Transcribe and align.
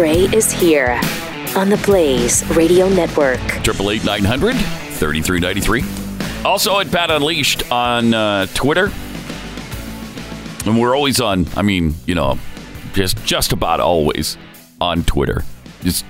Gray 0.00 0.20
is 0.34 0.50
here 0.50 0.98
on 1.54 1.68
the 1.68 1.78
Blaze 1.84 2.42
Radio 2.56 2.88
Network. 2.88 3.38
Triple 3.62 3.90
eight 3.90 4.02
nine 4.02 4.24
hundred 4.24 4.54
thirty 4.56 5.20
three 5.20 5.40
ninety 5.40 5.60
three. 5.60 5.84
Also 6.42 6.78
at 6.80 6.90
Pat 6.90 7.10
Unleashed 7.10 7.70
on 7.70 8.14
uh, 8.14 8.46
Twitter, 8.54 8.90
and 10.64 10.80
we're 10.80 10.96
always 10.96 11.20
on. 11.20 11.46
I 11.54 11.60
mean, 11.60 11.94
you 12.06 12.14
know, 12.14 12.38
just 12.94 13.22
just 13.26 13.52
about 13.52 13.78
always 13.80 14.38
on 14.80 15.04
Twitter, 15.04 15.44
just 15.82 16.06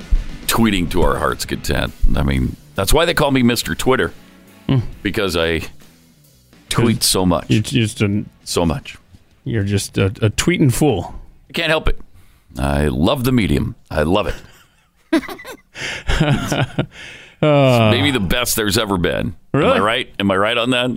tweeting 0.47 0.89
to 0.93 1.03
our 1.03 1.17
heart's 1.19 1.45
content. 1.45 1.93
I 2.15 2.23
mean, 2.23 2.55
that's 2.77 2.95
why 2.95 3.07
they 3.07 3.15
call 3.15 3.33
me 3.33 3.43
Mister 3.43 3.75
Twitter 3.75 4.13
because 5.03 5.37
I 5.37 5.63
tweet 6.69 7.03
so 7.03 7.27
much, 7.27 7.51
You're 7.51 7.63
just 7.63 8.01
a, 8.03 8.25
so 8.45 8.65
much. 8.65 8.97
you're 9.43 9.65
just 9.65 9.99
a, 9.99 10.07
a 10.07 10.31
tweeting 10.31 10.73
fool. 10.73 11.13
I 11.49 11.55
can't 11.55 11.71
help 11.71 11.89
it. 11.89 11.99
I 12.59 12.89
love 12.89 13.25
the 13.25 13.33
medium. 13.33 13.77
I 13.91 14.03
love 14.03 14.27
it. 14.27 14.37
It's 17.43 17.47
uh. 17.47 17.91
maybe 17.91 18.11
the 18.11 18.21
best 18.21 18.55
there's 18.57 18.77
ever 18.77 18.99
been. 18.99 19.35
Am 19.55 19.65
I 19.65 19.79
right? 19.79 20.15
Am 20.19 20.31
I 20.31 20.37
right 20.37 20.59
on 20.59 20.71
that? 20.71 20.91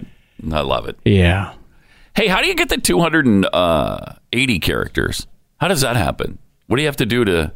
I 0.52 0.60
love 0.60 0.90
it. 0.90 0.98
Yeah. 1.06 1.54
Hey, 2.18 2.28
how 2.28 2.42
do 2.42 2.48
you 2.48 2.54
get 2.54 2.68
the 2.68 2.78
280 2.78 3.48
uh, 3.54 4.60
characters? 4.60 5.26
How 5.62 5.70
does 5.70 5.80
that 5.82 5.96
happen? 5.96 6.38
What 6.68 6.76
do 6.76 6.82
you 6.82 6.88
have 6.90 6.98
to 6.98 7.06
do 7.06 7.24
to 7.24 7.54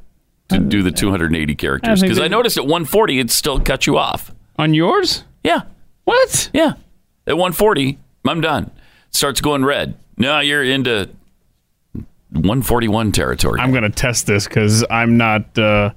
to 0.49 0.55
uh, 0.55 0.59
do 0.59 0.83
the 0.83 0.91
280 0.91 1.55
characters? 1.55 2.01
Because 2.01 2.17
I 2.17 2.23
they- 2.23 2.27
noticed 2.29 2.55
at 2.57 2.63
140 2.63 3.19
it 3.19 3.29
still 3.29 3.59
cut 3.59 3.85
you 3.85 3.97
off. 3.97 4.31
On 4.57 4.73
yours? 4.73 5.25
Yeah, 5.43 5.63
What? 6.05 6.49
yeah. 6.53 6.73
At 7.27 7.35
140, 7.37 7.99
I'm 8.25 8.39
done. 8.39 8.71
Starts 9.11 9.41
going 9.41 9.65
red. 9.65 9.97
No, 10.17 10.39
you're 10.39 10.63
into 10.63 11.09
141 12.37 13.11
territory. 13.11 13.59
I'm 13.59 13.71
going 13.71 13.83
to 13.83 13.89
test 13.89 14.27
this 14.27 14.47
because 14.47 14.85
I'm 14.89 15.17
not. 15.17 15.57
Uh, 15.57 15.91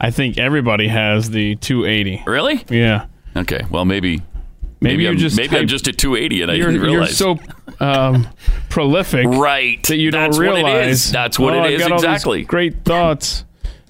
I 0.00 0.10
think 0.10 0.38
everybody 0.38 0.88
has 0.88 1.30
the 1.30 1.56
280. 1.56 2.22
really? 2.26 2.64
Yeah. 2.68 3.06
Okay. 3.36 3.64
Well, 3.70 3.84
maybe 3.84 4.22
maybe, 4.80 5.04
you 5.04 5.10
I'm, 5.10 5.18
just 5.18 5.36
maybe 5.36 5.56
I'm 5.56 5.66
just 5.66 5.88
at 5.88 5.98
280 5.98 6.42
and 6.42 6.50
I 6.50 6.56
didn't 6.56 6.80
realize. 6.80 7.20
you're 7.20 7.36
so 7.36 7.38
um, 7.80 8.28
prolific 8.68 9.26
right 9.26 9.82
that 9.84 9.96
you 9.96 10.10
don't 10.10 10.30
That's 10.30 10.38
realize. 10.38 10.62
What 10.62 10.76
it 10.76 10.88
is. 10.88 11.12
That's 11.12 11.38
what 11.38 11.54
oh, 11.54 11.64
it 11.64 11.72
is 11.72 11.80
got 11.80 11.92
all 11.92 11.98
these 11.98 12.04
exactly. 12.04 12.44
great 12.44 12.84
thoughts. 12.84 13.44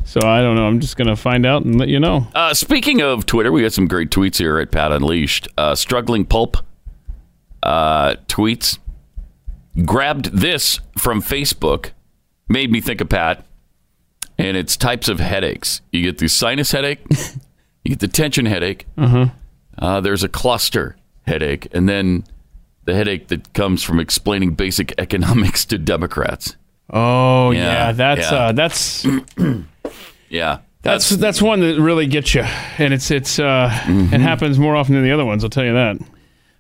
So 0.04 0.20
I 0.24 0.40
don't 0.40 0.56
know. 0.56 0.66
I'm 0.66 0.80
just 0.80 0.96
going 0.96 1.08
to 1.08 1.16
find 1.16 1.44
out 1.44 1.64
and 1.64 1.78
let 1.78 1.88
you 1.88 2.00
know. 2.00 2.26
Uh, 2.34 2.54
speaking 2.54 3.02
of 3.02 3.26
Twitter, 3.26 3.52
we 3.52 3.60
got 3.60 3.74
some 3.74 3.86
great 3.86 4.08
tweets 4.10 4.38
here 4.38 4.58
at 4.58 4.70
Pat 4.70 4.90
Unleashed. 4.90 5.48
Uh, 5.58 5.74
struggling 5.74 6.24
pulp 6.24 6.56
uh, 7.62 8.14
tweets 8.26 8.78
grabbed 9.84 10.26
this 10.26 10.80
from 10.96 11.22
Facebook, 11.22 11.90
made 12.48 12.70
me 12.70 12.80
think 12.80 13.00
of 13.00 13.08
Pat, 13.08 13.44
and 14.38 14.56
it's 14.56 14.76
types 14.76 15.08
of 15.08 15.20
headaches. 15.20 15.80
You 15.92 16.02
get 16.02 16.18
the 16.18 16.28
sinus 16.28 16.72
headache, 16.72 17.00
you 17.84 17.90
get 17.90 18.00
the 18.00 18.08
tension 18.08 18.46
headache. 18.46 18.86
Uh, 18.96 20.00
there's 20.00 20.24
a 20.24 20.28
cluster 20.28 20.96
headache, 21.26 21.68
and 21.72 21.88
then 21.88 22.24
the 22.84 22.94
headache 22.94 23.28
that 23.28 23.52
comes 23.52 23.82
from 23.82 24.00
explaining 24.00 24.54
basic 24.54 24.94
economics 24.98 25.64
to 25.66 25.78
Democrats. 25.78 26.56
Oh 26.90 27.50
Yeah, 27.50 27.60
yeah, 27.88 27.92
that's 27.92 28.30
yeah. 28.32 28.38
Uh, 28.38 28.52
that's 28.52 29.06
Yeah, 30.30 30.58
that's 30.82 31.10
that's 31.10 31.40
one 31.42 31.60
that 31.60 31.80
really 31.80 32.06
gets 32.06 32.34
you, 32.34 32.42
and 32.78 32.92
it's 32.94 33.10
it's 33.10 33.38
uh, 33.38 33.68
Mm-hmm. 33.84 34.14
it 34.14 34.20
happens 34.20 34.58
more 34.58 34.74
often 34.76 34.94
than 34.94 35.04
the 35.04 35.10
other 35.12 35.24
ones. 35.24 35.42
I'll 35.44 35.50
tell 35.50 35.64
you 35.64 35.72
that. 35.74 35.96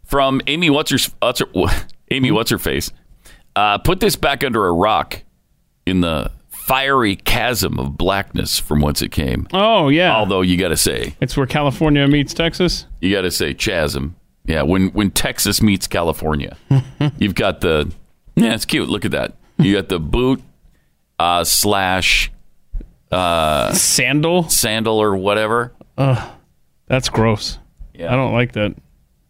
from 0.04 0.40
Amy 0.46 0.70
what's 0.70 0.90
her, 0.90 0.98
what's 1.20 1.40
her 1.40 1.46
Amy 2.10 2.30
what's 2.30 2.50
her 2.50 2.58
face. 2.58 2.92
Uh, 3.58 3.76
put 3.78 3.98
this 3.98 4.14
back 4.14 4.44
under 4.44 4.66
a 4.66 4.72
rock 4.72 5.22
in 5.84 6.00
the 6.00 6.30
fiery 6.48 7.16
chasm 7.16 7.78
of 7.80 7.96
blackness 7.98 8.58
from 8.58 8.80
whence 8.80 9.02
it 9.02 9.10
came. 9.10 9.48
Oh 9.52 9.88
yeah, 9.88 10.14
Although 10.14 10.42
you 10.42 10.56
got 10.56 10.68
to 10.68 10.76
say, 10.76 11.16
it's 11.20 11.36
where 11.36 11.46
California 11.46 12.06
meets 12.06 12.32
Texas. 12.34 12.86
you 13.00 13.12
got 13.12 13.22
to 13.22 13.30
say 13.32 13.54
chasm. 13.54 14.14
Yeah, 14.44 14.62
when 14.62 14.90
when 14.90 15.10
Texas 15.10 15.60
meets 15.60 15.86
California, 15.88 16.56
you've 17.18 17.34
got 17.34 17.60
the 17.60 17.92
yeah, 18.36 18.54
it's 18.54 18.64
cute. 18.64 18.88
Look 18.88 19.04
at 19.04 19.10
that. 19.10 19.34
You 19.58 19.74
got 19.74 19.88
the 19.88 19.98
boot 19.98 20.40
uh, 21.18 21.42
slash 21.42 22.30
Sandal. 23.10 24.48
sandal 24.48 24.98
or 25.02 25.16
whatever. 25.16 25.72
That's 25.96 27.08
gross. 27.08 27.58
Yeah. 27.92 28.12
I 28.12 28.16
don't 28.16 28.32
like 28.32 28.52
that. 28.52 28.76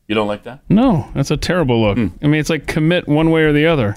You 0.06 0.14
don't 0.14 0.28
like 0.28 0.42
that? 0.44 0.60
No, 0.69 1.08
that's 1.14 1.31
a 1.31 1.36
terrible 1.36 1.81
look. 1.82 1.97
Hmm. 1.97 2.08
I 2.22 2.26
mean, 2.26 2.41
it's 2.41 2.50
like 2.50 2.66
commit 2.66 3.08
one 3.08 3.31
way 3.31 3.42
or 3.44 3.52
the 3.52 3.66
other. 3.66 3.97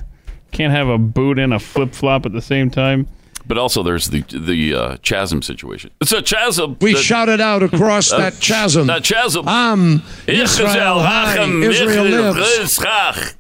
Can't 0.52 0.74
have 0.74 0.88
a 0.88 0.98
boot 0.98 1.40
and 1.40 1.54
a 1.54 1.60
flip 1.60 1.94
flop 1.94 2.26
at 2.26 2.34
the 2.34 2.42
same 2.42 2.70
time. 2.70 3.08
But 3.48 3.58
also, 3.58 3.82
there's 3.84 4.10
the 4.10 4.22
the 4.22 4.74
uh, 4.76 4.98
chasm 4.98 5.42
situation. 5.42 5.92
It's 6.00 6.12
a 6.12 6.22
chasm. 6.22 6.78
We 6.80 6.94
that- 6.94 7.00
shouted 7.02 7.42
out 7.42 7.64
across 7.64 8.10
that 8.12 8.40
chasm. 8.40 8.88
That 8.88 9.04
chasm. 9.04 9.48
Um, 9.48 10.04
Israel 10.28 10.68
Israel 10.70 11.00
high, 11.00 11.32
Hachem 11.36 11.64
Israel 11.64 12.04
Michel 12.06 12.32
lives. 12.34 12.78
Yitzchak, 12.78 13.36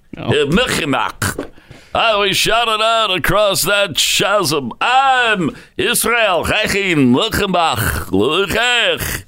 Michimach. 0.50 1.52
I 1.94 2.16
was 2.16 2.38
shouted 2.38 2.82
out 2.82 3.12
across 3.16 3.64
that 3.64 3.96
chasm. 3.96 4.72
I'm 4.82 5.52
Israel 5.78 6.46
Hachem 6.46 7.14
Michimach. 7.14 8.10
Luchech. 8.12 9.24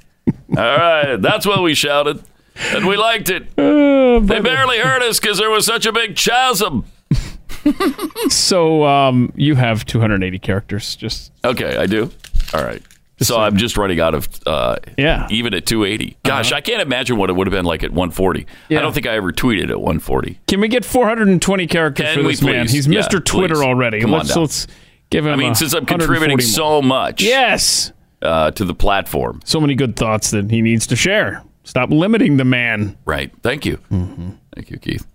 All 0.50 0.56
right, 0.56 1.16
that's 1.18 1.46
what 1.46 1.62
we 1.62 1.74
shouted, 1.74 2.24
and 2.56 2.88
we 2.88 2.96
liked 2.98 3.30
it. 3.30 3.44
Uh, 3.58 3.94
They 4.24 4.40
barely 4.40 4.78
heard 4.80 5.02
us 5.02 5.20
because 5.20 5.38
there 5.40 5.50
was 5.50 5.66
such 5.66 5.86
a 5.86 5.92
big 5.92 6.16
chasm. 6.16 6.86
So 8.30 8.84
um, 8.86 9.32
you 9.36 9.56
have 9.56 9.86
280 9.86 10.40
characters. 10.40 10.96
Just 10.96 11.32
Okay, 11.44 11.78
I 11.78 11.86
do. 11.86 12.10
All 12.54 12.64
right. 12.64 12.82
So 13.20 13.38
I'm 13.40 13.56
just 13.58 13.78
running 13.78 14.00
out 14.02 14.14
of 14.16 14.28
uh, 14.46 14.76
Yeah. 14.98 15.28
even 15.30 15.54
at 15.54 15.66
280. 15.66 16.18
Gosh, 16.24 16.52
I 16.52 16.60
can't 16.62 16.82
imagine 16.82 17.16
what 17.18 17.30
it 17.30 17.34
would 17.34 17.48
have 17.48 17.54
been 17.54 17.64
like 17.66 17.84
at 17.84 17.92
140. 17.92 18.46
Yeah. 18.70 18.80
I 18.80 18.82
don't 18.82 18.92
think 18.94 19.08
I 19.08 19.16
ever 19.16 19.32
tweeted 19.32 19.70
at 19.70 19.80
140. 19.80 20.40
can 20.48 20.60
we 20.60 20.68
get 20.68 20.84
420 20.84 21.68
characters 21.68 22.08
Can 22.08 22.16
for 22.22 22.24
this 22.28 22.42
man? 22.42 22.66
please? 22.66 22.72
He's 22.74 22.88
Yeah, 22.88 23.02
Mr. 23.02 23.24
Twitter 23.24 23.56
please. 23.56 23.62
already. 23.64 24.02
Come 24.02 24.14
on 24.14 24.20
let's 24.20 24.34
down. 24.34 24.44
let's 24.44 24.68
give 25.10 25.26
him. 25.26 25.34
I 25.34 25.36
mean, 25.38 25.56
since 25.56 25.74
I'm 25.74 25.86
contributing 25.86 26.38
more. 26.38 26.42
so 26.42 26.82
much 26.82 27.22
Yes, 27.22 27.94
uh, 28.22 28.52
to 28.52 28.66
the 28.66 28.74
platform. 28.76 29.40
so 29.46 29.62
many 29.62 29.76
good 29.76 29.96
thoughts 29.96 30.32
that 30.32 30.50
he 30.52 30.62
needs 30.62 30.88
to 30.88 30.96
share. 30.98 31.44
Stop 31.64 31.92
limiting 31.92 32.36
the 32.38 32.46
man. 32.46 32.98
Right. 33.06 33.32
Thank 33.42 33.66
you. 33.66 33.78
Mm-hmm. 33.90 34.32
Thank 34.54 34.70
you, 34.70 34.80
Keith. 34.80 35.06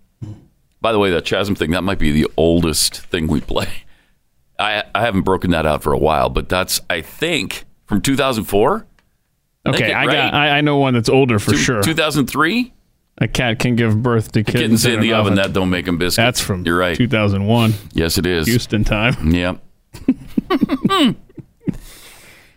By 0.81 0.91
the 0.91 0.99
way, 0.99 1.09
that 1.11 1.25
chasm 1.25 1.55
thing, 1.55 1.71
that 1.71 1.83
might 1.83 1.99
be 1.99 2.11
the 2.11 2.27
oldest 2.37 2.97
thing 2.97 3.27
we 3.27 3.41
play. 3.41 3.67
I, 4.59 4.83
I 4.93 5.01
haven't 5.01 5.21
broken 5.21 5.51
that 5.51 5.65
out 5.65 5.83
for 5.83 5.93
a 5.93 5.97
while, 5.97 6.29
but 6.29 6.49
that's, 6.49 6.81
I 6.89 7.01
think, 7.01 7.65
from 7.85 8.01
2004? 8.01 8.85
Okay, 9.67 9.91
it 9.91 9.93
I 9.93 10.05
right. 10.05 10.13
got. 10.13 10.33
I, 10.33 10.57
I 10.57 10.61
know 10.61 10.77
one 10.77 10.93
that's 10.93 11.09
older 11.09 11.39
for 11.39 11.51
Two- 11.51 11.57
sure. 11.57 11.81
2003? 11.81 12.73
A 13.21 13.27
cat 13.27 13.59
can 13.59 13.75
give 13.75 14.01
birth 14.01 14.31
to 14.31 14.43
kittens, 14.45 14.83
Kittens 14.83 14.85
in 14.85 15.01
the 15.01 15.11
an 15.11 15.19
oven, 15.19 15.35
that 15.35 15.51
don't 15.51 15.69
make 15.69 15.85
them 15.85 15.97
biscuits. 15.97 16.15
That's 16.15 16.39
from 16.41 16.65
You're 16.65 16.77
right. 16.77 16.95
2001, 16.95 17.73
Yes, 17.91 18.17
it 18.17 18.25
is. 18.25 18.47
Houston 18.47 18.85
time. 18.85 19.33
Yep. 19.33 19.61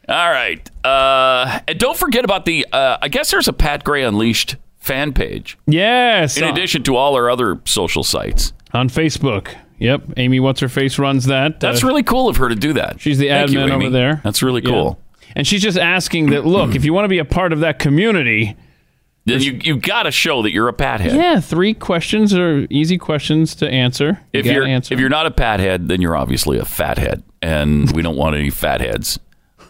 All 0.09 0.31
right. 0.31 0.69
Uh, 0.85 1.61
and 1.69 1.79
don't 1.79 1.97
forget 1.97 2.25
about 2.25 2.45
the, 2.45 2.67
uh, 2.73 2.99
I 3.01 3.09
guess 3.09 3.31
there's 3.31 3.49
a 3.49 3.53
Pat 3.53 3.85
Gray 3.85 4.03
Unleashed 4.05 4.57
fan 4.83 5.13
page 5.13 5.57
Yes, 5.67 6.37
in 6.37 6.45
on- 6.45 6.51
addition 6.51 6.83
to 6.83 6.97
all 6.97 7.15
our 7.15 7.31
other 7.31 7.61
social 7.65 8.03
sites. 8.03 8.53
on 8.75 8.89
Facebook. 8.89 9.49
Yep, 9.79 10.03
Amy, 10.17 10.39
what's 10.41 10.61
her 10.61 10.69
face 10.69 10.99
runs 10.99 11.25
that. 11.27 11.59
That's 11.61 11.83
Uh, 11.83 11.87
really 11.89 12.03
cool 12.03 12.29
of 12.29 12.37
her 12.37 12.49
to 12.49 12.55
do 12.55 12.73
that. 12.75 13.01
She's 13.01 13.19
the 13.19 13.29
Thank 13.29 13.51
admin 13.51 13.63
Amy. 13.65 13.73
over 13.73 13.91
there. 13.91 14.21
That's 14.25 14.43
really 14.43 14.63
Yeah. 14.63 14.71
cool. 14.71 14.99
And 15.35 15.47
she's 15.47 15.63
just 15.63 15.79
asking 15.79 16.31
that. 16.31 16.47
Look, 16.47 16.75
if 16.77 16.85
you 16.85 16.93
want 16.93 17.05
to 17.05 17.09
be 17.09 17.19
a 17.19 17.25
part 17.25 17.53
of 17.53 17.61
that 17.61 17.79
community, 17.79 18.55
Then 19.25 19.41
you 19.41 19.59
you 19.63 19.77
got 19.77 20.03
to 20.05 20.11
show 20.11 20.43
that 20.43 20.53
you're 20.53 20.69
a 20.69 20.73
Pat 20.73 21.01
head. 21.01 21.15
yeah, 21.17 21.39
three 21.41 21.75
questions 21.75 22.35
are 22.35 22.67
easy 22.71 22.99
questions 22.99 23.55
to 23.57 23.69
answer. 23.71 24.21
You 24.33 24.41
If 24.41 24.47
you're 24.47 24.65
answer. 24.65 24.93
if 24.95 25.01
you're 25.01 25.09
not 25.09 25.27
a 25.27 25.31
Pat 25.31 25.61
head, 25.61 25.89
then 25.89 26.01
you're 26.01 26.17
obviously 26.17 26.59
a 26.59 26.65
fat 26.65 26.99
head, 26.99 27.23
and 27.41 27.91
we 27.93 28.03
don't 28.03 28.17
want 28.17 28.35
any 28.37 28.51
fat 28.51 28.81
heads 28.81 29.19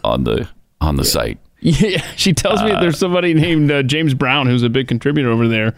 on 0.03 0.23
the 0.25 0.47
on 0.81 0.95
the 0.97 1.05
site. 1.05 1.37
Yeah, 1.63 2.01
she 2.15 2.33
tells 2.33 2.61
me 2.61 2.71
there's 2.71 2.99
somebody 2.99 3.33
named 3.33 3.71
uh, 3.71 3.83
James 3.83 4.13
Brown 4.13 4.47
who's 4.47 4.63
a 4.63 4.69
big 4.69 4.87
contributor 4.87 5.29
over 5.31 5.47
there. 5.47 5.75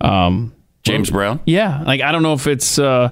Um, 0.00 0.54
James 0.82 1.10
Brown. 1.10 1.40
yeah, 1.46 1.82
like 1.84 2.00
I 2.00 2.10
don't 2.12 2.22
know 2.22 2.32
if 2.32 2.46
it's 2.46 2.78
uh, 2.78 3.10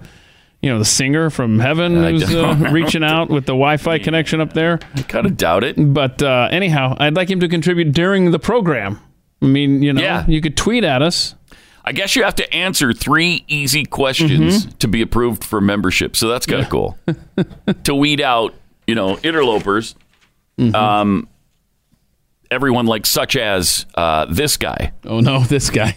you 0.62 0.70
know 0.70 0.78
the 0.78 0.84
singer 0.84 1.30
from 1.30 1.58
heaven 1.58 1.96
I 1.98 2.10
who's 2.10 2.34
uh, 2.34 2.56
reaching 2.72 3.04
out 3.04 3.28
with 3.28 3.44
the 3.46 3.52
Wi-Fi 3.52 3.98
connection 4.00 4.40
up 4.40 4.52
there. 4.52 4.80
I 4.96 5.02
kind 5.02 5.26
of 5.26 5.36
doubt 5.36 5.64
it. 5.64 5.76
But 5.78 6.22
uh, 6.22 6.48
anyhow, 6.50 6.96
I'd 6.98 7.14
like 7.14 7.30
him 7.30 7.40
to 7.40 7.48
contribute 7.48 7.92
during 7.92 8.30
the 8.30 8.38
program. 8.38 8.98
I 9.40 9.46
mean, 9.46 9.82
you 9.82 9.92
know, 9.92 10.00
Yeah. 10.02 10.24
you 10.26 10.40
could 10.40 10.56
tweet 10.56 10.82
at 10.82 11.00
us. 11.02 11.34
I 11.84 11.92
guess 11.92 12.16
you 12.16 12.24
have 12.24 12.34
to 12.36 12.52
answer 12.52 12.92
three 12.92 13.44
easy 13.48 13.84
questions 13.84 14.64
Mm-hmm. 14.66 14.78
to 14.78 14.88
be 14.88 15.00
approved 15.00 15.44
for 15.44 15.60
membership. 15.60 16.16
So 16.16 16.28
that's 16.28 16.44
kind 16.44 16.62
of 16.62 16.68
cool. 16.68 16.98
to 17.84 17.94
weed 17.94 18.20
out, 18.20 18.54
you 18.86 18.94
know, 18.94 19.16
interlopers. 19.18 19.94
Mm-hmm. 20.58 20.74
Um, 20.74 21.28
everyone 22.50 22.86
like 22.86 23.06
such 23.06 23.36
as 23.36 23.86
uh, 23.94 24.26
this 24.26 24.56
guy. 24.56 24.92
Oh 25.04 25.20
no, 25.20 25.40
this 25.44 25.70
guy. 25.70 25.96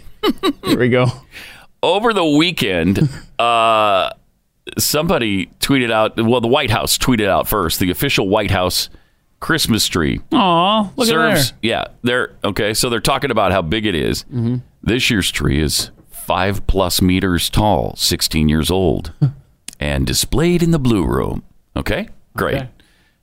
Here 0.64 0.80
we 0.80 0.90
go. 0.90 1.08
over 1.84 2.14
the 2.14 2.26
weekend, 2.26 3.10
uh, 3.40 4.12
somebody 4.78 5.48
tweeted 5.60 5.92
out. 5.92 6.18
Well, 6.18 6.42
the 6.42 6.48
White 6.48 6.70
House 6.70 6.98
tweeted 6.98 7.28
out 7.28 7.48
first. 7.48 7.80
The 7.80 7.92
official 7.92 8.30
White 8.30 8.52
House 8.52 8.90
Christmas 9.40 9.88
tree. 9.88 10.22
Aw, 10.32 10.92
look 10.96 11.08
serves 11.08 11.50
at 11.52 11.58
yeah 11.64 11.86
they're 12.04 12.36
okay 12.44 12.74
so 12.76 12.90
they're 12.90 13.00
talking 13.00 13.32
about 13.32 13.52
how 13.52 13.62
big 13.64 13.86
it 13.86 13.96
is. 13.96 14.24
Mm-hmm. 14.26 14.58
this 14.84 15.10
year's 15.10 15.32
tree 15.32 15.60
is 15.60 15.90
five 16.12 16.66
plus 16.68 17.02
meters 17.02 17.50
tall 17.50 17.96
16 17.98 18.48
years 18.48 18.70
old 18.70 19.12
and 19.80 20.06
displayed 20.06 20.62
in 20.62 20.70
the 20.70 20.78
blue 20.80 21.04
room 21.04 21.42
okay 21.76 22.08
great 22.38 22.58
Okay. 22.58 22.70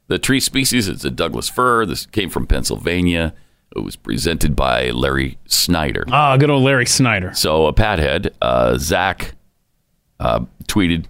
The 0.08 0.18
tree 0.18 0.40
species 0.40 0.88
is 0.88 1.04
a 1.04 1.10
douglas 1.10 1.48
fir 1.48 1.86
this 1.86 2.06
came 2.06 2.28
from 2.28 2.46
pennsylvania 2.46 3.32
it 3.76 3.80
was 3.80 3.96
presented 3.96 4.56
by 4.56 4.90
larry 4.90 5.38
snyder. 5.46 6.04
Ah, 6.10 6.36
good 6.36 6.50
old 6.50 6.64
Larry 6.64 6.86
Snyder. 6.86 7.32
so 7.34 7.66
a 7.66 7.72
pathead 7.72 8.30
uh, 8.42 8.76
zach 8.78 9.34
uh, 10.20 10.40
tweeted 10.64 11.04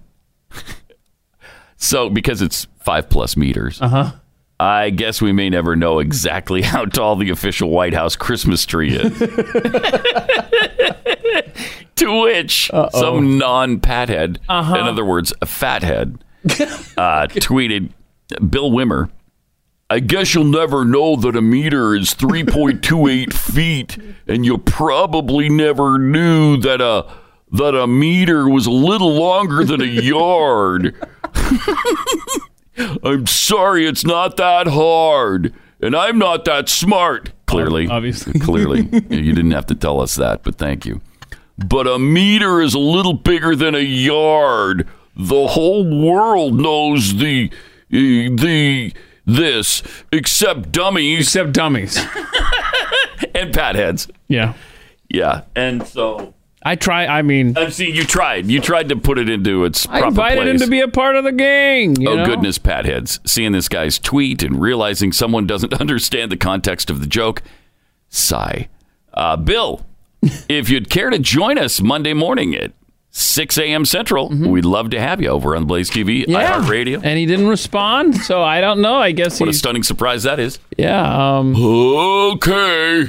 so 1.76 2.10
because 2.10 2.42
it's 2.42 2.66
five 2.80 3.08
plus 3.08 3.36
meters 3.36 3.80
uh-huh 3.80 4.12
I 4.60 4.90
guess 4.90 5.22
we 5.22 5.30
may 5.32 5.50
never 5.50 5.76
know 5.76 6.00
exactly 6.00 6.62
how 6.66 6.84
tall 6.84 7.14
the 7.16 7.30
official 7.30 7.70
White 7.70 7.94
House 7.94 8.16
Christmas 8.16 8.66
tree 8.66 8.92
is. 8.92 9.18
to 11.96 12.20
which 12.22 12.68
some 12.92 13.38
non 13.38 13.78
pathead, 13.80 14.38
in 14.48 14.48
other 14.48 15.04
words, 15.04 15.32
a 15.40 15.46
fathead, 15.46 16.24
uh, 16.44 17.28
tweeted 17.28 17.90
Bill 18.48 18.70
Wimmer. 18.70 19.10
I 19.90 20.00
guess 20.00 20.34
you'll 20.34 20.44
never 20.44 20.84
know 20.84 21.16
that 21.16 21.34
a 21.34 21.40
meter 21.40 21.94
is 21.94 22.14
3.28 22.14 23.32
feet, 23.54 23.96
and 24.26 24.44
you 24.44 24.58
probably 24.58 25.48
never 25.48 25.98
knew 25.98 26.58
that 26.58 26.80
a 26.80 27.06
that 27.50 27.75
a 27.75 27.86
meter 27.86 28.46
was 28.46 28.66
a 28.66 28.70
little 28.70 29.14
longer 29.14 29.64
than 29.64 29.80
a 29.80 29.86
yard. 29.86 30.94
I'm 33.02 33.26
sorry, 33.26 33.86
it's 33.86 34.04
not 34.04 34.36
that 34.36 34.66
hard, 34.66 35.54
and 35.80 35.96
I'm 35.96 36.19
not 36.19 36.44
that 36.44 36.69
smart. 36.69 37.30
Clearly, 37.46 37.88
Obviously. 37.88 38.38
clearly, 38.40 38.82
you 38.82 39.32
didn't 39.32 39.52
have 39.52 39.64
to 39.66 39.75
tell 39.75 40.00
us 40.02 40.14
that, 40.16 40.42
but 40.42 40.56
thank 40.56 40.84
you. 40.84 41.00
But 41.56 41.86
a 41.86 41.98
meter 41.98 42.60
is 42.60 42.75
a 42.75 42.78
little 42.78 43.14
bigger 43.14 43.56
than 43.56 43.75
a 43.75 43.78
yard. 43.80 44.86
The 45.16 45.48
whole 45.48 45.84
world 46.06 46.60
knows 46.60 47.16
the 47.16 47.50
the 47.90 48.93
this, 49.25 49.82
except 50.12 50.73
dummies 50.73 51.26
Except 51.26 51.52
dummies. 51.52 51.99
and 53.35 53.52
patheads. 53.52 54.08
Yeah. 54.29 54.55
Yeah, 55.11 55.43
and 55.56 55.87
so 55.87 56.35
I 56.62 56.75
try. 56.76 57.06
I 57.06 57.23
mean, 57.23 57.56
I've 57.56 57.73
seen 57.73 57.94
you 57.94 58.05
tried. 58.05 58.46
You 58.46 58.61
tried 58.61 58.90
to 58.90 58.96
put 58.96 59.19
it 59.19 59.31
into 59.31 59.64
its 59.64 59.88
I 59.88 60.06
invited 60.06 60.43
place. 60.43 60.50
him 60.50 60.58
to 60.58 60.67
be 60.70 60.81
a 60.81 60.88
part 60.88 61.17
of 61.17 61.25
the 61.25 61.32
gang. 61.32 61.99
you 61.99 62.11
Oh 62.11 62.17
know? 62.17 62.26
goodness, 62.26 62.58
patheads! 62.58 63.20
Seeing 63.25 63.52
this 63.52 63.69
guy's 63.70 63.99
tweet 63.99 64.43
and 64.43 64.61
realizing 64.61 65.12
someone 65.12 65.46
doesn't 65.46 65.73
understand 65.81 66.31
the 66.31 66.37
context 66.37 66.90
of 66.90 67.00
the 67.00 67.06
joke. 67.06 67.43
Sigh. 68.11 68.69
Uh, 69.14 69.37
Bill, 69.38 69.87
if 70.49 70.69
you'd 70.69 70.90
care 70.90 71.08
to 71.08 71.19
join 71.19 71.56
us 71.56 71.81
Monday 71.81 72.12
morning 72.12 72.55
at 72.55 72.73
6 73.20 73.58
a.m. 73.58 73.84
Central, 73.84 74.28
we'd 74.28 74.64
love 74.64 74.90
to 74.90 75.00
have 75.00 75.20
you 75.20 75.28
over 75.28 75.56
on 75.56 75.64
Blaze 75.64 75.90
TV, 75.90 76.20
Mm-hmm. 76.22 76.30
Yeah. 76.30 76.60
iHeartRadio. 76.60 77.00
And 77.02 77.18
he 77.18 77.26
didn't 77.26 77.48
respond, 77.48 78.16
so 78.16 78.42
I 78.42 78.60
don't 78.60 78.80
know. 78.80 78.94
I 78.94 79.10
guess 79.10 79.40
What 79.40 79.48
a 79.48 79.52
stunning 79.52 79.82
surprise 79.82 80.22
that 80.22 80.38
is. 80.38 80.58
yeah. 80.76 81.36
Um, 81.38 81.54
Okay. 81.56 83.08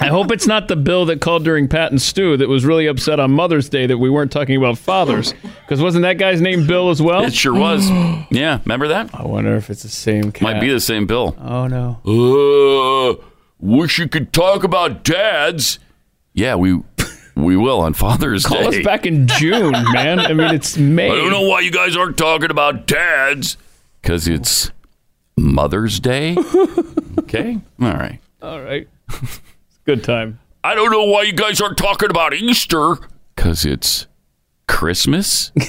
I 0.00 0.06
hope 0.08 0.30
it's 0.30 0.46
not 0.46 0.68
the 0.68 0.76
Bill 0.76 1.06
that 1.06 1.20
called 1.20 1.44
during 1.44 1.66
Pat 1.66 1.90
and 1.90 2.00
Stu 2.00 2.36
that 2.36 2.48
was 2.48 2.64
really 2.64 2.86
upset 2.86 3.18
on 3.18 3.32
Mother's 3.32 3.68
Day 3.68 3.86
that 3.86 3.98
we 3.98 4.10
weren't 4.10 4.30
talking 4.30 4.56
about 4.56 4.78
fathers. 4.78 5.34
Because 5.42 5.80
wasn't 5.80 6.02
that 6.02 6.18
guy's 6.18 6.40
name 6.40 6.66
Bill 6.66 6.90
as 6.90 7.00
well? 7.02 7.24
It 7.24 7.34
sure 7.34 7.54
was. 7.54 7.88
Yeah, 8.30 8.60
remember 8.64 8.88
that? 8.88 9.10
I 9.14 9.24
wonder 9.24 9.56
if 9.56 9.68
it's 9.70 9.82
the 9.82 9.88
same 9.88 10.30
cat. 10.32 10.42
Might 10.42 10.60
be 10.60 10.70
the 10.72 10.80
same 10.80 11.06
Bill. 11.06 11.36
Oh 11.40 11.66
no. 11.66 11.98
Uh, 12.06 13.22
wish 13.60 13.98
you 13.98 14.08
could 14.08 14.32
talk 14.32 14.62
about 14.64 15.04
dads. 15.04 15.78
Yeah, 16.34 16.54
we 16.54 16.80
we 17.34 17.56
will 17.56 17.80
on 17.80 17.94
Father's 17.94 18.44
Call 18.44 18.58
Day. 18.58 18.64
Call 18.64 18.74
us 18.74 18.84
back 18.84 19.06
in 19.06 19.26
June, 19.26 19.72
man. 19.92 20.20
I 20.20 20.32
mean, 20.32 20.54
it's 20.54 20.76
May. 20.76 21.10
I 21.10 21.14
don't 21.14 21.30
know 21.30 21.46
why 21.48 21.60
you 21.60 21.70
guys 21.70 21.96
aren't 21.96 22.16
talking 22.18 22.50
about 22.50 22.86
dads. 22.86 23.56
Because 24.00 24.26
it's 24.28 24.70
Mother's 25.36 26.00
Day. 26.00 26.36
okay. 27.18 27.58
All 27.80 27.92
right. 27.92 28.18
All 28.40 28.60
right. 28.60 28.88
It's 29.08 29.40
good 29.84 30.04
time. 30.04 30.38
I 30.64 30.74
don't 30.74 30.90
know 30.90 31.04
why 31.04 31.22
you 31.22 31.32
guys 31.32 31.60
aren't 31.60 31.78
talking 31.78 32.10
about 32.10 32.34
Easter. 32.34 32.96
Because 33.34 33.64
it's 33.64 34.06
Christmas. 34.66 35.52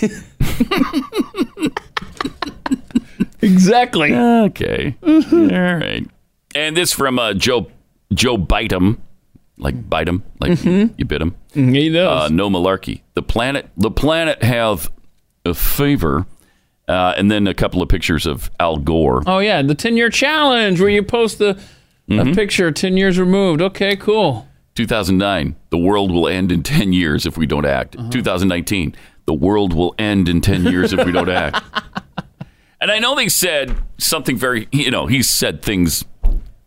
Exactly. 3.44 4.14
Okay. 4.14 4.96
All 5.06 5.20
right. 5.22 6.08
And 6.56 6.78
this 6.78 6.94
from 6.94 7.20
uh, 7.20 7.34
Joe 7.34 7.68
Joe 8.14 8.38
Bitem, 8.38 9.00
like 9.64 9.90
bite 9.90 10.08
him, 10.08 10.22
like 10.40 10.64
you, 10.64 10.94
you 10.98 11.06
bit 11.06 11.22
him. 11.22 11.36
He 11.54 11.90
does. 11.90 12.30
Uh, 12.30 12.34
no 12.34 12.50
malarkey. 12.50 13.02
The 13.16 13.24
planet, 13.24 13.70
the 13.78 13.90
planet 13.90 14.44
have 14.44 14.92
a 15.46 15.54
fever, 15.56 16.26
uh, 16.88 17.14
and 17.18 17.32
then 17.32 17.48
a 17.48 17.54
couple 17.54 17.82
of 17.82 17.90
pictures 17.90 18.26
of 18.28 18.52
Al 18.60 18.78
Gore. 18.78 19.24
oh 19.26 19.40
yeah, 19.40 19.62
the 19.62 19.74
ten 19.76 19.98
year 19.98 20.10
challenge 20.10 20.80
where 20.80 20.90
you 20.90 21.02
post 21.04 21.38
the 21.40 21.60
Mm-hmm. 22.10 22.32
a 22.32 22.36
picture 22.36 22.70
ten 22.70 22.98
years 22.98 23.18
removed. 23.18 23.62
Okay, 23.62 23.96
cool. 23.96 24.46
2009. 24.76 25.56
The 25.70 25.78
world 25.78 26.12
will 26.12 26.28
end 26.28 26.52
in 26.52 26.62
10 26.64 26.92
years 26.92 27.26
if 27.26 27.38
we 27.38 27.46
don't 27.46 27.66
act. 27.66 27.96
2019. 28.12 28.94
The 29.26 29.34
world 29.34 29.72
will 29.74 29.96
end 29.98 30.28
in 30.28 30.42
10 30.42 30.66
years 30.66 30.92
if 30.92 31.06
we 31.06 31.12
don't 31.14 31.30
act. 31.30 31.64
And 32.82 32.92
I 32.92 33.00
know 33.00 33.16
they 33.16 33.30
said 33.30 33.74
something 33.98 34.36
very, 34.36 34.68
you 34.74 34.92
know, 34.92 35.06
he 35.06 35.24
said 35.24 35.62
things 35.62 36.04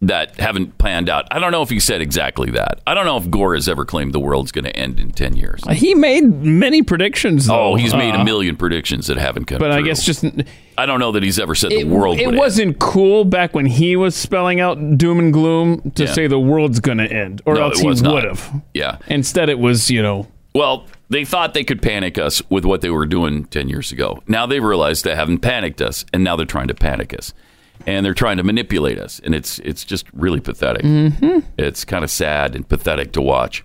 that 0.03 0.39
haven't 0.39 0.77
panned 0.77 1.09
out. 1.09 1.27
I 1.31 1.39
don't 1.39 1.53
know 1.53 1.63
if 1.63 1.71
he 1.71 1.81
said 1.81 2.03
exactly 2.03 2.51
that. 2.51 2.81
I 2.87 2.93
don't 2.93 3.07
know 3.07 3.17
if 3.17 3.31
Gore 3.31 3.55
has 3.55 3.67
ever 3.69 3.85
claimed 3.87 4.13
the 4.13 4.21
world's 4.21 4.53
going 4.53 4.67
to 4.67 4.77
end 4.77 5.01
in 5.01 5.11
10 5.11 5.37
years. 5.37 5.63
He 5.73 5.95
made 5.95 6.23
many 6.43 6.83
predictions. 6.83 7.47
Though. 7.47 7.73
Oh, 7.73 7.75
he's 7.77 7.95
made 7.95 8.15
Uh, 8.15 8.19
a 8.21 8.25
million 8.25 8.57
predictions 8.57 9.07
that 9.07 9.17
haven't 9.17 9.47
come 9.47 9.59
But 9.59 9.71
I 9.73 9.81
guess 9.81 10.05
just 10.05 10.25
I 10.77 10.85
don't 10.85 11.01
know 11.01 11.13
that 11.13 11.23
he's 11.23 11.39
ever 11.39 11.55
said 11.55 11.73
it, 11.73 11.85
the 11.89 11.95
world 11.95 12.19
it 12.19 12.35
wasn't 12.35 12.79
cool 12.79 13.25
back 13.25 13.55
when 13.55 13.65
he 13.65 13.97
was 13.97 14.15
spelling 14.15 14.61
out 14.61 14.99
doom 14.99 15.19
and 15.19 15.33
gloom 15.33 15.91
to 15.95 16.05
Yeah. 16.05 16.13
say 16.13 16.27
the 16.27 16.39
world's 16.39 16.79
going 16.81 16.99
to 16.99 17.11
end, 17.11 17.41
or 17.47 17.55
No, 17.55 17.63
else 17.65 17.81
he 17.81 17.87
would 17.87 18.25
have. 18.25 18.63
Yeah. 18.75 18.99
Instead, 19.09 19.49
it 19.49 19.59
was 19.59 19.91
you 19.91 20.03
know 20.03 20.27
Well, 20.55 20.85
they 21.09 21.25
thought 21.25 21.55
they 21.55 21.65
could 21.65 21.81
panic 21.81 22.19
us 22.19 22.43
with 22.51 22.65
what 22.67 22.81
they 22.83 22.91
were 22.91 23.07
doing 23.07 23.45
10 23.47 23.69
years 23.71 23.93
ago. 23.93 24.23
Now 24.27 24.45
they've 24.47 24.63
realized 24.63 25.05
they 25.05 25.15
haven't 25.17 25.39
panicked 25.39 25.81
us, 25.81 26.05
and 26.13 26.23
now 26.23 26.37
they're 26.37 26.45
trying 26.45 26.69
to 26.69 26.75
panic 26.75 27.15
us. 27.17 27.33
And 27.87 28.05
they're 28.05 28.15
trying 28.15 28.39
to 28.39 28.43
manipulate 28.43 28.99
us, 28.99 29.21
and 29.23 29.33
it's 29.35 29.61
it's 29.61 29.85
just 29.85 30.07
really 30.13 30.41
pathetic. 30.41 30.83
Mm-hmm. 30.83 31.39
It's 31.57 31.85
kind 31.85 32.03
of 32.03 32.11
sad 32.11 32.57
and 32.57 32.69
pathetic 32.69 33.13
to 33.13 33.23
watch. 33.23 33.65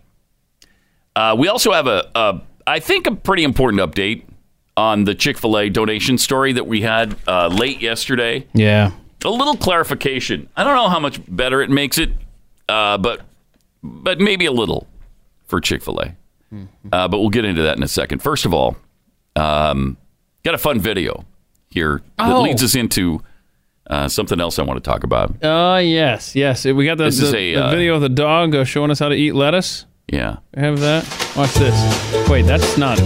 Uh, 1.15 1.35
we 1.37 1.47
also 1.47 1.71
have 1.71 1.87
a, 1.87 2.09
a, 2.15 2.41
I 2.67 2.79
think, 2.79 3.07
a 3.07 3.15
pretty 3.15 3.43
important 3.43 3.81
update 3.81 4.23
on 4.77 5.03
the 5.05 5.15
Chick 5.15 5.37
Fil 5.37 5.57
A 5.57 5.69
donation 5.69 6.17
story 6.17 6.53
that 6.53 6.67
we 6.67 6.81
had 6.81 7.15
uh, 7.27 7.47
late 7.47 7.81
yesterday 7.81 8.47
yeah. 8.53 8.91
a 9.25 9.29
little 9.29 9.57
clarification. 9.57 10.47
I 10.55 10.63
don't 10.63 10.75
know 10.75 10.87
how 10.87 10.99
much 10.99 11.19
better 11.27 11.61
it 11.61 11.69
makes 11.69 11.97
it, 11.97 12.11
uh, 12.69 12.97
but 12.99 13.21
but 13.83 14.19
maybe 14.19 14.45
a 14.45 14.51
little 14.51 14.87
for 15.47 15.59
Chick 15.59 15.81
Fil 15.81 15.99
A. 15.99 16.15
Uh, 16.91 17.07
but 17.07 17.19
we'll 17.19 17.29
get 17.29 17.45
into 17.45 17.63
that 17.63 17.75
in 17.77 17.81
a 17.83 17.87
second. 17.87 18.21
First 18.21 18.45
of 18.45 18.53
all, 18.53 18.77
um, 19.35 19.97
got 20.43 20.53
a 20.53 20.57
fun 20.59 20.79
video 20.79 21.25
here 21.69 22.01
that 22.17 22.29
Oh. 22.31 22.41
leads 22.43 22.61
us 22.63 22.75
into 22.75 23.21
uh, 23.91 24.07
something 24.07 24.39
else 24.41 24.57
I 24.57 24.63
want 24.63 24.83
to 24.83 24.89
talk 24.89 25.03
about. 25.03 25.35
Oh 25.43 25.77
yes, 25.77 26.35
yes. 26.35 26.65
We 26.65 26.85
got 26.85 26.97
the, 26.97 27.05
This 27.05 27.19
the, 27.19 27.25
is 27.25 27.33
a, 27.33 27.53
the 27.53 27.61
uh, 27.63 27.69
video 27.69 27.95
of 27.95 28.01
the 28.01 28.09
dog 28.09 28.55
uh, 28.55 28.63
showing 28.63 28.89
us 28.89 28.99
how 28.99 29.09
to 29.09 29.15
eat 29.15 29.35
lettuce. 29.35 29.85
Yeah, 30.07 30.37
We 30.55 30.61
have 30.63 30.79
that. 30.79 31.03
Watch 31.37 31.53
this. 31.53 32.29
Wait, 32.29 32.41
that's 32.43 32.77
not. 32.77 32.99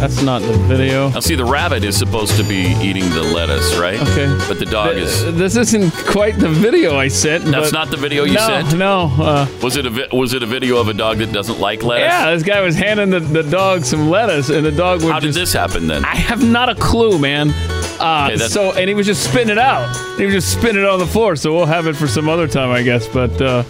That's 0.00 0.22
not 0.22 0.42
the 0.42 0.52
video. 0.68 1.08
now 1.08 1.20
see 1.20 1.34
the 1.36 1.44
rabbit 1.44 1.82
is 1.82 1.96
supposed 1.96 2.36
to 2.36 2.44
be 2.44 2.74
eating 2.82 3.08
the 3.10 3.22
lettuce, 3.22 3.74
right? 3.76 3.98
Okay. 4.00 4.26
but 4.46 4.58
the 4.58 4.66
dog 4.66 4.96
is. 4.96 5.24
Uh, 5.24 5.30
This 5.32 5.56
isn't 5.56 5.90
quite 6.06 6.38
the 6.38 6.48
video 6.48 6.96
I 6.98 7.08
sent. 7.08 7.44
That's 7.44 7.70
but- 7.70 7.78
not 7.78 7.90
the 7.90 7.96
video 7.96 8.24
you 8.24 8.34
no, 8.34 8.46
sent. 8.46 8.76
No, 8.76 9.10
uh, 9.18 9.46
Was 9.62 9.76
it 9.76 9.86
a 9.86 9.90
vi- 9.90 10.08
was 10.12 10.34
it 10.34 10.42
a 10.42 10.46
video 10.46 10.76
of 10.78 10.88
a 10.88 10.94
dog 10.94 11.18
that 11.18 11.32
doesn't 11.32 11.58
like 11.60 11.82
lettuce? 11.82 12.06
yeah, 12.08 12.32
this 12.34 12.42
guy 12.42 12.60
was 12.60 12.76
handing 12.76 13.10
the, 13.10 13.20
the 13.20 13.42
dog 13.42 13.84
some 13.84 14.10
lettuce, 14.10 14.50
and 14.50 14.64
the 14.66 14.72
dog 14.72 15.02
would 15.02 15.12
How 15.12 15.20
did 15.20 15.34
this 15.34 15.52
happen 15.52 15.86
then? 15.86 16.04
I 16.04 16.14
have 16.14 16.44
not 16.44 16.68
a 16.68 16.74
clue, 16.74 17.18
man. 17.18 17.50
Uh, 17.98 18.36
so, 18.36 18.72
and 18.72 18.88
he 18.88 18.94
was 18.94 19.06
just 19.06 19.24
spitting 19.24 19.48
it 19.48 19.58
out. 19.58 19.88
He 20.18 20.26
was 20.26 20.34
just 20.34 20.52
spitting 20.52 20.82
it 20.82 20.86
on 20.88 20.98
the 20.98 21.06
floor. 21.06 21.34
So 21.36 21.54
we'll 21.54 21.64
have 21.64 21.86
it 21.86 21.96
for 21.96 22.06
some 22.06 22.28
other 22.28 22.46
time, 22.46 22.70
I 22.70 22.82
guess. 22.82 23.08
But 23.08 23.40
uh, 23.40 23.62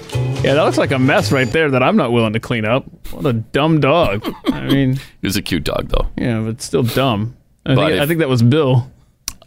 yeah, 0.42 0.54
that 0.54 0.62
looks 0.62 0.78
like 0.78 0.90
a 0.92 0.98
mess 0.98 1.32
right 1.32 1.48
there 1.50 1.70
that 1.70 1.82
I'm 1.82 1.96
not 1.96 2.12
willing 2.12 2.32
to 2.34 2.40
clean 2.40 2.64
up. 2.64 2.84
What 3.12 3.26
a 3.26 3.32
dumb 3.32 3.80
dog. 3.80 4.24
I 4.46 4.60
mean, 4.68 4.92
It 4.92 5.26
was 5.26 5.36
a 5.36 5.42
cute 5.42 5.64
dog 5.64 5.88
though. 5.88 6.08
yeah, 6.16 6.40
but 6.40 6.60
still 6.62 6.82
dumb. 6.82 7.36
I, 7.64 7.74
But 7.74 7.86
think, 7.86 7.96
if- 7.96 8.00
I 8.02 8.06
think 8.06 8.18
that 8.20 8.28
was 8.28 8.42
Bill. 8.42 8.90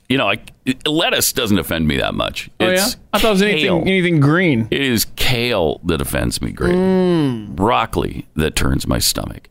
you 0.09 0.17
know, 0.17 0.27
I, 0.29 0.37
lettuce 0.85 1.31
doesn't 1.33 1.57
offend 1.57 1.87
me 1.87 1.97
that 1.97 2.13
much. 2.15 2.49
Oh 2.59 2.67
It's 2.67 2.93
yeah, 2.95 2.99
I 3.13 3.19
thought 3.19 3.29
it 3.29 3.31
was 3.31 3.41
anything 3.41 3.61
kale. 3.65 3.81
anything 3.81 4.19
green. 4.19 4.67
It 4.71 4.81
is 4.81 5.05
kale 5.15 5.79
that 5.85 6.01
offends 6.01 6.41
me 6.41 6.51
greatly. 6.51 6.79
Mm. 6.79 7.55
Broccoli 7.55 8.27
that 8.35 8.55
turns 8.55 8.85
my 8.87 8.99
stomach. 8.99 9.47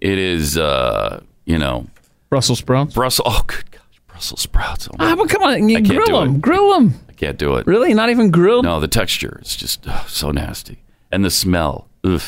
It 0.00 0.18
is, 0.18 0.56
uh, 0.58 1.22
you 1.46 1.58
know, 1.58 1.86
Brussels 2.28 2.58
sprouts. 2.58 2.94
Brussels. 2.94 3.26
Oh, 3.30 3.42
good 3.46 3.70
gosh, 3.70 4.00
Brussels 4.06 4.40
sprouts. 4.40 4.88
Oh, 4.88 4.96
Ah, 4.98 5.14
but 5.16 5.28
come 5.28 5.42
on, 5.42 5.68
you 5.68 5.76
I 5.78 5.80
can't 5.80 5.88
do 5.88 6.04
grill 6.04 6.20
them, 6.20 6.40
grill 6.40 6.70
them. 6.74 6.94
Can't 7.22 7.38
do 7.38 7.54
it. 7.54 7.66
Really? 7.68 7.94
Not 7.94 8.10
even 8.10 8.32
grilled? 8.32 8.64
No, 8.64 8.80
the 8.80 8.88
texture 8.88 9.38
is 9.42 9.54
just 9.54 9.86
ugh, 9.86 10.08
so 10.08 10.32
nasty, 10.32 10.82
and 11.12 11.24
the 11.24 11.30
smell. 11.30 11.86
Ugh. 12.02 12.20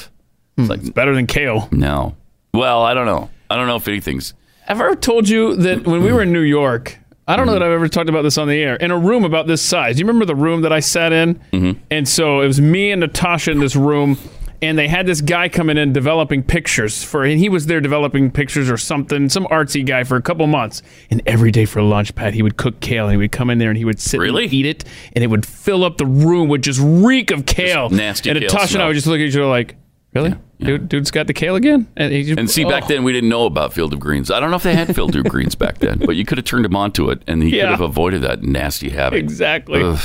It's 0.56 0.68
like 0.70 0.80
It's 0.80 0.90
better 0.90 1.14
than 1.14 1.26
kale. 1.26 1.68
no. 1.72 2.14
Well, 2.52 2.82
I 2.84 2.94
don't 2.94 3.06
know. 3.06 3.28
I 3.50 3.56
don't 3.56 3.66
know 3.66 3.74
if 3.74 3.88
anything's. 3.88 4.34
Have 4.66 4.80
I 4.80 4.84
ever 4.84 4.94
told 4.94 5.28
you 5.28 5.56
that 5.56 5.84
when 5.84 6.04
we 6.04 6.12
were 6.12 6.22
in 6.22 6.32
New 6.32 6.42
York, 6.42 6.96
I 7.26 7.34
don't 7.34 7.46
know 7.46 7.54
that 7.54 7.62
I've 7.64 7.72
ever 7.72 7.88
talked 7.88 8.08
about 8.08 8.22
this 8.22 8.38
on 8.38 8.46
the 8.46 8.62
air, 8.62 8.76
in 8.76 8.92
a 8.92 8.98
room 8.98 9.24
about 9.24 9.48
this 9.48 9.60
size. 9.60 9.96
Do 9.96 10.00
you 10.00 10.06
remember 10.06 10.24
the 10.26 10.36
room 10.36 10.60
that 10.62 10.72
I 10.72 10.78
sat 10.78 11.12
in? 11.12 11.34
Mm-hmm. 11.52 11.80
And 11.90 12.08
so 12.08 12.40
it 12.42 12.46
was 12.46 12.60
me 12.60 12.92
and 12.92 13.00
Natasha 13.00 13.50
in 13.50 13.58
this 13.58 13.74
room, 13.74 14.16
and 14.64 14.78
they 14.78 14.88
had 14.88 15.06
this 15.06 15.20
guy 15.20 15.48
coming 15.48 15.76
in 15.76 15.92
developing 15.92 16.42
pictures 16.42 17.04
for, 17.04 17.24
and 17.24 17.38
he 17.38 17.48
was 17.48 17.66
there 17.66 17.80
developing 17.80 18.30
pictures 18.30 18.70
or 18.70 18.76
something, 18.76 19.28
some 19.28 19.44
artsy 19.46 19.84
guy 19.84 20.04
for 20.04 20.16
a 20.16 20.22
couple 20.22 20.46
months. 20.46 20.82
And 21.10 21.22
every 21.26 21.50
day 21.50 21.64
for 21.64 21.82
lunch, 21.82 22.14
Pat, 22.14 22.34
he 22.34 22.42
would 22.42 22.56
cook 22.56 22.80
kale, 22.80 23.04
and 23.06 23.12
he 23.12 23.18
would 23.18 23.32
come 23.32 23.50
in 23.50 23.58
there 23.58 23.68
and 23.70 23.78
he 23.78 23.84
would 23.84 24.00
sit 24.00 24.18
Really? 24.20 24.44
and 24.44 24.52
eat 24.52 24.66
it, 24.66 24.84
and 25.14 25.22
it 25.22 25.28
would 25.28 25.46
fill 25.46 25.84
up 25.84 25.98
the 25.98 26.06
room 26.06 26.48
with 26.48 26.62
just 26.62 26.80
reek 26.82 27.30
of 27.30 27.46
kale. 27.46 27.90
nasty 27.90 28.30
And 28.30 28.38
kale 28.38 28.48
Natasha 28.48 28.74
and. 28.74 28.82
I 28.82 28.86
would 28.88 28.94
just 28.94 29.06
look 29.06 29.16
at 29.20 29.26
each 29.26 29.36
other 29.36 29.46
like, 29.46 29.76
really? 30.14 30.34
Dude, 30.60 30.88
dude's 30.88 31.10
got 31.10 31.26
the 31.26 31.34
kale 31.34 31.56
again? 31.56 31.86
And, 31.96 32.12
just, 32.24 32.38
And 32.38 32.50
see, 32.50 32.64
back 32.64 32.84
oh. 32.84 32.86
then 32.88 33.04
we 33.04 33.12
didn't 33.12 33.28
know 33.28 33.44
about 33.44 33.74
Field 33.74 33.92
of 33.92 34.00
Greens. 34.00 34.30
I 34.30 34.40
don't 34.40 34.50
know 34.50 34.56
if 34.56 34.62
they 34.62 34.74
had 34.74 34.94
Field 34.94 35.14
of 35.14 35.24
Greens 35.24 35.54
back 35.54 35.78
then, 35.78 35.98
but 35.98 36.16
you 36.16 36.24
could 36.24 36.38
have 36.38 36.44
turned 36.46 36.64
him 36.64 36.74
onto 36.74 37.10
it, 37.10 37.22
and 37.26 37.42
he 37.42 37.50
Yeah. 37.56 37.64
could 37.64 37.70
have 37.72 37.80
avoided 37.82 38.22
that 38.22 38.42
nasty 38.42 38.88
habit. 38.90 39.18
Exactly. 39.18 39.82
Ugh. 39.82 39.98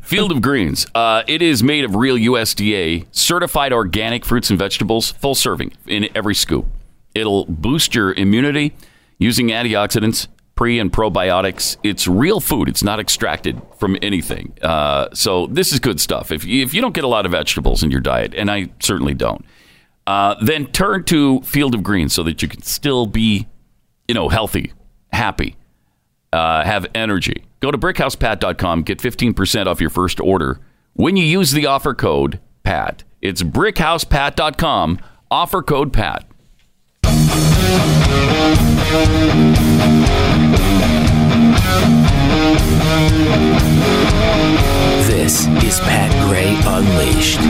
Field 0.00 0.32
of 0.32 0.40
Greens. 0.40 0.86
Uh, 0.94 1.24
it 1.26 1.42
is 1.42 1.62
made 1.62 1.84
of 1.84 1.94
real 1.94 2.16
USDA 2.16 3.04
certified 3.10 3.72
organic 3.72 4.24
fruits 4.24 4.48
and 4.48 4.58
vegetables, 4.58 5.10
full 5.10 5.34
serving 5.34 5.72
in 5.86 6.08
every 6.14 6.34
scoop. 6.34 6.64
It'll 7.14 7.44
boost 7.46 7.94
your 7.94 8.12
immunity 8.14 8.72
using 9.18 9.48
antioxidants, 9.48 10.28
pre 10.58 10.80
and 10.80 10.92
probiotics. 10.92 11.76
It's 11.84 12.08
real 12.08 12.40
food. 12.40 12.68
It's 12.68 12.82
not 12.82 12.98
extracted 12.98 13.62
from 13.78 13.96
anything. 14.02 14.54
Uh, 14.60 15.06
so 15.14 15.46
this 15.46 15.72
is 15.72 15.78
good 15.78 16.00
stuff. 16.00 16.32
If 16.32 16.44
you, 16.44 16.64
if 16.64 16.74
you 16.74 16.80
don't 16.80 16.94
get 16.94 17.04
a 17.04 17.08
lot 17.08 17.26
of 17.26 17.30
vegetables 17.30 17.84
in 17.84 17.92
your 17.92 18.00
diet, 18.00 18.34
and 18.34 18.50
I 18.50 18.70
certainly 18.80 19.14
don't, 19.14 19.44
uh, 20.08 20.34
then 20.42 20.66
turn 20.66 21.04
to 21.04 21.42
Field 21.42 21.76
of 21.76 21.84
Greens 21.84 22.12
so 22.12 22.24
that 22.24 22.42
you 22.42 22.48
can 22.48 22.62
still 22.62 23.06
be, 23.06 23.46
you 24.08 24.16
know, 24.16 24.28
healthy, 24.28 24.72
happy 25.12 25.54
uh, 26.32 26.64
have 26.64 26.88
energy. 26.92 27.44
Go 27.60 27.70
to 27.70 27.78
brickhousepat.com, 27.78 28.82
get 28.82 28.98
15% 28.98 29.66
off 29.66 29.80
your 29.80 29.90
first 29.90 30.18
order 30.18 30.58
when 30.94 31.16
you 31.16 31.24
use 31.24 31.52
the 31.52 31.66
offer 31.66 31.94
code 31.94 32.40
PAT. 32.64 33.04
It's 33.22 33.44
brickhousepat.com, 33.44 34.98
offer 35.30 35.62
code 35.62 35.92
PAT. 35.92 36.24
This 45.06 45.46
is 45.64 45.80
Pat 45.80 46.10
Gray 46.28 46.54
Unleashed. 46.64 47.40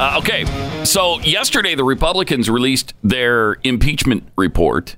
Uh, 0.00 0.18
okay, 0.18 0.44
so 0.84 1.20
yesterday 1.20 1.74
the 1.74 1.84
Republicans 1.84 2.48
released 2.48 2.94
their 3.02 3.56
impeachment 3.64 4.26
report. 4.36 4.96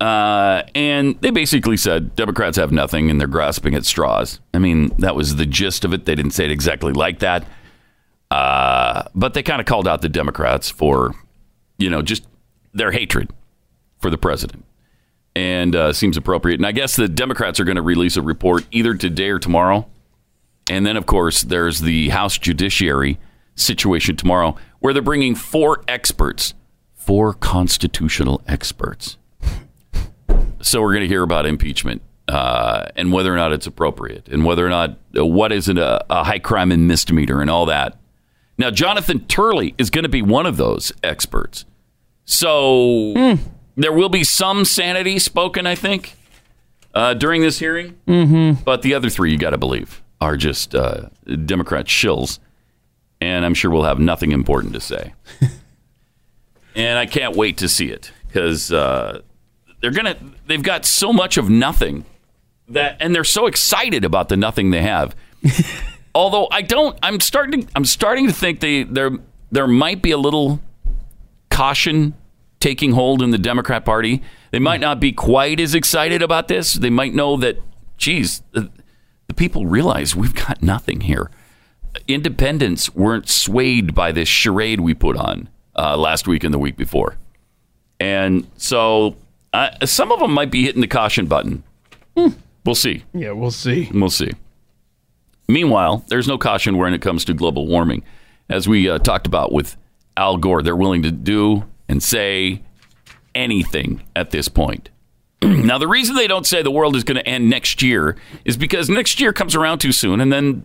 Uh, 0.00 0.64
and 0.74 1.20
they 1.20 1.30
basically 1.30 1.76
said 1.76 2.16
Democrats 2.16 2.56
have 2.56 2.72
nothing 2.72 3.10
and 3.10 3.20
they're 3.20 3.28
grasping 3.28 3.74
at 3.74 3.84
straws. 3.84 4.40
I 4.54 4.58
mean, 4.58 4.88
that 4.98 5.14
was 5.14 5.36
the 5.36 5.46
gist 5.46 5.84
of 5.84 5.92
it. 5.92 6.06
They 6.06 6.14
didn't 6.14 6.32
say 6.32 6.46
it 6.46 6.50
exactly 6.50 6.92
like 6.92 7.18
that. 7.18 7.44
Uh, 8.30 9.04
but 9.14 9.34
they 9.34 9.42
kind 9.42 9.60
of 9.60 9.66
called 9.66 9.86
out 9.86 10.02
the 10.02 10.08
Democrats 10.08 10.70
for, 10.70 11.14
you 11.78 11.90
know, 11.90 12.00
just 12.00 12.26
their 12.72 12.90
hatred 12.90 13.30
for 14.00 14.10
the 14.10 14.18
president. 14.18 14.64
And 15.34 15.74
uh, 15.74 15.92
seems 15.94 16.18
appropriate. 16.18 16.56
And 16.56 16.66
I 16.66 16.72
guess 16.72 16.94
the 16.94 17.08
Democrats 17.08 17.58
are 17.58 17.64
going 17.64 17.76
to 17.76 17.82
release 17.82 18.18
a 18.18 18.22
report 18.22 18.66
either 18.70 18.94
today 18.94 19.30
or 19.30 19.38
tomorrow. 19.38 19.88
And 20.68 20.84
then, 20.84 20.96
of 20.96 21.06
course, 21.06 21.42
there's 21.42 21.80
the 21.80 22.10
House 22.10 22.36
Judiciary 22.36 23.18
situation 23.54 24.16
tomorrow, 24.16 24.56
where 24.80 24.92
they're 24.92 25.02
bringing 25.02 25.34
four 25.34 25.82
experts, 25.88 26.54
four 26.94 27.32
constitutional 27.32 28.42
experts. 28.46 29.16
So 30.60 30.80
we're 30.82 30.92
going 30.92 31.02
to 31.02 31.08
hear 31.08 31.22
about 31.22 31.46
impeachment 31.46 32.02
uh, 32.28 32.86
and 32.94 33.10
whether 33.12 33.32
or 33.32 33.36
not 33.36 33.52
it's 33.52 33.66
appropriate, 33.66 34.28
and 34.28 34.44
whether 34.44 34.66
or 34.66 34.70
not 34.70 34.98
uh, 35.16 35.26
what 35.26 35.50
is 35.50 35.68
it 35.68 35.78
a, 35.78 36.04
a 36.10 36.24
high 36.24 36.38
crime 36.38 36.70
and 36.70 36.86
misdemeanor, 36.86 37.40
and 37.40 37.50
all 37.50 37.66
that. 37.66 37.98
Now, 38.58 38.70
Jonathan 38.70 39.20
Turley 39.26 39.74
is 39.78 39.90
going 39.90 40.04
to 40.04 40.08
be 40.08 40.22
one 40.22 40.46
of 40.46 40.56
those 40.56 40.92
experts. 41.02 41.64
So 42.24 43.38
there 43.76 43.92
will 43.92 44.08
be 44.08 44.24
some 44.24 44.64
sanity 44.64 45.18
spoken, 45.18 45.66
I 45.66 45.74
think, 45.74 46.14
uh, 46.94 47.14
during 47.14 47.42
this 47.42 47.58
hearing. 47.58 47.98
Mm-hmm. 48.06 48.62
But 48.64 48.82
the 48.82 48.94
other 48.94 49.08
three, 49.08 49.32
you 49.32 49.38
got 49.38 49.50
to 49.50 49.58
believe, 49.58 50.02
are 50.20 50.36
just 50.36 50.74
uh, 50.74 51.08
Democrat 51.44 51.86
shills. 51.86 52.38
And 53.20 53.44
I'm 53.44 53.54
sure 53.54 53.70
we'll 53.70 53.84
have 53.84 54.00
nothing 54.00 54.32
important 54.32 54.74
to 54.74 54.80
say. 54.80 55.14
and 56.74 56.98
I 56.98 57.06
can't 57.06 57.36
wait 57.36 57.58
to 57.58 57.68
see 57.68 57.88
it 57.88 58.10
because 58.26 58.72
uh, 58.72 59.22
they're 59.80 59.92
gonna. 59.92 60.16
They've 60.46 60.62
got 60.62 60.84
so 60.84 61.12
much 61.12 61.36
of 61.36 61.48
nothing 61.48 62.04
that, 62.68 62.96
and 63.00 63.14
they're 63.14 63.22
so 63.22 63.46
excited 63.46 64.04
about 64.04 64.28
the 64.28 64.36
nothing 64.36 64.70
they 64.70 64.82
have. 64.82 65.14
Although 66.14 66.48
I 66.50 66.62
don't, 66.62 66.98
I'm 67.02 67.20
starting. 67.20 67.68
I'm 67.76 67.84
starting 67.84 68.26
to 68.26 68.32
think 68.32 68.60
they 68.60 68.82
there 68.82 69.12
there 69.52 69.68
might 69.68 70.02
be 70.02 70.10
a 70.10 70.18
little 70.18 70.60
caution 71.48 72.14
taking 72.62 72.92
hold 72.92 73.20
in 73.22 73.30
the 73.30 73.38
Democrat 73.38 73.84
Party. 73.84 74.22
They 74.52 74.60
might 74.60 74.80
not 74.80 75.00
be 75.00 75.10
quite 75.10 75.58
as 75.58 75.74
excited 75.74 76.22
about 76.22 76.46
this. 76.46 76.74
They 76.74 76.90
might 76.90 77.12
know 77.12 77.36
that, 77.38 77.60
geez, 77.96 78.40
the, 78.52 78.70
the 79.26 79.34
people 79.34 79.66
realize 79.66 80.14
we've 80.14 80.34
got 80.34 80.62
nothing 80.62 81.00
here. 81.00 81.28
Independents 82.06 82.94
weren't 82.94 83.28
swayed 83.28 83.96
by 83.96 84.12
this 84.12 84.28
charade 84.28 84.80
we 84.80 84.94
put 84.94 85.16
on 85.16 85.48
uh, 85.76 85.96
last 85.96 86.28
week 86.28 86.44
and 86.44 86.54
the 86.54 86.58
week 86.58 86.76
before. 86.76 87.16
And 87.98 88.48
so 88.56 89.16
uh, 89.52 89.70
some 89.84 90.12
of 90.12 90.20
them 90.20 90.32
might 90.32 90.52
be 90.52 90.62
hitting 90.62 90.82
the 90.82 90.86
caution 90.86 91.26
button. 91.26 91.64
We'll 92.64 92.76
see. 92.76 93.02
Yeah, 93.12 93.32
we'll 93.32 93.50
see. 93.50 93.90
We'll 93.92 94.08
see. 94.08 94.30
Meanwhile, 95.48 96.04
there's 96.06 96.28
no 96.28 96.38
caution 96.38 96.78
when 96.78 96.94
it 96.94 97.02
comes 97.02 97.24
to 97.24 97.34
global 97.34 97.66
warming. 97.66 98.04
As 98.48 98.68
we 98.68 98.88
uh, 98.88 98.98
talked 98.98 99.26
about 99.26 99.50
with 99.50 99.76
Al 100.16 100.36
Gore, 100.36 100.62
they're 100.62 100.76
willing 100.76 101.02
to 101.02 101.10
do 101.10 101.64
and 101.92 102.02
say 102.02 102.62
anything 103.34 104.02
at 104.16 104.30
this 104.30 104.48
point. 104.48 104.88
now, 105.42 105.78
the 105.78 105.86
reason 105.86 106.16
they 106.16 106.26
don't 106.26 106.46
say 106.46 106.62
the 106.62 106.70
world 106.70 106.96
is 106.96 107.04
going 107.04 107.16
to 107.16 107.28
end 107.28 107.48
next 107.48 107.82
year 107.82 108.16
is 108.44 108.56
because 108.56 108.88
next 108.88 109.20
year 109.20 109.32
comes 109.32 109.54
around 109.54 109.78
too 109.78 109.92
soon 109.92 110.20
and 110.20 110.32
then 110.32 110.64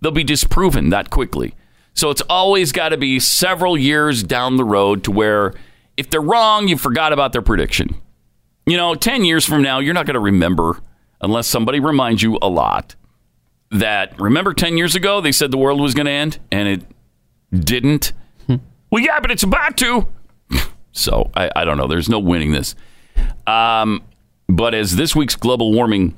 they'll 0.00 0.10
be 0.10 0.24
disproven 0.24 0.90
that 0.90 1.10
quickly. 1.10 1.54
So 1.94 2.10
it's 2.10 2.22
always 2.22 2.72
got 2.72 2.88
to 2.88 2.96
be 2.96 3.20
several 3.20 3.76
years 3.76 4.22
down 4.22 4.56
the 4.56 4.64
road 4.64 5.04
to 5.04 5.10
where 5.10 5.52
if 5.96 6.08
they're 6.08 6.20
wrong, 6.22 6.66
you 6.68 6.78
forgot 6.78 7.12
about 7.12 7.32
their 7.32 7.42
prediction. 7.42 7.94
You 8.64 8.76
know, 8.76 8.94
10 8.94 9.24
years 9.24 9.44
from 9.44 9.62
now, 9.62 9.78
you're 9.78 9.94
not 9.94 10.06
going 10.06 10.14
to 10.14 10.20
remember 10.20 10.80
unless 11.20 11.46
somebody 11.46 11.80
reminds 11.80 12.22
you 12.22 12.38
a 12.40 12.48
lot 12.48 12.96
that 13.70 14.18
remember 14.20 14.52
10 14.52 14.76
years 14.76 14.94
ago 14.94 15.20
they 15.20 15.32
said 15.32 15.50
the 15.50 15.58
world 15.58 15.80
was 15.80 15.94
going 15.94 16.06
to 16.06 16.12
end 16.12 16.38
and 16.50 16.68
it 16.68 16.82
didn't. 17.52 18.12
Hmm. 18.46 18.56
well, 18.90 19.02
yeah, 19.02 19.20
but 19.20 19.30
it's 19.30 19.42
about 19.42 19.76
to. 19.78 20.08
So 20.92 21.30
I, 21.34 21.50
I 21.56 21.64
don't 21.64 21.76
know. 21.76 21.86
There's 21.86 22.08
no 22.08 22.18
winning 22.18 22.52
this. 22.52 22.74
Um, 23.46 24.02
but 24.48 24.74
as 24.74 24.96
this 24.96 25.16
week's 25.16 25.36
global 25.36 25.72
warming 25.72 26.14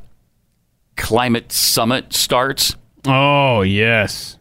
climate 0.97 1.53
summit 1.53 2.13
starts, 2.13 2.77
Oh, 3.07 3.61
yes. 3.63 4.39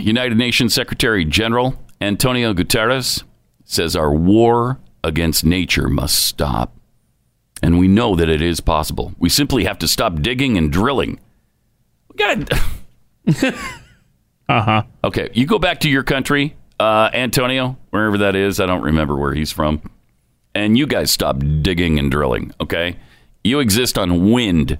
United 0.00 0.36
Nations 0.36 0.74
Secretary 0.74 1.24
General 1.24 1.76
Antonio 2.00 2.52
Guterres 2.52 3.22
says 3.64 3.94
our 3.96 4.12
war 4.12 4.78
against 5.04 5.44
nature 5.44 5.88
must 5.88 6.18
stop. 6.18 6.76
And 7.62 7.78
we 7.78 7.86
know 7.88 8.14
that 8.16 8.28
it 8.28 8.42
is 8.42 8.60
possible. 8.60 9.14
We 9.18 9.28
simply 9.28 9.64
have 9.64 9.78
to 9.78 9.88
stop 9.88 10.20
digging 10.20 10.58
and 10.58 10.70
drilling. 10.72 11.18
We 12.08 12.16
got 12.16 12.46
to. 12.48 13.54
Uh 14.48 14.60
huh. 14.62 14.82
Okay, 15.04 15.30
you 15.32 15.46
go 15.46 15.58
back 15.58 15.80
to 15.80 15.88
your 15.88 16.02
country, 16.02 16.54
uh, 16.80 17.10
Antonio, 17.12 17.76
wherever 17.90 18.18
that 18.18 18.34
is. 18.36 18.60
I 18.60 18.66
don't 18.66 18.82
remember 18.82 19.16
where 19.16 19.34
he's 19.34 19.52
from. 19.52 19.82
And 20.54 20.78
you 20.78 20.86
guys 20.86 21.10
stop 21.10 21.42
digging 21.62 21.98
and 21.98 22.10
drilling, 22.10 22.54
okay? 22.60 22.96
You 23.42 23.60
exist 23.60 23.98
on 23.98 24.30
wind 24.30 24.78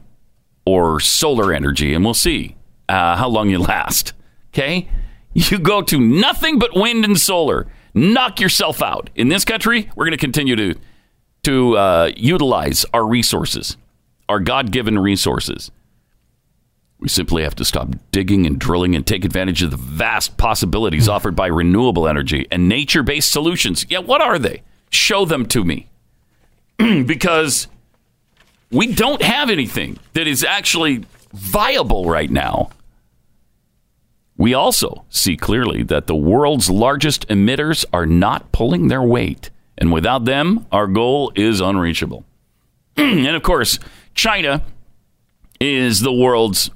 or 0.65 1.01
solar 1.01 1.53
energy, 1.53 1.95
and 1.95 2.05
we'll 2.05 2.15
see 2.15 2.57
uh, 2.89 3.17
how 3.17 3.29
long 3.29 3.51
you 3.51 3.59
last, 3.61 4.13
okay? 4.53 4.89
You 5.33 5.59
go 5.59 5.83
to 5.83 5.99
nothing 5.99 6.59
but 6.59 6.75
wind 6.75 7.05
and 7.05 7.19
solar. 7.19 7.67
Knock 7.93 8.41
yourself 8.41 8.83
out. 8.83 9.11
In 9.15 9.29
this 9.29 9.45
country, 9.45 9.91
we're 9.97 10.05
going 10.05 10.13
to 10.13 10.19
continue 10.19 10.57
to 10.57 10.75
to 11.43 11.77
uh, 11.77 12.11
utilize 12.17 12.87
our 12.95 13.07
resources, 13.07 13.77
our 14.31 14.41
God 14.41 14.73
given 14.73 14.99
resources. 14.99 15.71
We 17.05 17.11
simply 17.11 17.43
have 17.43 17.55
to 17.57 17.67
stop 17.67 17.91
digging 18.13 18.47
and 18.47 18.59
drilling 18.59 18.97
and 18.97 19.07
take 19.07 19.27
advantage 19.27 19.63
of 19.63 19.71
the 19.71 19.77
vast 19.77 20.39
possibilities 20.39 21.05
hmm. 21.05 21.13
offered 21.13 21.37
by 21.37 21.49
renewable 21.49 22.09
energy 22.09 22.47
and 22.51 22.67
nature 22.67 23.03
based 23.03 23.31
solutions. 23.31 23.85
Yeah, 23.91 23.99
what 23.99 24.23
are 24.23 24.39
they? 24.39 24.63
Show 24.89 25.27
them 25.27 25.45
to 25.49 25.65
me. 25.65 25.91
because 26.79 27.69
we 28.71 28.95
don't 28.95 29.21
have 29.21 29.51
anything 29.51 29.99
that 30.15 30.27
is 30.27 30.43
actually 30.43 31.05
viable 31.35 32.07
right 32.07 32.31
now. 32.31 32.71
We 34.39 34.55
also 34.55 35.05
see 35.11 35.37
clearly 35.37 35.83
that 35.83 36.07
the 36.07 36.17
world's 36.17 36.71
largest 36.71 37.29
emitters 37.29 37.85
are 37.93 38.07
not 38.07 38.51
pulling 38.51 38.89
their 38.89 39.03
weight. 39.03 39.51
And 39.77 39.93
without 39.93 40.25
them, 40.25 40.67
our 40.73 40.87
goal 40.87 41.33
is 41.35 41.61
unreachable. 41.61 42.25
and 42.97 43.37
of 43.37 43.43
course, 43.43 43.79
China 44.15 44.63
is 45.61 46.01
the 46.01 46.13
world's 46.13 46.71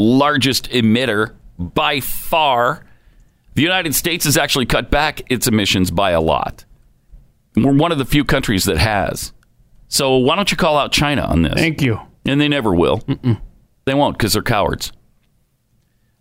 largest 0.00 0.70
emitter 0.70 1.34
by 1.58 2.00
far. 2.00 2.84
The 3.54 3.62
United 3.62 3.94
States 3.94 4.24
has 4.24 4.36
actually 4.36 4.66
cut 4.66 4.90
back 4.90 5.22
its 5.30 5.46
emissions 5.46 5.90
by 5.90 6.10
a 6.12 6.20
lot. 6.20 6.64
We're 7.56 7.74
one 7.74 7.92
of 7.92 7.98
the 7.98 8.04
few 8.04 8.24
countries 8.24 8.64
that 8.64 8.78
has. 8.78 9.32
So 9.88 10.16
why 10.16 10.36
don't 10.36 10.50
you 10.50 10.56
call 10.56 10.78
out 10.78 10.92
China 10.92 11.22
on 11.22 11.42
this? 11.42 11.54
Thank 11.54 11.82
you. 11.82 12.00
And 12.24 12.40
they 12.40 12.48
never 12.48 12.74
will. 12.74 13.02
They 13.86 13.94
won't 13.94 14.16
because 14.16 14.34
they're 14.34 14.42
cowards. 14.42 14.92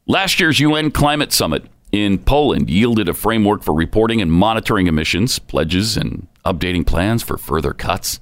Last 0.08 0.40
year's 0.40 0.60
UN 0.60 0.90
climate 0.90 1.32
summit 1.32 1.66
in 1.92 2.18
Poland 2.18 2.70
yielded 2.70 3.08
a 3.08 3.14
framework 3.14 3.64
for 3.64 3.74
reporting 3.74 4.22
and 4.22 4.32
monitoring 4.32 4.88
emissions, 4.88 5.38
pledges, 5.38 5.98
and 5.98 6.28
updating 6.46 6.86
plans 6.86 7.22
for 7.22 7.38
further 7.38 7.74
cuts. 7.74 8.20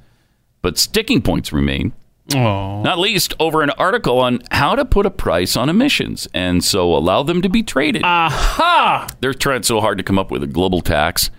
But 0.62 0.78
sticking 0.78 1.22
points 1.22 1.54
remain, 1.54 1.94
Oh, 2.36 2.82
not 2.82 3.00
least 3.00 3.34
over 3.40 3.62
an 3.62 3.70
article 3.72 4.20
on 4.20 4.42
how 4.52 4.76
to 4.76 4.84
put 4.84 5.06
a 5.06 5.10
price 5.10 5.56
on 5.56 5.70
emissions 5.70 6.28
and 6.34 6.62
so 6.64 6.94
allow 6.94 7.24
them 7.24 7.42
to 7.42 7.48
be 7.50 7.64
traded. 7.64 8.04
aha! 8.04 9.08
They're 9.22 9.34
trying 9.34 9.64
so 9.64 9.80
hard 9.80 9.98
to 9.98 10.04
come 10.04 10.20
up 10.20 10.30
with 10.30 10.44
a 10.44 10.48
global 10.48 10.82
tax 10.82 11.30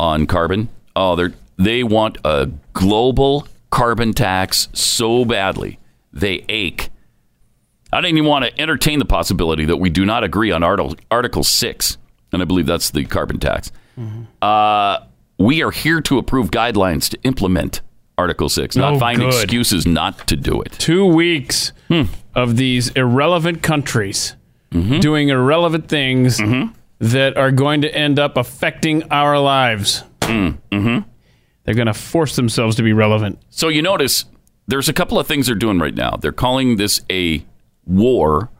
on 0.00 0.26
carbon. 0.26 0.68
Oh, 0.96 1.14
they 1.14 1.34
they 1.56 1.82
want 1.84 2.18
a 2.24 2.50
global 2.72 3.46
carbon 3.70 4.12
tax 4.12 4.68
so 4.72 5.24
badly. 5.24 5.78
They 6.12 6.44
ache. 6.48 6.90
I 7.92 8.00
didn't 8.00 8.18
even 8.18 8.28
want 8.28 8.44
to 8.44 8.60
entertain 8.60 8.98
the 8.98 9.04
possibility 9.04 9.64
that 9.66 9.76
we 9.76 9.88
do 9.88 10.04
not 10.04 10.24
agree 10.24 10.50
on 10.50 10.64
Article, 10.64 10.96
Article 11.12 11.44
6, 11.44 11.96
and 12.32 12.42
I 12.42 12.44
believe 12.44 12.66
that's 12.66 12.90
the 12.90 13.04
carbon 13.04 13.38
tax. 13.38 13.70
Uh, 14.42 14.98
we 15.38 15.62
are 15.62 15.70
here 15.70 16.00
to 16.00 16.18
approve 16.18 16.50
guidelines 16.50 17.08
to 17.10 17.18
implement 17.22 17.82
Article 18.16 18.48
6, 18.48 18.76
not 18.76 18.94
Oh, 18.94 18.98
find 18.98 19.18
good. 19.18 19.28
excuses 19.28 19.86
not 19.86 20.26
to 20.28 20.36
do 20.36 20.60
it. 20.62 20.72
Two 20.72 21.04
weeks 21.04 21.72
hmm. 21.88 22.02
of 22.34 22.56
these 22.56 22.88
irrelevant 22.90 23.62
countries 23.62 24.36
mm-hmm. 24.74 25.00
doing 25.00 25.28
irrelevant 25.28 25.88
things 25.88 26.38
mm-hmm. 26.38 26.72
that 26.98 27.36
are 27.36 27.50
going 27.50 27.80
to 27.82 27.94
end 27.94 28.18
up 28.18 28.36
affecting 28.36 29.02
our 29.10 29.38
lives. 29.38 30.04
Mm, 30.20 30.58
mm-hmm. 30.70 31.08
They're 31.64 31.74
going 31.74 31.86
to 31.86 31.94
force 31.94 32.36
themselves 32.36 32.76
to 32.76 32.82
be 32.82 32.92
relevant. 32.92 33.40
So 33.48 33.68
you 33.68 33.82
notice 33.82 34.26
there's 34.66 34.88
a 34.88 34.92
couple 34.92 35.18
of 35.18 35.26
things 35.26 35.46
they're 35.46 35.54
doing 35.54 35.78
right 35.78 35.94
now. 35.94 36.16
They're 36.16 36.32
calling 36.32 36.76
this 36.76 37.02
a 37.10 37.44
war, 37.86 38.50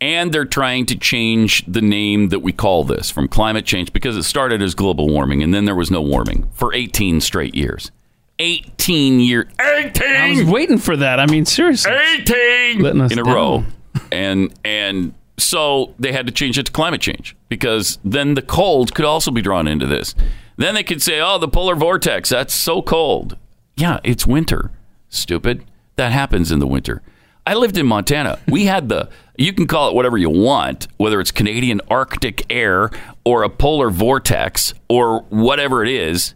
and 0.00 0.32
they're 0.32 0.44
trying 0.44 0.86
to 0.86 0.96
change 0.96 1.64
the 1.66 1.80
name 1.80 2.28
that 2.28 2.40
we 2.40 2.52
call 2.52 2.84
this 2.84 3.10
from 3.10 3.28
climate 3.28 3.64
change 3.64 3.92
because 3.92 4.16
it 4.16 4.24
started 4.24 4.62
as 4.62 4.74
global 4.74 5.08
warming, 5.08 5.42
and 5.42 5.52
then 5.52 5.64
there 5.64 5.74
was 5.74 5.90
no 5.90 6.00
warming 6.00 6.48
for 6.52 6.72
18 6.74 7.20
straight 7.20 7.54
years. 7.54 7.90
18 8.38 9.20
year, 9.20 9.48
I 9.58 10.34
was 10.36 10.44
waiting 10.44 10.78
for 10.78 10.96
that. 10.96 11.18
I 11.20 11.26
mean, 11.26 11.46
seriously. 11.46 11.92
18 11.92 12.80
Letting 12.80 13.00
us 13.00 13.12
in 13.12 13.18
a 13.18 13.24
down. 13.24 13.34
row, 13.34 13.64
and 14.12 14.52
and 14.64 15.14
so 15.38 15.94
they 15.98 16.12
had 16.12 16.26
to 16.26 16.32
change 16.32 16.58
it 16.58 16.66
to 16.66 16.72
climate 16.72 17.00
change 17.00 17.36
because 17.48 17.98
then 18.04 18.34
the 18.34 18.42
cold 18.42 18.94
could 18.94 19.04
also 19.04 19.30
be 19.30 19.42
drawn 19.42 19.66
into 19.68 19.86
this. 19.86 20.14
Then 20.56 20.74
they 20.74 20.82
could 20.82 21.02
say, 21.02 21.20
"Oh, 21.20 21.38
the 21.38 21.48
polar 21.48 21.74
vortex, 21.74 22.28
that's 22.28 22.54
so 22.54 22.82
cold." 22.82 23.36
Yeah, 23.76 24.00
it's 24.04 24.26
winter. 24.26 24.70
Stupid. 25.08 25.64
That 25.96 26.12
happens 26.12 26.50
in 26.52 26.58
the 26.58 26.66
winter. 26.66 27.02
I 27.46 27.54
lived 27.54 27.78
in 27.78 27.86
Montana. 27.86 28.38
We 28.48 28.64
had 28.64 28.88
the 28.88 29.08
you 29.38 29.52
can 29.52 29.66
call 29.66 29.88
it 29.90 29.94
whatever 29.94 30.16
you 30.18 30.30
want, 30.30 30.88
whether 30.96 31.20
it's 31.20 31.30
Canadian 31.30 31.80
Arctic 31.88 32.44
air 32.50 32.90
or 33.24 33.42
a 33.42 33.50
polar 33.50 33.90
vortex 33.90 34.72
or 34.88 35.22
whatever 35.28 35.84
it 35.84 35.90
is, 35.90 36.34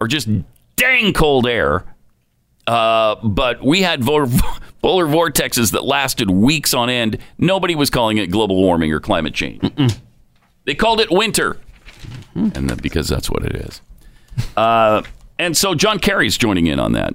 or 0.00 0.08
just 0.08 0.28
dang 0.78 1.12
cold 1.12 1.46
air. 1.46 1.84
Uh, 2.66 3.16
but 3.22 3.62
we 3.64 3.82
had 3.82 4.04
polar 4.82 5.06
vortexes 5.06 5.72
that 5.72 5.84
lasted 5.84 6.30
weeks 6.30 6.74
on 6.74 6.90
end. 6.90 7.18
Nobody 7.38 7.74
was 7.74 7.90
calling 7.90 8.18
it 8.18 8.30
global 8.30 8.56
warming 8.56 8.92
or 8.92 9.00
climate 9.00 9.34
change. 9.34 9.62
They 10.64 10.74
called 10.74 11.00
it 11.00 11.10
winter, 11.10 11.56
and 12.34 12.68
that, 12.68 12.82
because 12.82 13.08
that's 13.08 13.30
what 13.30 13.42
it 13.44 13.56
is. 13.56 13.80
Uh, 14.56 15.02
and 15.38 15.56
so 15.56 15.74
John 15.74 15.98
Kerry's 15.98 16.36
joining 16.36 16.66
in 16.66 16.78
on 16.78 16.92
that. 16.92 17.14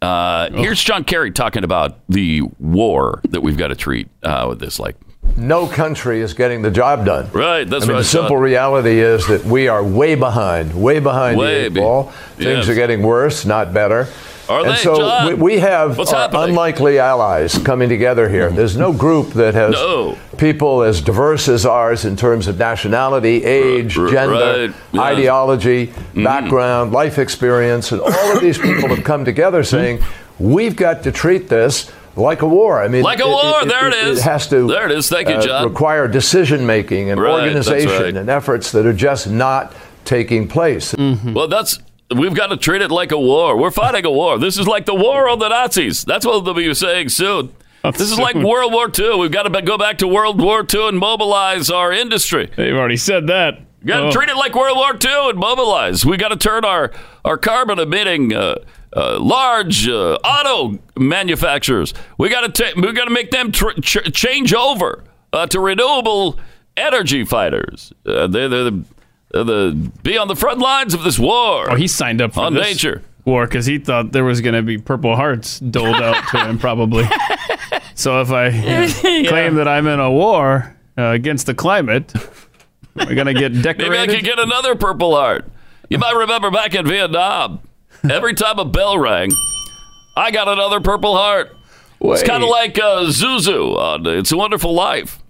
Uh, 0.00 0.50
Here's 0.52 0.82
John 0.82 1.02
Kerry 1.02 1.32
talking 1.32 1.64
about 1.64 1.98
the 2.08 2.42
war 2.58 3.20
that 3.30 3.40
we've 3.40 3.56
got 3.56 3.68
to 3.68 3.74
treat 3.74 4.08
uh, 4.22 4.46
with 4.50 4.60
this. 4.60 4.78
Like, 4.78 4.96
no 5.36 5.66
country 5.66 6.20
is 6.20 6.32
getting 6.34 6.62
the 6.62 6.70
job 6.70 7.04
done. 7.04 7.28
right? 7.32 7.64
That's 7.68 7.84
I 7.84 7.86
mean, 7.88 7.96
right. 7.96 8.02
the 8.02 8.08
simple 8.08 8.36
reality 8.36 9.00
is 9.00 9.26
that 9.26 9.44
we 9.44 9.68
are 9.68 9.82
way 9.82 10.14
behind, 10.14 10.72
way 10.80 11.00
behind 11.00 11.38
Way 11.38 11.68
the 11.68 11.78
eight 11.78 11.82
ball. 11.82 12.12
yes. 12.38 12.44
Things 12.44 12.68
are 12.68 12.74
getting 12.74 13.02
worse, 13.02 13.44
not 13.44 13.72
better. 13.74 14.06
Are 14.46 14.60
and 14.60 14.70
they, 14.70 14.76
so 14.76 15.26
we, 15.28 15.34
we 15.34 15.58
have 15.58 15.98
unlikely 15.98 16.98
allies 16.98 17.56
coming 17.58 17.88
together 17.88 18.28
here. 18.28 18.50
There's 18.50 18.76
no 18.76 18.92
group 18.92 19.30
that 19.30 19.54
has 19.54 19.72
No. 19.72 20.18
people 20.36 20.82
as 20.82 21.00
diverse 21.00 21.48
as 21.48 21.64
ours 21.64 22.04
in 22.04 22.14
terms 22.14 22.46
of 22.46 22.58
nationality, 22.58 23.42
age, 23.42 23.96
R- 23.96 24.08
gender, 24.08 24.34
right, 24.68 24.74
yeah. 24.92 25.00
ideology, 25.00 25.86
Mm-hmm. 25.86 26.24
background, 26.24 26.92
life 26.92 27.18
experience, 27.18 27.90
and 27.90 28.02
all 28.02 28.32
of 28.36 28.40
these 28.42 28.58
people 28.58 28.88
have 28.90 29.02
come 29.02 29.24
together 29.24 29.62
Mm-hmm. 29.62 29.76
saying, 29.76 30.00
we've 30.38 30.76
got 30.76 31.02
to 31.04 31.10
treat 31.10 31.48
this 31.48 31.90
like 32.16 32.42
a 32.42 32.48
war. 32.48 32.82
I 32.82 32.88
mean, 32.88 33.02
Like 33.02 33.20
a 33.20 33.26
war, 33.28 33.64
there 33.64 33.88
it 33.88 33.94
is. 33.94 34.18
It 34.20 34.22
has 34.24 34.46
to. 34.48 34.66
There 34.68 34.86
it 34.86 34.92
is. 34.92 35.08
Thank 35.08 35.28
you, 35.28 35.34
uh, 35.36 35.42
John. 35.42 35.64
require 35.68 36.06
decision 36.08 36.66
making 36.66 37.10
and 37.10 37.20
Right, 37.20 37.42
organization 37.42 38.02
right. 38.02 38.16
and 38.16 38.28
efforts 38.28 38.72
that 38.72 38.86
are 38.86 38.92
just 38.92 39.28
not 39.28 39.74
taking 40.04 40.46
place. 40.48 40.94
Well, 40.98 41.48
that's 41.48 41.78
we've 42.14 42.34
got 42.34 42.48
to 42.48 42.56
treat 42.56 42.82
it 42.82 42.90
like 42.90 43.10
a 43.12 43.18
war. 43.18 43.56
We're 43.56 43.70
fighting 43.70 44.04
a 44.04 44.10
war. 44.10 44.38
This 44.38 44.58
is 44.58 44.66
like 44.66 44.86
the 44.86 44.94
war 44.94 45.28
on 45.28 45.38
the 45.38 45.48
Nazis. 45.48 46.04
That's 46.04 46.24
what 46.26 46.44
they'll 46.44 46.54
be 46.54 46.72
saying 46.74 47.08
soon. 47.08 47.52
This 47.82 48.00
is 48.00 48.18
like 48.18 48.34
World 48.34 48.72
War 48.72 48.90
II. 48.98 49.18
We've 49.18 49.30
got 49.30 49.42
to 49.42 49.50
be- 49.50 49.60
go 49.60 49.76
back 49.76 49.98
to 49.98 50.08
World 50.08 50.40
War 50.40 50.64
II 50.72 50.88
and 50.88 50.98
mobilize 50.98 51.70
our 51.70 51.92
industry. 51.92 52.50
They've 52.56 52.74
already 52.74 52.96
said 52.96 53.26
that. 53.26 53.60
We 53.82 53.88
got 53.88 54.00
to 54.00 54.06
Oh. 54.06 54.10
treat 54.10 54.30
it 54.30 54.36
like 54.36 54.54
World 54.54 54.78
War 54.78 54.92
II 54.94 55.28
and 55.30 55.38
mobilize. 55.38 56.06
We 56.06 56.16
got 56.16 56.28
to 56.28 56.36
turn 56.36 56.64
our 56.64 56.92
our 57.26 57.36
carbon 57.36 57.78
emitting 57.78 58.32
uh, 58.34 58.54
uh, 58.94 59.18
large 59.20 59.88
uh, 59.88 60.14
auto 60.24 60.78
manufacturers. 60.96 61.94
We 62.18 62.28
got 62.28 62.54
to 62.54 62.64
ta- 62.64 62.80
we 62.80 62.92
got 62.92 63.04
to 63.06 63.10
make 63.10 63.30
them 63.30 63.50
tr- 63.52 63.78
ch- 63.82 64.12
change 64.12 64.54
over 64.54 65.04
uh, 65.32 65.46
to 65.48 65.60
renewable 65.60 66.38
energy 66.76 67.24
fighters. 67.24 67.92
Uh, 68.06 68.26
they're, 68.26 68.48
they're 68.48 68.64
the 68.70 68.84
they're 69.32 69.44
the 69.44 69.90
be 70.02 70.16
on 70.16 70.28
the 70.28 70.36
front 70.36 70.60
lines 70.60 70.94
of 70.94 71.02
this 71.02 71.18
war. 71.18 71.70
Oh, 71.70 71.74
he 71.76 71.88
signed 71.88 72.22
up 72.22 72.34
for 72.34 72.40
On 72.40 72.54
this 72.54 72.66
nature. 72.66 73.02
war 73.24 73.46
because 73.46 73.66
he 73.66 73.78
thought 73.78 74.12
there 74.12 74.24
was 74.24 74.40
going 74.40 74.54
to 74.54 74.62
be 74.62 74.78
Purple 74.78 75.16
Hearts 75.16 75.58
doled 75.58 75.96
out 75.96 76.28
to 76.30 76.44
him, 76.46 76.58
probably. 76.58 77.04
so 77.94 78.20
if 78.20 78.30
I 78.30 78.50
claim 79.28 79.56
that 79.56 79.66
I'm 79.66 79.86
in 79.88 79.98
a 79.98 80.10
war 80.10 80.76
uh, 80.96 81.02
against 81.06 81.46
the 81.46 81.54
climate, 81.54 82.12
we're 82.94 83.14
going 83.16 83.26
to 83.26 83.34
get 83.34 83.60
decorated. 83.60 83.90
Maybe 83.90 83.98
I 83.98 84.06
decorated. 84.06 84.14
could 84.14 84.24
get 84.24 84.38
another 84.38 84.76
Purple 84.76 85.16
Heart. 85.16 85.46
You 85.90 85.98
might 85.98 86.14
remember 86.14 86.50
back 86.52 86.74
in 86.74 86.86
Vietnam, 86.86 87.60
every 88.10 88.34
time 88.34 88.58
a 88.58 88.64
bell 88.64 88.98
rang, 88.98 89.30
I 90.16 90.30
got 90.30 90.48
another 90.48 90.80
Purple 90.80 91.16
Heart. 91.16 91.56
It's 92.00 92.22
kind 92.22 92.42
of 92.42 92.50
like 92.50 92.78
uh, 92.78 93.04
Zuzu 93.06 93.76
on 93.76 94.06
It's 94.06 94.30
a 94.30 94.36
Wonderful 94.36 94.74
Life. 94.74 95.22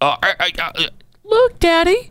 Uh, 0.00 0.16
I, 0.22 0.34
I, 0.40 0.50
I, 0.58 0.88
look, 1.24 1.58
Daddy, 1.60 2.10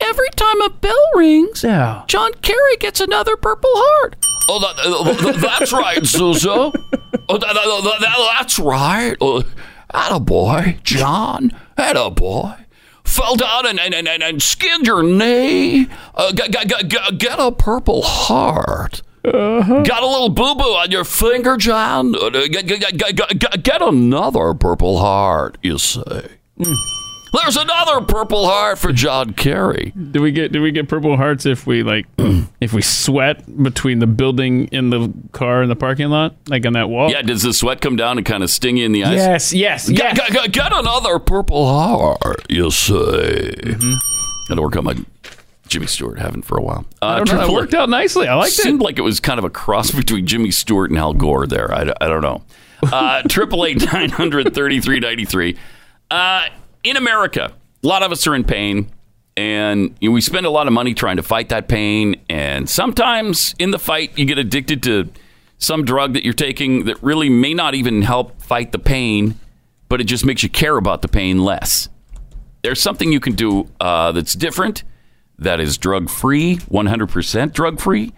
every 0.00 0.28
time 0.36 0.60
a 0.60 0.68
bell 0.70 1.10
rings, 1.14 1.64
Yeah. 1.64 2.04
John 2.06 2.32
Kerry 2.42 2.76
gets 2.78 3.00
another 3.00 3.36
Purple 3.36 3.70
Heart. 3.72 4.16
Oh, 4.48 4.60
that, 4.60 4.74
uh, 4.84 5.32
that's 5.40 5.72
right, 5.72 5.98
Zuzu. 6.02 6.72
Oh, 7.28 7.38
that, 7.38 7.40
that- 7.40 7.98
that- 8.00 8.30
that's 8.38 8.58
right. 8.58 9.16
Uh, 9.20 9.42
attaboy, 9.94 10.82
John. 10.82 11.50
Attaboy. 11.78 12.58
Fell 13.04 13.36
down 13.36 13.66
and, 13.66 13.80
and, 13.80 13.94
and, 13.94 14.22
and, 14.22 14.42
skinned 14.42 14.86
your 14.86 15.02
knee. 15.02 15.86
Uh, 16.14 16.32
get 16.32 17.38
a 17.38 17.52
Purple 17.52 18.02
Heart. 18.02 19.02
Uh-huh. 19.24 19.82
Got 19.82 20.02
a 20.02 20.06
little 20.06 20.28
boo 20.28 20.54
boo 20.54 20.74
on 20.74 20.90
your 20.90 21.04
finger, 21.04 21.56
John? 21.56 22.12
Get, 22.12 22.66
get, 22.66 22.98
get, 22.98 23.62
get, 23.62 23.82
another 23.82 24.52
Purple 24.52 24.98
Heart, 24.98 25.56
you 25.62 25.78
say. 25.78 26.28
Hmm. 26.62 26.74
There's 27.32 27.56
another 27.56 28.00
Purple 28.02 28.46
Heart 28.46 28.78
for 28.78 28.92
John 28.92 29.32
Kerry. 29.32 29.92
Do 30.12 30.22
we 30.22 30.30
get 30.30 30.52
do 30.52 30.62
we 30.62 30.70
get 30.70 30.88
Purple 30.88 31.16
Hearts 31.16 31.46
if 31.46 31.66
we 31.66 31.82
like 31.82 32.06
if 32.60 32.72
we 32.72 32.80
sweat 32.80 33.44
between 33.62 33.98
the 33.98 34.06
building 34.06 34.66
in 34.68 34.90
the 34.90 35.12
car 35.32 35.62
in 35.62 35.68
the 35.68 35.74
parking 35.74 36.10
lot, 36.10 36.36
like 36.48 36.64
on 36.64 36.74
that 36.74 36.88
wall? 36.88 37.10
Yeah, 37.10 37.22
does 37.22 37.42
the 37.42 37.52
sweat 37.52 37.80
come 37.80 37.96
down 37.96 38.18
and 38.18 38.26
kind 38.26 38.44
of 38.44 38.50
sting 38.50 38.76
you 38.76 38.86
in 38.86 38.92
the 38.92 39.04
eyes? 39.04 39.16
Yes. 39.16 39.52
Yes. 39.52 39.88
Get, 39.88 40.16
Yes. 40.16 40.48
get, 40.48 40.72
another 40.72 41.18
Purple 41.18 41.66
Heart, 41.66 42.46
you 42.48 42.70
say. 42.70 42.94
Mm-hmm. 42.94 43.94
Got 44.48 44.54
to 44.54 44.62
work 44.62 44.76
on 44.76 44.84
my 44.84 44.94
Jimmy 45.74 45.86
Stewart. 45.88 46.20
Haven't 46.20 46.42
for 46.42 46.56
a 46.56 46.62
while. 46.62 46.86
Uh, 47.02 47.06
I 47.06 47.24
don't 47.24 47.36
know. 47.36 47.48
It 47.48 47.52
worked 47.52 47.74
out 47.74 47.88
nicely. 47.88 48.28
I 48.28 48.34
liked 48.36 48.52
it. 48.52 48.62
Seemed 48.62 48.80
like 48.80 48.96
it 48.96 49.02
was 49.02 49.18
kind 49.18 49.38
of 49.38 49.44
a 49.44 49.50
cross 49.50 49.90
between 49.90 50.24
Jimmy 50.24 50.52
Stewart 50.52 50.90
and 50.90 50.98
Al 50.98 51.14
Gore 51.14 51.48
there. 51.48 51.74
I, 51.74 51.92
I 52.00 52.06
don't 52.06 52.22
know. 52.22 52.44
Uh, 52.84 53.22
Triple 53.28 53.66
eight 53.66 53.84
nine 53.92 54.10
hundred 54.10 54.54
thirty 54.54 54.80
three 54.80 55.00
ninety 55.00 55.24
three. 55.24 55.58
Uh, 56.12 56.46
in 56.84 56.96
America, 56.96 57.52
a 57.82 57.86
lot 57.86 58.04
of 58.04 58.12
us 58.12 58.24
are 58.28 58.36
in 58.36 58.44
pain, 58.44 58.88
and 59.36 59.96
you 60.00 60.10
know, 60.10 60.14
we 60.14 60.20
spend 60.20 60.46
a 60.46 60.50
lot 60.50 60.68
of 60.68 60.72
money 60.72 60.94
trying 60.94 61.16
to 61.16 61.24
fight 61.24 61.48
that 61.48 61.66
pain. 61.66 62.20
And 62.30 62.70
sometimes 62.70 63.56
in 63.58 63.72
the 63.72 63.78
fight, 63.80 64.16
you 64.16 64.26
get 64.26 64.38
addicted 64.38 64.80
to 64.84 65.08
some 65.58 65.84
drug 65.84 66.12
that 66.12 66.22
you're 66.22 66.34
taking 66.34 66.84
that 66.84 67.02
really 67.02 67.28
may 67.28 67.52
not 67.52 67.74
even 67.74 68.02
help 68.02 68.40
fight 68.40 68.70
the 68.70 68.78
pain, 68.78 69.40
but 69.88 70.00
it 70.00 70.04
just 70.04 70.24
makes 70.24 70.44
you 70.44 70.48
care 70.48 70.76
about 70.76 71.02
the 71.02 71.08
pain 71.08 71.42
less. 71.42 71.88
There's 72.62 72.80
something 72.80 73.10
you 73.10 73.20
can 73.20 73.34
do 73.34 73.68
uh, 73.80 74.12
that's 74.12 74.34
different, 74.34 74.84
that 75.38 75.60
is 75.60 75.78
drug 75.78 76.08
free, 76.10 76.56
100% 76.56 77.52
drug 77.52 77.80
free 77.80 78.12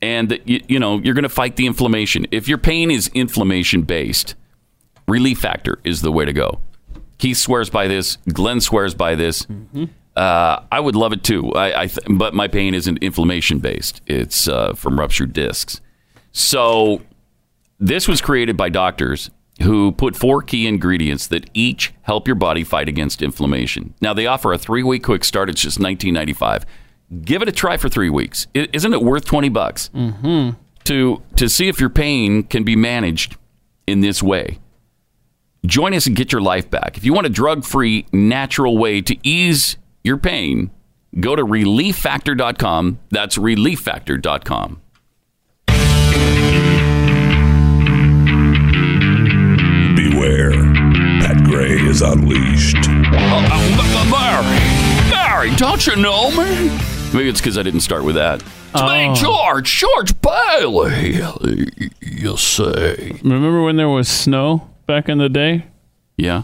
and 0.00 0.40
you, 0.44 0.62
you 0.68 0.78
know 0.78 0.98
you're 0.98 1.14
going 1.14 1.22
to 1.24 1.28
fight 1.28 1.56
the 1.56 1.66
inflammation. 1.66 2.26
If 2.30 2.48
your 2.48 2.58
pain 2.58 2.90
is 2.90 3.08
inflammation 3.14 3.82
based, 3.82 4.34
Relief 5.06 5.40
Factor 5.40 5.78
is 5.84 6.02
the 6.02 6.12
way 6.12 6.24
to 6.24 6.32
go. 6.32 6.60
Keith 7.18 7.38
swears 7.38 7.70
by 7.70 7.88
this. 7.88 8.16
Glenn 8.32 8.60
swears 8.60 8.94
by 8.94 9.14
this. 9.14 9.46
Uh, 10.16 10.62
I 10.70 10.80
would 10.80 10.96
love 10.96 11.12
it 11.12 11.22
too. 11.22 11.52
I, 11.52 11.82
I 11.82 11.86
th- 11.86 12.06
but 12.10 12.34
my 12.34 12.48
pain 12.48 12.74
isn't 12.74 12.98
inflammation 12.98 13.58
based. 13.58 14.02
It's 14.06 14.48
uh, 14.48 14.74
from 14.74 14.98
ruptured 14.98 15.32
discs. 15.32 15.80
So 16.32 17.02
this 17.78 18.06
was 18.08 18.20
created 18.20 18.56
by 18.56 18.68
doctors 18.68 19.30
who 19.62 19.92
put 19.92 20.14
four 20.16 20.42
key 20.42 20.66
ingredients 20.66 21.26
that 21.28 21.50
each 21.52 21.92
help 22.02 22.28
your 22.28 22.36
body 22.36 22.64
fight 22.64 22.88
against 22.88 23.22
inflammation. 23.22 23.94
Now 24.00 24.14
they 24.14 24.26
offer 24.26 24.52
a 24.52 24.58
three 24.58 24.82
week 24.82 25.02
quick 25.02 25.24
start. 25.24 25.50
It's 25.50 25.60
just 25.60 25.78
19.95. 25.78 26.64
Give 27.22 27.42
it 27.42 27.48
a 27.48 27.52
try 27.52 27.76
for 27.76 27.88
three 27.88 28.10
weeks. 28.10 28.46
I- 28.54 28.68
Isn't 28.72 28.92
it 28.92 29.02
worth 29.02 29.24
20 29.24 29.48
bucks 29.48 29.90
mm-hmm. 29.94 30.50
to 30.84 31.22
to 31.36 31.48
see 31.48 31.68
if 31.68 31.80
your 31.80 31.90
pain 31.90 32.42
can 32.42 32.62
be 32.64 32.76
managed 32.76 33.36
in 33.86 34.00
this 34.00 34.22
way? 34.22 34.58
Join 35.66 35.92
us 35.92 36.06
and 36.06 36.14
get 36.14 36.30
your 36.32 36.40
life 36.40 36.70
back. 36.70 36.96
If 36.96 37.04
you 37.04 37.12
want 37.12 37.26
a 37.26 37.30
drug 37.30 37.64
free, 37.64 38.06
natural 38.12 38.78
way 38.78 39.00
to 39.02 39.16
ease 39.26 39.76
your 40.04 40.16
pain, 40.16 40.70
go 41.18 41.34
to 41.34 41.44
relieffactor.com. 41.44 43.00
That's 43.10 43.36
relieffactor.com. 43.36 44.80
Gray 51.98 52.08
is 52.08 52.14
unleashed. 52.14 52.88
Mary, 54.10 55.10
Mary, 55.10 55.56
don't 55.56 55.86
you 55.86 55.96
know 55.96 56.30
me? 56.30 56.68
Maybe 57.12 57.28
it's 57.28 57.40
because 57.40 57.56
I 57.58 57.62
didn't 57.62 57.80
start 57.80 58.04
with 58.04 58.14
that. 58.16 58.42
It's 58.74 58.82
me, 58.82 59.08
oh. 59.08 59.14
George, 59.14 59.78
George 59.78 60.20
Bailey. 60.20 61.20
You 62.00 62.36
say? 62.36 63.18
Remember 63.22 63.62
when 63.62 63.76
there 63.76 63.88
was 63.88 64.08
snow 64.08 64.68
back 64.86 65.08
in 65.08 65.18
the 65.18 65.28
day? 65.28 65.66
Yeah, 66.16 66.42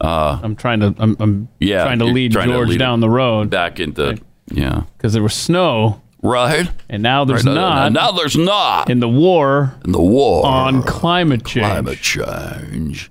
uh, 0.00 0.40
I'm 0.42 0.56
trying 0.56 0.80
to 0.80 0.94
I'm, 0.98 1.16
I'm 1.20 1.48
Yeah, 1.60 1.84
trying 1.84 1.98
to 2.00 2.06
lead 2.06 2.32
trying 2.32 2.48
to 2.48 2.54
George 2.54 2.68
lead 2.70 2.78
down 2.78 3.00
the 3.00 3.10
road 3.10 3.50
back 3.50 3.78
into 3.78 4.18
yeah, 4.50 4.84
because 4.96 5.12
there 5.12 5.22
was 5.22 5.34
snow 5.34 6.00
right. 6.22 6.70
and 6.88 7.02
now 7.02 7.24
there's 7.26 7.44
Right, 7.44 7.54
not 7.54 7.92
Now 7.92 8.10
there's 8.12 8.36
not 8.38 8.88
in 8.90 9.00
the 9.00 9.08
war 9.08 9.74
in 9.84 9.92
the 9.92 10.00
war 10.00 10.46
on 10.46 10.82
climate 10.82 11.44
change. 11.44 11.66
climate 11.66 11.98
change. 12.00 13.10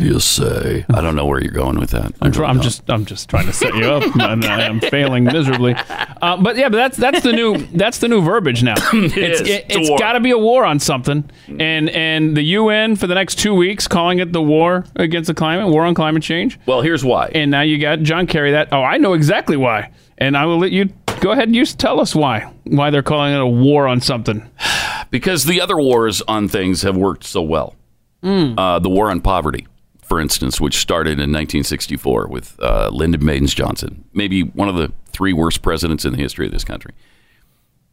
You 0.00 0.20
say? 0.20 0.84
I 0.88 1.00
don't 1.00 1.16
know 1.16 1.26
where 1.26 1.42
you're 1.42 1.50
going 1.50 1.76
with 1.80 1.90
that. 1.90 2.14
I 2.22 2.26
I'm, 2.26 2.30
really 2.30 2.44
I'm 2.44 2.60
just 2.60 2.88
I'm 2.88 3.04
just 3.04 3.28
trying 3.28 3.46
to 3.46 3.52
set 3.52 3.74
you 3.74 3.86
up, 3.86 4.04
and 4.20 4.44
I 4.44 4.62
am 4.62 4.78
failing 4.78 5.24
miserably. 5.24 5.74
Uh, 5.74 6.36
but 6.36 6.56
yeah, 6.56 6.68
but 6.68 6.76
that's 6.76 6.96
that's 6.96 7.22
the 7.22 7.32
new 7.32 7.58
that's 7.58 7.98
the 7.98 8.06
new 8.06 8.22
verbiage 8.22 8.62
now. 8.62 8.76
it's 8.92 9.40
is. 9.40 9.48
it, 9.48 9.72
has 9.72 9.90
got 9.98 10.12
to 10.12 10.20
be 10.20 10.30
a 10.30 10.38
war 10.38 10.64
on 10.64 10.78
something, 10.78 11.28
and 11.48 11.90
and 11.90 12.36
the 12.36 12.42
UN 12.42 12.94
for 12.94 13.08
the 13.08 13.14
next 13.16 13.40
two 13.40 13.54
weeks 13.54 13.88
calling 13.88 14.20
it 14.20 14.32
the 14.32 14.40
war 14.40 14.84
against 14.94 15.26
the 15.26 15.34
climate, 15.34 15.68
war 15.68 15.84
on 15.84 15.94
climate 15.94 16.22
change. 16.22 16.60
Well, 16.64 16.80
here's 16.80 17.04
why. 17.04 17.32
And 17.34 17.50
now 17.50 17.62
you 17.62 17.78
got 17.78 18.00
John 18.02 18.28
Kerry. 18.28 18.52
That 18.52 18.68
oh, 18.72 18.84
I 18.84 18.98
know 18.98 19.14
exactly 19.14 19.56
why, 19.56 19.90
and 20.16 20.36
I 20.36 20.46
will 20.46 20.58
let 20.58 20.70
you 20.70 20.90
go 21.20 21.32
ahead 21.32 21.48
and 21.48 21.56
you 21.56 21.66
tell 21.66 21.98
us 21.98 22.14
why 22.14 22.52
why 22.62 22.90
they're 22.90 23.02
calling 23.02 23.34
it 23.34 23.40
a 23.40 23.46
war 23.46 23.88
on 23.88 24.00
something. 24.00 24.48
because 25.10 25.42
the 25.44 25.60
other 25.60 25.76
wars 25.76 26.22
on 26.22 26.46
things 26.46 26.82
have 26.82 26.96
worked 26.96 27.24
so 27.24 27.42
well. 27.42 27.74
Uh, 28.22 28.78
the 28.80 28.90
war 28.90 29.10
on 29.10 29.20
poverty, 29.20 29.66
for 30.08 30.20
instance, 30.20 30.60
which 30.60 30.78
started 30.78 31.12
in 31.12 31.30
1964 31.32 32.28
with 32.28 32.58
uh, 32.60 32.88
Lyndon 32.92 33.24
Baines 33.24 33.54
Johnson, 33.54 34.04
maybe 34.14 34.42
one 34.42 34.68
of 34.68 34.74
the 34.74 34.92
three 35.10 35.32
worst 35.32 35.60
presidents 35.62 36.04
in 36.04 36.12
the 36.12 36.18
history 36.18 36.46
of 36.46 36.52
this 36.52 36.64
country. 36.64 36.92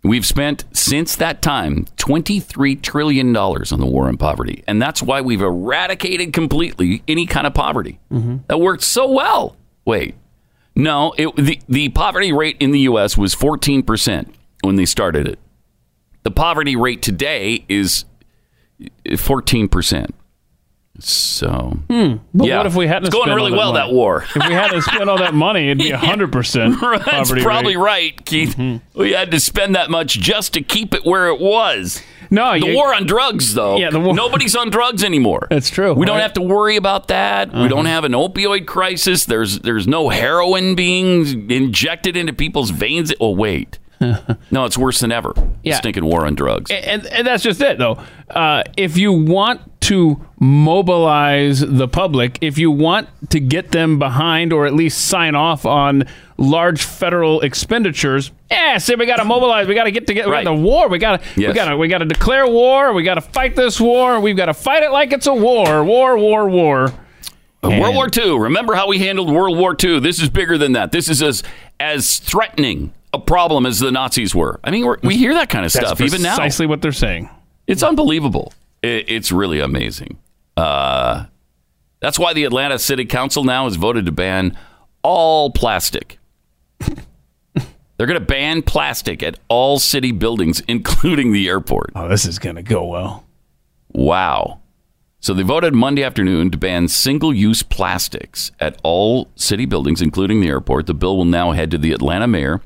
We've 0.03 0.25
spent 0.25 0.65
since 0.71 1.15
that 1.15 1.41
time 1.41 1.85
$23 1.97 2.81
trillion 2.81 3.35
on 3.35 3.79
the 3.79 3.85
war 3.87 4.07
on 4.07 4.17
poverty. 4.17 4.63
And 4.67 4.79
that's 4.81 5.01
why 5.01 5.21
we've 5.21 5.41
eradicated 5.41 6.31
completely 6.31 7.01
any 7.07 7.25
kind 7.25 7.47
of 7.47 7.53
poverty. 7.55 7.99
That 8.47 8.59
worked 8.59 8.83
so 8.83 9.11
well. 9.11 9.57
Wait, 9.83 10.15
no, 10.75 11.13
it, 11.17 11.35
the, 11.35 11.59
the 11.67 11.89
poverty 11.89 12.31
rate 12.31 12.57
in 12.59 12.71
the 12.71 12.81
U.S. 12.81 13.17
was 13.17 13.33
14% 13.35 14.31
when 14.61 14.75
they 14.75 14.85
started 14.85 15.27
it. 15.27 15.39
The 16.23 16.31
poverty 16.31 16.75
rate 16.75 17.01
today 17.01 17.65
is 17.67 18.05
14%. 19.05 20.11
So, 20.99 21.77
But 21.87 22.47
yeah. 22.47 22.57
what 22.57 22.65
if 22.67 22.75
we 22.75 22.87
hadn't 22.87 23.07
It's 23.07 23.15
going 23.15 23.29
really 23.35 23.51
all 23.51 23.57
well, 23.57 23.73
money? 23.73 23.87
that 23.89 23.93
war. 23.93 24.23
If 24.35 24.47
we 24.47 24.53
hadn't 24.53 24.81
spent 24.83 25.09
all 25.09 25.17
that 25.17 25.33
money, 25.33 25.65
it'd 25.67 25.77
be 25.79 25.89
hundred 25.91 26.31
percent 26.31 26.79
That's 27.05 27.31
probably 27.31 27.75
rate. 27.75 27.83
right, 27.83 28.25
Keith. 28.25 28.57
We 28.93 29.11
had 29.11 29.31
to 29.31 29.39
spend 29.39 29.75
that 29.75 29.89
much 29.89 30.19
just 30.19 30.53
to 30.53 30.61
keep 30.61 30.93
it 30.93 31.05
where 31.05 31.27
it 31.27 31.39
was. 31.39 32.01
No, 32.31 32.53
The 32.59 32.67
you- 32.67 32.75
war 32.75 32.93
on 32.95 33.05
drugs, 33.05 33.53
though. 33.53 33.77
Yeah, 33.77 33.91
the 33.91 33.99
war- 33.99 34.15
Nobody's 34.15 34.55
on 34.55 34.69
drugs 34.71 35.03
anymore. 35.03 35.47
That's 35.49 35.69
true, 35.69 35.93
We 35.93 36.05
don't? 36.05 36.15
Uh-huh. 36.15 36.23
have 36.23 36.33
to 36.33 36.41
worry 36.41 36.75
about 36.77 37.09
that. 37.09 37.53
We 37.53 37.67
don't 37.67 37.85
have 37.85 38.03
an 38.03 38.13
opioid 38.13 38.65
crisis. 38.65 39.25
There's 39.25 39.59
there's 39.59 39.87
no 39.87 40.09
heroin 40.09 40.75
being 40.75 41.51
injected 41.51 42.15
into 42.17 42.33
people's 42.33 42.71
veins. 42.71 43.13
Oh 43.19 43.31
wait, 43.31 43.77
no, 44.51 44.65
it's 44.65 44.77
worse 44.77 44.99
than 44.99 45.11
ever. 45.11 45.33
Yeah. 45.63 45.75
Stinking 45.77 46.05
war 46.05 46.25
on 46.25 46.35
drugs. 46.35 46.69
and, 46.71 47.05
and 47.07 47.25
that's 47.27 47.43
just 47.43 47.61
it 47.61 47.77
though 47.77 47.97
uh, 48.29 48.63
if 48.77 48.97
you 48.97 49.11
want 49.11 49.61
to 49.81 50.19
mobilize 50.39 51.59
the 51.59 51.87
public 51.87 52.39
if 52.41 52.57
you 52.57 52.71
want 52.71 53.07
to 53.29 53.39
get 53.39 53.71
them 53.71 53.99
behind 53.99 54.51
or 54.51 54.65
at 54.65 54.73
least 54.73 55.05
sign 55.05 55.35
off 55.35 55.65
on 55.65 56.03
large 56.37 56.83
federal 56.83 57.41
expenditures 57.41 58.31
yeah 58.49 58.77
say 58.79 58.95
we 58.95 59.05
got 59.05 59.17
to 59.17 59.23
mobilize 59.23 59.67
we 59.67 59.75
got 59.75 59.83
to 59.85 59.91
get 59.91 60.07
together 60.07 60.29
Right. 60.31 60.39
we 60.39 60.45
got 60.45 60.55
the 60.55 60.61
war 60.61 60.89
we 60.89 60.97
got 60.97 61.21
to 61.21 61.47
we 61.47 61.53
got 61.53 61.69
to 61.69 61.77
we 61.77 61.87
got 61.87 61.99
to 61.99 62.05
declare 62.05 62.47
war 62.47 62.93
we 62.93 63.03
got 63.03 63.15
to 63.15 63.21
fight 63.21 63.55
this 63.55 63.79
war 63.79 64.19
we've 64.19 64.35
got 64.37 64.47
to 64.47 64.53
fight 64.53 64.81
it 64.83 64.91
like 64.91 65.13
it's 65.13 65.27
a 65.27 65.33
war 65.33 65.83
war 65.83 66.17
war 66.17 66.49
war 66.49 66.93
World 67.63 67.95
War 67.95 68.07
II. 68.15 68.37
Remember 68.37 68.75
how 68.75 68.87
we 68.87 68.99
handled 68.99 69.31
World 69.31 69.57
War 69.57 69.75
II? 69.83 69.99
This 69.99 70.21
is 70.21 70.29
bigger 70.29 70.55
than 70.55 70.73
that. 70.73 70.91
This 70.91 71.09
is 71.09 71.23
as 71.23 71.41
as 71.79 72.19
threatening 72.19 72.93
a 73.15 73.19
problem 73.19 73.65
as 73.65 73.79
the 73.79 73.91
Nazis 73.91 74.33
were. 74.35 74.59
I 74.63 74.71
mean, 74.71 74.85
we're, 74.85 74.97
we 75.03 75.17
hear 75.17 75.33
that 75.33 75.49
kind 75.49 75.65
of 75.65 75.73
that's 75.73 75.85
stuff 75.85 76.01
even 76.01 76.21
now. 76.21 76.35
precisely 76.35 76.65
what 76.65 76.81
they're 76.81 76.91
saying 76.91 77.29
It's 77.67 77.83
unbelievable. 77.83 78.53
It, 78.81 79.09
it's 79.09 79.31
really 79.31 79.59
amazing. 79.59 80.17
Uh, 80.55 81.25
that's 81.99 82.19
why 82.19 82.33
the 82.33 82.43
Atlanta 82.43 82.79
City 82.79 83.05
Council 83.05 83.43
now 83.43 83.65
has 83.65 83.75
voted 83.75 84.05
to 84.05 84.11
ban 84.11 84.57
all 85.03 85.51
plastic. 85.51 86.19
They're 87.97 88.07
going 88.07 88.19
to 88.19 88.25
ban 88.25 88.61
plastic 88.61 89.23
at 89.23 89.39
all 89.47 89.79
city 89.79 90.11
buildings, 90.11 90.61
including 90.67 91.31
the 91.31 91.47
airport. 91.47 91.91
oh 91.95 92.09
this 92.09 92.25
is 92.25 92.39
gonna 92.39 92.61
go 92.61 92.85
well 92.85 93.25
Wow. 93.95 94.59
So 95.21 95.33
they 95.33 95.41
voted 95.41 95.73
Monday 95.73 96.03
afternoon 96.03 96.51
to 96.51 96.57
ban 96.57 96.89
single 96.89 97.33
use 97.33 97.63
plastics 97.63 98.51
at 98.59 98.77
all 98.83 99.29
city 99.35 99.65
buildings, 99.65 100.01
including 100.01 100.41
the 100.41 100.49
airport. 100.49 100.85
The 100.85 100.93
bill 100.93 101.15
will 101.15 101.23
now 101.25 101.51
head 101.51 101.71
to 101.71 101.77
the 101.77 101.93
Atlanta 101.93 102.27
mayor, 102.27 102.61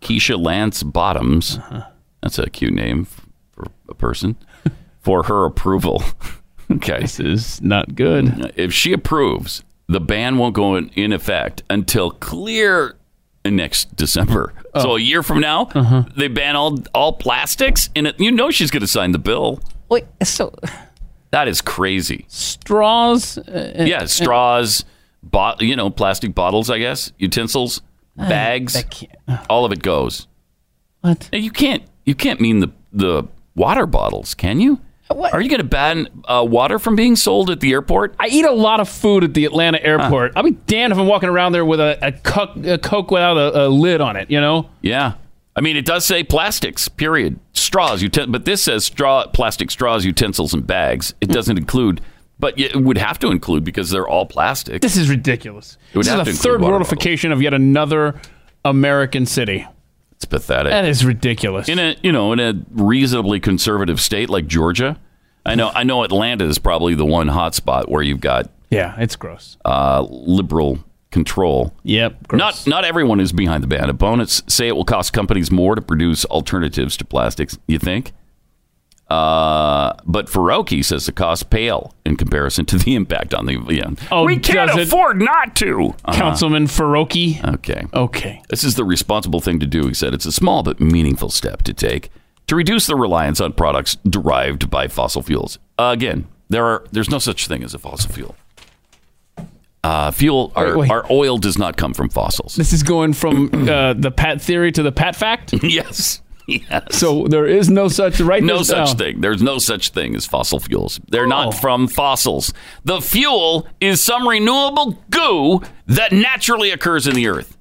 Keisha 0.00 0.42
Lance 0.42 0.82
Bottoms. 0.82 1.58
Uh-huh. 1.58 1.84
That's 2.22 2.38
a 2.38 2.50
cute 2.50 2.74
name 2.74 3.06
for 3.52 3.66
a 3.88 3.94
person, 3.94 4.36
for 5.00 5.24
her 5.24 5.44
approval. 5.44 6.02
okay. 6.70 7.00
this 7.00 7.20
is 7.20 7.62
not 7.62 7.94
good 7.94 8.52
If 8.56 8.72
she 8.72 8.92
approves, 8.92 9.64
the 9.88 10.00
ban 10.00 10.38
won't 10.38 10.54
go 10.54 10.76
in, 10.76 10.90
in 10.90 11.12
effect 11.12 11.62
until 11.70 12.10
clear 12.10 12.96
next 13.44 13.96
December. 13.96 14.52
So 14.74 14.92
oh. 14.92 14.96
a 14.96 15.00
year 15.00 15.22
from 15.22 15.40
now, 15.40 15.68
uh-huh. 15.74 16.04
they 16.16 16.28
ban 16.28 16.56
all 16.56 16.78
all 16.94 17.14
plastics, 17.14 17.90
and 17.96 18.06
it, 18.06 18.20
you 18.20 18.30
know 18.30 18.50
she's 18.50 18.70
going 18.70 18.82
to 18.82 18.86
sign 18.86 19.12
the 19.12 19.18
bill. 19.18 19.60
wait 19.88 20.04
so 20.22 20.52
That 21.30 21.48
is 21.48 21.60
crazy. 21.60 22.24
straws 22.28 23.38
uh, 23.38 23.84
Yeah, 23.86 24.02
uh, 24.02 24.06
straws, 24.06 24.84
bot, 25.22 25.62
you 25.62 25.76
know, 25.76 25.90
plastic 25.90 26.34
bottles, 26.34 26.70
I 26.70 26.78
guess, 26.78 27.12
utensils, 27.18 27.82
Uh, 28.20 28.28
bags, 28.28 28.74
that 28.74 29.04
uh. 29.26 29.44
all 29.48 29.64
of 29.64 29.72
it 29.72 29.82
goes. 29.82 30.26
what 31.00 31.28
you 31.32 31.50
can't 31.50 31.82
you 32.04 32.14
can't 32.14 32.40
mean 32.40 32.60
the 32.60 32.70
the 32.92 33.24
water 33.54 33.86
bottles, 33.86 34.34
can 34.34 34.60
you? 34.60 34.80
Uh, 35.10 35.14
what? 35.14 35.32
Are 35.32 35.40
you 35.40 35.48
going 35.48 35.60
to 35.60 35.64
ban 35.64 36.08
uh, 36.24 36.44
water 36.48 36.78
from 36.78 36.96
being 36.96 37.16
sold 37.16 37.50
at 37.50 37.60
the 37.60 37.72
airport? 37.72 38.14
I 38.18 38.28
eat 38.28 38.44
a 38.44 38.52
lot 38.52 38.80
of 38.80 38.88
food 38.88 39.24
at 39.24 39.34
the 39.34 39.44
Atlanta 39.44 39.82
airport. 39.82 40.32
I'll 40.36 40.42
be 40.42 40.52
damned 40.52 40.92
if 40.92 40.98
I'm 40.98 41.06
walking 41.06 41.28
around 41.28 41.52
there 41.52 41.64
with 41.64 41.80
a, 41.80 41.98
a, 42.00 42.12
coke, 42.12 42.56
a 42.64 42.78
Coke 42.78 43.10
without 43.10 43.36
a, 43.36 43.66
a 43.66 43.68
lid 43.68 44.00
on 44.00 44.16
it, 44.16 44.30
you 44.30 44.40
know? 44.40 44.70
Yeah. 44.82 45.14
I 45.56 45.62
mean, 45.62 45.76
it 45.76 45.84
does 45.84 46.04
say 46.04 46.22
plastics, 46.22 46.88
period. 46.88 47.40
straws, 47.52 48.02
uten- 48.02 48.30
but 48.30 48.44
this 48.44 48.62
says 48.62 48.84
straw, 48.84 49.26
plastic 49.26 49.70
straws, 49.70 50.04
utensils, 50.04 50.54
and 50.54 50.66
bags. 50.66 51.12
It 51.20 51.26
hmm. 51.26 51.32
doesn't 51.32 51.58
include, 51.58 52.00
but 52.40 52.58
it 52.58 52.74
would 52.74 52.98
have 52.98 53.18
to 53.20 53.30
include 53.30 53.62
because 53.64 53.90
they're 53.90 54.08
all 54.08 54.26
plastic. 54.26 54.82
This 54.82 54.96
is 54.96 55.08
ridiculous. 55.10 55.76
It 55.92 55.98
would 55.98 56.06
This 56.06 56.12
have 56.12 56.26
is 56.26 56.40
to 56.40 56.48
a 56.50 56.54
include 56.54 56.70
third 56.70 56.72
water 56.72 56.84
worldification 56.84 57.32
of 57.32 57.40
yet 57.42 57.54
another 57.54 58.20
American 58.64 59.26
city. 59.26 59.66
It's 60.12 60.24
pathetic. 60.24 60.70
That 60.70 60.84
is 60.84 61.04
ridiculous. 61.04 61.68
in 61.68 61.78
a 61.78 61.96
you 62.02 62.12
know 62.12 62.32
in 62.32 62.40
a 62.40 62.54
reasonably 62.70 63.40
conservative 63.40 64.00
state 64.00 64.28
like 64.30 64.46
Georgia. 64.46 64.98
I 65.46 65.54
know 65.54 65.70
I 65.74 65.84
know 65.84 66.02
Atlanta 66.02 66.44
is 66.44 66.58
probably 66.58 66.94
the 66.94 67.06
one 67.06 67.28
hot 67.28 67.54
spot 67.54 67.88
where 67.90 68.02
you've 68.02 68.20
got 68.20 68.50
yeah, 68.70 68.94
it's 68.98 69.16
gross. 69.16 69.56
uh, 69.64 70.06
liberal 70.10 70.78
control. 71.10 71.74
Yep. 71.84 72.28
Gross. 72.28 72.38
Not 72.38 72.66
not 72.66 72.84
everyone 72.84 73.18
is 73.20 73.32
behind 73.32 73.62
the 73.62 73.66
ban. 73.66 73.88
Opponents 73.88 74.42
say 74.46 74.68
it 74.68 74.76
will 74.76 74.84
cost 74.84 75.12
companies 75.14 75.50
more 75.50 75.74
to 75.74 75.80
produce 75.80 76.24
alternatives 76.26 76.96
to 76.98 77.04
plastics. 77.06 77.58
You 77.66 77.78
think? 77.78 78.12
Uh, 79.10 79.92
but 80.04 80.26
Farokhi 80.26 80.84
says 80.84 81.06
the 81.06 81.12
cost 81.12 81.50
pale 81.50 81.94
in 82.06 82.16
comparison 82.16 82.64
to 82.66 82.78
the 82.78 82.94
impact 82.94 83.34
on 83.34 83.46
the. 83.46 83.60
Yeah. 83.68 83.90
Oh, 84.12 84.24
we 84.24 84.38
can't 84.38 84.70
afford 84.78 85.20
not 85.20 85.56
to. 85.56 85.94
Uh-huh. 86.04 86.12
Councilman 86.16 86.66
Farokhi. 86.66 87.44
Okay. 87.54 87.86
Okay. 87.92 88.42
This 88.48 88.62
is 88.62 88.76
the 88.76 88.84
responsible 88.84 89.40
thing 89.40 89.58
to 89.60 89.66
do, 89.66 89.88
he 89.88 89.94
said. 89.94 90.14
It's 90.14 90.26
a 90.26 90.32
small 90.32 90.62
but 90.62 90.78
meaningful 90.80 91.30
step 91.30 91.62
to 91.62 91.74
take 91.74 92.10
to 92.46 92.56
reduce 92.56 92.86
the 92.86 92.96
reliance 92.96 93.40
on 93.40 93.52
products 93.52 93.96
derived 94.08 94.70
by 94.70 94.88
fossil 94.88 95.22
fuels. 95.22 95.58
Uh, 95.78 95.90
again, 95.92 96.26
there 96.48 96.64
are 96.64 96.84
there's 96.92 97.10
no 97.10 97.18
such 97.18 97.48
thing 97.48 97.64
as 97.64 97.74
a 97.74 97.78
fossil 97.78 98.12
fuel. 98.12 98.36
Uh, 99.82 100.10
fuel, 100.10 100.52
our, 100.56 100.76
wait. 100.76 100.90
our 100.90 101.06
oil 101.10 101.38
does 101.38 101.56
not 101.56 101.76
come 101.76 101.94
from 101.94 102.10
fossils. 102.10 102.54
This 102.54 102.72
is 102.72 102.82
going 102.82 103.14
from 103.14 103.68
uh, 103.68 103.94
the 103.94 104.10
Pat 104.10 104.42
theory 104.42 104.72
to 104.72 104.82
the 104.82 104.92
Pat 104.92 105.16
fact. 105.16 105.54
yes. 105.62 106.20
Yes. 106.70 106.96
So 106.96 107.26
there 107.26 107.46
is 107.46 107.68
no 107.70 107.88
such 107.88 108.20
right. 108.20 108.42
no 108.42 108.62
such 108.62 108.94
thing. 108.98 109.20
There's 109.20 109.42
no 109.42 109.58
such 109.58 109.90
thing 109.90 110.14
as 110.16 110.26
fossil 110.26 110.60
fuels. 110.60 111.00
They're 111.08 111.24
Oh. 111.24 111.28
not 111.28 111.54
from 111.54 111.86
fossils. 111.88 112.52
The 112.84 113.00
fuel 113.00 113.66
is 113.80 114.02
some 114.02 114.26
renewable 114.28 114.98
goo 115.10 115.62
that 115.86 116.12
naturally 116.12 116.70
occurs 116.70 117.06
in 117.06 117.14
the 117.14 117.26
earth. 117.28 117.56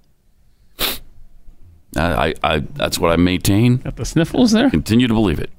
I, 1.95 2.29
I, 2.29 2.33
I 2.43 2.59
that's 2.75 2.99
what 2.99 3.11
I 3.11 3.15
maintain. 3.15 3.77
Got 3.77 3.95
the 3.95 4.05
sniffles 4.05 4.51
there. 4.51 4.69
Continue 4.69 5.07
to 5.07 5.13
believe 5.13 5.39
it. 5.39 5.49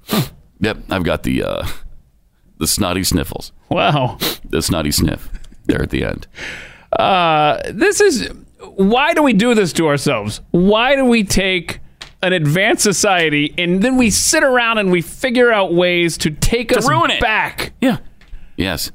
Yep, 0.61 0.79
I've 0.91 1.05
got 1.05 1.23
the 1.25 1.43
uh, 1.43 1.67
the 2.59 2.67
snotty 2.67 3.03
sniffles, 3.05 3.53
Wow. 3.69 4.19
the 4.45 4.63
snotty 4.63 4.93
sniff 4.93 5.29
there 5.67 5.83
at 5.83 5.91
the 5.91 6.05
end. 6.05 6.27
Uh, 6.93 7.61
this 7.73 8.01
is 8.01 8.29
why 8.77 9.15
do 9.15 9.23
we 9.23 9.33
do 9.33 9.55
this 9.55 9.73
to 9.75 9.89
ourselves? 9.89 10.41
Why 10.51 10.95
do 10.97 11.05
we 11.05 11.25
take 11.25 11.81
an 12.23 12.33
advanced 12.33 12.83
society 12.83 13.55
and 13.57 13.83
then 13.83 13.97
we 13.97 14.11
sit 14.11 14.43
around 14.43 14.79
and 14.79 14.91
we 14.93 15.01
figure 15.01 15.51
out 15.51 15.73
ways 15.73 16.19
to 16.19 16.31
take 16.31 16.77
us 16.77 16.89
ruin 16.89 17.11
it. 17.11 17.21
back 17.21 17.73
Yeah. 17.81 17.99
Yes. 18.57 18.93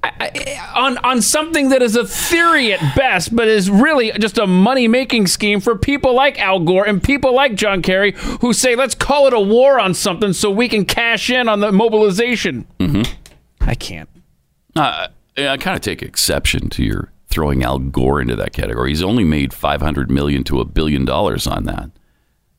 on 0.75 0.99
on 0.99 1.23
something 1.23 1.69
that 1.69 1.81
is 1.81 1.95
a 1.95 2.05
theory 2.05 2.71
at 2.71 2.95
best, 2.95 3.35
but 3.35 3.47
is 3.47 3.67
really 3.67 4.11
just 4.19 4.37
a 4.37 4.45
money 4.45 4.87
making 4.87 5.25
scheme 5.25 5.59
for 5.59 5.75
people 5.75 6.13
like 6.13 6.39
Al 6.39 6.59
Gore 6.59 6.87
and 6.87 7.01
people 7.01 7.33
like 7.33 7.55
John 7.55 7.81
Kerry 7.81 8.11
who 8.41 8.53
say, 8.53 8.75
"Let's 8.75 8.93
call 8.93 9.25
it 9.25 9.33
a 9.33 9.39
war 9.39 9.79
on 9.79 9.95
something 9.95 10.33
so 10.33 10.51
we 10.51 10.69
can 10.69 10.85
cash 10.85 11.31
in 11.31 11.49
on 11.49 11.61
the 11.61 11.71
mobilization." 11.71 12.67
Mm-hmm. 12.79 13.11
I 13.67 13.73
can't. 13.73 14.09
Uh, 14.75 15.07
I 15.35 15.57
kind 15.57 15.75
of 15.75 15.81
take 15.81 16.03
exception 16.03 16.69
to 16.69 16.83
your 16.83 17.11
throwing 17.27 17.63
Al 17.63 17.79
Gore 17.79 18.21
into 18.21 18.35
that 18.35 18.53
category. 18.53 18.89
He's 18.91 19.01
only 19.01 19.23
made 19.23 19.51
five 19.51 19.81
hundred 19.81 20.11
million 20.11 20.43
to 20.43 20.59
a 20.59 20.65
billion 20.65 21.05
dollars 21.05 21.47
on 21.47 21.63
that. 21.63 21.89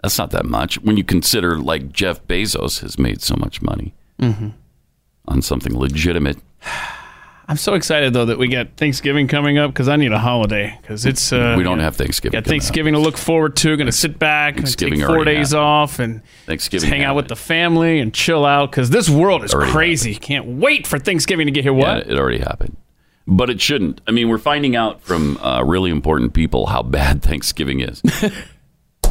That's 0.07 0.19
not 0.19 0.31
that 0.31 0.47
much 0.47 0.81
when 0.83 0.97
you 0.97 1.03
consider 1.03 1.59
like 1.59 1.90
Jeff 1.90 2.25
Bezos 2.29 2.79
has 2.83 2.97
made 2.97 3.23
so 3.23 3.35
much 3.35 3.61
money 3.61 3.92
on 4.21 5.42
something 5.42 5.77
legitimate. 5.77 6.37
I'm 7.49 7.57
so 7.57 7.75
excited 7.75 8.12
though 8.12 8.27
that 8.27 8.38
we 8.38 8.47
got 8.47 8.77
Thanksgiving 8.77 9.27
coming 9.27 9.59
up 9.59 9.73
because 9.73 9.88
I 9.88 9.97
need 9.97 10.12
a 10.12 10.21
holiday 10.21 10.79
because 10.81 11.05
it's 11.05 11.33
uh, 11.33 11.57
we 11.59 11.64
don't 11.64 11.81
have 11.81 11.97
Thanksgiving. 11.97 12.38
got. 12.40 12.49
Thanksgiving 12.49 12.95
to 12.95 13.01
look 13.01 13.16
forward 13.16 13.57
to. 13.57 13.77
Going 13.77 13.87
to 13.87 13.92
sit 13.92 14.16
back 14.16 14.55
Thanksgiving 14.55 15.01
take 15.01 15.09
four 15.09 15.25
days 15.25 15.51
happened. 15.51 15.61
off 15.61 15.99
and 15.99 16.23
Thanksgiving 16.47 16.83
just 16.83 16.92
hang 16.92 17.03
out 17.03 17.16
with 17.16 17.27
the 17.27 17.35
family 17.35 17.99
and 17.99 18.14
chill 18.14 18.45
out 18.45 18.71
because 18.71 18.90
this 18.90 19.11
world 19.11 19.42
is 19.42 19.53
Already 19.53 19.73
crazy. 19.73 20.14
Can't 20.14 20.47
wait 20.47 20.87
for 20.87 21.01
Thanksgiving 21.01 21.49
to 21.49 21.51
get 21.51 21.64
here. 21.64 21.77
Yeah, 21.77 21.97
What? 21.97 22.07
it 22.09 22.16
already 22.16 22.38
happened. 22.38 22.77
But 23.27 23.51
it 23.51 23.61
shouldn't. 23.61 24.01
I 24.07 24.12
mean, 24.12 24.29
we're 24.29 24.38
finding 24.38 24.77
out 24.77 25.01
from 25.01 25.37
uh, 25.38 25.64
really 25.64 25.90
important 25.90 26.33
people 26.33 26.66
how 26.66 26.85
bad 26.85 27.23
Thanksgiving 27.25 27.81
is. 27.81 28.01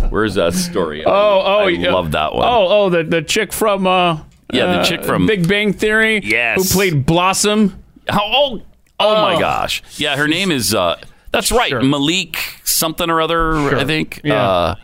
Where's 0.10 0.36
that 0.36 0.54
story? 0.54 1.04
Oh, 1.06 1.12
oh, 1.12 1.66
I 1.66 1.70
yeah. 1.70 1.94
love 1.94 2.12
that 2.12 2.34
one. 2.34 2.48
Oh, 2.48 2.68
oh, 2.70 2.90
the 2.90 3.04
the 3.04 3.22
chick 3.22 3.52
from 3.54 3.86
uh, 3.88 4.20
Yeah, 4.54 4.66
the 4.68 4.80
uh, 4.80 4.84
chick 4.86 5.04
from- 5.04 5.26
Big 5.28 5.48
Bang 5.48 5.74
Theory. 5.74 6.22
Yes. 6.24 6.72
who 6.72 6.78
played 6.78 7.06
Blossom. 7.06 7.82
How, 8.08 8.22
oh, 8.24 8.62
oh, 9.00 9.22
my 9.22 9.40
gosh. 9.40 9.82
Yeah, 9.98 10.16
her 10.16 10.28
name 10.28 10.52
is, 10.52 10.74
uh, 10.76 11.00
that's 11.32 11.52
right, 11.52 11.70
Sure. 11.70 11.82
Malik 11.82 12.38
something 12.64 13.10
or 13.10 13.20
other, 13.22 13.56
I 13.76 13.84
think. 13.86 14.22
Yeah. 14.24 14.42
Uh, 14.50 14.76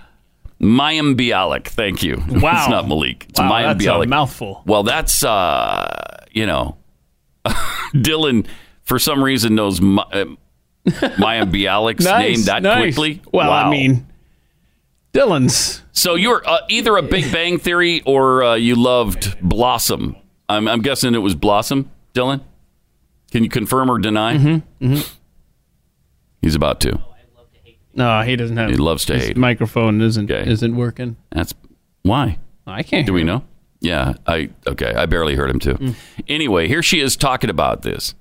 Mayim 0.59 1.15
Bialik. 1.15 1.67
Thank 1.67 2.03
you. 2.03 2.21
Wow. 2.29 2.61
it's 2.61 2.69
not 2.69 2.87
Malik. 2.87 3.25
It's 3.29 3.39
Wow, 3.39 3.51
Mayim 3.51 3.77
that's 3.77 3.85
Bialik. 3.85 4.03
a 4.05 4.07
mouthful. 4.07 4.61
Well, 4.65 4.83
that's, 4.83 5.23
uh, 5.23 6.25
you 6.31 6.45
know, 6.45 6.77
Dylan, 7.93 8.45
for 8.83 8.99
some 8.99 9.23
reason, 9.23 9.55
knows 9.55 9.81
Ma- 9.81 10.05
uh, 10.11 10.25
Mayim 10.85 11.51
Bialik's 11.51 12.03
Nice, 12.05 12.37
name 12.37 12.45
that 12.45 12.63
nice. 12.63 12.95
quickly. 12.95 13.21
Well, 13.31 13.51
I 13.51 13.69
mean, 13.69 14.05
Dylan's. 15.13 15.81
So 15.91 16.15
you're 16.15 16.47
uh, 16.47 16.59
either 16.69 16.95
a 16.97 17.01
Big 17.03 17.31
Bang 17.31 17.57
Theory 17.59 18.01
or 18.05 18.43
uh, 18.43 18.55
you 18.55 18.75
loved 18.75 19.37
Blossom. 19.41 20.15
I'm, 20.47 20.67
I'm 20.67 20.81
guessing 20.81 21.15
it 21.15 21.19
was 21.19 21.35
Blossom, 21.35 21.91
Dylan. 22.13 22.41
Can 23.31 23.43
you 23.43 23.49
confirm 23.49 23.89
or 23.89 23.97
deny? 23.99 24.37
Mm-hmm. 24.37 24.99
He's 26.41 26.55
about 26.55 26.79
to. 26.81 26.99
No, 27.93 28.21
he 28.21 28.35
doesn't 28.37 28.55
have. 28.57 28.69
He 28.69 28.77
loves 28.77 29.05
to 29.05 29.13
his 29.15 29.27
hate. 29.27 29.37
Microphone 29.37 30.01
isn't 30.01 30.31
Okay. 30.31 30.49
isn't 30.49 30.75
working. 30.75 31.17
That's 31.31 31.53
why. 32.03 32.39
I 32.65 32.83
can't. 32.83 33.05
Do 33.05 33.13
we 33.13 33.23
know? 33.23 33.43
Yeah, 33.81 34.13
I 34.27 34.49
okay. 34.67 34.93
I 34.93 35.05
barely 35.07 35.35
heard 35.35 35.49
him 35.49 35.59
too. 35.59 35.73
Mm. 35.73 35.95
Anyway, 36.27 36.67
here 36.67 36.83
she 36.83 37.01
is 37.01 37.17
talking 37.17 37.49
about 37.49 37.81
this. 37.81 38.15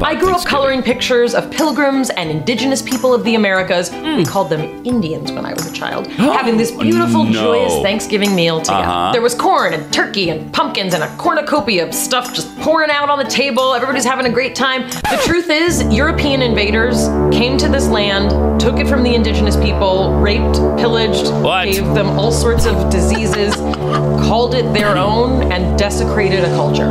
I 0.00 0.14
grew 0.14 0.32
up 0.34 0.44
coloring 0.46 0.82
pictures 0.82 1.34
of 1.34 1.50
pilgrims 1.50 2.08
and 2.10 2.30
indigenous 2.30 2.80
people 2.80 3.12
of 3.12 3.24
the 3.24 3.34
Americas. 3.34 3.90
We 3.92 4.24
called 4.24 4.48
them 4.48 4.84
Indians 4.86 5.30
when 5.32 5.44
I 5.44 5.52
was 5.52 5.66
a 5.66 5.72
child. 5.72 6.06
having 6.12 6.56
this 6.56 6.70
beautiful, 6.70 7.24
No. 7.24 7.32
joyous 7.32 7.82
Thanksgiving 7.82 8.34
meal 8.34 8.60
together. 8.60 8.84
Uh-huh. 8.84 9.12
There 9.12 9.20
was 9.20 9.34
corn 9.34 9.74
and 9.74 9.92
turkey 9.92 10.30
and 10.30 10.52
pumpkins 10.52 10.94
and 10.94 11.02
a 11.02 11.14
cornucopia 11.18 11.86
of 11.86 11.94
stuff 11.94 12.32
just 12.34 12.56
pouring 12.60 12.90
out 12.90 13.10
on 13.10 13.18
the 13.18 13.24
table. 13.30 13.74
Everybody's 13.74 14.04
having 14.04 14.24
a 14.26 14.30
great 14.30 14.54
time. 14.54 14.88
The 14.88 15.20
truth 15.26 15.50
is, 15.50 15.82
European 15.92 16.40
invaders 16.40 17.08
came 17.36 17.58
to 17.58 17.68
this 17.68 17.86
land, 17.88 18.60
took 18.60 18.78
it 18.78 18.88
from 18.88 19.02
the 19.02 19.14
indigenous 19.14 19.56
people, 19.56 20.14
raped, 20.14 20.54
pillaged, 20.80 21.30
What? 21.42 21.66
gave 21.66 21.84
them 21.94 22.06
all 22.18 22.32
sorts 22.32 22.64
of 22.64 22.90
diseases, 22.90 23.54
called 24.26 24.54
it 24.54 24.72
their 24.72 24.96
own, 24.96 25.52
and 25.52 25.78
desecrated 25.78 26.44
a 26.44 26.48
culture. 26.56 26.90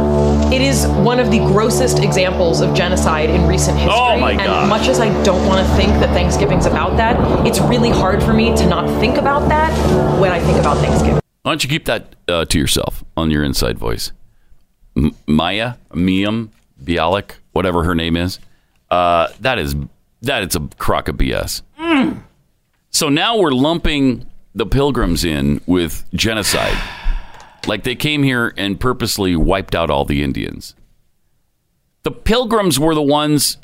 It 0.53 0.61
is 0.61 0.85
one 0.87 1.19
of 1.19 1.31
the 1.31 1.39
grossest 1.39 1.99
examples 1.99 2.61
of 2.61 2.73
genocide 2.75 2.90
in 3.29 3.47
recent 3.47 3.77
history. 3.77 3.95
Oh 3.97 4.17
my. 4.19 4.31
And 4.31 4.69
much 4.69 4.87
as 4.87 4.99
I 4.99 5.07
don't 5.23 5.45
want 5.47 5.65
to 5.65 5.75
think 5.75 5.91
that 5.99 6.09
Thanksgiving's 6.09 6.65
about 6.65 6.97
that, 6.97 7.47
it's 7.47 7.59
really 7.59 7.89
hard 7.89 8.21
for 8.23 8.33
me 8.33 8.55
to 8.55 8.65
not 8.67 8.87
think 8.99 9.17
about 9.17 9.47
that 9.49 9.71
when 10.19 10.31
I 10.31 10.39
think 10.39 10.57
about 10.59 10.77
Thanksgiving. 10.77 11.19
Why 11.43 11.51
don't 11.51 11.63
you 11.63 11.69
keep 11.69 11.85
that 11.85 12.15
uh, 12.27 12.45
to 12.45 12.59
yourself 12.59 13.03
on 13.17 13.31
your 13.31 13.43
inside 13.43 13.77
voice? 13.77 14.11
M- 14.95 15.15
Maya, 15.25 15.75
Miam, 15.93 16.49
Bialik, 16.83 17.33
whatever 17.53 17.83
her 17.83 17.95
name 17.95 18.15
is. 18.17 18.39
Uh, 18.89 19.27
that 19.39 19.57
is 19.57 19.75
that 20.21 20.43
is 20.43 20.55
a 20.55 20.59
crock 20.77 21.07
of 21.07 21.15
BS. 21.15 21.61
So 22.91 23.07
now 23.09 23.37
we're 23.37 23.51
lumping 23.51 24.27
the 24.53 24.65
pilgrims 24.65 25.23
in 25.23 25.61
with 25.65 26.03
genocide, 26.13 26.77
like 27.65 27.83
they 27.83 27.95
came 27.95 28.21
here 28.21 28.53
and 28.57 28.79
purposely 28.79 29.35
wiped 29.35 29.73
out 29.73 29.89
all 29.89 30.03
the 30.05 30.21
Indians. 30.21 30.75
The 32.03 32.11
pilgrims 32.11 32.79
were 32.79 32.95
the 32.95 33.01
ones 33.01 33.57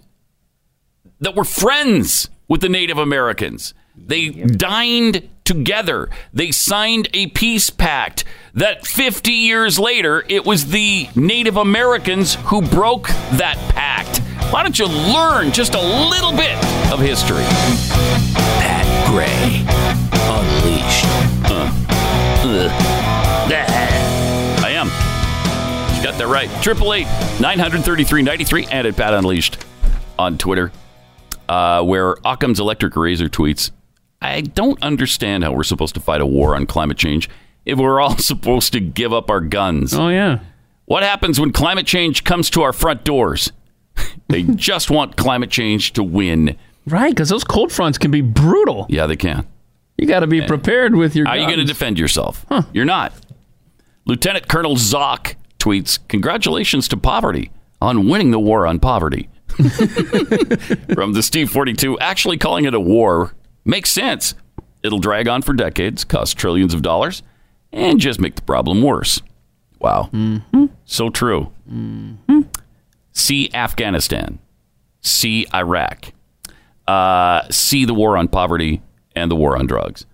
that 1.20 1.36
were 1.36 1.44
friends 1.44 2.30
with 2.48 2.62
the 2.62 2.70
Native 2.70 2.98
Americans. 2.98 3.74
They 3.96 4.30
dined 4.30 5.28
together. 5.44 6.10
They 6.34 6.52
signed 6.52 7.10
a 7.14 7.28
peace 7.28 7.70
pact 7.70 8.24
that 8.54 8.86
50 8.86 9.32
years 9.32 9.80
later, 9.80 10.24
it 10.28 10.46
was 10.46 10.68
the 10.70 11.10
Native 11.16 11.58
Americans 11.58 12.36
who 12.36 12.62
broke 12.62 13.08
that 13.34 13.58
pact. 13.74 14.20
Why 14.52 14.64
don't 14.64 14.78
you 14.78 14.88
learn 14.88 15.52
just 15.52 15.74
a 15.74 15.82
little 15.82 16.32
bit 16.32 16.56
of 16.92 17.00
history? 17.00 17.44
Pat 18.60 19.08
Gray 19.08 19.66
Unleashed. 20.30 21.06
I 22.50 22.97
That 26.18 26.28
right. 26.28 26.50
Triple 26.64 26.94
eight 26.96 27.06
nine 27.40 27.60
hundred 27.60 27.84
thirty 27.84 28.04
three 28.04 28.24
ninety 28.24 28.44
three 28.44 28.66
and 28.72 28.88
at 28.88 28.96
Pat 28.98 29.14
Unleashed 29.14 29.64
on 30.18 30.40
Twitter, 30.40 30.72
uh, 31.48 31.84
where 31.84 32.16
Occam's 32.26 32.60
Electric 32.60 32.96
Razor 32.96 33.30
tweets, 33.30 33.70
"I 34.20 34.42
don't 34.42 34.82
understand 34.82 35.44
how 35.44 35.52
we're 35.52 35.64
supposed 35.64 35.94
to 35.94 36.02
fight 36.02 36.22
a 36.22 36.26
war 36.26 36.56
on 36.56 36.66
climate 36.66 36.98
change 36.98 37.30
if 37.66 37.78
we're 37.78 38.02
all 38.02 38.18
supposed 38.18 38.74
to 38.74 38.80
give 38.80 39.14
up 39.14 39.30
our 39.30 39.42
guns? 39.42 39.94
Oh 39.94 40.10
yeah. 40.10 40.40
What 40.86 41.04
happens 41.04 41.40
when 41.40 41.52
climate 41.52 41.86
change 41.86 42.24
comes 42.24 42.50
to 42.52 42.64
our 42.64 42.74
front 42.74 43.04
doors? 43.04 43.52
they 44.28 44.42
just 44.42 44.90
want 44.90 45.18
climate 45.18 45.52
change 45.52 45.94
to 45.94 46.04
win. 46.04 46.58
Right, 46.88 47.10
because 47.12 47.30
those 47.30 47.44
cold 47.44 47.72
fronts 47.72 47.98
can 48.00 48.10
be 48.10 48.22
brutal. 48.22 48.88
Yeah, 48.90 49.06
they 49.06 49.18
can. 49.18 49.46
You 49.98 50.08
got 50.08 50.22
to 50.22 50.28
be 50.28 50.42
prepared 50.42 50.96
with 50.96 51.16
your. 51.16 51.28
How 51.28 51.34
are 51.34 51.38
you 51.38 51.46
going 51.46 51.60
to 51.60 51.66
defend 51.66 52.00
yourself? 52.00 52.44
Huh. 52.50 52.64
You're 52.74 52.86
not. 52.86 53.14
Lieutenant 54.06 54.48
Colonel 54.48 54.76
Zock 54.78 55.36
tweets, 55.68 56.00
Congratulations 56.08 56.88
to 56.88 56.98
poverty 56.98 57.52
on 57.82 58.08
winning 58.08 58.32
the 58.32 58.40
war 58.40 58.66
on 58.66 58.80
poverty. 58.80 59.30
From 60.94 61.14
the 61.14 61.22
Steve 61.22 61.50
42, 61.50 62.00
actually 62.00 62.38
calling 62.38 62.66
it 62.66 62.74
a 62.74 62.80
war 62.80 63.34
makes 63.66 63.90
sense. 63.90 64.34
It'll 64.84 65.00
drag 65.00 65.28
on 65.28 65.42
for 65.42 65.54
decades, 65.54 66.04
cost 66.04 66.38
trillions 66.38 66.74
of 66.74 66.82
dollars, 66.82 67.22
and 67.74 68.00
just 68.00 68.20
make 68.20 68.36
the 68.36 68.42
problem 68.44 68.82
worse. 68.82 69.22
Wow. 69.80 70.04
Hmm. 70.06 70.38
Hmm. 70.54 70.66
So 70.86 71.10
true. 71.10 71.52
Hmm. 71.68 72.14
See 73.12 73.50
Afghanistan. 73.54 74.40
See 75.02 75.48
Iraq. 75.54 76.14
Uh, 76.88 77.42
see 77.50 77.84
the 77.84 77.94
war 77.94 78.16
on 78.16 78.28
poverty 78.30 78.82
and 79.16 79.30
the 79.30 79.36
war 79.36 79.58
on 79.58 79.66
drugs. 79.66 80.06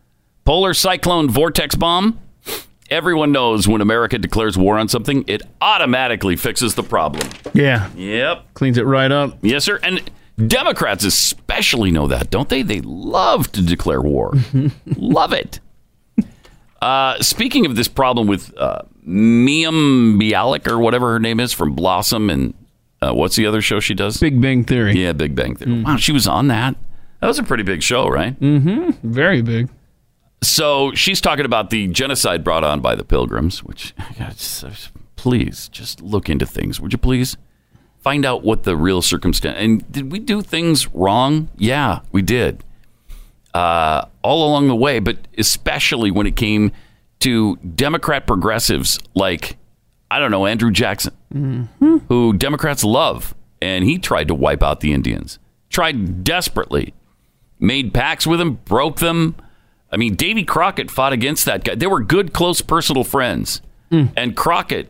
Polar 0.45 0.73
cyclone 0.73 1.29
vortex 1.29 1.75
bomb. 1.75 2.19
Everyone 2.89 3.31
knows 3.31 3.67
when 3.67 3.81
America 3.81 4.17
declares 4.17 4.57
war 4.57 4.77
on 4.77 4.87
something, 4.87 5.23
it 5.27 5.41
automatically 5.61 6.35
fixes 6.35 6.75
the 6.75 6.83
problem. 6.83 7.27
Yeah, 7.53 7.89
Yep. 7.95 8.53
cleans 8.53 8.77
it 8.77 8.85
right 8.85 9.11
up. 9.11 9.37
Yes, 9.41 9.63
sir. 9.63 9.79
And 9.81 10.09
Democrats 10.47 11.03
especially 11.03 11.91
know 11.91 12.07
that, 12.07 12.29
don't 12.29 12.49
they? 12.49 12.61
They 12.61 12.81
love 12.81 13.51
to 13.53 13.61
declare 13.61 14.01
war. 14.01 14.33
love 14.97 15.33
it. 15.33 15.59
Uh, 16.81 17.21
speaking 17.21 17.65
of 17.65 17.75
this 17.77 17.87
problem 17.87 18.27
with 18.27 18.53
uh, 18.57 18.81
Mayim 19.07 20.19
Bialik 20.21 20.67
or 20.67 20.77
whatever 20.79 21.13
her 21.13 21.19
name 21.19 21.39
is 21.39 21.53
from 21.53 21.73
Blossom 21.73 22.29
and 22.29 22.53
uh, 23.01 23.13
what's 23.13 23.35
the 23.37 23.45
other 23.45 23.61
show 23.61 23.79
she 23.79 23.93
does? 23.93 24.19
Big 24.19 24.41
Bang 24.41 24.63
Theory. 24.65 25.01
yeah, 25.01 25.13
Big 25.13 25.33
Bang 25.35 25.55
Theory. 25.55 25.81
Wow, 25.83 25.95
she 25.97 26.11
was 26.11 26.27
on 26.27 26.47
that. 26.47 26.75
That 27.21 27.27
was 27.27 27.39
a 27.39 27.43
pretty 27.43 27.63
big 27.63 27.81
show, 27.83 28.07
right? 28.09 28.37
Mm-hmm. 28.39 29.09
Very 29.09 29.41
big. 29.41 29.69
So 30.43 30.93
she's 30.93 31.21
talking 31.21 31.45
about 31.45 31.69
the 31.69 31.87
genocide 31.87 32.43
brought 32.43 32.63
on 32.63 32.81
by 32.81 32.95
the 32.95 33.03
Pilgrims, 33.03 33.63
which 33.63 33.93
please 35.15 35.69
just 35.69 36.01
look 36.01 36.29
into 36.29 36.45
things, 36.45 36.79
would 36.79 36.91
you 36.91 36.97
please? 36.97 37.37
Find 37.99 38.25
out 38.25 38.43
what 38.43 38.63
the 38.63 38.75
real 38.75 39.01
circumstance. 39.01 39.57
And 39.57 39.89
did 39.91 40.11
we 40.11 40.19
do 40.19 40.41
things 40.41 40.87
wrong? 40.89 41.49
Yeah, 41.55 41.99
we 42.11 42.21
did. 42.21 42.63
Uh, 43.53 44.05
all 44.23 44.49
along 44.49 44.67
the 44.67 44.75
way, 44.75 44.99
but 44.99 45.17
especially 45.37 46.11
when 46.11 46.27
it 46.27 46.35
came 46.35 46.71
to 47.19 47.55
Democrat 47.57 48.27
progressives 48.27 48.99
like, 49.13 49.57
I 50.11 50.19
don't 50.19 50.31
know, 50.31 50.45
Andrew 50.45 50.71
Jackson, 50.71 51.13
who 52.09 52.33
Democrats 52.33 52.83
love. 52.83 53.33
And 53.61 53.85
he 53.85 53.97
tried 53.97 54.27
to 54.27 54.35
wipe 54.35 54.61
out 54.61 54.81
the 54.81 54.91
Indians, 54.91 55.39
tried 55.69 56.25
desperately 56.25 56.93
made 57.63 57.93
pacts 57.93 58.27
with 58.27 58.39
them, 58.39 58.55
broke 58.65 58.97
them. 58.99 59.35
I 59.93 59.97
mean, 59.97 60.15
Davy 60.15 60.43
Crockett 60.43 60.89
fought 60.89 61.13
against 61.13 61.45
that 61.45 61.63
guy. 61.63 61.75
They 61.75 61.87
were 61.87 62.01
good, 62.01 62.33
close 62.33 62.61
personal 62.61 63.03
friends. 63.03 63.61
And 64.17 64.35
Crockett 64.35 64.89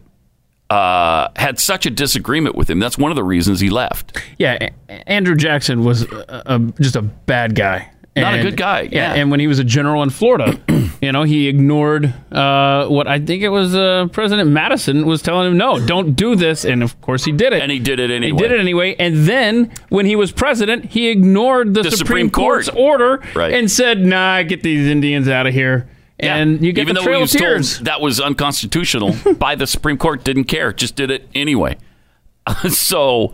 uh, 0.70 1.28
had 1.36 1.60
such 1.60 1.86
a 1.86 1.90
disagreement 1.90 2.56
with 2.56 2.70
him. 2.70 2.80
That's 2.80 2.98
one 2.98 3.12
of 3.12 3.18
the 3.18 3.24
reasons 3.24 3.60
he 3.60 3.70
left. 3.70 4.18
Yeah, 4.40 4.70
Andrew 5.08 5.36
Jackson 5.36 5.84
was 5.84 6.04
a, 6.04 6.44
a, 6.46 6.60
just 6.80 6.96
a 6.96 7.02
bad 7.02 7.54
guy. 7.54 7.92
Not 8.16 8.36
a 8.40 8.42
good 8.44 8.58
guy, 8.58 8.88
yeah. 8.92 9.14
and 9.14 9.32
when 9.32 9.40
he 9.40 9.48
was 9.48 9.58
a 9.58 9.64
general 9.64 10.04
in 10.04 10.12
Florida, 10.12 10.60
you 11.02 11.12
know, 11.12 11.24
he 11.24 11.48
ignored 11.48 12.14
uh, 12.32 12.86
what 12.88 13.08
I 13.08 13.20
think 13.20 13.42
it 13.42 13.50
was 13.50 13.76
uh, 13.76 14.08
President 14.12 14.50
Madison 14.52 15.08
was 15.08 15.24
telling 15.24 15.48
him, 15.48 15.58
no, 15.58 15.84
don't 15.84 16.14
do 16.14 16.36
this. 16.36 16.64
And 16.64 16.84
of 16.84 17.00
course, 17.02 17.26
he 17.26 17.32
did 17.32 17.54
it. 17.54 17.62
And 17.64 17.72
he 17.72 17.80
did 17.80 18.00
it 18.00 18.12
anyway. 18.12 18.38
He 18.40 18.48
did 18.48 18.52
it 18.52 18.60
anyway. 18.60 18.96
And 19.00 19.26
then 19.26 19.72
when 19.90 20.06
he 20.06 20.16
was 20.16 20.32
president, 20.32 20.86
he 20.86 21.10
ignored 21.10 21.74
the, 21.74 21.82
The 21.82 21.90
Supreme, 21.92 22.28
Supreme 22.28 22.30
Court. 22.30 22.66
Court's 22.66 22.70
order 22.70 23.22
Right. 23.34 23.52
and 23.54 23.72
said, 23.72 24.00
nah, 24.00 24.44
get 24.44 24.62
these 24.62 24.88
Indians 24.88 25.28
out 25.28 25.48
of 25.48 25.54
here. 25.56 25.90
Yeah. 26.22 26.36
And 26.36 26.64
you 26.64 26.72
get 26.72 26.82
Even 26.84 26.94
the 26.94 27.02
though 27.02 27.06
Trail 27.06 27.18
he 27.18 27.22
was 27.24 27.34
told 27.34 27.86
that 27.86 28.00
was 28.00 28.20
unconstitutional 28.20 29.16
by 29.40 29.56
the 29.56 29.66
Supreme 29.66 29.98
Court, 29.98 30.24
didn't 30.24 30.44
care, 30.46 30.72
just 30.72 30.96
did 30.96 31.10
it 31.10 31.28
anyway. 31.34 31.78
so 32.70 33.34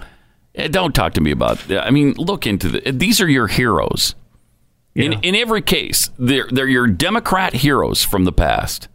eh, 0.55 0.69
don't 0.69 0.95
talk 0.95 1.13
to 1.15 1.21
me 1.21 1.31
about. 1.31 1.69
I 1.69 1.89
mean, 1.91 2.13
look 2.13 2.47
into 2.47 2.69
the. 2.69 2.91
These 2.91 3.19
are 3.19 3.27
your 3.27 3.47
heroes. 3.47 4.15
In 4.99 5.13
in 5.23 5.35
every 5.35 5.61
case, 5.61 6.09
they're 6.19 6.47
they're 6.51 6.67
your 6.67 6.87
Democrat 6.87 7.53
heroes 7.53 8.03
from 8.03 8.25
the 8.25 8.31
past. 8.31 8.87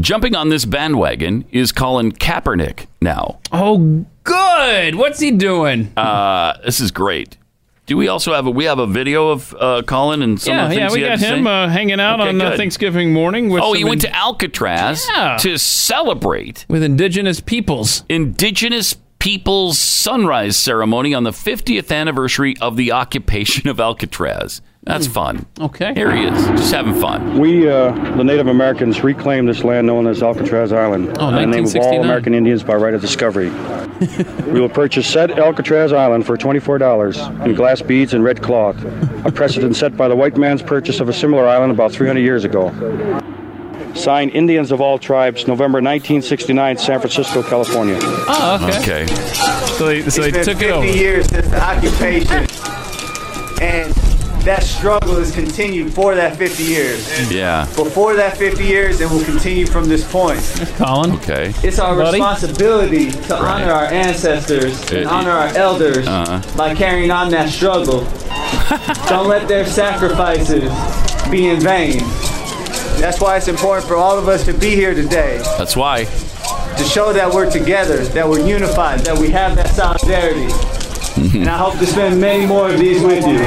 Jumping 0.00 0.34
on 0.34 0.48
this 0.48 0.64
bandwagon 0.64 1.44
is 1.50 1.70
Colin 1.70 2.12
Kaepernick 2.12 2.86
now. 3.02 3.40
Oh, 3.52 4.06
good. 4.24 4.94
What's 4.94 5.20
he 5.20 5.30
doing? 5.30 5.92
Uh, 5.96 6.56
this 6.64 6.80
is 6.80 6.90
great. 6.90 7.36
Do 7.84 7.96
we 7.98 8.08
also 8.08 8.32
have 8.32 8.46
a 8.46 8.50
we 8.50 8.64
have 8.64 8.78
a 8.78 8.86
video 8.86 9.28
of 9.30 9.54
uh, 9.58 9.82
Colin 9.82 10.22
and 10.22 10.40
some 10.40 10.54
yeah, 10.54 10.64
of 10.64 10.70
the 10.70 10.76
yeah, 10.76 10.92
we 10.92 11.00
got 11.00 11.18
him 11.18 11.46
uh, 11.46 11.68
hanging 11.68 12.00
out 12.00 12.20
Okay, 12.20 12.28
on 12.30 12.40
uh, 12.40 12.50
good. 12.50 12.56
Thanksgiving 12.56 13.12
morning. 13.12 13.50
With 13.50 13.62
Oh, 13.62 13.72
he 13.74 13.84
went 13.84 14.02
in- 14.04 14.10
to 14.10 14.16
Alcatraz 14.16 15.06
Yeah. 15.14 15.36
to 15.40 15.58
celebrate 15.58 16.64
with 16.68 16.82
indigenous 16.82 17.40
peoples. 17.40 18.04
Indigenous 18.08 18.94
Peoples 19.22 19.78
Sunrise 19.78 20.56
Ceremony 20.56 21.14
on 21.14 21.22
the 21.22 21.30
50th 21.30 21.92
anniversary 21.92 22.56
of 22.60 22.76
the 22.76 22.90
occupation 22.90 23.68
of 23.68 23.78
Alcatraz. 23.78 24.60
That's 24.82 25.06
fun. 25.06 25.46
Okay. 25.60 25.94
Here 25.94 26.12
he 26.12 26.24
is, 26.24 26.44
just 26.48 26.74
having 26.74 27.00
fun. 27.00 27.38
We, 27.38 27.70
uh, 27.70 27.92
the 28.16 28.24
Native 28.24 28.48
Americans, 28.48 29.04
reclaimed 29.04 29.48
this 29.48 29.62
land 29.62 29.86
known 29.86 30.08
as 30.08 30.24
Alcatraz 30.24 30.72
Island 30.72 31.16
Oh, 31.20 31.28
in 31.28 31.36
the 31.36 31.56
name 31.56 31.64
of 31.66 31.76
all 31.76 32.02
American 32.02 32.34
Indians 32.34 32.64
by 32.64 32.74
right 32.74 32.94
of 32.94 33.00
discovery. 33.00 33.50
we 34.50 34.60
will 34.60 34.68
purchase 34.68 35.06
said 35.06 35.38
Alcatraz 35.38 35.92
Island 35.92 36.26
for 36.26 36.36
$24 36.36 37.46
in 37.46 37.54
glass 37.54 37.80
beads 37.80 38.14
and 38.14 38.24
red 38.24 38.42
cloth, 38.42 38.76
a 39.24 39.30
precedent 39.30 39.76
set 39.76 39.96
by 39.96 40.08
the 40.08 40.16
white 40.16 40.36
man's 40.36 40.62
purchase 40.62 40.98
of 40.98 41.08
a 41.08 41.12
similar 41.12 41.46
island 41.46 41.70
about 41.70 41.92
300 41.92 42.18
years 42.18 42.42
ago. 42.42 42.70
Signed 43.94 44.32
Indians 44.32 44.72
of 44.72 44.80
all 44.80 44.98
tribes, 44.98 45.46
November 45.46 45.76
1969, 45.78 46.78
San 46.78 46.98
Francisco, 47.00 47.42
California. 47.42 47.98
Oh, 48.00 48.58
okay. 48.80 49.04
Okay. 49.04 49.14
So 49.76 49.86
they, 49.86 50.08
so 50.08 50.22
they 50.22 50.30
It's 50.38 50.46
took 50.46 50.58
been 50.58 50.70
it 50.70 50.82
50 50.86 50.98
years 50.98 51.26
since 51.28 51.48
the 51.48 51.62
occupation, 51.62 52.38
and 53.62 53.92
that 54.44 54.64
struggle 54.64 55.16
has 55.16 55.30
continued 55.32 55.92
for 55.92 56.14
that 56.16 56.36
50 56.36 56.62
years. 56.64 57.30
Yeah. 57.30 57.64
Before 57.76 58.14
that 58.16 58.36
50 58.36 58.64
years, 58.64 59.00
and 59.00 59.08
will 59.10 59.24
continue 59.24 59.66
from 59.66 59.84
this 59.84 60.10
point. 60.10 60.40
Colin. 60.78 61.12
Okay. 61.12 61.52
It's 61.62 61.78
our 61.78 61.94
Buddy. 61.96 62.18
responsibility 62.18 63.10
to 63.12 63.36
honor 63.36 63.70
our 63.70 63.84
ancestors 63.86 64.90
and 64.90 65.06
Uh, 65.06 65.10
honor 65.10 65.30
our 65.30 65.48
elders 65.56 66.06
Uh-huh. 66.08 66.40
by 66.56 66.74
carrying 66.74 67.10
on 67.12 67.30
that 67.30 67.50
struggle. 67.50 68.00
Don't 69.08 69.28
let 69.28 69.46
their 69.46 69.64
sacrifices 69.66 70.64
be 71.30 71.48
in 71.50 71.60
vain. 71.60 72.00
That's 73.00 73.20
why 73.20 73.36
it's 73.36 73.48
important 73.48 73.86
for 73.86 73.96
all 73.96 74.18
of 74.18 74.28
us 74.28 74.44
to 74.44 74.52
be 74.54 74.70
here 74.70 74.94
today 74.94 75.38
That's 75.58 75.76
why. 75.76 76.04
to 76.04 76.84
show 76.84 77.12
that 77.12 77.32
we're 77.32 77.50
together, 77.50 77.98
that 77.98 78.28
we're 78.28 78.46
unified, 78.46 79.00
that 79.00 79.18
we 79.18 79.30
have 79.30 79.56
that 79.56 79.68
solidarity. 79.68 80.52
and 81.38 81.48
I 81.48 81.56
hope 81.58 81.78
to 81.78 81.86
spend 81.86 82.20
many 82.20 82.46
more 82.46 82.70
of 82.70 82.78
these 82.78 83.02
with 83.02 83.26
you. 83.26 83.40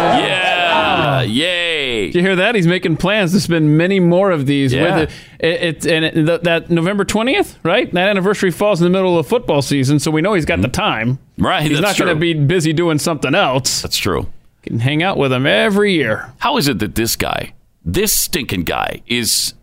Yeah. 0.00 1.22
Yay. 1.22 2.06
Did 2.06 2.14
you 2.16 2.20
hear 2.22 2.36
that? 2.36 2.54
He's 2.54 2.66
making 2.66 2.96
plans 2.96 3.32
to 3.32 3.40
spend 3.40 3.76
many 3.76 4.00
more 4.00 4.30
of 4.30 4.46
these. 4.46 4.72
Yeah. 4.72 5.00
With 5.00 5.10
it, 5.10 5.46
it, 5.46 5.62
it's 5.62 5.86
and 5.86 6.04
it, 6.04 6.14
th- 6.14 6.40
that 6.42 6.70
November 6.70 7.04
twentieth, 7.04 7.58
right? 7.62 7.92
That 7.92 8.08
anniversary 8.08 8.50
falls 8.50 8.80
in 8.80 8.84
the 8.84 8.90
middle 8.90 9.18
of 9.18 9.26
football 9.26 9.62
season, 9.62 9.98
so 9.98 10.10
we 10.10 10.20
know 10.22 10.34
he's 10.34 10.44
got 10.46 10.60
the 10.62 10.68
time. 10.68 11.18
Right. 11.38 11.62
He's 11.62 11.72
Mm-hmm. 11.72 11.82
that's 11.82 11.98
not 11.98 12.04
going 12.06 12.16
to 12.18 12.20
true. 12.20 12.34
be 12.40 12.46
busy 12.46 12.72
doing 12.72 12.98
something 12.98 13.34
else. 13.34 13.82
That's 13.82 13.96
true. 13.96 14.26
Can 14.62 14.78
hang 14.80 15.02
out 15.02 15.16
with 15.16 15.32
him 15.32 15.46
every 15.46 15.92
year. 15.94 16.32
How 16.38 16.56
is 16.58 16.68
it 16.68 16.78
that 16.80 16.94
this 16.94 17.16
guy, 17.16 17.54
this 17.84 18.12
stinking 18.12 18.64
guy, 18.64 19.02
is 19.06 19.54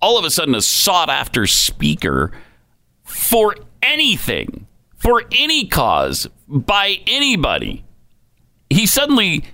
all 0.00 0.18
of 0.18 0.24
a 0.24 0.30
sudden 0.30 0.54
a 0.54 0.60
sought 0.62 1.10
after 1.10 1.46
speaker 1.46 2.32
for 3.04 3.54
anything, 3.82 4.66
for 4.96 5.24
any 5.32 5.66
cause, 5.66 6.28
by 6.48 6.98
anybody? 7.06 7.84
He 8.68 8.86
suddenly 8.86 9.44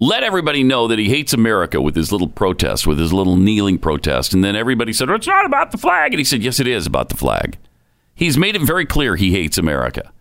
let 0.00 0.22
everybody 0.22 0.64
know 0.64 0.88
that 0.88 0.98
he 0.98 1.08
hates 1.08 1.32
America 1.32 1.80
with 1.80 1.94
his 1.94 2.10
little 2.10 2.28
protest, 2.28 2.86
with 2.86 2.98
his 2.98 3.12
little 3.12 3.36
kneeling 3.36 3.78
protest. 3.78 4.32
And 4.32 4.42
then 4.42 4.56
everybody 4.56 4.92
said, 4.92 5.10
"Oh, 5.10 5.14
It's 5.14 5.26
not 5.26 5.44
about 5.44 5.72
the 5.72 5.78
flag. 5.78 6.12
And 6.12 6.18
he 6.18 6.24
said, 6.24 6.42
Yes, 6.42 6.58
it 6.58 6.66
is 6.66 6.86
about 6.86 7.10
the 7.10 7.16
flag. 7.16 7.58
He's 8.14 8.38
made 8.38 8.56
it 8.56 8.62
very 8.62 8.86
clear 8.86 9.16
he 9.16 9.32
hates 9.32 9.58
America. 9.58 10.12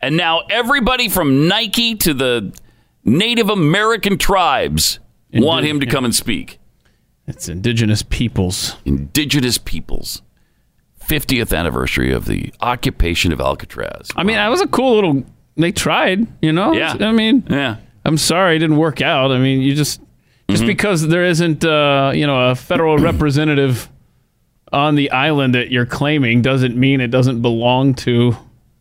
And 0.00 0.16
now 0.16 0.42
everybody 0.50 1.08
from 1.08 1.48
Nike 1.48 1.96
to 1.96 2.14
the 2.14 2.56
Native 3.04 3.50
American 3.50 4.18
tribes 4.18 5.00
want 5.32 5.66
him 5.66 5.80
to 5.80 5.86
come 5.86 6.04
and 6.04 6.14
speak. 6.14 6.57
It's 7.28 7.48
indigenous 7.48 8.02
peoples. 8.02 8.76
Indigenous 8.86 9.58
peoples. 9.58 10.22
50th 11.06 11.56
anniversary 11.56 12.12
of 12.12 12.24
the 12.24 12.52
occupation 12.60 13.32
of 13.32 13.40
Alcatraz. 13.40 14.08
I 14.16 14.24
mean, 14.24 14.36
that 14.36 14.48
was 14.48 14.60
a 14.60 14.66
cool 14.66 14.94
little. 14.94 15.24
They 15.56 15.70
tried, 15.72 16.26
you 16.42 16.52
know. 16.52 16.72
Yeah. 16.72 16.96
I 17.00 17.12
mean, 17.12 17.46
Yeah. 17.48 17.76
I'm 18.04 18.16
sorry 18.16 18.56
it 18.56 18.60
didn't 18.60 18.78
work 18.78 19.02
out. 19.02 19.30
I 19.30 19.38
mean, 19.38 19.60
you 19.60 19.74
just 19.74 20.00
Just 20.48 20.64
because 20.64 21.06
there 21.06 21.24
isn't, 21.24 21.62
uh, 21.64 22.12
you 22.14 22.26
know, 22.26 22.50
a 22.50 22.54
federal 22.54 22.96
representative 23.10 23.90
on 24.72 24.94
the 24.94 25.10
island 25.10 25.54
that 25.54 25.70
you're 25.70 25.86
claiming 25.86 26.40
doesn't 26.40 26.76
mean 26.76 27.00
it 27.02 27.10
doesn't 27.10 27.42
belong 27.42 27.94
to 27.94 28.34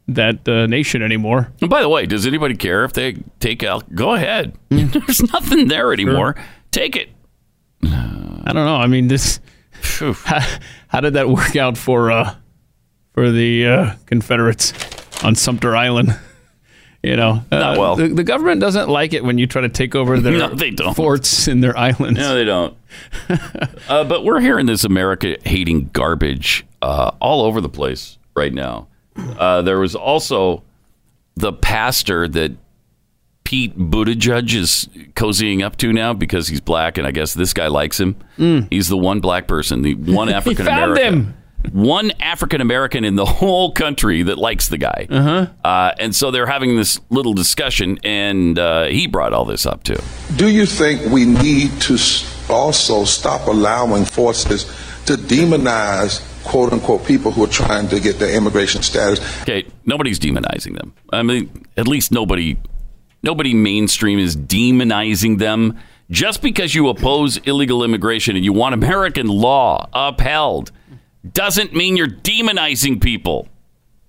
that 0.08 0.48
uh, 0.48 0.66
nation 0.68 1.02
anymore. 1.02 1.52
And 1.60 1.70
by 1.70 1.82
the 1.82 1.90
way, 1.90 2.06
does 2.06 2.26
anybody 2.26 2.56
care 2.56 2.86
if 2.86 2.94
they 2.94 3.18
take 3.42 3.64
out? 3.64 3.94
Go 3.94 4.14
ahead. 4.14 4.54
There's 4.70 5.22
nothing 5.34 5.68
there 5.68 5.92
anymore. 5.92 6.36
Take 6.72 6.96
it. 6.96 7.10
I 8.46 8.54
don't 8.54 8.66
know. 8.66 8.76
I 8.78 8.88
mean, 8.88 9.08
this. 9.08 9.40
How, 10.24 10.40
how 10.88 11.02
did 11.02 11.14
that 11.14 11.30
work 11.30 11.56
out 11.56 11.78
for 11.78 12.10
uh, 12.12 12.34
for 13.14 13.30
the 13.32 13.68
uh, 13.68 13.96
Confederates 14.08 14.74
on 15.24 15.36
Sumter 15.36 15.76
Island? 15.76 16.18
You 17.04 17.16
know, 17.16 17.44
uh, 17.52 17.60
Not 17.60 17.78
well. 17.78 17.96
The, 17.96 18.08
the 18.08 18.24
government 18.24 18.60
doesn't 18.60 18.90
like 18.90 19.14
it 19.14 19.24
when 19.24 19.38
you 19.38 19.46
try 19.46 19.62
to 19.62 19.70
take 19.70 19.94
over 19.96 20.20
their 20.20 20.34
No, 20.40 20.50
they 20.50 20.72
don't. 20.72 20.96
forts 20.96 21.48
in 21.48 21.62
their 21.62 21.78
islands. 21.78 22.20
No, 22.20 22.34
they 22.34 22.44
don't. 22.44 22.76
uh, 23.88 24.04
but 24.04 24.26
we're 24.26 24.42
hearing 24.42 24.66
this 24.66 24.84
America 24.84 25.38
hating 25.46 25.92
garbage 25.94 26.66
uh, 26.82 27.12
all 27.22 27.44
over 27.46 27.62
the 27.62 27.70
place 27.70 28.18
right 28.36 28.52
now. 28.52 28.88
Uh, 29.16 29.62
there 29.62 29.80
was 29.80 29.96
also 29.96 30.64
the 31.36 31.54
pastor 31.54 32.28
that 32.28 32.52
Pete 33.48 33.78
Buttigieg 33.80 34.54
is 34.54 34.90
cozying 35.14 35.64
up 35.64 35.78
to 35.78 35.94
now 35.94 36.14
because 36.14 36.50
he's 36.50 36.60
black, 36.60 36.98
and 36.98 37.08
I 37.08 37.12
guess 37.12 37.34
this 37.34 37.54
guy 37.54 37.68
likes 37.68 37.98
him. 37.98 38.18
He's 38.70 38.90
the 38.90 38.98
one 38.98 39.22
black 39.22 39.48
person, 39.48 39.84
the 39.84 39.94
one 39.96 40.28
African 40.28 40.66
found 40.66 40.92
American. 40.92 41.14
him. 41.14 41.34
One 41.72 42.12
African 42.20 42.60
American 42.60 43.06
in 43.06 43.16
the 43.16 43.24
whole 43.40 43.72
country 43.72 44.24
that 44.24 44.38
likes 44.38 44.68
the 44.68 44.78
guy. 44.78 45.08
Uh-huh. 45.10 45.94
and 45.98 46.14
so 46.14 46.30
they're 46.30 46.46
having 46.46 46.76
this 46.76 47.00
little 47.10 47.34
discussion, 47.34 48.00
and 48.04 48.60
uh, 48.60 48.88
he 48.88 49.08
brought 49.08 49.32
all 49.32 49.46
this 49.46 49.66
up 49.66 49.82
too. 49.84 49.96
Do 50.36 50.50
you 50.50 50.66
think 50.66 51.10
we 51.10 51.24
need 51.26 51.72
to 51.84 51.98
also 52.50 53.06
stop 53.06 53.48
allowing 53.48 54.04
forces 54.04 54.66
to 55.06 55.14
demonize 55.14 56.22
quote 56.44 56.74
unquote 56.74 57.06
people 57.06 57.32
who 57.32 57.46
are 57.46 57.48
trying 57.48 57.88
to 57.88 58.02
get 58.02 58.20
their 58.20 58.36
immigration 58.36 58.82
status? 58.84 59.22
Okay, 59.44 59.66
nobody's 59.86 60.20
demonizing 60.20 60.76
them. 60.78 60.94
I 61.14 61.24
mean, 61.24 61.66
at 61.78 61.88
least 61.88 62.12
nobody, 62.12 62.58
nobody 63.28 63.54
mainstream 63.54 64.18
is 64.18 64.36
demonizing 64.36 65.38
them. 65.38 65.78
Just 66.10 66.42
because 66.42 66.74
you 66.74 66.88
oppose 66.88 67.36
illegal 67.38 67.84
immigration 67.84 68.36
and 68.38 68.44
you 68.46 68.54
want 68.54 68.74
American 68.74 69.28
law 69.28 69.88
upheld, 69.94 70.72
doesn't 71.34 71.74
mean 71.76 71.98
you're 71.98 72.08
demonizing 72.08 73.02
people. 73.02 73.50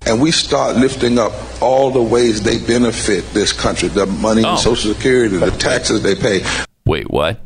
And 0.06 0.22
we 0.22 0.30
start 0.30 0.76
lifting 0.76 1.18
up 1.18 1.32
all 1.60 1.90
the 1.90 2.00
ways 2.00 2.42
they 2.44 2.58
benefit 2.64 3.24
this 3.34 3.52
country 3.52 3.88
the 3.88 4.06
money 4.06 4.44
Oh. 4.44 4.50
and 4.50 4.58
Social 4.60 4.94
Security, 4.94 5.36
the 5.38 5.50
taxes 5.50 6.02
they 6.04 6.14
pay. 6.14 6.44
Wait, 6.86 7.10
what? 7.10 7.40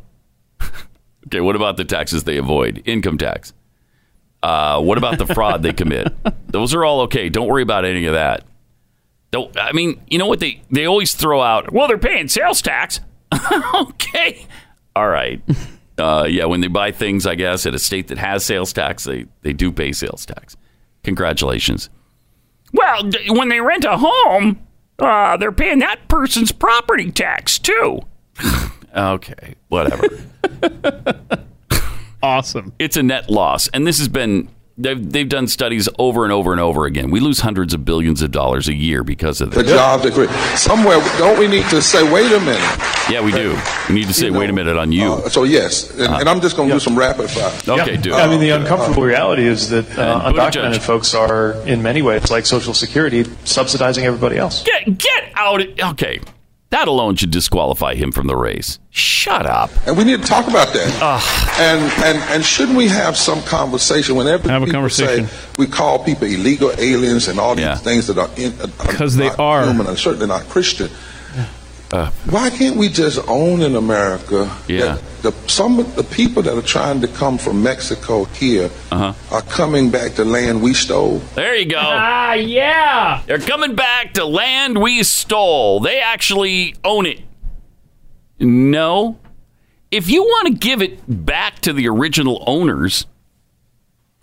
okay, 1.27 1.41
what 1.41 1.57
about 1.57 1.79
the 1.79 1.85
taxes 1.87 2.25
they 2.25 2.37
avoid? 2.37 2.83
Income 2.85 3.17
tax. 3.17 3.55
Uh, 4.43 4.83
what 4.83 4.99
about 4.99 5.17
the 5.17 5.27
fraud 5.27 5.63
they 5.63 5.73
commit? 5.73 6.13
Those 6.49 6.75
are 6.75 6.85
all 6.85 7.01
okay. 7.03 7.31
Don't 7.31 7.47
worry 7.49 7.63
about 7.63 7.87
any 7.87 8.05
of 8.05 8.13
that. 8.13 8.45
I 9.35 9.73
mean, 9.73 10.01
you 10.09 10.19
know 10.19 10.27
what 10.27 10.41
they 10.41 10.63
they 10.71 10.87
always 10.87 11.15
throw 11.15 11.41
out? 11.41 11.73
Well, 11.73 11.89
they're 11.89 11.99
paying 11.99 12.29
sales 12.29 12.61
tax. 12.61 13.01
okay, 13.75 14.47
all 14.95 15.09
right. 15.09 15.41
Uh, 15.99 16.25
yeah, 16.25 16.47
when 16.47 16.63
they 16.63 16.69
buy 16.69 16.91
things, 16.91 17.27
I 17.27 17.35
guess 17.35 17.67
at 17.67 17.75
a 17.75 17.79
state 17.79 18.09
that 18.09 18.17
has 18.17 18.45
sales 18.47 18.73
tax, 18.73 19.05
they 19.05 19.27
they 19.43 19.53
do 19.53 19.71
pay 19.71 19.93
sales 19.93 20.25
tax. 20.25 20.57
Congratulations. 21.05 21.91
Well, 22.73 23.03
d- 23.11 23.29
when 23.29 23.51
they 23.51 23.61
rent 23.61 23.85
a 23.85 23.99
home, 23.99 24.59
uh, 24.99 25.37
they're 25.37 25.53
paying 25.53 25.81
that 25.81 26.09
person's 26.09 26.51
property 26.51 27.11
tax 27.13 27.59
too. 27.59 28.01
okay, 28.97 29.55
whatever. 29.69 30.09
Awesome. 32.23 32.73
it's 32.79 32.97
a 32.97 33.03
net 33.03 33.29
loss, 33.29 33.69
and 33.69 33.87
this 33.87 33.99
has 33.99 34.09
been 34.09 34.49
they've 34.79 35.13
they've 35.13 35.29
done 35.29 35.47
studies 35.47 35.89
over 35.99 36.25
and 36.25 36.33
over 36.33 36.53
and 36.53 36.61
over 36.61 36.85
again. 36.87 37.11
We 37.11 37.21
lose 37.21 37.41
hundreds 37.41 37.75
of 37.75 37.85
billions 37.85 38.23
of 38.23 38.31
dollars 38.31 38.69
a 38.69 38.75
year 38.75 39.05
because 39.05 39.41
of 39.41 39.51
The 39.51 39.63
this. 39.63 39.73
job 39.73 40.03
that 40.03 40.13
create. 40.15 40.31
Somewhere, 40.59 40.99
don't 41.19 41.39
we 41.39 41.47
need 41.49 41.65
to 41.71 41.81
say, 41.83 42.03
wait 42.11 42.33
a 42.33 42.41
minute? 42.41 42.79
Yeah, 43.11 43.21
we 43.23 43.33
do. 43.33 43.59
We 43.89 43.97
need 43.97 44.07
to 44.07 44.15
say, 44.15 44.27
You 44.27 44.33
know, 44.33 44.39
wait 44.39 44.51
a 44.51 44.53
minute 44.53 44.77
on 44.77 44.93
you. 44.93 45.13
Uh, 45.15 45.29
so, 45.29 45.43
yes, 45.45 45.91
and, 45.99 46.15
and 46.15 46.29
I'm 46.29 46.41
just 46.41 46.57
going 46.57 46.69
to 46.69 46.75
do 46.77 46.81
some 46.81 46.97
rapid 46.97 47.29
fire. 47.31 47.81
okay, 47.81 47.97
do 47.97 48.15
I 48.15 48.29
mean, 48.29 48.39
the 48.41 48.51
uncomfortable 48.51 49.03
reality 49.03 49.45
is 49.45 49.69
that 49.71 49.87
uh, 49.99 50.23
And 50.25 50.37
Buttigieg. 50.37 50.53
undocumented 50.63 50.83
folks 50.83 51.13
are, 51.15 51.53
in 51.67 51.83
many 51.83 52.01
ways, 52.03 52.31
like 52.31 52.47
Social 52.47 52.73
Security, 52.75 53.25
subsidizing 53.45 54.05
everybody 54.05 54.37
else. 54.39 54.63
Get 54.63 54.99
get 54.99 55.33
out. 55.35 55.61
Okay, 55.93 56.21
that 56.73 56.89
alone 56.89 57.17
should 57.17 57.31
disqualify 57.31 57.95
him 57.95 58.13
from 58.13 58.27
the 58.27 58.37
race. 58.37 58.79
Shut 58.91 59.47
up. 59.47 59.71
And 59.87 59.97
we 59.97 60.05
need 60.05 60.21
to 60.21 60.27
talk 60.27 60.47
about 60.49 60.73
that. 60.75 61.57
And, 61.61 61.81
and 62.05 62.19
and 62.33 62.45
shouldn't 62.45 62.77
we 62.77 62.89
have 62.89 63.17
some 63.17 63.41
conversation 63.43 64.17
whenever 64.17 64.51
Have 64.51 64.63
a 64.63 64.67
conversation. 64.71 65.27
say 65.27 65.37
we 65.59 65.67
call 65.67 66.03
people 66.05 66.27
illegal 66.27 66.71
aliens 66.79 67.29
and 67.29 67.39
all 67.39 67.55
these 67.55 67.65
Yeah. 67.65 67.77
things 67.77 68.07
that 68.09 68.19
are 68.19 68.29
uh, 68.29 68.67
because 68.91 69.17
they 69.17 69.31
are. 69.31 69.65
human 69.67 69.87
and 69.87 69.97
certainly 69.99 70.27
not 70.27 70.43
Christian. 70.49 70.91
Why 71.93 72.49
can't 72.51 72.77
we 72.77 72.89
just 72.89 73.19
own 73.29 73.61
in 73.61 73.77
America 73.77 74.51
Yeah. 74.67 74.97
the, 75.21 75.33
some 75.47 75.79
of 75.79 75.95
the 75.95 76.03
people 76.03 76.43
that 76.43 76.57
are 76.57 76.63
trying 76.63 77.03
to 77.03 77.09
come 77.09 77.37
from 77.39 77.63
Mexico 77.63 78.25
here 78.25 78.71
Uh-huh. 78.91 79.13
are 79.31 79.43
coming 79.43 79.91
back 79.91 80.15
to 80.15 80.25
land 80.25 80.63
we 80.63 80.73
stole? 80.75 81.19
There 81.35 81.55
you 81.55 81.67
go. 81.67 81.79
Ah, 81.81 82.33
yeah. 82.33 83.21
They're 83.27 83.39
coming 83.39 83.75
back 83.75 84.15
to 84.15 84.25
land 84.25 84.79
we 84.81 85.03
stole. 85.03 85.81
They 85.81 86.01
actually 86.01 86.75
own 86.83 87.05
it. 87.07 87.21
No. 88.39 89.19
If 89.91 90.09
you 90.09 90.23
want 90.23 90.49
to 90.49 90.55
give 90.55 90.81
it 90.81 90.99
back 91.07 91.61
to 91.61 91.73
the 91.75 91.89
original 91.89 92.43
owners, 92.47 93.05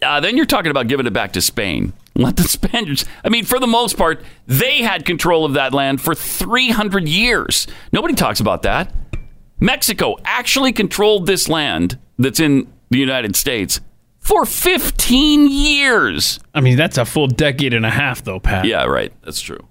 uh, 0.02 0.20
then 0.22 0.36
you're 0.36 0.48
talking 0.48 0.72
about 0.72 0.88
giving 0.88 1.06
it 1.06 1.14
back 1.14 1.34
to 1.34 1.42
Spain. 1.42 1.94
Let 2.20 2.36
the 2.36 2.44
Spaniards, 2.44 3.06
I 3.24 3.30
mean, 3.30 3.46
for 3.46 3.60
the 3.60 3.68
most 3.68 3.98
part, 3.98 4.22
they 4.46 4.82
had 4.82 5.06
control 5.06 5.46
of 5.46 5.54
that 5.54 5.74
land 5.74 6.02
for 6.02 6.14
300 6.14 7.08
years. 7.08 7.66
Nobody 7.94 8.14
talks 8.14 8.42
about 8.42 8.64
that. 8.64 8.94
Mexico 9.62 10.18
actually 10.26 10.74
controlled 10.74 11.28
this 11.28 11.48
land 11.48 11.98
that's 12.18 12.40
in 12.40 12.72
the 12.90 12.98
United 12.98 13.36
States 13.36 13.80
for 14.20 14.46
15 14.46 15.50
years. 15.50 16.40
I 16.54 16.60
mean, 16.60 16.76
that's 16.76 16.98
a 16.98 17.06
full 17.06 17.28
decade 17.28 17.74
and 17.74 17.86
a 17.86 17.90
half, 17.90 18.24
though, 18.24 18.40
Pat. 18.40 18.66
Yeah, 18.66 18.84
right. 18.84 19.14
That's 19.24 19.40
true. 19.40 19.66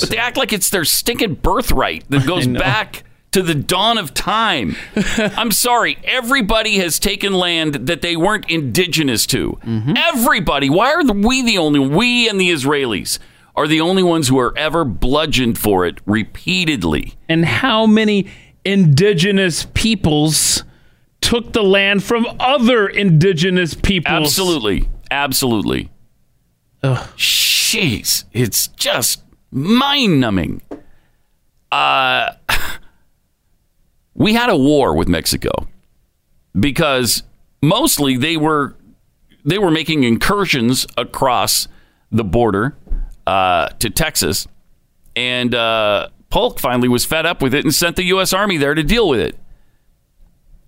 But 0.00 0.10
they 0.10 0.18
act 0.18 0.36
like 0.36 0.52
it's 0.52 0.70
their 0.70 0.84
stinking 0.84 1.36
birthright 1.36 2.04
that 2.10 2.26
goes 2.26 2.46
back 2.46 3.04
to 3.34 3.42
the 3.42 3.54
dawn 3.54 3.98
of 3.98 4.14
time. 4.14 4.76
I'm 5.16 5.50
sorry. 5.50 5.98
Everybody 6.04 6.78
has 6.78 7.00
taken 7.00 7.32
land 7.32 7.74
that 7.88 8.00
they 8.00 8.16
weren't 8.16 8.48
indigenous 8.48 9.26
to. 9.26 9.58
Mm-hmm. 9.64 9.94
Everybody. 9.96 10.70
Why 10.70 10.92
are 10.92 11.02
we 11.02 11.42
the 11.42 11.58
only 11.58 11.80
we 11.80 12.28
and 12.28 12.40
the 12.40 12.52
Israelis 12.52 13.18
are 13.56 13.66
the 13.66 13.80
only 13.80 14.04
ones 14.04 14.28
who 14.28 14.38
are 14.38 14.56
ever 14.56 14.84
bludgeoned 14.84 15.58
for 15.58 15.84
it 15.84 15.98
repeatedly? 16.06 17.14
And 17.28 17.44
how 17.44 17.86
many 17.86 18.28
indigenous 18.64 19.66
peoples 19.74 20.62
took 21.20 21.52
the 21.54 21.64
land 21.64 22.04
from 22.04 22.26
other 22.38 22.86
indigenous 22.86 23.74
peoples? 23.74 24.28
Absolutely. 24.28 24.88
Absolutely. 25.10 25.90
Jeez, 26.84 28.26
it's 28.32 28.68
just 28.68 29.24
mind 29.50 30.20
numbing. 30.20 30.62
Uh, 31.72 32.34
we 34.14 34.34
had 34.34 34.50
a 34.50 34.56
war 34.56 34.94
with 34.94 35.08
Mexico 35.08 35.50
because 36.58 37.22
mostly 37.62 38.16
they 38.16 38.36
were 38.36 38.76
they 39.44 39.58
were 39.58 39.70
making 39.70 40.04
incursions 40.04 40.86
across 40.96 41.68
the 42.10 42.24
border 42.24 42.76
uh, 43.26 43.68
to 43.78 43.90
Texas, 43.90 44.46
and 45.16 45.54
uh, 45.54 46.08
Polk 46.30 46.58
finally 46.60 46.88
was 46.88 47.04
fed 47.04 47.26
up 47.26 47.42
with 47.42 47.54
it 47.54 47.64
and 47.64 47.74
sent 47.74 47.96
the 47.96 48.04
U.S. 48.04 48.32
Army 48.32 48.56
there 48.56 48.74
to 48.74 48.82
deal 48.82 49.08
with 49.08 49.20
it. 49.20 49.38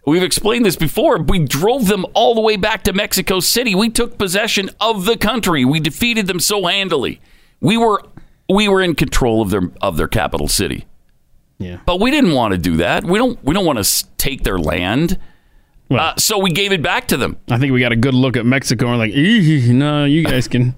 We've 0.06 0.22
explained 0.22 0.64
this 0.64 0.76
before. 0.76 1.20
We 1.20 1.40
drove 1.40 1.88
them 1.88 2.06
all 2.14 2.34
the 2.36 2.40
way 2.40 2.56
back 2.56 2.84
to 2.84 2.92
Mexico 2.92 3.40
City. 3.40 3.74
We 3.74 3.90
took 3.90 4.18
possession 4.18 4.70
of 4.80 5.04
the 5.04 5.16
country. 5.16 5.64
We 5.64 5.80
defeated 5.80 6.28
them 6.28 6.38
so 6.38 6.66
handily. 6.66 7.20
We 7.60 7.76
were 7.76 8.02
we 8.48 8.68
were 8.68 8.80
in 8.80 8.94
control 8.94 9.42
of 9.42 9.50
their 9.50 9.70
of 9.80 9.96
their 9.96 10.06
capital 10.06 10.46
city. 10.46 10.86
Yeah. 11.58 11.78
But 11.86 12.00
we 12.00 12.10
didn't 12.10 12.32
want 12.32 12.52
to 12.52 12.58
do 12.58 12.76
that. 12.78 13.04
We 13.04 13.18
don't 13.18 13.42
we 13.44 13.54
don't 13.54 13.64
want 13.64 13.82
to 13.82 14.06
take 14.18 14.42
their 14.44 14.58
land. 14.58 15.18
Well- 15.88 16.00
uh, 16.00 16.14
so 16.16 16.38
we 16.38 16.50
gave 16.50 16.72
it 16.72 16.82
back 16.82 17.08
to 17.08 17.16
them. 17.16 17.38
I 17.48 17.58
think 17.58 17.72
we 17.72 17.80
got 17.80 17.92
a 17.92 17.96
good 17.96 18.14
look 18.14 18.36
at 18.36 18.44
Mexico. 18.44 18.86
and 18.86 18.98
We're 18.98 19.06
like, 19.06 19.14
no, 19.74 20.04
you 20.04 20.24
guys 20.24 20.48
can, 20.48 20.74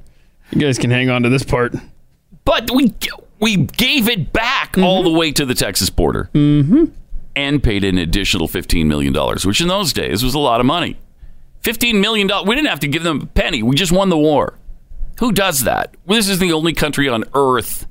you 0.51 0.61
guys 0.61 0.79
can 0.79 0.91
hang 0.91 1.09
on 1.11 1.23
to 1.23 1.29
this 1.29 1.43
part. 1.43 1.75
But 2.45 2.71
we 2.71 2.95
we 3.41 3.57
gave 3.57 4.09
it 4.09 4.33
back 4.33 4.77
all 4.79 5.03
the 5.03 5.11
way 5.11 5.33
to 5.33 5.45
the 5.45 5.55
Texas 5.55 5.91
border, 5.91 6.31
mm-hmm. 6.35 6.87
and 7.37 7.63
paid 7.63 7.85
an 7.85 7.99
additional 7.99 8.49
fifteen 8.49 8.89
million 8.89 9.13
dollars, 9.13 9.45
which 9.47 9.61
in 9.61 9.69
those 9.69 9.93
days 9.93 10.23
was 10.23 10.35
a 10.35 10.39
lot 10.39 10.61
of 10.61 10.67
money. 10.67 10.97
Fifteen 11.63 12.01
million 12.01 12.27
dollars. 12.27 12.49
We 12.49 12.55
didn't 12.55 12.69
have 12.69 12.81
to 12.81 12.89
give 12.89 13.03
them 13.03 13.21
a 13.23 13.27
penny. 13.27 13.63
We 13.63 13.77
just 13.77 13.93
won 13.93 14.09
the 14.09 14.19
war. 14.19 14.55
Who 15.19 15.33
does 15.33 15.65
that? 15.65 15.95
Well, 16.07 16.17
this 16.17 16.29
is 16.29 16.39
the 16.39 16.53
only 16.53 16.73
country 16.73 17.09
on 17.09 17.25
earth 17.35 17.87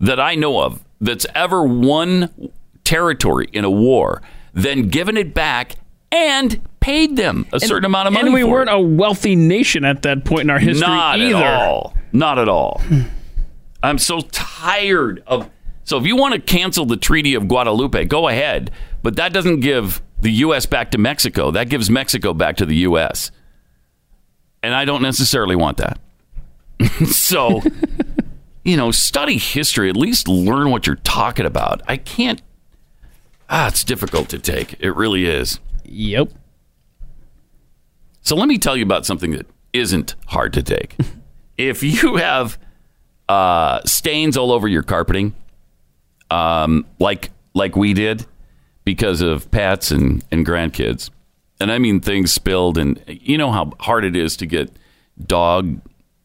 that 0.00 0.20
I 0.20 0.36
know 0.36 0.60
of 0.60 0.84
that's 1.00 1.26
ever 1.34 1.62
won 1.62 2.50
territory 2.84 3.48
in 3.52 3.64
a 3.64 3.70
war 3.70 4.22
then 4.54 4.88
given 4.88 5.16
it 5.16 5.34
back 5.34 5.76
and 6.10 6.60
paid 6.80 7.16
them 7.16 7.46
a 7.52 7.60
certain 7.60 7.84
amount 7.84 8.08
of 8.08 8.14
money. 8.14 8.26
And 8.26 8.34
we 8.34 8.44
weren't 8.44 8.70
it. 8.70 8.74
a 8.74 8.80
wealthy 8.80 9.36
nation 9.36 9.84
at 9.84 10.02
that 10.02 10.24
point 10.24 10.42
in 10.42 10.50
our 10.50 10.58
history 10.58 10.86
Not 10.86 11.20
either. 11.20 11.36
at 11.36 11.68
all. 11.68 11.94
Not 12.12 12.38
at 12.38 12.48
all. 12.48 12.82
I'm 13.82 13.98
so 13.98 14.20
tired 14.20 15.22
of. 15.26 15.48
So 15.84 15.96
if 15.98 16.06
you 16.06 16.16
want 16.16 16.34
to 16.34 16.40
cancel 16.40 16.84
the 16.84 16.96
Treaty 16.96 17.34
of 17.34 17.48
Guadalupe, 17.48 18.04
go 18.06 18.28
ahead. 18.28 18.70
But 19.02 19.16
that 19.16 19.32
doesn't 19.32 19.60
give 19.60 20.02
the 20.20 20.30
U.S. 20.32 20.66
back 20.66 20.90
to 20.90 20.98
Mexico. 20.98 21.50
That 21.50 21.68
gives 21.68 21.88
Mexico 21.88 22.34
back 22.34 22.56
to 22.56 22.66
the 22.66 22.76
U.S. 22.76 23.30
And 24.62 24.74
I 24.74 24.84
don't 24.84 25.02
necessarily 25.02 25.56
want 25.56 25.78
that. 25.78 25.98
so, 27.06 27.62
you 28.68 28.76
know, 28.76 28.90
study 28.90 29.38
history. 29.38 29.88
At 29.88 29.96
least 29.96 30.28
learn 30.28 30.70
what 30.70 30.86
you're 30.86 30.96
talking 30.96 31.46
about. 31.46 31.80
I 31.88 31.96
can't. 31.96 32.42
Ah, 33.48 33.68
it's 33.68 33.82
difficult 33.82 34.28
to 34.28 34.38
take. 34.38 34.76
It 34.78 34.94
really 34.94 35.24
is. 35.24 35.58
Yep. 35.84 36.32
So 38.20 38.36
let 38.36 38.46
me 38.46 38.58
tell 38.58 38.76
you 38.76 38.82
about 38.82 39.06
something 39.06 39.30
that 39.30 39.46
isn't 39.72 40.16
hard 40.26 40.52
to 40.52 40.62
take. 40.62 40.96
if 41.56 41.82
you 41.82 42.16
have 42.16 42.58
uh, 43.26 43.80
stains 43.86 44.36
all 44.36 44.52
over 44.52 44.68
your 44.68 44.82
carpeting, 44.82 45.34
um, 46.30 46.84
like 46.98 47.30
like 47.54 47.74
we 47.74 47.94
did, 47.94 48.26
because 48.84 49.22
of 49.22 49.50
pets 49.50 49.90
and, 49.90 50.22
and 50.30 50.46
grandkids, 50.46 51.08
and 51.58 51.72
I 51.72 51.78
mean 51.78 52.00
things 52.00 52.32
spilled, 52.32 52.76
and 52.76 53.02
you 53.06 53.38
know 53.38 53.50
how 53.50 53.72
hard 53.80 54.04
it 54.04 54.14
is 54.14 54.36
to 54.36 54.46
get 54.46 54.70
dog 55.26 55.80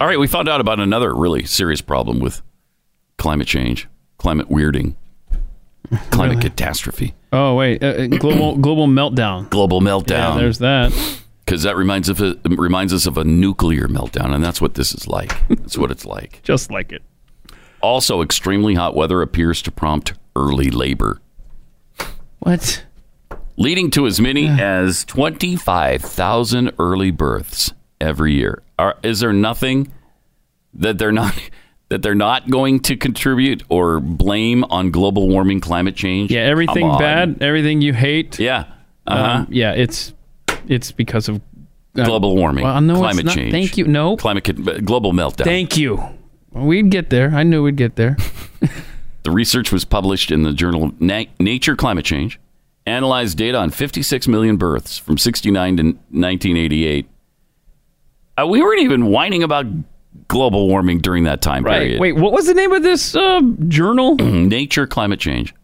All 0.00 0.06
right, 0.06 0.18
we 0.18 0.26
found 0.26 0.48
out 0.48 0.60
about 0.60 0.80
another 0.80 1.14
really 1.14 1.44
serious 1.44 1.80
problem 1.82 2.20
with 2.20 2.40
climate 3.18 3.46
change, 3.46 3.86
climate 4.18 4.48
weirding, 4.48 4.96
climate 6.10 6.40
catastrophe, 6.40 7.14
Oh 7.32 7.54
wait, 7.54 7.82
uh, 7.82 7.86
uh, 7.86 8.06
global 8.06 8.56
global 8.60 8.86
meltdown. 8.88 9.48
global 9.50 9.82
Yeah, 9.82 9.90
meltdown. 9.90 10.36
there's 10.38 10.58
that. 10.58 10.92
Because 11.44 11.62
that 11.64 11.76
reminds 11.76 12.08
of 12.08 12.20
a, 12.20 12.36
reminds 12.44 12.92
us 12.94 13.06
of 13.06 13.18
a 13.18 13.24
nuclear 13.24 13.88
meltdown, 13.88 14.34
and 14.34 14.42
that's 14.42 14.60
what 14.60 14.74
this 14.74 14.94
is 14.94 15.06
like. 15.06 15.46
That's 15.48 15.76
what 15.76 15.90
it's 15.90 16.06
like. 16.06 16.40
Just 16.44 16.70
like 16.70 16.92
it. 16.92 17.02
Also, 17.82 18.22
extremely 18.22 18.74
hot 18.74 18.94
weather 18.94 19.20
appears 19.22 19.60
to 19.62 19.70
prompt 19.72 20.12
early 20.36 20.70
labor, 20.70 21.20
What? 22.38 22.84
leading 23.56 23.90
to 23.90 24.06
as 24.06 24.20
many 24.20 24.48
as 24.48 25.04
twenty 25.04 25.56
five 25.56 26.00
thousand 26.02 26.72
early 26.78 27.10
births 27.10 27.72
every 28.00 28.34
year. 28.34 28.62
Are, 28.78 28.96
is 29.02 29.20
there 29.20 29.32
nothing 29.32 29.92
that 30.74 30.98
they're 30.98 31.12
not 31.12 31.34
that 31.88 32.02
they're 32.02 32.14
not 32.14 32.48
going 32.50 32.80
to 32.80 32.96
contribute 32.96 33.62
or 33.68 34.00
blame 34.00 34.64
on 34.64 34.90
global 34.90 35.28
warming, 35.28 35.60
climate 35.60 35.96
change? 35.96 36.30
Yeah, 36.30 36.42
everything 36.42 36.88
bad, 36.98 37.38
everything 37.42 37.80
you 37.80 37.92
hate. 37.92 38.38
Yeah. 38.38 38.66
Uh-huh. 39.06 39.40
Um, 39.40 39.46
yeah, 39.50 39.72
it's 39.72 40.12
it's 40.68 40.92
because 40.92 41.28
of 41.28 41.40
uh, 41.96 42.04
global 42.04 42.36
warming, 42.36 42.64
Well, 42.64 42.80
no, 42.80 42.96
climate 42.96 43.24
not. 43.24 43.34
change. 43.34 43.50
Thank 43.50 43.76
you. 43.76 43.86
No. 43.86 44.16
Climate 44.16 44.84
global 44.84 45.12
meltdown. 45.12 45.44
Thank 45.44 45.76
you. 45.76 45.96
Well, 46.52 46.66
we'd 46.66 46.90
get 46.90 47.10
there. 47.10 47.30
I 47.34 47.42
knew 47.42 47.62
we'd 47.62 47.76
get 47.76 47.96
there. 47.96 48.16
The 49.22 49.30
research 49.30 49.70
was 49.70 49.84
published 49.84 50.30
in 50.30 50.44
the 50.44 50.52
journal 50.54 50.92
Na- 50.98 51.24
Nature 51.38 51.76
Climate 51.76 52.06
Change, 52.06 52.40
analyzed 52.86 53.36
data 53.36 53.58
on 53.58 53.70
56 53.70 54.26
million 54.28 54.56
births 54.56 54.96
from 54.96 55.18
69 55.18 55.76
to 55.76 55.82
1988. 55.82 57.06
Uh, 58.40 58.46
we 58.46 58.62
weren't 58.62 58.80
even 58.82 59.06
whining 59.06 59.42
about 59.42 59.66
global 60.28 60.68
warming 60.68 61.00
during 61.00 61.24
that 61.24 61.42
time 61.42 61.64
period. 61.64 62.00
Wait, 62.00 62.12
what 62.12 62.32
was 62.32 62.46
the 62.46 62.54
name 62.54 62.72
of 62.72 62.82
this 62.82 63.14
uh, 63.16 63.40
journal? 63.68 64.14
Nature 64.16 64.86
Climate 64.86 65.20
Change. 65.20 65.54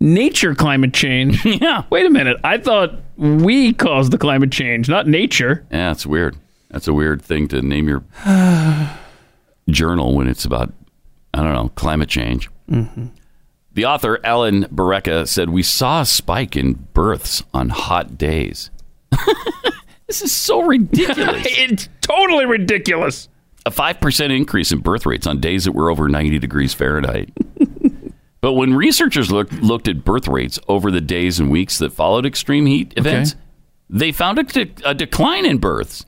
nature 0.00 0.54
climate 0.54 0.94
change. 0.94 1.44
Yeah. 1.60 1.82
Wait 1.90 2.06
a 2.06 2.10
minute. 2.10 2.36
I 2.44 2.58
thought 2.58 2.94
we 3.16 3.72
caused 3.72 4.12
the 4.12 4.18
climate 4.18 4.52
change, 4.52 4.88
not 4.88 5.06
nature. 5.08 5.66
Yeah, 5.72 5.90
it's 5.90 6.06
weird. 6.06 6.36
That's 6.70 6.86
a 6.86 6.92
weird 6.92 7.20
thing 7.22 7.48
to 7.48 7.62
name 7.62 7.88
your 7.88 8.04
journal 9.68 10.14
when 10.14 10.28
it's 10.28 10.44
about, 10.44 10.72
I 11.34 11.42
don't 11.42 11.52
know, 11.54 11.68
climate 11.70 12.08
change. 12.08 12.48
The 12.68 13.84
author, 13.84 14.20
Alan 14.24 14.66
Barreca, 14.70 15.26
said, 15.26 15.50
We 15.50 15.62
saw 15.62 16.02
a 16.02 16.06
spike 16.06 16.56
in 16.56 16.74
births 16.94 17.42
on 17.54 17.70
hot 17.70 18.16
days. 18.18 18.70
this 20.08 20.22
is 20.22 20.32
so 20.32 20.62
ridiculous. 20.62 21.46
it's 21.46 21.88
totally 22.00 22.46
ridiculous. 22.46 23.28
a 23.64 23.70
5% 23.70 24.34
increase 24.34 24.72
in 24.72 24.80
birth 24.80 25.06
rates 25.06 25.26
on 25.26 25.38
days 25.40 25.64
that 25.66 25.72
were 25.72 25.90
over 25.90 26.08
90 26.08 26.38
degrees 26.38 26.74
Fahrenheit. 26.74 27.30
but 28.40 28.54
when 28.54 28.74
researchers 28.74 29.30
looked, 29.30 29.52
looked 29.52 29.86
at 29.86 30.04
birth 30.04 30.26
rates 30.26 30.58
over 30.66 30.90
the 30.90 31.02
days 31.02 31.38
and 31.38 31.50
weeks 31.50 31.78
that 31.78 31.92
followed 31.92 32.24
extreme 32.26 32.66
heat 32.66 32.94
events, 32.96 33.36
they 33.90 34.10
found 34.10 34.38
a, 34.38 34.42
de- 34.42 34.72
a 34.84 34.94
decline 34.94 35.44
in 35.46 35.58
births. 35.58 36.04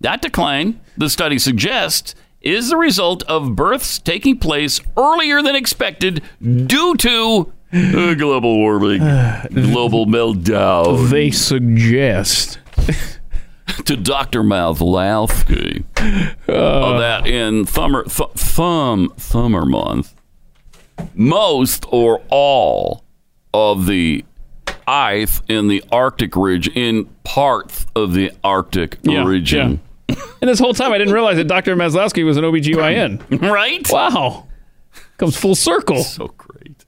That 0.00 0.22
decline, 0.22 0.80
the 0.96 1.08
study 1.08 1.38
suggests, 1.38 2.14
is 2.40 2.70
the 2.70 2.76
result 2.76 3.22
of 3.24 3.56
births 3.56 3.98
taking 3.98 4.38
place 4.38 4.80
earlier 4.96 5.42
than 5.42 5.56
expected 5.56 6.22
due 6.40 6.94
to 6.96 7.52
uh, 7.72 8.14
global 8.14 8.56
warming, 8.56 8.98
global 9.52 10.06
meltdown. 10.06 11.10
They 11.10 11.30
suggest. 11.30 12.58
To 13.84 13.96
Dr. 13.96 14.42
Mathlalski 14.42 15.84
of 16.48 16.54
uh, 16.94 16.98
that 16.98 17.26
in 17.26 17.64
Thumber, 17.66 18.04
th- 18.04 18.30
Thumb, 18.34 19.12
Thumber 19.16 19.64
month, 19.64 20.14
most 21.14 21.84
or 21.90 22.22
all 22.28 23.04
of 23.52 23.86
the 23.86 24.24
ice 24.86 25.42
in 25.48 25.68
the 25.68 25.82
Arctic 25.90 26.36
ridge, 26.36 26.68
in 26.68 27.06
parts 27.24 27.86
of 27.94 28.12
the 28.14 28.30
Arctic 28.44 28.98
Yeah, 29.02 29.24
region, 29.24 29.80
yeah. 30.08 30.16
And 30.40 30.48
this 30.48 30.58
whole 30.60 30.74
time, 30.74 30.92
I 30.92 30.98
didn't 30.98 31.14
realize 31.14 31.36
that 31.36 31.48
Dr. 31.48 31.74
Maslowski 31.74 32.24
was 32.24 32.36
an 32.36 32.44
OBGYN. 32.44 33.40
right? 33.50 33.86
Wow. 33.90 34.46
Comes 35.16 35.36
full 35.36 35.54
circle. 35.54 36.02
So 36.04 36.28
great. 36.36 36.84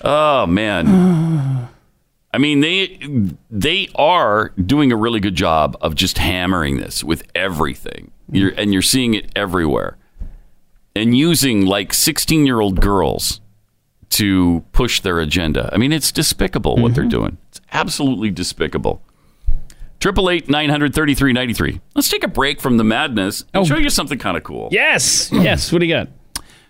Oh 0.00 0.46
man. 0.46 1.68
I 2.32 2.38
mean 2.38 2.60
they 2.60 2.98
they 3.50 3.88
are 3.94 4.50
doing 4.50 4.92
a 4.92 4.96
really 4.96 5.20
good 5.20 5.34
job 5.34 5.76
of 5.80 5.94
just 5.94 6.18
hammering 6.18 6.76
this 6.78 7.02
with 7.02 7.22
everything. 7.34 8.10
You're, 8.30 8.52
and 8.58 8.72
you're 8.72 8.82
seeing 8.82 9.14
it 9.14 9.30
everywhere. 9.34 9.96
And 10.94 11.16
using 11.16 11.64
like 11.64 11.92
16-year-old 11.92 12.80
girls 12.80 13.40
to 14.10 14.64
push 14.72 15.00
their 15.00 15.20
agenda. 15.20 15.70
I 15.72 15.76
mean, 15.78 15.92
it's 15.92 16.10
despicable 16.12 16.76
what 16.76 16.94
they're 16.94 17.04
doing. 17.04 17.38
It's 17.48 17.60
absolutely 17.72 18.30
despicable. 18.30 19.00
Triple 20.00 20.30
eight 20.30 20.48
nine 20.48 20.70
hundred 20.70 20.94
thirty 20.94 21.14
three 21.14 21.32
ninety 21.32 21.54
three. 21.54 21.80
Let's 21.94 22.08
take 22.08 22.22
a 22.22 22.28
break 22.28 22.60
from 22.60 22.76
the 22.76 22.84
madness 22.84 23.44
and 23.52 23.66
show 23.66 23.76
you 23.76 23.90
something 23.90 24.18
kind 24.18 24.36
of 24.36 24.44
cool. 24.44 24.68
Yes. 24.70 25.30
Yes. 25.32 25.72
What 25.72 25.80
do 25.80 25.86
you 25.86 25.94
got? 25.94 26.08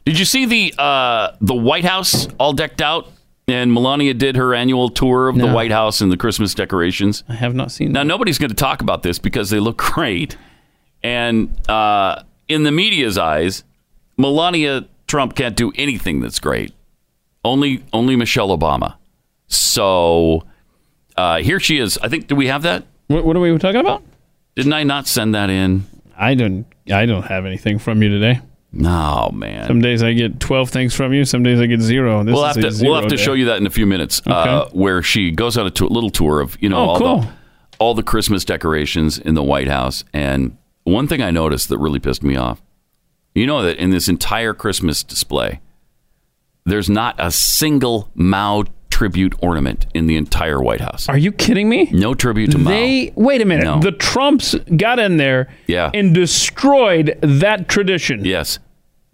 Did 0.07 0.19
you 0.19 0.25
see 0.25 0.47
the 0.47 0.75
uh, 0.79 1.33
the 1.41 1.55
White 1.55 1.85
House 1.85 2.27
all 2.39 2.55
decked 2.55 2.81
out? 2.81 3.13
And 3.49 3.73
Melania 3.73 4.13
did 4.13 4.37
her 4.37 4.55
annual 4.55 4.91
tour 4.91 5.29
of 5.29 5.39
the 5.39 5.47
White 5.47 5.71
House 5.73 6.03
and 6.03 6.13
the 6.13 6.19
Christmas 6.19 6.55
decorations. 6.55 7.25
I 7.31 7.35
have 7.35 7.55
not 7.55 7.73
seen 7.73 7.93
Now 7.93 8.03
nobody's 8.03 8.39
going 8.39 8.51
to 8.51 8.55
talk 8.55 8.83
about 8.83 9.03
this 9.03 9.19
because 9.19 9.49
they 9.49 9.59
look 9.59 9.79
great, 9.95 10.37
and 11.03 11.51
uh, 11.69 12.23
in 12.47 12.65
the 12.65 12.71
media's 12.73 13.17
eyes, 13.17 13.65
Melania 14.19 14.87
Trump 15.07 15.35
can't 15.35 15.57
do 15.57 15.73
anything 15.77 16.21
that's 16.21 16.39
great. 16.39 16.75
Only 17.43 17.85
only 17.93 18.17
Michelle 18.17 18.57
Obama. 18.57 18.97
So 19.47 20.45
uh, 21.17 21.39
here 21.39 21.59
she 21.59 21.79
is. 21.79 21.97
I 21.99 22.09
think. 22.09 22.27
Do 22.27 22.37
we 22.37 22.49
have 22.49 22.63
that? 22.63 22.85
What, 23.07 23.25
what 23.25 23.35
are 23.35 23.41
we 23.41 23.57
talking 23.59 23.81
about? 23.81 24.03
Didn't 24.57 24.75
I 24.75 24.83
not 24.83 25.07
send 25.07 25.35
that 25.35 25.49
in? 25.49 25.87
I 26.19 26.35
don't. 26.35 26.67
I 26.93 27.07
don't 27.07 27.25
have 27.25 27.47
anything 27.47 27.79
from 27.79 28.03
you 28.03 28.11
today. 28.11 28.41
No, 28.71 29.31
man. 29.33 29.67
Some 29.67 29.81
days 29.81 30.03
I 30.03 30.13
get 30.13 30.41
twelve 30.41 30.69
things 30.71 30.95
from 30.95 31.13
you. 31.15 31.25
Some 31.25 31.43
days 31.43 31.59
I 31.61 31.67
get 31.67 31.81
zero. 31.81 32.23
This 32.23 32.35
we'll 32.35 32.45
is 32.45 32.57
have 32.57 32.65
to 32.65 32.71
zero 32.71 32.91
we'll 32.93 33.01
have 33.01 33.11
to 33.11 33.17
day. 33.17 33.23
show 33.23 33.33
you 33.33 33.47
that 33.47 33.57
in 33.59 33.67
a 33.67 33.71
few 33.71 33.87
minutes, 33.87 34.21
uh, 34.27 34.69
where 34.73 35.03
she 35.03 35.31
goes 35.31 35.57
on 35.57 35.67
a 35.67 35.85
little 35.85 36.11
tour 36.11 36.41
of 36.41 36.57
you 36.61 36.69
know 36.69 36.77
Oh, 36.77 36.89
all 36.89 36.99
cool. 36.99 37.21
the 37.21 37.29
all 37.79 37.95
the 37.95 38.03
Christmas 38.03 38.45
decorations 38.45 39.19
in 39.19 39.35
the 39.35 39.43
White 39.43 39.69
House. 39.69 40.05
And 40.13 40.57
one 40.85 41.07
thing 41.07 41.23
I 41.23 41.31
noticed 41.31 41.69
that 41.71 41.79
really 41.79 41.99
pissed 41.99 42.23
me 42.23 42.37
off, 42.37 42.61
you 43.35 43.47
know 43.47 43.63
that 43.63 43.79
in 43.79 43.89
this 43.91 44.07
entire 44.09 44.53
Christmas 44.53 45.03
display, 45.03 45.61
there's 46.67 46.91
not 46.91 47.15
a 47.19 47.31
single 47.31 48.11
Mao 48.15 48.65
tribute 48.99 49.33
ornament 49.41 49.87
in 49.95 50.09
the 50.09 50.17
entire 50.17 50.61
White 50.61 50.81
House. 50.81 51.09
Are 51.09 51.17
you 51.17 51.31
kidding 51.31 51.69
me? 51.69 51.89
No 51.93 52.15
tribute 52.15 52.51
to 52.51 52.59
Mao. 52.59 52.71
They 52.73 53.13
wait 53.15 53.41
a 53.41 53.45
minute. 53.45 53.63
No. 53.63 53.79
The 53.79 53.93
Trumps 53.93 54.57
got 54.77 54.99
in 54.99 55.19
there 55.19 55.49
Yeah. 55.69 55.93
and 55.95 56.13
destroyed 56.13 57.17
that 57.23 57.69
tradition. 57.69 58.25
Yes, 58.25 58.59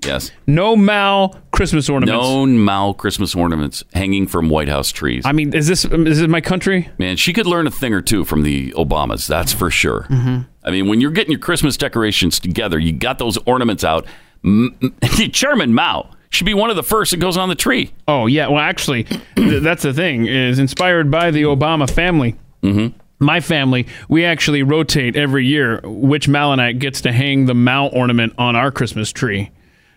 yes. 0.02 0.30
No 0.46 0.74
Mao 0.74 1.34
Christmas 1.52 1.90
ornaments. 1.90 2.24
No 2.24 2.46
Mao 2.46 2.94
Christmas 2.94 3.34
ornaments 3.34 3.84
hanging 3.92 4.26
from 4.26 4.48
White 4.48 4.70
House 4.70 4.90
trees. 4.90 5.22
I 5.26 5.32
mean, 5.32 5.52
is 5.52 5.66
this 5.66 5.84
is 5.84 6.18
this 6.18 6.28
my 6.28 6.40
country? 6.40 6.88
Man, 6.96 7.16
she 7.18 7.34
could 7.34 7.46
learn 7.46 7.66
a 7.66 7.70
thing 7.70 7.92
or 7.92 8.00
two 8.00 8.24
from 8.24 8.42
the 8.42 8.70
Obamas. 8.78 9.26
That's 9.28 9.52
for 9.52 9.70
sure. 9.70 10.06
Mm-hmm. 10.08 10.44
I 10.64 10.70
mean, 10.70 10.88
when 10.88 11.02
you're 11.02 11.10
getting 11.10 11.30
your 11.32 11.40
Christmas 11.40 11.76
decorations 11.76 12.40
together, 12.40 12.78
you 12.78 12.92
got 12.92 13.18
those 13.18 13.36
ornaments 13.44 13.84
out. 13.84 14.06
Chairman 15.32 15.74
Mao 15.74 16.08
should 16.34 16.46
be 16.46 16.54
one 16.54 16.70
of 16.70 16.76
the 16.76 16.82
first 16.82 17.10
that 17.12 17.18
goes 17.18 17.36
on 17.36 17.48
the 17.48 17.54
tree. 17.54 17.92
Oh 18.08 18.26
yeah. 18.26 18.48
Well, 18.48 18.58
actually, 18.60 19.04
th- 19.36 19.62
that's 19.62 19.82
the 19.82 19.92
thing. 19.92 20.26
Is 20.26 20.58
inspired 20.58 21.10
by 21.10 21.30
the 21.30 21.42
Obama 21.42 21.90
family. 21.90 22.36
Mm-hmm. 22.62 22.96
My 23.20 23.40
family, 23.40 23.86
we 24.08 24.24
actually 24.24 24.62
rotate 24.62 25.16
every 25.16 25.46
year 25.46 25.80
which 25.84 26.28
Malinak 26.28 26.78
gets 26.78 27.00
to 27.02 27.12
hang 27.12 27.46
the 27.46 27.54
Mao 27.54 27.86
ornament 27.86 28.34
on 28.38 28.56
our 28.56 28.70
Christmas 28.70 29.12
tree. 29.12 29.50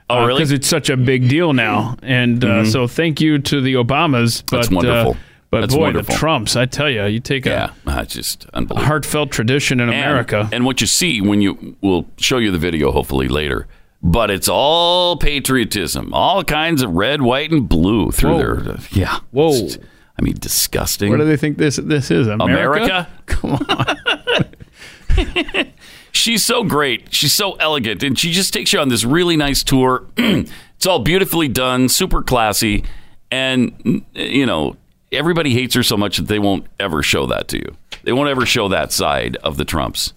Oh, 0.09 0.25
really? 0.25 0.37
Because 0.39 0.51
it's 0.53 0.67
such 0.67 0.89
a 0.89 0.95
big 0.95 1.27
deal 1.27 1.51
now, 1.51 1.97
and 2.01 2.41
uh, 2.43 2.47
Mhm. 2.63 2.71
so 2.71 2.87
thank 2.87 3.19
you 3.19 3.39
to 3.39 3.59
the 3.59 3.73
Obamas. 3.73 4.43
But, 4.49 4.57
That's 4.57 4.71
wonderful. 4.71 5.11
Uh, 5.13 5.17
but 5.49 5.61
That's 5.61 5.73
boy, 5.75 5.81
wonderful. 5.81 6.13
the 6.13 6.19
Trumps, 6.19 6.55
I 6.55 6.65
tell 6.65 6.89
you, 6.89 7.03
you 7.05 7.19
take 7.19 7.45
Yeah, 7.45 7.71
a 7.85 7.89
uh, 7.91 8.05
just 8.05 8.45
unbelievable. 8.53 8.85
heartfelt 8.87 9.31
tradition 9.31 9.79
in 9.81 9.89
And- 9.89 9.97
America. 9.97 10.47
And, 10.53 10.63
what 10.65 10.79
you 10.79 10.87
see 10.87 11.19
when 11.19 11.41
you, 11.41 11.75
we'll 11.81 12.05
show 12.17 12.37
you 12.37 12.51
the 12.51 12.57
video 12.57 12.91
hopefully 12.91 13.27
later, 13.27 13.67
but 14.01 14.31
it's 14.31 14.47
all 14.47 15.17
patriotism, 15.17 16.13
all 16.13 16.43
kinds 16.43 16.81
of 16.81 16.91
red, 16.91 17.21
white, 17.21 17.51
and 17.51 17.67
blue 17.67 18.11
through 18.11 18.31
Whoa. 18.31 18.55
there. 18.55 18.77
Yeah. 18.91 19.19
Whoa. 19.31 19.53
It's- 19.53 19.77
I 20.19 20.23
mean, 20.23 20.35
disgusting. 20.39 21.11
What 21.11 21.17
do 21.17 21.25
they 21.25 21.37
think 21.37 21.57
this 21.57 21.75
this 21.75 22.09
is? 22.09 22.27
America? 22.27 22.47
America? 22.47 23.07
Come 23.27 23.51
on. 23.69 25.73
She's 26.11 26.43
so 26.43 26.63
great. 26.63 27.13
She's 27.13 27.33
so 27.33 27.53
elegant, 27.53 28.01
and 28.01 28.17
she 28.17 28.31
just 28.31 28.51
takes 28.51 28.73
you 28.73 28.79
on 28.79 28.89
this 28.89 29.05
really 29.05 29.37
nice 29.37 29.61
tour. 29.61 30.07
it's 30.17 30.85
all 30.87 30.99
beautifully 30.99 31.47
done, 31.47 31.87
super 31.89 32.23
classy, 32.23 32.83
and 33.29 34.03
you 34.15 34.47
know 34.47 34.75
everybody 35.11 35.53
hates 35.53 35.75
her 35.75 35.83
so 35.83 35.95
much 35.95 36.17
that 36.17 36.27
they 36.27 36.39
won't 36.39 36.65
ever 36.79 37.03
show 37.03 37.27
that 37.27 37.47
to 37.49 37.57
you. 37.57 37.75
They 38.03 38.13
won't 38.13 38.29
ever 38.29 38.47
show 38.47 38.69
that 38.69 38.91
side 38.91 39.35
of 39.37 39.57
the 39.57 39.65
Trumps, 39.65 40.13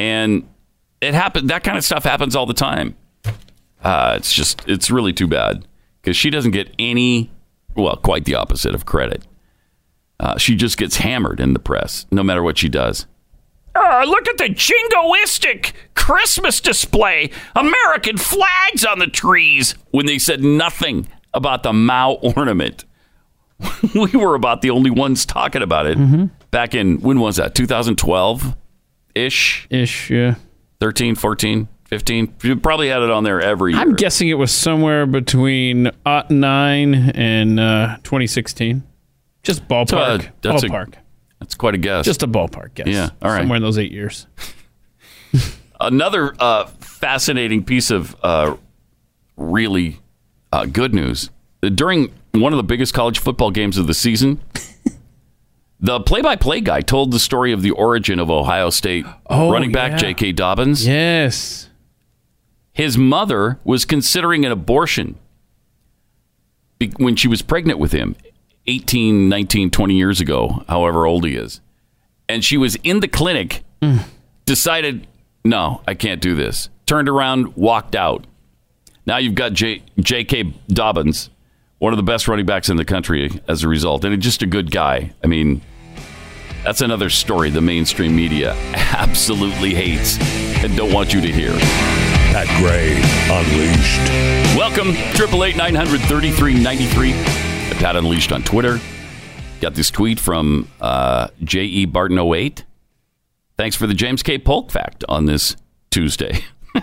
and 0.00 0.48
it 1.00 1.14
happened. 1.14 1.50
That 1.50 1.62
kind 1.62 1.78
of 1.78 1.84
stuff 1.84 2.02
happens 2.02 2.34
all 2.34 2.46
the 2.46 2.54
time. 2.54 2.96
Uh, 3.82 4.14
it's 4.16 4.32
just 4.32 4.62
it's 4.66 4.90
really 4.90 5.12
too 5.12 5.26
bad 5.26 5.66
because 6.00 6.16
she 6.16 6.30
doesn't 6.30 6.50
get 6.52 6.74
any, 6.78 7.30
well, 7.76 7.96
quite 7.96 8.24
the 8.24 8.34
opposite 8.34 8.74
of 8.74 8.86
credit. 8.86 9.26
Uh, 10.20 10.36
she 10.36 10.56
just 10.56 10.76
gets 10.76 10.96
hammered 10.96 11.38
in 11.38 11.52
the 11.52 11.60
press, 11.60 12.06
no 12.10 12.22
matter 12.22 12.42
what 12.42 12.58
she 12.58 12.68
does. 12.68 13.06
Uh, 13.74 14.04
look 14.04 14.26
at 14.28 14.38
the 14.38 14.48
jingoistic 14.48 15.72
Christmas 15.94 16.60
display. 16.60 17.30
American 17.54 18.16
flags 18.16 18.84
on 18.84 18.98
the 18.98 19.06
trees. 19.06 19.74
When 19.90 20.06
they 20.06 20.18
said 20.18 20.42
nothing 20.42 21.06
about 21.32 21.62
the 21.62 21.72
Mao 21.72 22.14
ornament. 22.14 22.84
we 23.94 24.10
were 24.12 24.34
about 24.34 24.62
the 24.62 24.70
only 24.70 24.90
ones 24.90 25.24
talking 25.26 25.62
about 25.62 25.86
it 25.86 25.98
back 26.50 26.74
in, 26.74 27.00
when 27.00 27.20
was 27.20 27.36
that? 27.36 27.54
2012 27.54 28.56
ish? 29.14 29.66
Ish, 29.70 30.10
yeah. 30.10 30.36
13, 30.80 31.14
14, 31.16 31.68
15. 31.88 32.34
You 32.42 32.56
probably 32.56 32.88
had 32.88 33.02
it 33.02 33.10
on 33.10 33.24
there 33.24 33.40
every 33.40 33.72
year. 33.72 33.80
I'm 33.80 33.94
guessing 33.94 34.28
it 34.28 34.34
was 34.34 34.50
somewhere 34.52 35.06
between 35.06 35.90
aught 36.06 36.30
nine 36.30 36.94
and 36.94 37.58
uh, 37.58 37.96
2016. 38.04 38.82
Just 39.42 39.66
ballpark. 39.68 39.92
Uh, 40.26 40.30
that's 40.42 40.62
a- 40.62 40.68
ballpark. 40.68 40.94
That's 41.40 41.54
quite 41.54 41.74
a 41.74 41.78
guess. 41.78 42.04
Just 42.04 42.22
a 42.22 42.26
ballpark 42.26 42.74
guess. 42.74 42.88
Yeah, 42.88 43.10
all 43.22 43.30
right. 43.30 43.38
Somewhere 43.40 43.56
in 43.56 43.62
those 43.62 43.78
eight 43.78 43.92
years. 43.92 44.26
Another 45.80 46.34
uh, 46.40 46.66
fascinating 46.80 47.62
piece 47.64 47.90
of 47.92 48.16
uh, 48.24 48.56
really 49.36 50.00
uh, 50.52 50.66
good 50.66 50.92
news. 50.92 51.30
During 51.62 52.12
one 52.32 52.52
of 52.52 52.56
the 52.56 52.64
biggest 52.64 52.92
college 52.94 53.20
football 53.20 53.52
games 53.52 53.78
of 53.78 53.86
the 53.86 53.94
season, 53.94 54.40
the 55.80 56.00
play 56.00 56.20
by 56.20 56.34
play 56.34 56.60
guy 56.60 56.80
told 56.80 57.12
the 57.12 57.20
story 57.20 57.52
of 57.52 57.62
the 57.62 57.70
origin 57.70 58.18
of 58.18 58.30
Ohio 58.30 58.70
State 58.70 59.06
Oh, 59.26 59.52
running 59.52 59.70
back 59.70 59.92
yeah. 59.92 59.98
J.K. 59.98 60.32
Dobbins. 60.32 60.84
Yes. 60.86 61.67
His 62.78 62.96
mother 62.96 63.58
was 63.64 63.84
considering 63.84 64.46
an 64.46 64.52
abortion 64.52 65.16
when 66.96 67.16
she 67.16 67.26
was 67.26 67.42
pregnant 67.42 67.80
with 67.80 67.90
him 67.90 68.14
18, 68.68 69.28
19, 69.28 69.70
20 69.70 69.94
years 69.96 70.20
ago, 70.20 70.64
however 70.68 71.04
old 71.04 71.26
he 71.26 71.34
is. 71.34 71.60
And 72.28 72.44
she 72.44 72.56
was 72.56 72.76
in 72.84 73.00
the 73.00 73.08
clinic, 73.08 73.64
decided, 74.46 75.08
no, 75.44 75.82
I 75.88 75.94
can't 75.94 76.20
do 76.20 76.36
this. 76.36 76.68
Turned 76.86 77.08
around, 77.08 77.56
walked 77.56 77.96
out. 77.96 78.28
Now 79.06 79.16
you've 79.16 79.34
got 79.34 79.54
J.K. 79.54 80.54
Dobbins, 80.68 81.30
one 81.78 81.92
of 81.92 81.96
the 81.96 82.04
best 82.04 82.28
running 82.28 82.46
backs 82.46 82.68
in 82.68 82.76
the 82.76 82.84
country 82.84 83.40
as 83.48 83.64
a 83.64 83.68
result, 83.68 84.04
and 84.04 84.22
just 84.22 84.42
a 84.42 84.46
good 84.46 84.70
guy. 84.70 85.12
I 85.24 85.26
mean, 85.26 85.62
that's 86.62 86.80
another 86.80 87.10
story 87.10 87.50
the 87.50 87.60
mainstream 87.60 88.14
media 88.14 88.52
absolutely 88.74 89.74
hates 89.74 90.16
and 90.62 90.76
don't 90.76 90.92
want 90.92 91.12
you 91.12 91.20
to 91.20 91.32
hear. 91.32 92.07
Pat 92.38 92.46
Gray 92.58 92.92
Unleashed. 93.32 94.06
Welcome, 94.56 94.90
888 94.90 97.12
Pat 97.78 97.96
Unleashed 97.96 98.30
on 98.30 98.44
Twitter. 98.44 98.78
Got 99.60 99.74
this 99.74 99.90
tweet 99.90 100.20
from 100.20 100.70
uh, 100.80 101.30
J.E. 101.42 101.88
Barton08. 101.88 102.62
Thanks 103.56 103.74
for 103.74 103.88
the 103.88 103.94
James 103.94 104.22
K. 104.22 104.38
Polk 104.38 104.70
fact 104.70 105.02
on 105.08 105.24
this 105.24 105.56
Tuesday. 105.90 106.44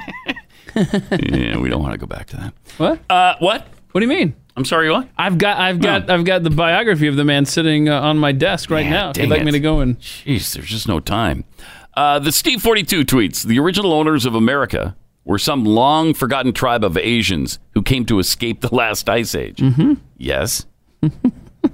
yeah, 0.75 1.57
we 1.57 1.69
don't 1.69 1.81
want 1.81 1.93
to 1.93 1.99
go 1.99 2.05
back 2.05 2.27
to 2.27 2.35
that. 2.35 2.53
What? 2.75 2.99
Uh, 3.09 3.35
what? 3.39 3.65
What 3.93 4.01
do 4.01 4.05
you 4.05 4.13
mean? 4.13 4.35
I'm 4.57 4.65
sorry, 4.65 4.91
what? 4.91 5.07
I've 5.17 5.37
got, 5.37 5.57
I've 5.57 5.79
got, 5.79 6.09
I've 6.09 6.25
got 6.25 6.43
the 6.43 6.49
biography 6.49 7.07
of 7.07 7.15
the 7.15 7.23
man 7.23 7.45
sitting 7.45 7.87
uh, 7.87 8.01
on 8.01 8.17
my 8.17 8.33
desk 8.33 8.69
right 8.69 8.87
now. 8.87 9.11
If 9.11 9.19
you'd 9.19 9.29
dang 9.29 9.31
like 9.37 9.45
me 9.45 9.51
to 9.51 9.61
go 9.61 9.79
and 9.79 9.97
Jeez, 10.01 10.53
there's 10.53 10.67
just 10.67 10.89
no 10.89 10.99
time. 10.99 11.45
Uh, 11.93 12.19
the 12.19 12.33
Steve 12.33 12.61
42 12.61 13.05
tweets 13.05 13.45
The 13.45 13.57
original 13.57 13.93
owners 13.93 14.25
of 14.25 14.35
America 14.35 14.97
were 15.25 15.39
some 15.39 15.65
long 15.65 16.13
forgotten 16.13 16.53
tribe 16.53 16.83
of 16.83 16.97
Asians 16.97 17.59
who 17.73 17.81
came 17.81 18.05
to 18.05 18.19
escape 18.19 18.61
the 18.61 18.73
last 18.73 19.09
ice 19.09 19.35
age. 19.35 19.57
Mm-hmm. 19.57 19.93
Yes. 20.17 20.65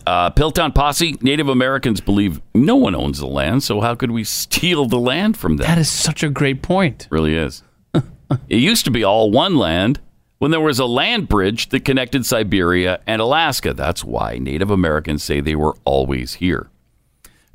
uh, 0.08 0.32
Piltown 0.32 0.74
Posse, 0.74 1.18
Native 1.22 1.50
Americans 1.50 2.02
believe 2.02 2.42
no 2.56 2.78
one 2.78 2.96
owns 2.96 3.20
the 3.20 3.28
land, 3.28 3.64
so 3.64 3.82
how 3.82 3.94
could 3.94 4.12
we 4.12 4.24
steal 4.24 4.86
the 4.86 4.98
land 4.98 5.38
from 5.38 5.58
them? 5.58 5.68
That 5.68 5.78
is 5.78 5.90
such 5.90 6.24
a 6.24 6.30
great 6.30 6.62
point. 6.62 7.08
really 7.12 7.36
is. 7.36 7.62
it 7.94 8.58
used 8.58 8.86
to 8.86 8.92
be 8.92 9.04
all 9.04 9.30
one 9.30 9.58
land 9.58 10.00
when 10.40 10.52
there 10.52 10.62
was 10.62 10.80
a 10.80 10.86
land 10.86 11.28
bridge 11.28 11.70
that 11.70 11.86
connected 11.86 12.26
Siberia 12.26 13.02
and 13.06 13.22
Alaska. 13.22 13.74
That's 13.74 14.04
why 14.04 14.38
Native 14.38 14.72
Americans 14.72 15.24
say 15.24 15.42
they 15.42 15.56
were 15.56 15.76
always 15.84 16.36
here. 16.36 16.70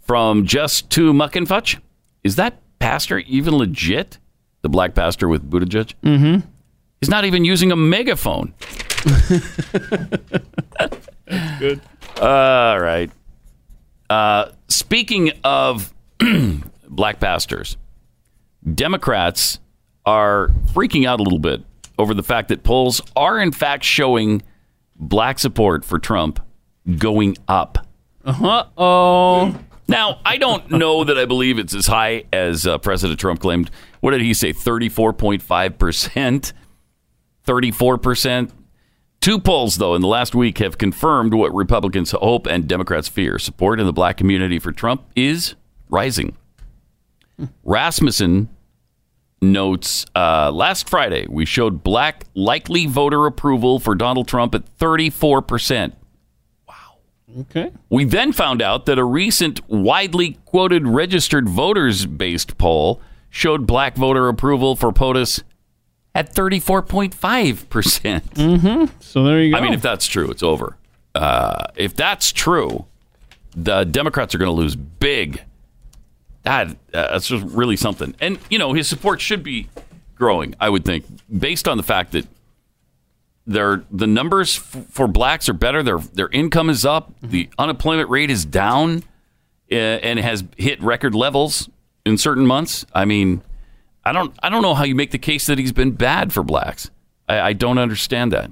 From 0.00 0.46
just 0.46 0.88
to 0.90 1.12
muck 1.12 1.34
and 1.34 1.48
fudge, 1.48 1.78
is 2.22 2.36
that 2.36 2.60
pastor 2.78 3.18
even 3.18 3.56
legit? 3.56 4.18
The 4.66 4.70
black 4.70 4.96
pastor 4.96 5.28
with 5.28 5.48
Buttigieg? 5.48 5.94
Mm-hmm. 6.02 6.44
He's 7.00 7.08
not 7.08 7.24
even 7.24 7.44
using 7.44 7.70
a 7.70 7.76
megaphone. 7.76 8.52
Good. 11.60 11.80
All 12.20 12.80
right. 12.80 13.08
Uh, 14.10 14.46
speaking 14.66 15.30
of 15.44 15.94
black 16.88 17.20
pastors, 17.20 17.76
Democrats 18.74 19.60
are 20.04 20.48
freaking 20.72 21.06
out 21.06 21.20
a 21.20 21.22
little 21.22 21.38
bit 21.38 21.62
over 21.96 22.12
the 22.12 22.24
fact 22.24 22.48
that 22.48 22.64
polls 22.64 23.00
are, 23.14 23.38
in 23.38 23.52
fact, 23.52 23.84
showing 23.84 24.42
black 24.96 25.38
support 25.38 25.84
for 25.84 26.00
Trump 26.00 26.44
going 26.98 27.36
up. 27.46 27.86
Uh 28.24 28.32
huh. 28.32 28.64
oh. 28.76 29.56
Now, 29.88 30.20
I 30.24 30.36
don't 30.36 30.70
know 30.70 31.04
that 31.04 31.16
I 31.16 31.26
believe 31.26 31.58
it's 31.58 31.74
as 31.74 31.86
high 31.86 32.24
as 32.32 32.66
uh, 32.66 32.78
President 32.78 33.20
Trump 33.20 33.40
claimed. 33.40 33.70
What 34.00 34.10
did 34.10 34.20
he 34.20 34.34
say? 34.34 34.52
34.5%? 34.52 36.52
34%? 37.46 38.50
Two 39.20 39.40
polls, 39.40 39.78
though, 39.78 39.94
in 39.94 40.02
the 40.02 40.08
last 40.08 40.34
week 40.34 40.58
have 40.58 40.78
confirmed 40.78 41.34
what 41.34 41.54
Republicans 41.54 42.10
hope 42.10 42.46
and 42.46 42.68
Democrats 42.68 43.08
fear. 43.08 43.38
Support 43.38 43.80
in 43.80 43.86
the 43.86 43.92
black 43.92 44.16
community 44.16 44.58
for 44.58 44.72
Trump 44.72 45.04
is 45.14 45.54
rising. 45.88 46.36
Rasmussen 47.64 48.48
notes 49.42 50.06
uh, 50.14 50.50
last 50.50 50.88
Friday 50.88 51.26
we 51.28 51.44
showed 51.44 51.82
black 51.82 52.24
likely 52.34 52.86
voter 52.86 53.26
approval 53.26 53.78
for 53.78 53.94
Donald 53.94 54.26
Trump 54.26 54.54
at 54.54 54.64
34%. 54.78 55.92
Okay. 57.40 57.72
We 57.90 58.04
then 58.04 58.32
found 58.32 58.62
out 58.62 58.86
that 58.86 58.98
a 58.98 59.04
recent 59.04 59.68
widely 59.68 60.38
quoted 60.44 60.86
registered 60.86 61.48
voters 61.48 62.06
based 62.06 62.56
poll 62.56 63.00
showed 63.28 63.66
black 63.66 63.96
voter 63.96 64.28
approval 64.28 64.76
for 64.76 64.92
POTUS 64.92 65.42
at 66.14 66.34
34.5%. 66.34 67.10
Mm-hmm. 67.12 68.84
So 69.00 69.24
there 69.24 69.42
you 69.42 69.52
go. 69.52 69.58
I 69.58 69.60
mean, 69.60 69.74
if 69.74 69.82
that's 69.82 70.06
true, 70.06 70.30
it's 70.30 70.42
over. 70.42 70.76
Uh, 71.14 71.66
if 71.76 71.94
that's 71.94 72.32
true, 72.32 72.86
the 73.54 73.84
Democrats 73.84 74.34
are 74.34 74.38
going 74.38 74.50
to 74.50 74.56
lose 74.56 74.76
big. 74.76 75.42
That, 76.44 76.68
uh, 76.68 76.74
that's 76.92 77.28
just 77.28 77.44
really 77.44 77.76
something. 77.76 78.14
And, 78.20 78.38
you 78.48 78.58
know, 78.58 78.72
his 78.72 78.88
support 78.88 79.20
should 79.20 79.42
be 79.42 79.68
growing, 80.14 80.54
I 80.60 80.70
would 80.70 80.84
think, 80.84 81.04
based 81.36 81.68
on 81.68 81.76
the 81.76 81.82
fact 81.82 82.12
that 82.12 82.26
their 83.46 83.84
the 83.90 84.06
numbers 84.06 84.58
f- 84.58 84.86
for 84.90 85.06
blacks 85.06 85.48
are 85.48 85.54
better. 85.54 85.82
Their 85.82 85.98
their 85.98 86.28
income 86.28 86.68
is 86.68 86.84
up. 86.84 87.12
The 87.22 87.48
unemployment 87.58 88.10
rate 88.10 88.30
is 88.30 88.44
down, 88.44 89.04
uh, 89.70 89.74
and 89.74 90.18
has 90.18 90.44
hit 90.56 90.82
record 90.82 91.14
levels 91.14 91.68
in 92.04 92.18
certain 92.18 92.46
months. 92.46 92.84
I 92.92 93.04
mean, 93.04 93.42
I 94.04 94.12
don't 94.12 94.36
I 94.42 94.48
don't 94.48 94.62
know 94.62 94.74
how 94.74 94.84
you 94.84 94.94
make 94.94 95.12
the 95.12 95.18
case 95.18 95.46
that 95.46 95.58
he's 95.58 95.72
been 95.72 95.92
bad 95.92 96.32
for 96.32 96.42
blacks. 96.42 96.90
I, 97.28 97.40
I 97.40 97.52
don't 97.52 97.78
understand 97.78 98.32
that. 98.32 98.50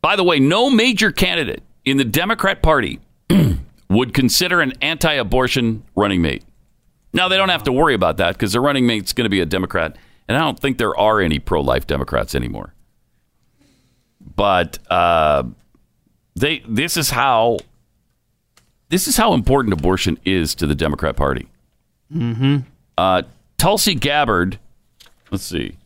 By 0.00 0.16
the 0.16 0.24
way, 0.24 0.38
no 0.38 0.70
major 0.70 1.12
candidate 1.12 1.62
in 1.84 1.96
the 1.98 2.04
Democrat 2.04 2.62
Party 2.62 3.00
would 3.90 4.14
consider 4.14 4.60
an 4.60 4.72
anti-abortion 4.80 5.82
running 5.96 6.22
mate. 6.22 6.44
Now 7.12 7.28
they 7.28 7.36
don't 7.36 7.48
have 7.48 7.64
to 7.64 7.72
worry 7.72 7.94
about 7.94 8.18
that 8.18 8.34
because 8.34 8.52
their 8.52 8.62
running 8.62 8.86
mate's 8.86 9.12
going 9.12 9.24
to 9.24 9.30
be 9.30 9.40
a 9.40 9.46
Democrat, 9.46 9.96
and 10.28 10.36
I 10.36 10.40
don't 10.40 10.58
think 10.58 10.78
there 10.78 10.96
are 10.96 11.20
any 11.20 11.38
pro-life 11.38 11.86
Democrats 11.86 12.34
anymore 12.34 12.72
but 14.34 14.78
uh, 14.90 15.44
they 16.34 16.62
this 16.68 16.96
is 16.96 17.10
how 17.10 17.58
this 18.88 19.08
is 19.08 19.16
how 19.16 19.34
important 19.34 19.72
abortion 19.72 20.18
is 20.24 20.54
to 20.56 20.66
the 20.66 20.74
Democrat 20.74 21.16
Party. 21.16 21.48
Mm-hmm. 22.12 22.58
Uh, 22.98 23.22
Tulsi 23.58 23.94
Gabbard, 23.94 24.58
let's 25.30 25.44
see, 25.44 25.76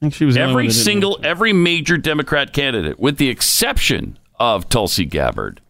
think 0.00 0.14
she 0.14 0.24
was 0.24 0.34
the 0.34 0.42
only 0.42 0.54
one 0.54 0.64
every 0.64 0.72
single 0.72 1.18
every 1.22 1.52
major 1.52 1.96
Democrat 1.96 2.52
candidate, 2.52 2.98
with 2.98 3.18
the 3.18 3.28
exception 3.28 4.18
of 4.38 4.68
Tulsi 4.68 5.04
Gabbard, 5.04 5.60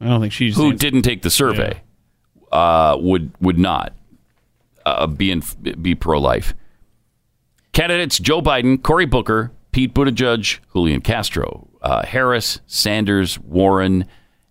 I 0.00 0.06
don't 0.06 0.20
think 0.20 0.32
she's 0.32 0.56
who 0.56 0.72
didn't 0.72 1.02
take 1.02 1.22
the 1.22 1.30
survey, 1.30 1.80
uh, 2.50 2.96
would 3.00 3.32
would 3.40 3.58
not 3.58 3.92
uh, 4.84 5.06
be 5.06 5.30
in, 5.30 5.42
be 5.80 5.94
pro 5.94 6.18
life. 6.18 6.54
Candidates 7.72 8.18
Joe 8.18 8.42
Biden, 8.42 8.82
Cory 8.82 9.06
Booker, 9.06 9.52
Pete 9.72 9.94
Buttigieg, 9.94 10.58
Julian 10.72 11.00
Castro, 11.00 11.68
uh, 11.82 12.04
Harris, 12.04 12.60
Sanders, 12.66 13.38
Warren, 13.38 14.04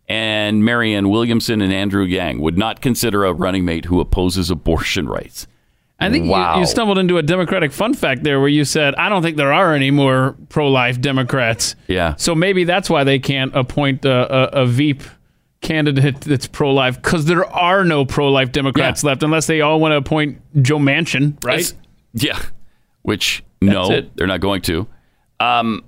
and 0.07 0.63
Marianne 0.65 1.09
Williamson 1.09 1.61
and 1.61 1.71
Andrew 1.73 2.03
Yang 2.03 2.39
would 2.41 2.57
not 2.57 2.81
consider 2.81 3.25
a 3.25 3.33
running 3.33 3.65
mate 3.65 3.85
who 3.85 3.99
opposes 3.99 4.49
abortion 4.49 5.07
rights. 5.07 5.45
I 5.99 6.09
think 6.09 6.25
you- 6.25 6.31
wow. 6.31 6.59
you, 6.59 6.65
stumbled 6.65 6.97
into 6.97 7.17
a 7.17 7.21
Democratic 7.21 7.71
fun 7.73 7.93
fact 7.93 8.23
there 8.23 8.39
where 8.39 8.47
you 8.47 8.63
said, 8.63 8.95
I 8.95 9.09
don't 9.09 9.21
think 9.21 9.35
there 9.35 9.51
are 9.51 9.73
any 9.75 9.91
more 9.91 10.35
pro 10.47 10.69
life 10.69 11.01
Democrats. 11.01 11.75
Yeah. 11.87 12.15
So 12.15 12.33
maybe 12.33 12.63
that's 12.63 12.89
why 12.89 13.03
they 13.03 13.19
can't 13.19 13.53
appoint 13.55 14.05
a, 14.05 14.57
a, 14.59 14.63
a 14.63 14.65
Veep 14.65 15.03
candidate 15.61 16.21
that's 16.21 16.47
pro 16.47 16.73
life 16.73 16.95
because 17.01 17.25
there 17.25 17.45
are 17.45 17.83
no 17.83 18.05
pro 18.05 18.31
life 18.31 18.53
Democrats 18.53 19.03
left 19.03 19.23
unless 19.23 19.45
they 19.45 19.59
all 19.59 19.81
want 19.81 19.91
to 19.91 19.97
appoint 19.97 20.39
Joe 20.63 20.77
Manchin, 20.79 21.35
right? 21.43 21.59
It's- 21.59 21.73
yeah. 22.13 22.39
Which, 23.01 23.43
no, 23.61 23.91
it. 23.91 24.15
they're 24.15 24.25
not 24.27 24.39
going 24.39 24.61
to. 24.63 24.87
Um, 25.39 25.83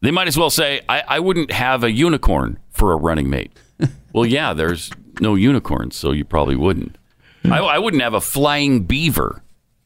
they 0.00 0.10
might 0.10 0.28
as 0.28 0.36
well 0.36 0.50
say, 0.50 0.80
I, 0.88 1.02
I 1.06 1.20
wouldn't 1.20 1.52
have 1.52 1.84
a 1.84 1.90
unicorn 1.90 2.58
for 2.70 2.92
a 2.92 2.96
running 2.96 3.28
mate. 3.30 3.52
well, 4.12 4.26
yeah, 4.26 4.54
there's 4.54 4.90
no 5.20 5.34
unicorns, 5.34 5.96
so 5.96 6.12
you 6.12 6.24
probably 6.24 6.56
wouldn't. 6.56 6.96
I, 7.44 7.58
I 7.58 7.78
wouldn't 7.78 8.02
have 8.02 8.14
a 8.14 8.20
flying 8.20 8.84
beaver 8.84 9.42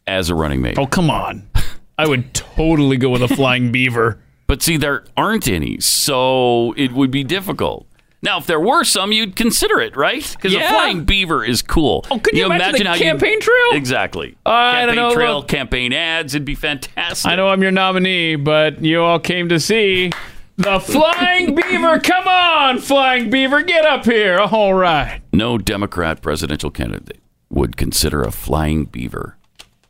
as 0.06 0.30
a 0.30 0.34
running 0.34 0.60
mate. 0.60 0.78
Oh, 0.78 0.86
come 0.86 1.10
on. 1.10 1.48
I 1.96 2.08
would 2.08 2.34
totally 2.34 2.96
go 2.96 3.10
with 3.10 3.22
a 3.22 3.28
flying 3.28 3.72
beaver. 3.72 4.20
But 4.46 4.62
see, 4.62 4.76
there 4.76 5.04
aren't 5.16 5.48
any, 5.48 5.80
so 5.80 6.74
it 6.76 6.92
would 6.92 7.10
be 7.10 7.24
difficult. 7.24 7.86
Now, 8.24 8.38
if 8.38 8.46
there 8.46 8.58
were 8.58 8.84
some, 8.84 9.12
you'd 9.12 9.36
consider 9.36 9.80
it, 9.80 9.94
right? 9.96 10.26
Because 10.34 10.54
Yeah. 10.54 10.66
a 10.70 10.72
flying 10.72 11.04
beaver 11.04 11.44
is 11.44 11.60
cool. 11.60 12.06
Oh, 12.10 12.18
could 12.18 12.34
you 12.34 12.46
imagine 12.46 12.84
the 12.84 12.88
how 12.88 12.96
campaign 12.96 13.34
you, 13.34 13.40
trail? 13.40 13.66
Exactly. 13.72 14.34
Uh, 14.46 14.48
I 14.50 14.72
campaign 14.80 14.96
don't 14.96 15.08
know, 15.10 15.14
trail, 15.14 15.36
look. 15.40 15.48
campaign 15.48 15.92
ads. 15.92 16.34
It'd 16.34 16.46
be 16.46 16.54
fantastic. 16.54 17.30
I 17.30 17.36
know 17.36 17.48
I'm 17.48 17.62
your 17.62 17.70
nominee, 17.70 18.36
but 18.36 18.82
you 18.82 19.02
all 19.02 19.18
came 19.20 19.50
to 19.50 19.60
see 19.60 20.10
the 20.56 20.80
flying 20.80 21.54
beaver. 21.68 22.00
Come 22.00 22.26
on, 22.26 22.78
flying 22.78 23.28
beaver, 23.28 23.62
get 23.62 23.84
up 23.84 24.06
here. 24.06 24.38
All 24.38 24.72
right. 24.72 25.20
No 25.32 25.58
Democrat 25.58 26.22
presidential 26.22 26.70
candidate 26.70 27.20
would 27.50 27.76
consider 27.76 28.22
a 28.22 28.30
flying 28.32 28.86
beaver. 28.86 29.36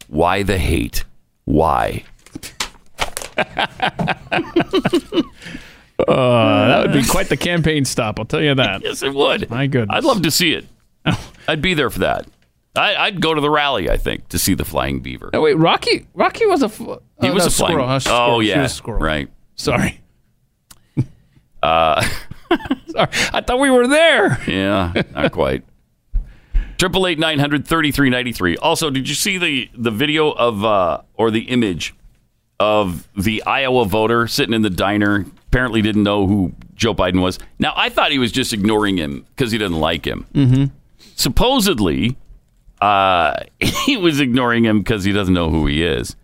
Why 0.08 0.42
the 0.42 0.58
hate? 0.58 1.04
Why? 1.44 2.02
Uh, 5.98 6.68
that 6.68 6.82
would 6.82 6.92
be 6.92 7.04
quite 7.06 7.28
the 7.28 7.36
campaign 7.36 7.84
stop, 7.84 8.18
I'll 8.18 8.24
tell 8.24 8.42
you 8.42 8.54
that. 8.54 8.82
Yes, 8.82 9.02
it 9.02 9.14
would. 9.14 9.48
My 9.50 9.66
goodness. 9.66 9.96
I'd 9.96 10.04
love 10.04 10.22
to 10.22 10.30
see 10.30 10.52
it. 10.52 10.66
I'd 11.48 11.62
be 11.62 11.74
there 11.74 11.90
for 11.90 12.00
that. 12.00 12.26
I, 12.76 12.96
I'd 12.96 13.20
go 13.20 13.32
to 13.34 13.40
the 13.40 13.50
rally, 13.50 13.88
I 13.88 13.96
think, 13.96 14.28
to 14.30 14.38
see 14.38 14.54
the 14.54 14.64
flying 14.64 15.00
beaver. 15.00 15.30
No, 15.32 15.40
wait, 15.42 15.54
Rocky 15.54 16.06
Rocky 16.14 16.46
was 16.46 16.62
a 16.62 16.68
fl- 16.68 16.94
He 17.20 17.28
oh, 17.28 17.32
was 17.34 17.44
no, 17.44 17.46
a 17.46 17.50
flying. 17.50 17.72
squirrel. 17.72 17.86
huh? 17.86 17.94
Oh 17.94 17.98
Squirrel. 18.00 18.40
She 18.42 18.48
yeah, 18.48 18.62
was 18.62 18.72
a 18.72 18.74
squirrel. 18.74 19.00
right. 19.00 19.28
Sorry. 19.54 20.00
Uh, 21.62 22.02
Sorry. 22.88 23.08
I 23.32 23.40
thought 23.40 23.58
we 23.58 23.70
were 23.70 23.86
there. 23.88 24.38
yeah, 24.46 24.92
not 25.14 25.32
quite. 25.32 25.64
Triple 26.76 27.06
eight 27.06 27.18
nine 27.18 27.38
hundred 27.38 27.66
thirty 27.66 27.90
three 27.90 28.10
ninety 28.10 28.32
three. 28.32 28.58
Also, 28.58 28.90
did 28.90 29.08
you 29.08 29.14
see 29.14 29.38
the 29.38 29.70
the 29.74 29.90
video 29.90 30.30
of 30.32 30.62
uh, 30.62 31.00
or 31.14 31.30
the 31.30 31.42
image 31.44 31.94
of 32.60 33.08
the 33.16 33.42
Iowa 33.44 33.86
voter 33.86 34.26
sitting 34.26 34.52
in 34.52 34.60
the 34.60 34.68
diner? 34.68 35.24
Apparently, 35.54 35.82
didn't 35.82 36.02
know 36.02 36.26
who 36.26 36.52
Joe 36.74 36.94
Biden 36.94 37.22
was. 37.22 37.38
Now, 37.60 37.74
I 37.76 37.88
thought 37.88 38.10
he 38.10 38.18
was 38.18 38.32
just 38.32 38.52
ignoring 38.52 38.96
him 38.96 39.24
because 39.36 39.52
he 39.52 39.58
didn't 39.58 39.78
like 39.78 40.04
him. 40.04 40.26
Mm-hmm. 40.34 40.64
Supposedly, 41.14 42.16
uh, 42.80 43.36
he 43.60 43.96
was 43.96 44.18
ignoring 44.18 44.64
him 44.64 44.80
because 44.80 45.04
he 45.04 45.12
doesn't 45.12 45.32
know 45.32 45.50
who 45.50 45.66
he 45.66 45.84
is. 45.84 46.16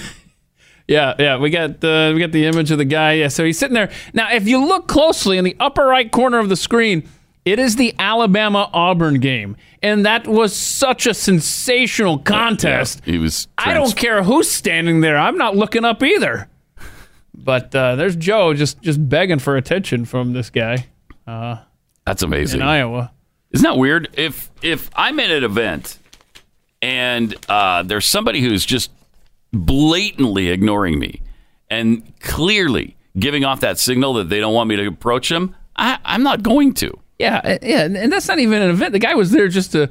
Yeah, 0.88 1.16
yeah. 1.18 1.38
We 1.38 1.49
got 1.49 1.82
the 1.82 2.11
we 2.13 2.20
got 2.20 2.32
the 2.32 2.45
image 2.45 2.70
of 2.70 2.78
the 2.78 2.86
guy. 2.86 3.13
Yeah, 3.13 3.30
so 3.30 3.43
he's 3.43 3.57
sitting 3.57 3.74
there. 3.74 3.89
Now, 4.13 4.32
if 4.32 4.47
you 4.47 4.63
look 4.63 4.88
closely 4.88 5.39
in 5.39 5.43
the 5.43 5.55
upper 5.59 5.84
right 5.84 6.11
corner 6.11 6.38
of 6.38 6.47
the 6.47 6.55
screen, 6.55 7.09
it 7.43 7.57
is 7.57 7.76
the 7.76 7.95
Alabama 7.97 8.70
Auburn 8.72 9.20
game, 9.20 9.57
and 9.82 10.05
that 10.05 10.28
was 10.28 10.55
such 10.55 11.07
a 11.07 11.16
sensational 11.16 12.20
contest. 12.20 13.01
He 13.03 13.18
was. 13.18 13.47
I 13.57 13.74
don't 13.74 13.97
care 13.97 14.22
who's 14.22 14.47
standing 14.47 15.01
there. 15.01 15.18
I'm 15.18 15.39
not 15.39 15.55
looking 15.55 15.84
up 15.84 16.03
either. 16.03 16.49
But 17.38 17.75
uh, 17.75 17.95
there's 17.95 18.15
Joe 18.15 18.53
just 18.53 18.81
just 18.81 19.07
begging 19.09 19.39
for 19.39 19.55
attention 19.57 20.05
from 20.05 20.33
this 20.33 20.49
guy 20.49 20.88
uh, 21.27 21.57
That's 22.05 22.23
amazing. 22.23 22.61
in 22.61 22.67
Iowa. 22.67 23.11
Isn't 23.51 23.63
that 23.63 23.77
weird? 23.77 24.09
If 24.13 24.49
if 24.61 24.89
I'm 24.95 25.19
at 25.19 25.29
an 25.29 25.43
event 25.43 25.99
and 26.81 27.36
uh, 27.49 27.83
there's 27.83 28.05
somebody 28.05 28.41
who's 28.41 28.65
just 28.65 28.91
blatantly 29.53 30.49
ignoring 30.49 30.99
me 30.99 31.21
and 31.69 32.03
clearly 32.19 32.95
giving 33.17 33.45
off 33.45 33.61
that 33.61 33.79
signal 33.79 34.13
that 34.15 34.29
they 34.29 34.39
don't 34.39 34.53
want 34.53 34.69
me 34.69 34.75
to 34.75 34.88
approach 34.88 35.29
them, 35.29 35.55
I, 35.75 35.97
I'm 36.03 36.23
not 36.23 36.43
going 36.43 36.73
to. 36.75 36.99
Yeah, 37.17 37.38
uh, 37.43 37.57
yeah, 37.61 37.83
and 37.86 38.11
that's 38.11 38.27
not 38.27 38.39
even 38.39 38.61
an 38.61 38.69
event. 38.69 38.91
The 38.91 38.99
guy 38.99 39.15
was 39.15 39.31
there 39.31 39.47
just 39.47 39.71
to 39.71 39.89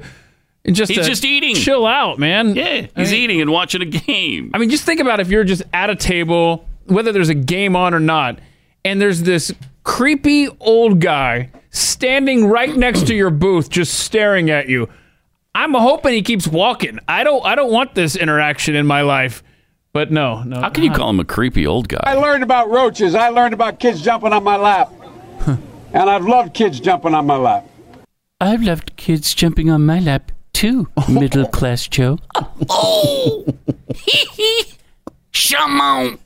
just 0.71 0.91
He's 0.91 0.99
to 0.99 1.03
just 1.09 1.25
eating. 1.25 1.55
chill 1.55 1.85
out, 1.87 2.19
man. 2.19 2.53
Yeah, 2.55 2.87
he's 2.95 3.13
eating 3.13 3.41
and 3.41 3.51
watching 3.51 3.81
a 3.81 3.85
game. 3.85 4.51
I 4.53 4.57
mean, 4.59 4.69
just 4.69 4.83
think 4.83 4.99
about 4.99 5.19
if 5.19 5.29
you're 5.29 5.43
just 5.43 5.63
at 5.73 5.89
a 5.89 5.95
table, 5.95 6.67
whether 6.85 7.11
there's 7.11 7.29
a 7.29 7.33
game 7.35 7.75
on 7.75 7.93
or 7.93 7.99
not, 7.99 8.39
and 8.83 9.01
there's 9.01 9.23
this 9.23 9.53
creepy 9.83 10.47
old 10.59 10.99
guy 10.99 11.49
standing 11.69 12.45
right 12.47 12.75
next 12.75 13.07
to 13.07 13.15
your 13.15 13.29
booth, 13.29 13.69
just 13.69 13.93
staring 13.99 14.49
at 14.49 14.69
you. 14.69 14.87
I'm 15.53 15.73
hoping 15.73 16.13
he 16.13 16.21
keeps 16.21 16.47
walking. 16.47 16.99
I 17.07 17.23
don't. 17.23 17.45
I 17.45 17.55
don't 17.55 17.71
want 17.71 17.95
this 17.95 18.15
interaction 18.15 18.75
in 18.75 18.85
my 18.85 19.01
life. 19.01 19.43
But 19.93 20.11
no, 20.11 20.43
no. 20.43 20.59
How 20.59 20.69
can 20.69 20.83
you 20.83 20.91
call 20.91 21.09
him 21.09 21.21
a 21.21 21.23
creepy 21.25 21.65
old 21.65 21.87
guy? 21.87 22.01
I 22.03 22.15
learned 22.15 22.43
about 22.43 22.69
roaches. 22.69 23.15
I 23.15 23.29
learned 23.29 23.53
about 23.53 23.79
kids 23.79 24.01
jumping 24.01 24.33
on 24.33 24.43
my 24.43 24.57
lap. 24.57 24.91
and 25.47 26.09
I've 26.09 26.25
loved 26.25 26.53
kids 26.53 26.81
jumping 26.81 27.13
on 27.13 27.25
my 27.25 27.37
lap. 27.37 27.65
I've 28.41 28.61
loved 28.61 28.97
kids 28.97 29.33
jumping 29.33 29.69
on 29.69 29.85
my 29.85 29.99
lap 30.01 30.33
too, 30.51 30.89
middle 31.07 31.47
class 31.47 31.87
Joe. 31.87 32.19
Oh, 32.69 33.45
Shaman. 35.31 36.17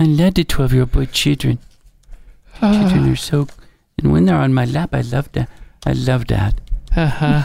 I 0.00 0.04
love 0.04 0.34
the 0.34 0.44
12 0.44 0.72
year 0.72 0.82
old 0.82 0.92
boy 0.92 1.06
children. 1.06 1.58
children 2.60 3.08
are 3.10 3.16
so. 3.16 3.48
And 3.98 4.12
when 4.12 4.26
they're 4.26 4.36
on 4.36 4.54
my 4.54 4.64
lap, 4.64 4.90
I 4.94 5.00
love 5.00 5.30
that. 5.32 5.48
I 5.84 5.92
love 5.92 6.26
that. 6.28 6.60
Uh-huh. 6.96 7.44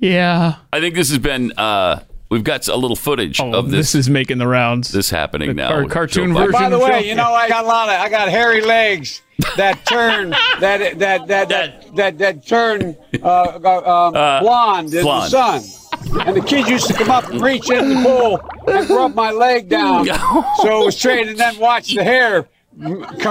Yeah. 0.00 0.56
I 0.72 0.80
think 0.80 0.94
this 0.94 1.08
has 1.10 1.18
been. 1.18 1.52
Uh, 1.56 2.00
we've 2.30 2.44
got 2.44 2.68
a 2.68 2.76
little 2.76 2.96
footage 2.96 3.40
Oh, 3.40 3.52
of 3.54 3.70
this 3.70 3.92
this. 3.92 4.06
is 4.06 4.10
making 4.10 4.38
the 4.38 4.46
rounds. 4.46 4.92
This 4.92 5.10
happening 5.10 5.56
now. 5.56 5.72
Our 5.72 5.86
cartoon 5.86 6.34
version. 6.34 6.52
By 6.52 6.68
the 6.68 6.76
of 6.76 6.82
way, 6.82 7.08
you 7.08 7.14
know 7.14 7.32
I 7.32 7.48
got 7.48 7.64
a 7.64 7.66
lot 7.66 7.88
of 7.88 7.94
I 8.00 8.08
got 8.08 8.28
hairy 8.28 8.60
legs 8.60 9.22
that 9.56 9.84
turn 9.86 10.30
that 10.60 10.98
that 10.98 11.26
that 11.28 11.48
that 11.48 11.96
that, 11.96 12.18
that 12.18 12.46
turn 12.46 12.96
uh, 13.22 13.26
uh, 13.26 14.06
um, 14.08 14.14
Uh, 14.14 14.40
blonde 14.40 14.94
in 14.94 15.04
the 15.04 15.26
sun. 15.28 15.62
And 16.26 16.36
the 16.36 16.42
kids 16.46 16.68
used 16.68 16.86
to 16.88 16.94
come 16.94 17.10
up 17.10 17.28
and 17.28 17.40
reach 17.40 17.70
in 17.70 17.88
the 17.88 18.02
pool 18.02 18.40
and 18.66 18.88
rub 18.90 19.14
my 19.14 19.30
leg 19.30 19.68
down 19.68 20.06
so 20.62 20.82
it 20.82 20.84
was 20.86 20.96
straight, 20.96 21.28
and 21.28 21.38
then 21.38 21.58
watch 21.58 21.94
the 21.94 22.02
hair 22.04 22.48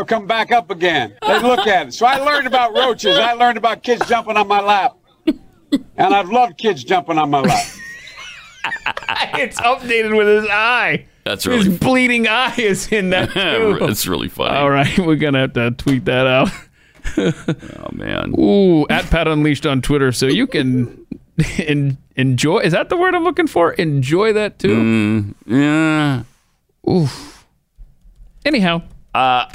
come 0.07 0.27
back 0.27 0.51
up 0.51 0.69
again. 0.69 1.15
They 1.25 1.39
look 1.41 1.65
at 1.67 1.87
it. 1.87 1.93
So 1.93 2.05
I 2.05 2.17
learned 2.17 2.47
about 2.47 2.73
roaches. 2.73 3.17
I 3.17 3.33
learned 3.33 3.57
about 3.57 3.83
kids 3.83 4.07
jumping 4.07 4.37
on 4.37 4.47
my 4.47 4.61
lap, 4.61 4.95
and 5.25 6.13
I've 6.13 6.29
loved 6.29 6.57
kids 6.57 6.83
jumping 6.83 7.17
on 7.17 7.29
my 7.29 7.39
lap. 7.39 7.65
it's 9.35 9.59
updated 9.61 10.17
with 10.17 10.27
his 10.27 10.49
eye. 10.51 11.05
That's 11.23 11.45
really 11.45 11.57
His 11.59 11.67
really. 11.67 11.77
bleeding 11.79 12.27
eye 12.27 12.55
is 12.57 12.91
in 12.91 13.09
that 13.09 13.31
too. 13.33 13.77
it's 13.81 14.07
really 14.07 14.29
funny. 14.29 14.55
All 14.55 14.69
right, 14.69 14.97
we're 14.99 15.15
gonna 15.15 15.39
have 15.39 15.53
to 15.53 15.71
tweet 15.71 16.05
that 16.05 16.27
out. 16.27 16.49
Oh 17.17 17.89
man. 17.93 18.33
Ooh, 18.37 18.85
at 18.89 19.05
Pat 19.05 19.27
Unleashed 19.27 19.65
on 19.65 19.81
Twitter, 19.81 20.11
so 20.11 20.25
you 20.27 20.45
can 20.47 21.05
en- 21.59 21.97
enjoy. 22.15 22.59
Is 22.59 22.73
that 22.73 22.89
the 22.89 22.97
word 22.97 23.15
I'm 23.15 23.23
looking 23.23 23.47
for? 23.47 23.71
Enjoy 23.73 24.33
that 24.33 24.59
too. 24.59 24.75
Mm, 24.75 25.33
yeah. 25.45 26.23
Oof. 26.91 27.45
Anyhow, 28.45 28.81
Uh, 29.13 29.45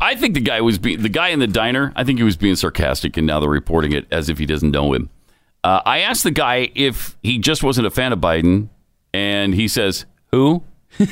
I 0.00 0.14
think 0.16 0.34
the 0.34 0.40
guy 0.40 0.60
was 0.60 0.78
the 0.78 0.96
guy 1.08 1.28
in 1.28 1.38
the 1.40 1.46
diner. 1.46 1.92
I 1.96 2.04
think 2.04 2.18
he 2.18 2.24
was 2.24 2.36
being 2.36 2.56
sarcastic, 2.56 3.16
and 3.16 3.26
now 3.26 3.40
they're 3.40 3.48
reporting 3.48 3.92
it 3.92 4.06
as 4.10 4.28
if 4.28 4.38
he 4.38 4.46
doesn't 4.46 4.70
know 4.70 4.92
him. 4.92 5.08
Uh, 5.64 5.80
I 5.84 6.00
asked 6.00 6.22
the 6.24 6.30
guy 6.30 6.70
if 6.74 7.16
he 7.22 7.38
just 7.38 7.62
wasn't 7.64 7.86
a 7.86 7.90
fan 7.90 8.12
of 8.12 8.20
Biden, 8.20 8.68
and 9.12 9.54
he 9.54 9.66
says, 9.66 10.04
"Who?" 10.32 10.62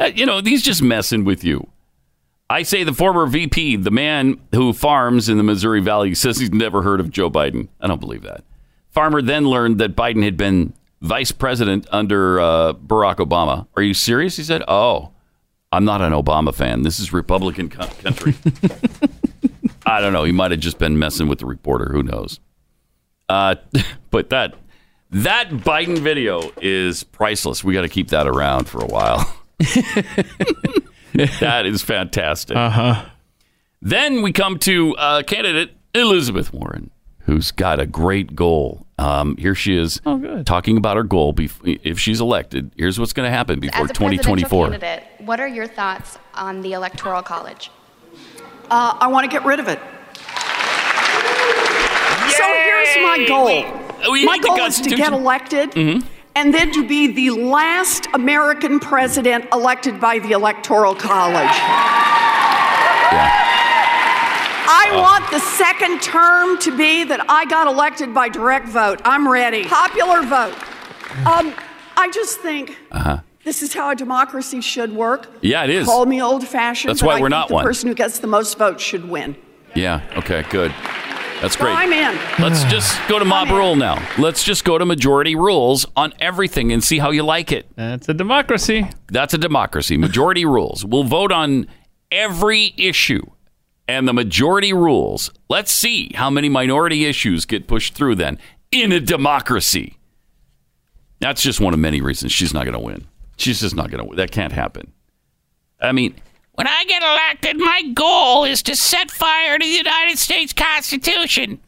Uh, 0.00 0.06
you 0.14 0.24
know, 0.26 0.40
he's 0.40 0.62
just 0.62 0.82
messing 0.82 1.24
with 1.24 1.44
you. 1.44 1.66
I 2.50 2.62
say 2.62 2.82
the 2.84 2.92
former 2.92 3.26
VP, 3.26 3.76
the 3.76 3.90
man 3.90 4.40
who 4.54 4.72
farms 4.72 5.28
in 5.28 5.36
the 5.38 5.42
Missouri 5.44 5.80
Valley, 5.80 6.14
says 6.14 6.38
he's 6.38 6.52
never 6.52 6.82
heard 6.82 7.00
of 7.00 7.10
Joe 7.10 7.30
Biden. 7.30 7.68
I 7.80 7.86
don't 7.86 8.00
believe 8.00 8.22
that. 8.22 8.44
Farmer 8.92 9.20
then 9.20 9.46
learned 9.46 9.78
that 9.78 9.96
Biden 9.96 10.22
had 10.22 10.36
been 10.36 10.72
vice 11.00 11.32
president 11.32 11.86
under 11.90 12.38
uh, 12.38 12.72
Barack 12.74 13.16
Obama. 13.16 13.66
Are 13.76 13.82
you 13.82 13.94
serious? 13.94 14.36
He 14.36 14.44
said, 14.44 14.62
"Oh." 14.68 15.12
I'm 15.74 15.86
not 15.86 16.02
an 16.02 16.12
Obama 16.12 16.54
fan. 16.54 16.82
This 16.82 17.00
is 17.00 17.14
Republican 17.14 17.70
country. 17.70 18.34
I 19.86 20.02
don't 20.02 20.12
know. 20.12 20.22
He 20.24 20.30
might 20.32 20.50
have 20.50 20.60
just 20.60 20.78
been 20.78 20.98
messing 20.98 21.28
with 21.28 21.38
the 21.38 21.46
reporter. 21.46 21.90
Who 21.92 22.02
knows? 22.02 22.40
Uh, 23.26 23.54
but 24.10 24.28
that 24.28 24.54
that 25.10 25.48
Biden 25.48 25.98
video 25.98 26.52
is 26.60 27.04
priceless. 27.04 27.64
We 27.64 27.72
got 27.72 27.82
to 27.82 27.88
keep 27.88 28.08
that 28.08 28.28
around 28.28 28.68
for 28.68 28.82
a 28.82 28.86
while. 28.86 29.34
that 31.14 31.62
is 31.64 31.80
fantastic. 31.82 32.54
uh 32.56 32.68
huh. 32.70 33.04
Then 33.80 34.20
we 34.22 34.30
come 34.32 34.58
to 34.60 34.94
uh, 34.96 35.22
candidate 35.22 35.74
Elizabeth 35.94 36.52
Warren, 36.52 36.90
who's 37.24 37.50
got 37.52 37.78
a 37.80 37.86
great 37.86 38.34
goal. 38.34 38.86
Um, 38.98 39.36
here 39.36 39.54
she 39.54 39.76
is 39.76 40.00
Oh, 40.06 40.16
good. 40.16 40.46
talking 40.46 40.76
about 40.76 40.96
her 40.96 41.02
goal. 41.02 41.32
Bef- 41.34 41.80
if 41.82 41.98
she's 41.98 42.20
elected, 42.20 42.70
here's 42.76 42.98
what's 43.00 43.12
going 43.12 43.26
to 43.26 43.34
happen 43.36 43.58
before 43.60 43.84
As 43.84 43.90
a 43.90 43.94
2024. 43.94 44.66
candidate, 44.70 45.04
what 45.18 45.40
are 45.40 45.48
your 45.48 45.66
thoughts 45.66 46.18
on 46.34 46.60
the 46.62 46.72
Electoral 46.72 47.22
College? 47.22 47.70
Uh, 48.70 48.96
I 49.00 49.06
want 49.08 49.24
to 49.24 49.30
get 49.30 49.44
rid 49.44 49.60
of 49.60 49.68
it. 49.68 49.78
So 52.36 52.44
here's 52.44 52.96
my 53.04 53.24
goal. 53.28 54.10
we 54.10 54.24
my 54.24 54.38
goal 54.38 54.56
is 54.64 54.80
to 54.80 54.90
get 54.90 54.98
Constitution. 55.10 55.12
elected 55.14 55.70
Mhm. 55.72 56.04
and 56.34 56.54
then 56.54 56.72
to 56.72 56.86
be 56.86 57.06
the 57.12 57.30
last 57.30 58.06
American 58.14 58.80
president 58.80 59.44
elected 59.52 60.00
by 60.00 60.18
the 60.18 60.32
Electoral 60.32 60.94
College. 60.94 61.56
I 64.64 64.90
Uh. 64.92 65.00
want 65.02 65.30
the 65.30 65.40
second 65.40 66.00
term 66.02 66.58
to 66.58 66.76
be 66.76 67.04
that 67.04 67.24
I 67.28 67.44
got 67.46 67.66
elected 67.66 68.14
by 68.14 68.28
direct 68.28 68.68
vote. 68.68 69.00
I'm 69.04 69.28
ready. 69.28 69.64
Popular 69.64 70.22
vote. 70.22 70.54
Um, 71.26 71.52
I 71.96 72.10
just 72.10 72.40
think 72.40 72.76
Uh-huh. 72.90 73.18
this 73.44 73.62
is 73.62 73.74
how 73.74 73.90
a 73.90 73.94
democracy 73.94 74.60
should 74.60 74.92
work. 74.94 75.28
Yeah, 75.40 75.64
it 75.64 75.70
is. 75.70 75.86
Call 75.86 76.06
me 76.06 76.22
old 76.22 76.46
fashioned. 76.46 76.90
That's 76.90 77.02
why 77.02 77.12
I 77.12 77.20
we're 77.20 77.26
think 77.26 77.30
not 77.30 77.48
the 77.48 77.54
one. 77.54 77.64
person 77.64 77.88
who 77.88 77.94
gets 77.94 78.18
the 78.20 78.26
most 78.26 78.56
votes 78.58 78.82
should 78.82 79.08
win. 79.08 79.36
Yeah. 79.74 80.00
Okay. 80.16 80.44
Good. 80.50 80.72
That's 81.40 81.54
So 81.58 81.64
great. 81.64 81.76
I'm 81.76 81.92
in. 81.92 82.16
Let's 82.38 82.62
just 82.64 82.96
go 83.08 83.18
to 83.18 83.24
mob 83.24 83.50
rule 83.50 83.74
now. 83.74 84.00
Let's 84.16 84.44
just 84.44 84.64
go 84.64 84.78
to 84.78 84.86
majority 84.86 85.34
rules 85.34 85.84
on 85.96 86.12
everything 86.20 86.70
and 86.70 86.84
see 86.84 86.98
how 87.00 87.10
you 87.10 87.24
like 87.24 87.50
it. 87.50 87.66
That's 87.74 88.08
a 88.08 88.14
democracy. 88.14 88.86
That's 89.10 89.34
a 89.34 89.38
democracy. 89.38 89.96
Majority 89.96 90.44
rules. 90.44 90.84
We'll 90.84 91.02
vote 91.04 91.32
on 91.32 91.66
every 92.12 92.74
issue 92.76 93.22
and 93.92 94.08
the 94.08 94.12
majority 94.14 94.72
rules. 94.72 95.30
Let's 95.50 95.70
see 95.70 96.12
how 96.14 96.30
many 96.30 96.48
minority 96.48 97.04
issues 97.04 97.44
get 97.44 97.66
pushed 97.66 97.94
through 97.94 98.14
then 98.14 98.38
in 98.70 98.90
a 98.90 99.00
democracy. 99.00 99.98
That's 101.20 101.42
just 101.42 101.60
one 101.60 101.74
of 101.74 101.78
many 101.78 102.00
reasons 102.00 102.32
she's 102.32 102.54
not 102.54 102.64
going 102.64 102.72
to 102.72 102.80
win. 102.80 103.06
She's 103.36 103.60
just 103.60 103.76
not 103.76 103.90
going 103.90 104.02
to 104.02 104.08
win. 104.08 104.16
That 104.16 104.30
can't 104.30 104.52
happen. 104.52 104.92
I 105.80 105.92
mean, 105.92 106.14
When 106.54 106.66
I 106.66 106.84
get 106.84 107.02
elected, 107.02 107.58
my 107.58 107.82
goal 107.94 108.44
is 108.44 108.62
to 108.64 108.76
set 108.76 109.10
fire 109.10 109.58
to 109.58 109.64
the 109.64 109.70
United 109.70 110.18
States 110.18 110.52
Constitution. 110.52 111.60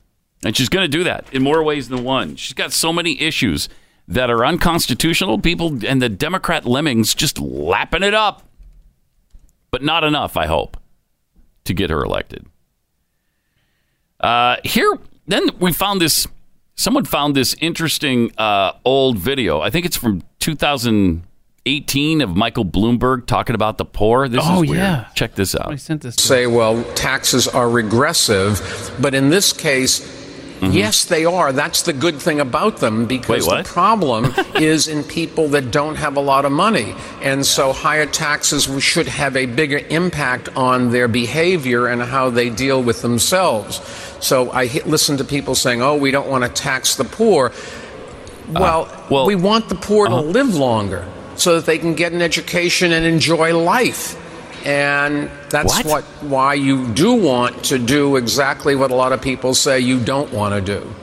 And 0.44 0.56
she's 0.56 0.68
going 0.68 0.84
to 0.84 0.88
do 0.98 1.04
that 1.04 1.26
in 1.32 1.42
more 1.42 1.62
ways 1.62 1.88
than 1.88 2.04
one. 2.04 2.36
She's 2.36 2.52
got 2.52 2.72
so 2.72 2.92
many 2.92 3.20
issues 3.20 3.68
that 4.08 4.28
are 4.30 4.44
unconstitutional. 4.44 5.38
People 5.38 5.84
and 5.86 6.02
the 6.02 6.10
Democrat 6.10 6.66
lemmings 6.66 7.14
just 7.14 7.38
lapping 7.38 8.02
it 8.02 8.12
up. 8.14 8.42
But 9.70 9.82
not 9.82 10.04
enough, 10.04 10.36
I 10.36 10.46
hope, 10.46 10.76
to 11.64 11.74
get 11.74 11.90
her 11.90 12.02
elected. 12.02 12.46
Uh, 14.20 14.56
here, 14.64 14.98
then 15.26 15.48
we 15.58 15.72
found 15.72 16.00
this. 16.00 16.26
Someone 16.76 17.04
found 17.04 17.34
this 17.36 17.54
interesting 17.60 18.32
uh, 18.38 18.72
old 18.84 19.18
video. 19.18 19.60
I 19.60 19.70
think 19.70 19.86
it's 19.86 19.96
from 19.96 20.22
2018 20.40 22.20
of 22.20 22.36
Michael 22.36 22.64
Bloomberg 22.64 23.26
talking 23.26 23.54
about 23.54 23.78
the 23.78 23.84
poor. 23.84 24.28
This 24.28 24.40
Oh, 24.44 24.62
is 24.62 24.70
weird. 24.70 24.82
yeah. 24.82 25.08
Check 25.14 25.34
this 25.36 25.54
out. 25.54 25.68
I 25.72 25.76
sent 25.76 26.02
this. 26.02 26.16
say, 26.16 26.46
well, 26.46 26.82
taxes 26.94 27.46
are 27.46 27.68
regressive, 27.68 28.92
but 29.00 29.14
in 29.14 29.30
this 29.30 29.52
case, 29.52 30.00
yes, 30.60 31.04
they 31.04 31.24
are. 31.24 31.52
That's 31.52 31.82
the 31.82 31.92
good 31.92 32.20
thing 32.20 32.40
about 32.40 32.78
them 32.78 33.06
because 33.06 33.46
Mm-hmm. 33.46 33.56
Wait, 33.56 33.66
the 33.66 33.72
problem 33.72 34.34
is 34.54 34.88
in 34.88 35.04
people 35.04 35.48
that 35.48 35.70
don't 35.70 35.96
have 35.96 36.16
a 36.16 36.20
lot 36.20 36.44
of 36.44 36.52
money. 36.52 36.94
And 37.22 37.44
so 37.44 37.72
higher 37.72 38.06
taxes 38.06 38.68
should 38.82 39.08
have 39.08 39.36
a 39.36 39.46
bigger 39.46 39.78
impact 39.90 40.48
on 40.56 40.90
their 40.90 41.08
behavior 41.08 41.86
and 41.86 42.02
how 42.02 42.30
they 42.30 42.50
deal 42.50 42.82
with 42.82 43.02
themselves. 43.02 43.80
So 44.20 44.50
I 44.50 44.64
listen 44.86 45.16
to 45.18 45.24
people 45.24 45.54
saying, 45.54 45.82
oh, 45.82 45.96
we 45.96 46.10
don't 46.10 46.28
want 46.28 46.44
to 46.44 46.50
tax 46.50 46.96
the 46.96 47.04
poor. 47.04 47.52
Well, 48.48 48.88
we 49.26 49.34
want 49.34 49.68
the 49.68 49.74
poor 49.74 50.06
to 50.06 50.16
live 50.20 50.54
longer 50.54 51.06
so 51.36 51.56
that 51.56 51.66
they 51.66 51.78
can 51.78 51.94
get 51.94 52.12
an 52.12 52.22
education 52.22 52.92
and 52.92 53.04
enjoy 53.04 53.56
life. 53.58 54.20
And 54.64 55.30
that's 55.50 55.84
What? 55.84 55.86
what 55.86 56.04
why 56.22 56.54
you 56.54 56.86
do 56.94 57.14
want 57.14 57.64
to 57.64 57.78
do 57.78 58.16
exactly 58.16 58.74
what 58.74 58.90
a 58.90 58.94
lot 58.94 59.12
of 59.12 59.20
people 59.20 59.54
say 59.54 59.78
you 59.80 60.00
don't 60.00 60.32
want 60.32 60.54
to 60.54 60.60
do. 60.60 60.94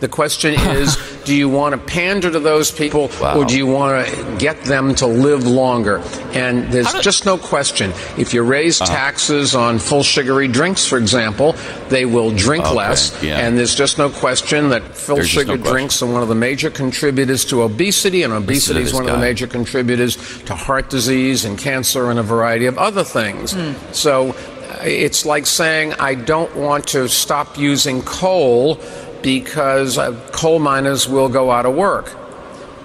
The 0.00 0.08
question 0.08 0.54
is, 0.76 0.96
do 1.28 1.34
you 1.36 1.46
want 1.48 1.72
to 1.74 1.78
pander 1.78 2.30
to 2.30 2.40
those 2.40 2.70
people 2.70 3.10
or 3.36 3.44
do 3.44 3.54
you 3.54 3.66
want 3.66 4.06
to 4.08 4.36
get 4.38 4.64
them 4.64 4.94
to 4.94 5.06
live 5.06 5.46
longer? 5.46 5.98
And 6.32 6.72
there's 6.72 6.90
just 7.02 7.26
no 7.26 7.36
question. 7.36 7.92
If 8.16 8.32
you 8.32 8.42
raise 8.42 8.80
Uh-huh. 8.80 8.90
taxes 8.90 9.54
on 9.54 9.78
full 9.78 10.02
sugary 10.02 10.48
drinks, 10.48 10.86
for 10.86 10.96
example, 10.96 11.54
they 11.90 12.06
will 12.06 12.30
drink 12.30 12.64
Okay, 12.64 12.74
less. 12.74 13.12
yeah. 13.22 13.38
And 13.44 13.58
there's 13.58 13.74
just 13.74 13.98
no 13.98 14.08
question 14.08 14.70
that 14.70 14.82
full 14.96 15.16
There's 15.16 15.28
just 15.30 15.46
no 15.48 15.58
drinks 15.58 16.00
are 16.02 16.06
one 16.06 16.22
of 16.22 16.28
the 16.28 16.34
major 16.48 16.70
contributors 16.70 17.44
to 17.46 17.62
obesity, 17.62 18.22
and 18.22 18.32
obesity 18.32 18.80
is 18.80 18.94
one 18.94 19.04
of 19.06 19.12
the 19.12 19.18
major 19.18 19.46
contributors 19.46 20.16
to 20.46 20.54
heart 20.54 20.88
disease 20.88 21.44
and 21.44 21.58
cancer 21.58 22.08
and 22.10 22.18
a 22.18 22.22
variety 22.22 22.64
of 22.64 22.78
other 22.78 23.04
things. 23.04 23.54
So 23.92 24.30
uh, 24.30 24.78
it's 24.84 25.26
like 25.26 25.44
saying, 25.46 25.92
I 26.00 26.14
don't 26.14 26.54
want 26.56 26.86
to 26.88 27.06
stop 27.08 27.58
using 27.58 28.00
coal 28.02 28.80
because 29.22 29.98
uh, 29.98 30.12
coal 30.32 30.58
miners 30.58 31.08
will 31.08 31.28
go 31.28 31.50
out 31.50 31.66
of 31.66 31.74
work. 31.74 32.16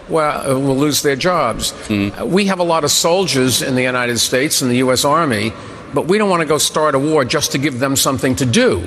Well, 0.09 0.51
uh, 0.51 0.59
will 0.59 0.75
lose 0.77 1.01
their 1.01 1.15
jobs. 1.15 1.73
Uh, 1.89 2.25
We 2.25 2.45
have 2.47 2.59
a 2.59 2.63
lot 2.63 2.83
of 2.83 2.91
soldiers 2.91 3.61
in 3.61 3.75
the 3.75 3.83
United 3.83 4.19
States 4.19 4.61
in 4.61 4.67
the 4.69 4.77
U.S. 4.77 5.05
Army, 5.05 5.53
but 5.93 6.07
we 6.07 6.17
don't 6.17 6.29
want 6.29 6.41
to 6.41 6.47
go 6.47 6.57
start 6.57 6.95
a 6.95 6.99
war 6.99 7.23
just 7.25 7.51
to 7.51 7.57
give 7.57 7.79
them 7.79 7.95
something 7.95 8.35
to 8.37 8.45
do. 8.45 8.83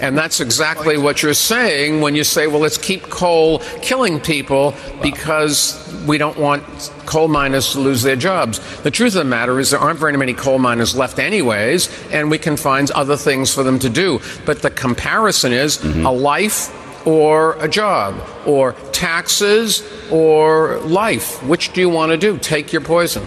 And 0.00 0.16
that's 0.16 0.40
exactly 0.40 0.96
what 0.96 1.22
you're 1.22 1.34
saying 1.34 2.00
when 2.00 2.14
you 2.14 2.24
say, 2.24 2.46
well, 2.46 2.60
let's 2.60 2.78
keep 2.78 3.02
coal 3.02 3.58
killing 3.82 4.18
people 4.18 4.74
because 5.02 5.76
we 6.06 6.16
don't 6.16 6.38
want 6.38 6.64
coal 7.04 7.28
miners 7.28 7.72
to 7.72 7.80
lose 7.80 8.02
their 8.02 8.16
jobs. 8.16 8.60
The 8.82 8.90
truth 8.90 9.14
of 9.14 9.18
the 9.18 9.24
matter 9.24 9.60
is 9.60 9.70
there 9.70 9.80
aren't 9.80 9.98
very 9.98 10.16
many 10.16 10.32
coal 10.32 10.58
miners 10.58 10.96
left 10.96 11.18
anyways, 11.18 11.90
and 12.10 12.30
we 12.30 12.38
can 12.38 12.56
find 12.56 12.90
other 12.92 13.16
things 13.16 13.52
for 13.52 13.62
them 13.62 13.78
to 13.80 13.90
do. 13.90 14.20
But 14.46 14.62
the 14.62 14.70
comparison 14.70 15.52
is 15.52 15.76
mm-hmm. 15.76 16.06
a 16.06 16.12
life 16.12 16.74
or 17.06 17.56
a 17.60 17.68
job, 17.68 18.14
or 18.46 18.72
taxes 18.92 19.82
or 20.10 20.78
life. 20.80 21.42
Which 21.44 21.72
do 21.72 21.80
you 21.80 21.88
want 21.88 22.12
to 22.12 22.18
do? 22.18 22.36
Take 22.38 22.72
your 22.72 22.82
poison. 22.82 23.26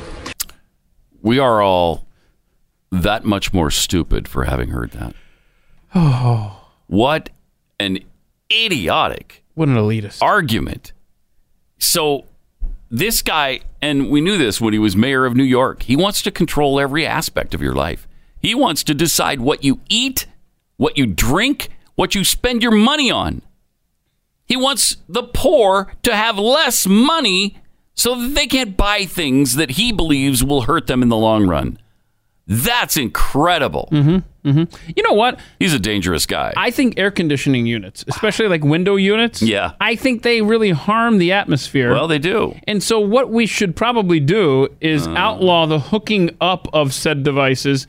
We 1.21 1.39
are 1.39 1.61
all 1.61 2.05
that 3.01 3.25
much 3.25 3.53
more 3.53 3.71
stupid 3.71 4.27
for 4.27 4.43
having 4.45 4.69
heard 4.69 4.91
that. 4.91 5.15
Oh, 5.95 6.61
What 6.87 7.29
an 7.79 7.99
idiotic 8.51 9.43
what 9.55 9.67
an 9.67 9.75
elitist. 9.75 10.21
argument. 10.21 10.93
So, 11.79 12.25
this 12.89 13.21
guy, 13.21 13.61
and 13.81 14.09
we 14.09 14.21
knew 14.21 14.37
this 14.37 14.61
when 14.61 14.73
he 14.73 14.79
was 14.79 14.95
mayor 14.95 15.25
of 15.25 15.35
New 15.35 15.43
York, 15.43 15.83
he 15.83 15.95
wants 15.95 16.21
to 16.21 16.31
control 16.31 16.79
every 16.79 17.05
aspect 17.05 17.53
of 17.53 17.61
your 17.61 17.73
life. 17.73 18.07
He 18.39 18.53
wants 18.53 18.83
to 18.83 18.93
decide 18.93 19.41
what 19.41 19.63
you 19.63 19.79
eat, 19.89 20.27
what 20.77 20.97
you 20.97 21.05
drink, 21.07 21.69
what 21.95 22.13
you 22.13 22.23
spend 22.23 22.61
your 22.61 22.71
money 22.71 23.09
on. 23.09 23.41
He 24.45 24.55
wants 24.55 24.97
the 25.09 25.23
poor 25.23 25.93
to 26.03 26.15
have 26.15 26.37
less 26.37 26.85
money 26.85 27.57
so 27.95 28.19
that 28.19 28.35
they 28.35 28.45
can't 28.47 28.75
buy 28.77 29.05
things 29.05 29.55
that 29.55 29.71
he 29.71 29.91
believes 29.91 30.43
will 30.43 30.61
hurt 30.63 30.87
them 30.87 31.01
in 31.01 31.09
the 31.09 31.17
long 31.17 31.47
run. 31.47 31.77
That's 32.47 32.97
incredible. 32.97 33.87
Mm-hmm. 33.91 34.49
Mm-hmm. 34.49 34.91
You 34.95 35.03
know 35.03 35.13
what? 35.13 35.39
He's 35.59 35.73
a 35.73 35.79
dangerous 35.79 36.25
guy. 36.25 36.51
I 36.57 36.71
think 36.71 36.95
air 36.99 37.09
conditioning 37.11 37.65
units, 37.65 38.03
especially 38.09 38.49
like 38.49 38.61
window 38.63 38.97
units, 38.97 39.41
Yeah. 39.41 39.71
I 39.79 39.95
think 39.95 40.23
they 40.23 40.41
really 40.41 40.71
harm 40.71 41.17
the 41.19 41.31
atmosphere. 41.31 41.91
Well, 41.93 42.09
they 42.09 42.19
do. 42.19 42.53
And 42.67 42.83
so, 42.83 42.99
what 42.99 43.29
we 43.29 43.45
should 43.45 43.75
probably 43.77 44.19
do 44.19 44.67
is 44.81 45.07
Uh. 45.07 45.11
outlaw 45.15 45.65
the 45.67 45.79
hooking 45.79 46.31
up 46.41 46.67
of 46.73 46.93
said 46.93 47.23
devices 47.23 47.87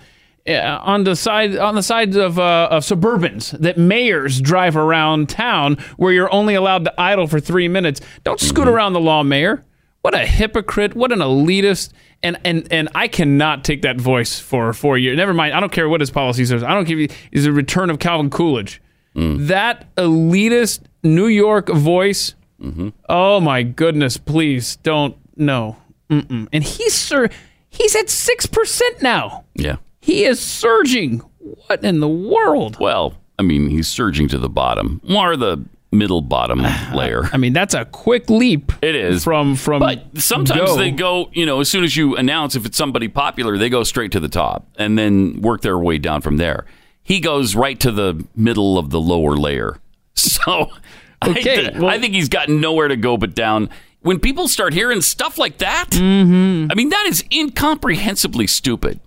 uh, 0.48 0.52
on 0.82 1.02
the 1.04 1.16
side 1.16 1.56
on 1.56 1.74
the 1.74 1.82
sides 1.82 2.14
of 2.16 2.38
uh, 2.38 2.68
of 2.70 2.84
Suburbans 2.84 3.58
that 3.58 3.76
mayors 3.76 4.40
drive 4.40 4.76
around 4.76 5.28
town, 5.28 5.78
where 5.96 6.12
you're 6.12 6.32
only 6.32 6.54
allowed 6.54 6.84
to 6.84 7.00
idle 7.00 7.26
for 7.26 7.40
three 7.40 7.66
minutes. 7.66 8.00
Don't 8.22 8.38
scoot 8.38 8.66
Mm-hmm. 8.66 8.68
around 8.74 8.92
the 8.92 9.00
law, 9.00 9.22
mayor. 9.24 9.64
What 10.04 10.14
a 10.14 10.26
hypocrite! 10.26 10.94
What 10.94 11.12
an 11.12 11.20
elitist! 11.20 11.94
And 12.22 12.38
and 12.44 12.70
and 12.70 12.90
I 12.94 13.08
cannot 13.08 13.64
take 13.64 13.80
that 13.82 13.98
voice 13.98 14.38
for 14.38 14.74
four 14.74 14.98
years. 14.98 15.16
Never 15.16 15.32
mind. 15.32 15.54
I 15.54 15.60
don't 15.60 15.72
care 15.72 15.88
what 15.88 16.02
his 16.02 16.10
policies 16.10 16.52
are. 16.52 16.62
I 16.62 16.74
don't 16.74 16.84
give 16.84 16.98
you. 16.98 17.08
Is 17.32 17.46
a 17.46 17.52
return 17.52 17.88
of 17.88 18.00
Calvin 18.00 18.28
Coolidge. 18.28 18.82
Mm. 19.16 19.46
That 19.46 19.94
elitist 19.94 20.80
New 21.02 21.28
York 21.28 21.70
voice. 21.70 22.34
Mm-hmm. 22.60 22.90
Oh 23.08 23.40
my 23.40 23.62
goodness! 23.62 24.18
Please 24.18 24.76
don't 24.76 25.16
no. 25.38 25.78
Mm-mm. 26.10 26.48
And 26.52 26.62
he's 26.62 26.92
sir. 26.92 27.30
He's 27.70 27.96
at 27.96 28.10
six 28.10 28.44
percent 28.44 29.00
now. 29.00 29.46
Yeah. 29.54 29.76
He 30.02 30.26
is 30.26 30.38
surging. 30.38 31.20
What 31.66 31.82
in 31.82 32.00
the 32.00 32.08
world? 32.08 32.78
Well, 32.78 33.14
I 33.38 33.42
mean, 33.42 33.70
he's 33.70 33.88
surging 33.88 34.28
to 34.28 34.38
the 34.38 34.50
bottom, 34.50 35.00
or 35.08 35.34
the 35.34 35.64
middle 35.94 36.20
bottom 36.20 36.60
layer. 36.94 37.24
I 37.32 37.36
mean, 37.38 37.52
that's 37.52 37.72
a 37.74 37.84
quick 37.86 38.28
leap. 38.28 38.72
It 38.82 38.94
is 38.94 39.24
from 39.24 39.56
from. 39.56 39.80
But 39.80 40.04
sometimes 40.20 40.70
go. 40.72 40.76
they 40.76 40.90
go, 40.90 41.30
you 41.32 41.46
know, 41.46 41.60
as 41.60 41.68
soon 41.70 41.84
as 41.84 41.96
you 41.96 42.16
announce 42.16 42.54
if 42.56 42.66
it's 42.66 42.76
somebody 42.76 43.08
popular, 43.08 43.56
they 43.56 43.68
go 43.70 43.82
straight 43.84 44.12
to 44.12 44.20
the 44.20 44.28
top 44.28 44.66
and 44.76 44.98
then 44.98 45.40
work 45.40 45.62
their 45.62 45.78
way 45.78 45.98
down 45.98 46.20
from 46.20 46.36
there. 46.36 46.66
He 47.02 47.20
goes 47.20 47.54
right 47.54 47.78
to 47.80 47.90
the 47.90 48.24
middle 48.34 48.78
of 48.78 48.90
the 48.90 49.00
lower 49.00 49.36
layer. 49.36 49.78
So 50.16 50.70
I, 51.22 51.30
Okay, 51.30 51.70
thi- 51.70 51.86
I 51.86 51.98
think 51.98 52.14
he's 52.14 52.28
got 52.28 52.48
nowhere 52.48 52.88
to 52.88 52.96
go 52.96 53.16
but 53.16 53.34
down. 53.34 53.70
When 54.00 54.20
people 54.20 54.46
start 54.48 54.74
hearing 54.74 55.00
stuff 55.00 55.38
like 55.38 55.58
that, 55.58 55.88
Mm-hmm. 55.90 56.70
I 56.70 56.74
mean, 56.74 56.90
that 56.90 57.06
is 57.06 57.24
incomprehensibly 57.30 58.46
stupid. 58.46 59.00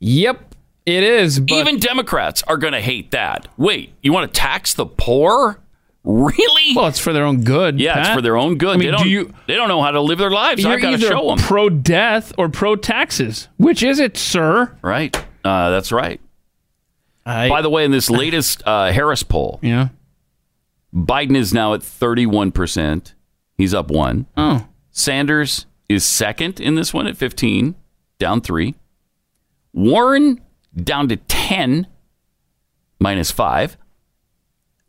Yep, 0.00 0.53
it 0.86 1.02
is. 1.02 1.40
But 1.40 1.52
Even 1.54 1.78
Democrats 1.78 2.42
are 2.44 2.56
going 2.56 2.72
to 2.72 2.80
hate 2.80 3.10
that. 3.12 3.48
Wait, 3.56 3.92
you 4.02 4.12
want 4.12 4.32
to 4.32 4.40
tax 4.40 4.74
the 4.74 4.86
poor? 4.86 5.60
Really? 6.04 6.76
Well, 6.76 6.86
it's 6.88 6.98
for 6.98 7.14
their 7.14 7.24
own 7.24 7.44
good. 7.44 7.80
Yeah, 7.80 8.00
it's 8.00 8.10
for 8.10 8.20
their 8.20 8.36
own 8.36 8.58
good. 8.58 8.74
I 8.74 8.76
mean, 8.76 8.88
they 8.88 8.90
don't, 8.92 9.02
do 9.04 9.08
you? 9.08 9.32
They 9.46 9.54
don't 9.54 9.68
know 9.68 9.80
how 9.80 9.90
to 9.90 10.02
live 10.02 10.18
their 10.18 10.30
lives. 10.30 10.62
You're 10.62 10.72
I've 10.72 10.82
got 10.82 10.90
to 10.90 10.98
show 10.98 11.28
them. 11.28 11.38
pro 11.38 11.70
death 11.70 12.32
or 12.36 12.50
pro 12.50 12.76
taxes. 12.76 13.48
Which 13.56 13.82
is 13.82 13.98
it, 14.00 14.18
sir? 14.18 14.76
Right. 14.82 15.16
Uh, 15.42 15.70
that's 15.70 15.90
right. 15.92 16.20
By 17.24 17.62
the 17.62 17.70
way, 17.70 17.86
in 17.86 17.90
this 17.90 18.10
latest 18.10 18.62
uh, 18.66 18.92
Harris 18.92 19.22
poll, 19.22 19.58
yeah, 19.62 19.88
Biden 20.94 21.36
is 21.36 21.54
now 21.54 21.72
at 21.72 21.80
31%. 21.80 23.14
He's 23.56 23.72
up 23.72 23.90
one. 23.90 24.26
Oh. 24.36 24.68
Sanders 24.90 25.64
is 25.88 26.04
second 26.04 26.60
in 26.60 26.74
this 26.74 26.92
one 26.92 27.06
at 27.06 27.16
15, 27.16 27.74
down 28.18 28.42
three. 28.42 28.74
Warren 29.72 30.40
down 30.76 31.08
to 31.08 31.16
10, 31.16 31.86
minus 33.00 33.30
five. 33.30 33.76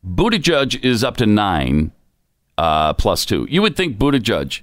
Buttigieg 0.07 0.83
is 0.83 1.03
up 1.03 1.17
to 1.17 1.25
nine, 1.25 1.91
uh, 2.57 2.93
plus 2.93 3.25
two. 3.25 3.47
You 3.49 3.61
would 3.61 3.75
think 3.75 3.97
Buttigieg 3.97 4.61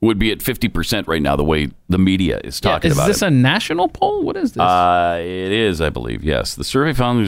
would 0.00 0.18
be 0.18 0.32
at 0.32 0.38
50% 0.38 1.06
right 1.06 1.20
now, 1.20 1.36
the 1.36 1.44
way 1.44 1.68
the 1.90 1.98
media 1.98 2.40
is 2.42 2.58
Yeah, 2.64 2.72
talking 2.72 2.90
is 2.90 2.96
about 2.96 3.06
this 3.08 3.20
a 3.20 3.28
national 3.30 3.88
poll? 3.88 4.22
What 4.22 4.36
is 4.38 4.52
this? 4.52 4.60
Uh, 4.62 5.18
it 5.20 5.52
is, 5.52 5.82
I 5.82 5.90
believe. 5.90 6.24
Yes, 6.24 6.54
the 6.54 6.64
survey 6.64 6.94
found 6.94 7.18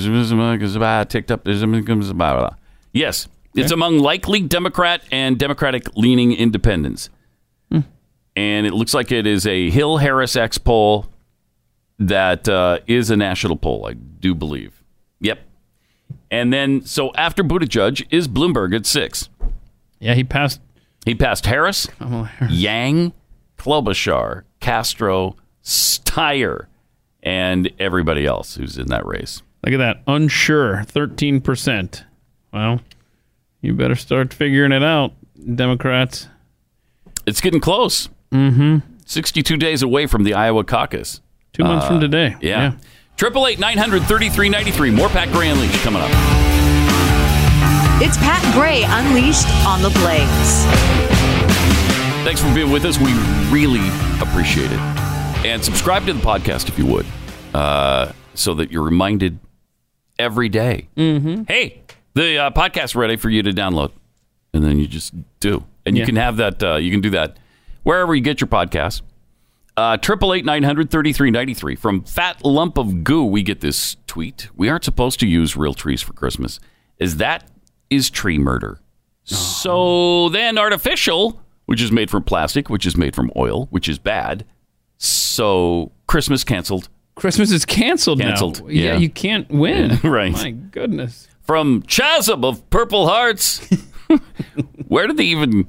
ticked 1.10 1.30
up. 1.30 1.46
Yes, 2.94 3.28
it's 3.54 3.70
among 3.72 3.98
likely 3.98 4.40
Democrat 4.40 5.02
and 5.12 5.38
Democratic 5.38 5.94
leaning 5.96 6.32
independents, 6.32 7.10
Hmm. 7.70 7.80
and 8.34 8.66
it 8.66 8.72
looks 8.72 8.94
like 8.94 9.12
it 9.12 9.26
is 9.26 9.46
a 9.46 9.68
Hill 9.68 9.98
Harris 9.98 10.34
X 10.36 10.56
poll 10.56 11.06
that 12.08 12.48
uh, 12.48 12.78
is 12.86 13.10
a 13.10 13.16
national 13.16 13.56
poll. 13.56 13.86
I 13.86 13.94
do 13.94 14.34
believe. 14.34 14.82
Yep. 15.20 15.40
And 16.30 16.52
then 16.52 16.82
so 16.82 17.12
after 17.14 17.42
Buttigieg 17.42 18.06
is 18.10 18.28
Bloomberg 18.28 18.74
at 18.74 18.86
six. 18.86 19.28
yeah, 20.00 20.14
he 20.14 20.24
passed. 20.24 20.60
He 21.04 21.14
passed 21.14 21.46
Harris, 21.46 21.86
Kamala 21.86 22.24
Harris. 22.26 22.54
Yang, 22.54 23.12
Klobuchar, 23.58 24.44
Castro, 24.60 25.36
Steyer, 25.64 26.66
and 27.22 27.70
everybody 27.78 28.24
else 28.24 28.54
who's 28.54 28.78
in 28.78 28.86
that 28.88 29.04
race. 29.04 29.42
Look 29.64 29.74
at 29.74 29.78
that. 29.78 30.02
Unsure, 30.06 30.84
13%. 30.86 32.04
Well, 32.52 32.80
you 33.60 33.74
better 33.74 33.94
start 33.96 34.32
figuring 34.32 34.72
it 34.72 34.82
out, 34.82 35.12
Democrats. 35.54 36.28
It's 37.26 37.40
getting 37.40 37.60
close. 37.60 38.08
Mm-hmm. 38.32 38.78
62 39.04 39.56
days 39.56 39.82
away 39.82 40.06
from 40.06 40.24
the 40.24 40.34
Iowa 40.34 40.64
caucus. 40.64 41.20
Two 41.52 41.64
months 41.64 41.86
from 41.86 42.00
today. 42.00 42.34
Yeah. 42.40 42.72
Triple 43.16 43.46
eight 43.46 43.58
nine 43.58 43.76
hundred 43.76 44.02
thirty 44.04 44.28
three 44.30 44.48
ninety 44.48 44.70
three. 44.70 44.90
More 44.90 45.08
Pat 45.10 45.30
Gray 45.32 45.48
Unleashed 45.50 45.82
coming 45.82 46.00
up. 46.02 46.10
It's 48.00 48.16
Pat 48.16 48.42
Gray 48.54 48.82
Unleashed 48.86 49.46
on 49.66 49.82
the 49.82 49.90
Blaze. 49.90 50.64
Thanks 52.24 52.40
for 52.40 52.52
being 52.54 52.70
with 52.72 52.84
us. 52.84 52.98
We 52.98 53.12
really 53.52 53.86
appreciate 54.20 54.72
it. 54.72 54.78
And 55.44 55.62
subscribe 55.62 56.06
to 56.06 56.12
the 56.14 56.20
podcast 56.20 56.68
if 56.68 56.78
you 56.78 56.86
would, 56.86 57.06
uh, 57.52 58.12
so 58.34 58.54
that 58.54 58.70
you're 58.72 58.82
reminded 58.84 59.38
every 60.18 60.48
day. 60.48 60.88
Mm-hmm. 60.96 61.44
Hey, 61.44 61.82
the 62.14 62.38
uh, 62.38 62.50
podcast's 62.50 62.94
ready 62.96 63.16
for 63.16 63.28
you 63.28 63.42
to 63.42 63.50
download, 63.50 63.90
and 64.54 64.64
then 64.64 64.78
you 64.78 64.86
just 64.86 65.12
do, 65.40 65.64
and 65.84 65.96
you 65.96 66.00
Yeah. 66.02 66.06
can 66.06 66.16
have 66.16 66.36
that. 66.38 66.62
Uh, 66.62 66.76
you 66.76 66.90
can 66.90 67.00
do 67.02 67.10
that 67.10 67.36
wherever 67.82 68.14
you 68.14 68.22
get 68.22 68.40
your 68.40 68.48
podcast. 68.48 69.02
Uh, 69.76 69.96
Triple 69.96 70.34
eight 70.34 70.44
nine 70.44 70.62
hundred 70.62 70.90
thirty 70.90 71.12
three 71.12 71.30
ninety 71.30 71.54
three 71.54 71.74
from 71.76 72.02
Fat 72.04 72.44
Lump 72.44 72.76
of 72.78 73.04
Goo. 73.04 73.24
We 73.24 73.42
get 73.42 73.60
this 73.60 73.96
tweet. 74.06 74.48
We 74.54 74.68
aren't 74.68 74.84
supposed 74.84 75.18
to 75.20 75.26
use 75.26 75.56
real 75.56 75.72
trees 75.74 76.02
for 76.02 76.12
Christmas. 76.12 76.60
Is 76.98 77.16
that 77.16 77.50
is 77.88 78.10
tree 78.10 78.38
murder? 78.38 78.78
So 79.24 80.28
then 80.30 80.58
artificial, 80.58 81.40
which 81.66 81.80
is 81.80 81.90
made 81.92 82.10
from 82.10 82.22
plastic, 82.24 82.68
which 82.68 82.84
is 82.86 82.96
made 82.96 83.14
from 83.14 83.30
oil, 83.36 83.66
which 83.70 83.88
is 83.88 83.98
bad. 83.98 84.44
So 84.98 85.92
Christmas 86.06 86.44
canceled. 86.44 86.88
Christmas 87.14 87.50
is 87.50 87.64
canceled, 87.64 88.20
Canceled, 88.20 88.62
now. 88.62 88.68
yeah. 88.68 88.96
you 88.96 89.10
can't 89.10 89.48
win. 89.50 89.90
Yeah, 89.90 89.98
right. 90.10 90.32
My 90.32 90.50
goodness. 90.50 91.28
From 91.42 91.82
Chasm 91.82 92.44
of 92.44 92.68
Purple 92.70 93.06
Hearts. 93.06 93.66
where 94.88 95.06
did 95.06 95.16
they 95.18 95.24
even 95.24 95.68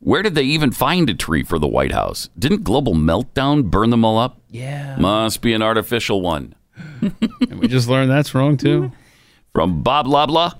where 0.00 0.22
did 0.22 0.34
they 0.34 0.42
even 0.44 0.70
find 0.70 1.08
a 1.10 1.14
tree 1.14 1.42
for 1.42 1.58
the 1.58 1.66
White 1.66 1.92
House? 1.92 2.28
Didn't 2.38 2.62
global 2.64 2.94
meltdown 2.94 3.64
burn 3.64 3.90
them 3.90 4.04
all 4.04 4.18
up? 4.18 4.40
Yeah. 4.50 4.96
Must 4.98 5.40
be 5.42 5.52
an 5.52 5.62
artificial 5.62 6.20
one. 6.20 6.54
And 7.50 7.58
we 7.60 7.66
just 7.68 7.88
learned 7.88 8.10
that's 8.10 8.34
wrong 8.34 8.56
too. 8.56 8.92
From 9.52 9.82
Bob 9.82 10.06
Loblaw. 10.06 10.54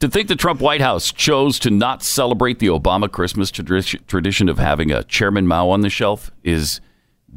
To 0.00 0.08
think 0.08 0.26
the 0.26 0.34
Trump 0.34 0.60
White 0.60 0.80
House 0.80 1.12
chose 1.12 1.60
to 1.60 1.70
not 1.70 2.02
celebrate 2.02 2.58
the 2.58 2.66
Obama 2.66 3.08
Christmas 3.10 3.52
tradi- 3.52 4.04
tradition 4.08 4.48
of 4.48 4.58
having 4.58 4.90
a 4.90 5.04
Chairman 5.04 5.46
Mao 5.46 5.68
on 5.70 5.82
the 5.82 5.90
shelf 5.90 6.32
is 6.42 6.80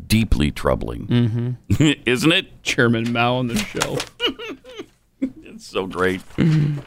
deeply 0.08 0.50
troubling. 0.50 1.06
Mm-hmm. 1.08 1.92
Isn't 2.08 2.32
it? 2.32 2.64
Chairman 2.64 3.14
Mao 3.14 3.36
on 3.36 3.48
the 3.48 3.58
shelf. 3.58 4.16
It's 5.56 5.68
so 5.68 5.88
great. 5.88 6.22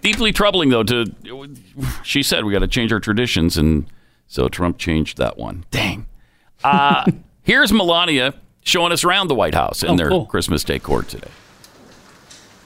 Deeply 0.03 0.31
troubling, 0.31 0.69
though. 0.69 0.83
To 0.83 1.07
she 2.03 2.23
said 2.23 2.45
we 2.45 2.53
got 2.53 2.59
to 2.59 2.69
change 2.69 2.93
our 2.93 3.01
traditions, 3.01 3.57
and 3.57 3.87
so 4.29 4.49
Trump 4.49 4.79
changed 4.79 5.19
that 5.19 5.37
one. 5.37 5.65
Dang. 5.73 6.07
Uh, 6.63 7.11
here's 7.43 7.73
Melania 7.73 8.35
showing 8.63 8.93
us 8.93 9.03
around 9.03 9.27
the 9.29 9.35
White 9.35 9.55
House 9.55 9.83
in 9.83 9.91
Oh, 9.91 9.97
their 9.97 10.09
cool. 10.11 10.27
Christmas 10.27 10.63
decor 10.63 11.03
today. 11.03 11.31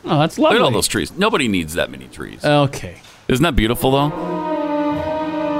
Oh, 0.04 0.18
that's 0.18 0.36
lovely. 0.38 0.58
Look 0.58 0.62
at 0.62 0.64
all 0.64 0.72
those 0.72 0.88
trees. 0.88 1.12
Nobody 1.12 1.46
needs 1.48 1.74
that 1.74 1.88
many 1.90 2.08
trees. 2.08 2.44
Okay. 2.44 3.00
Isn't 3.28 3.42
that 3.44 3.54
beautiful, 3.54 3.92
though? 3.92 4.08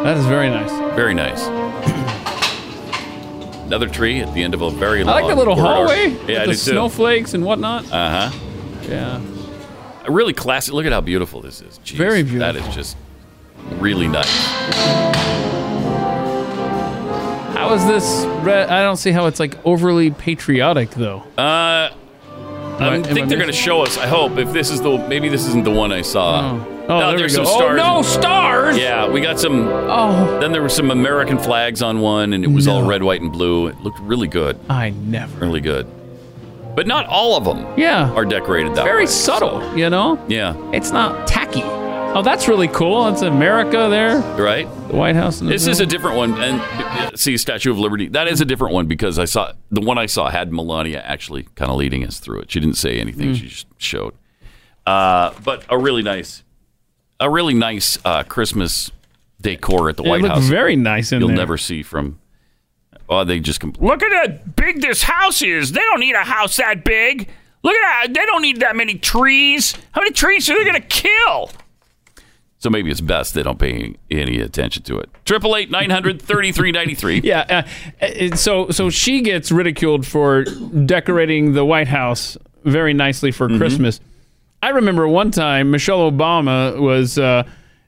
That 0.03 0.16
is 0.16 0.26
very 0.26 0.50
nice. 0.50 0.70
Very 0.96 1.14
nice. 1.14 1.46
Another 3.66 3.88
tree 3.88 4.20
at 4.20 4.34
the 4.34 4.42
end 4.42 4.55
of 4.55 4.62
a 4.62 4.70
very 4.70 5.05
long. 5.05 5.16
I 5.16 5.20
like 5.22 5.30
the 5.30 5.36
little 5.36 5.55
corridor. 5.55 5.94
hallway 5.94 6.09
Yeah, 6.11 6.18
with 6.18 6.30
I 6.40 6.46
the 6.46 6.53
too. 6.53 6.59
snowflakes 6.59 7.34
and 7.34 7.44
whatnot. 7.44 7.84
Uh 7.92 8.30
huh. 8.30 8.38
Yeah. 8.88 9.20
Really 10.09 10.32
classic. 10.32 10.74
Look 10.74 10.86
at 10.86 10.92
how 10.92 11.00
beautiful 11.00 11.40
this 11.40 11.61
is. 11.62 11.78
Jeez, 11.78 11.96
Very 11.96 12.22
That 12.22 12.57
is 12.57 12.66
just 12.74 12.96
really 13.78 14.09
nice. 14.09 14.26
How 17.69 17.75
is 17.75 17.87
this? 17.87 18.25
Re- 18.45 18.65
I 18.65 18.83
don't 18.83 18.97
see 18.97 19.11
how 19.13 19.27
it's 19.27 19.41
like 19.41 19.57
overly 19.65 20.11
patriotic 20.11 20.91
though. 20.91 21.23
Uh, 21.39 21.91
I- 21.91 22.97
I 22.97 23.03
think 23.03 23.29
they're 23.29 23.39
going 23.39 23.51
to 23.51 23.57
show 23.57 23.83
us. 23.83 23.97
I 23.99 24.07
hope 24.07 24.39
if 24.39 24.53
this 24.53 24.71
is 24.71 24.81
the 24.81 24.99
maybe 25.09 25.29
this 25.29 25.47
isn't 25.49 25.65
the 25.65 25.71
one 25.71 25.93
I 25.93 26.03
saw. 26.03 26.59
Oh, 26.89 26.99
there 26.99 27.13
we 27.13 27.17
there's 27.19 27.37
go. 27.37 27.45
some 27.45 27.63
Oh, 27.63 27.77
no, 27.77 28.03
stars! 28.03 28.77
Yeah, 28.77 29.09
we 29.09 29.21
got 29.21 29.39
some. 29.39 29.69
Oh, 29.69 30.41
Then 30.41 30.51
there 30.51 30.63
were 30.63 30.69
some 30.69 30.91
American 30.91 31.39
flags 31.39 31.81
on 31.81 32.01
one, 32.01 32.33
and 32.33 32.45
it 32.45 32.49
was 32.49 32.67
all 32.67 32.83
red, 32.85 33.03
white, 33.05 33.21
and 33.21 33.31
blue. 33.31 33.69
It 33.69 33.79
looked 33.83 34.01
really 34.01 34.27
good. 34.27 34.59
I 34.69 34.91
never. 34.91 35.39
Really 35.47 35.61
good. 35.61 35.87
But 36.75 36.87
not 36.89 37.07
all 37.07 37.37
of 37.37 37.45
them. 37.45 37.67
Yeah. 37.79 38.11
Are 38.15 38.25
decorated 38.25 38.75
that 38.75 38.85
Very 38.85 39.03
way. 39.03 39.07
subtle, 39.07 39.61
so- 39.61 39.75
you 39.77 39.89
know. 39.91 40.19
yeah. 40.27 40.57
It's 40.73 40.91
not 40.91 41.29
tacky. 41.29 41.63
Oh, 42.15 42.21
that's 42.23 42.47
really 42.47 42.69
cool. 42.69 43.09
It's 43.09 43.23
America 43.23 43.89
there, 43.89 44.19
Right. 44.37 44.69
the 44.89 44.97
White 44.97 45.17
House. 45.17 45.41
In 45.41 45.47
the 45.47 45.53
This 45.53 45.67
is 45.67 45.81
a 45.81 45.87
different 45.87 46.17
one, 46.17 46.35
and 46.43 46.61
uh, 46.61 47.17
see 47.17 47.39
Statue 47.39 47.71
of 47.71 47.79
Liberty. 47.79 48.07
That 48.09 48.29
is 48.29 48.43
a 48.43 48.45
different 48.45 48.75
one 48.75 48.87
because 48.87 49.19
I 49.19 49.25
saw 49.25 49.53
the 49.71 49.81
one 49.81 49.97
I 49.97 50.05
saw 50.07 50.29
had 50.29 50.53
Melania 50.53 51.01
actually 51.01 51.45
kind 51.55 51.71
of 51.71 51.79
leading 51.79 52.05
us 52.07 52.19
through 52.21 52.41
it. 52.41 52.51
She 52.51 52.61
didn't 52.61 52.77
say 52.77 52.99
anything; 53.01 53.31
Mm. 53.31 53.37
she 53.37 53.49
just 53.49 53.67
showed. 53.79 54.13
Uh, 54.87 55.33
but 55.43 55.65
a 55.71 55.79
really 55.79 56.03
nice, 56.03 56.43
a 57.19 57.31
really 57.31 57.55
nice 57.55 57.99
uh, 58.05 58.25
Christmas 58.25 58.91
decor 59.41 59.89
at 59.89 59.97
the 59.97 60.03
It 60.05 60.09
White 60.11 60.25
House. 60.27 60.45
very 60.45 60.77
nice 60.77 61.13
in 61.13 61.21
You'll 61.21 61.29
there. 61.29 61.37
never 61.39 61.57
see 61.57 61.83
from. 61.83 62.19
Oh, 63.09 63.25
they 63.25 63.41
just 63.41 63.61
compl- 63.61 63.81
Look 63.81 64.03
at 64.03 64.13
how 64.13 64.37
big 64.57 64.83
this 64.83 65.03
house 65.03 65.41
is. 65.41 65.73
They 65.73 65.81
don't 65.81 66.01
need 66.01 66.15
a 66.15 66.25
house 66.25 66.57
that 66.57 66.85
big. 66.85 67.29
Look 67.63 67.75
at 67.75 68.07
that. 68.09 68.15
They 68.15 68.27
don't 68.27 68.43
need 68.43 68.61
that 68.61 68.77
many 68.77 68.97
trees. 68.97 69.75
How 69.93 70.03
many 70.03 70.13
trees 70.13 70.49
are 70.51 70.59
they 70.59 70.65
going 70.65 70.81
to 70.81 70.87
kill? 70.89 71.51
So 72.63 72.71
maybe 72.71 72.93
it's 72.93 73.01
best 73.01 73.35
they 73.35 73.43
don't 73.43 73.59
pay 73.59 73.93
any 74.09 74.41
attention 74.41 74.85
to 74.85 74.97
it. 74.97 75.11
Triple 75.25 75.57
eight 75.57 75.69
nine 75.69 75.91
hundred 75.91 76.23
thirty 76.23 76.53
three 76.53 76.71
ninety 76.71 76.95
three. 76.95 77.21
Yeah. 77.25 77.65
Uh, 78.01 78.05
uh, 78.05 78.37
so 78.37 78.71
so 78.71 78.89
she 78.89 79.21
gets 79.21 79.51
ridiculed 79.51 80.07
for 80.07 80.45
decorating 80.45 81.55
the 81.55 81.65
White 81.65 81.89
House 81.89 82.39
very 82.65 82.95
nicely 82.95 83.33
for 83.33 83.49
Christmas. 83.49 83.99
I 84.63 84.69
remember 84.69 85.09
one 85.09 85.33
time 85.33 85.73
Michelle 85.73 86.09
Obama 86.09 86.79
was 86.81 87.19
uh, 87.19 87.43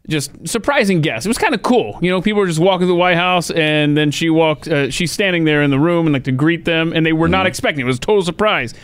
just 0.09 0.33
surprising 0.49 1.01
guest. 1.03 1.25
It 1.25 1.29
was 1.29 1.39
kind 1.39 1.55
of 1.55 1.63
cool. 1.63 1.97
You 2.03 2.11
know, 2.11 2.21
people 2.21 2.41
were 2.41 2.49
just 2.49 2.59
walking 2.59 2.81
through 2.81 2.89
the 2.89 2.95
White 2.97 3.17
House, 3.17 3.53
and 3.53 3.97
then 3.97 4.11
she 4.11 4.29
walked. 4.29 4.67
Uh, 4.67 4.91
she's 4.91 5.13
standing 5.13 5.45
there 5.45 5.63
in 5.63 5.71
the 5.71 5.79
room 5.79 6.07
and 6.07 6.13
like 6.15 6.25
to 6.25 6.33
greet 6.33 6.65
them, 6.65 6.93
and 6.93 7.07
they 7.07 7.13
were 7.13 7.29
not 7.29 7.47
expecting. 7.47 7.83
It 7.83 7.85
It 7.85 7.87
was 7.87 7.97
a 7.99 8.01
total 8.01 8.23
surprise. 8.25 8.75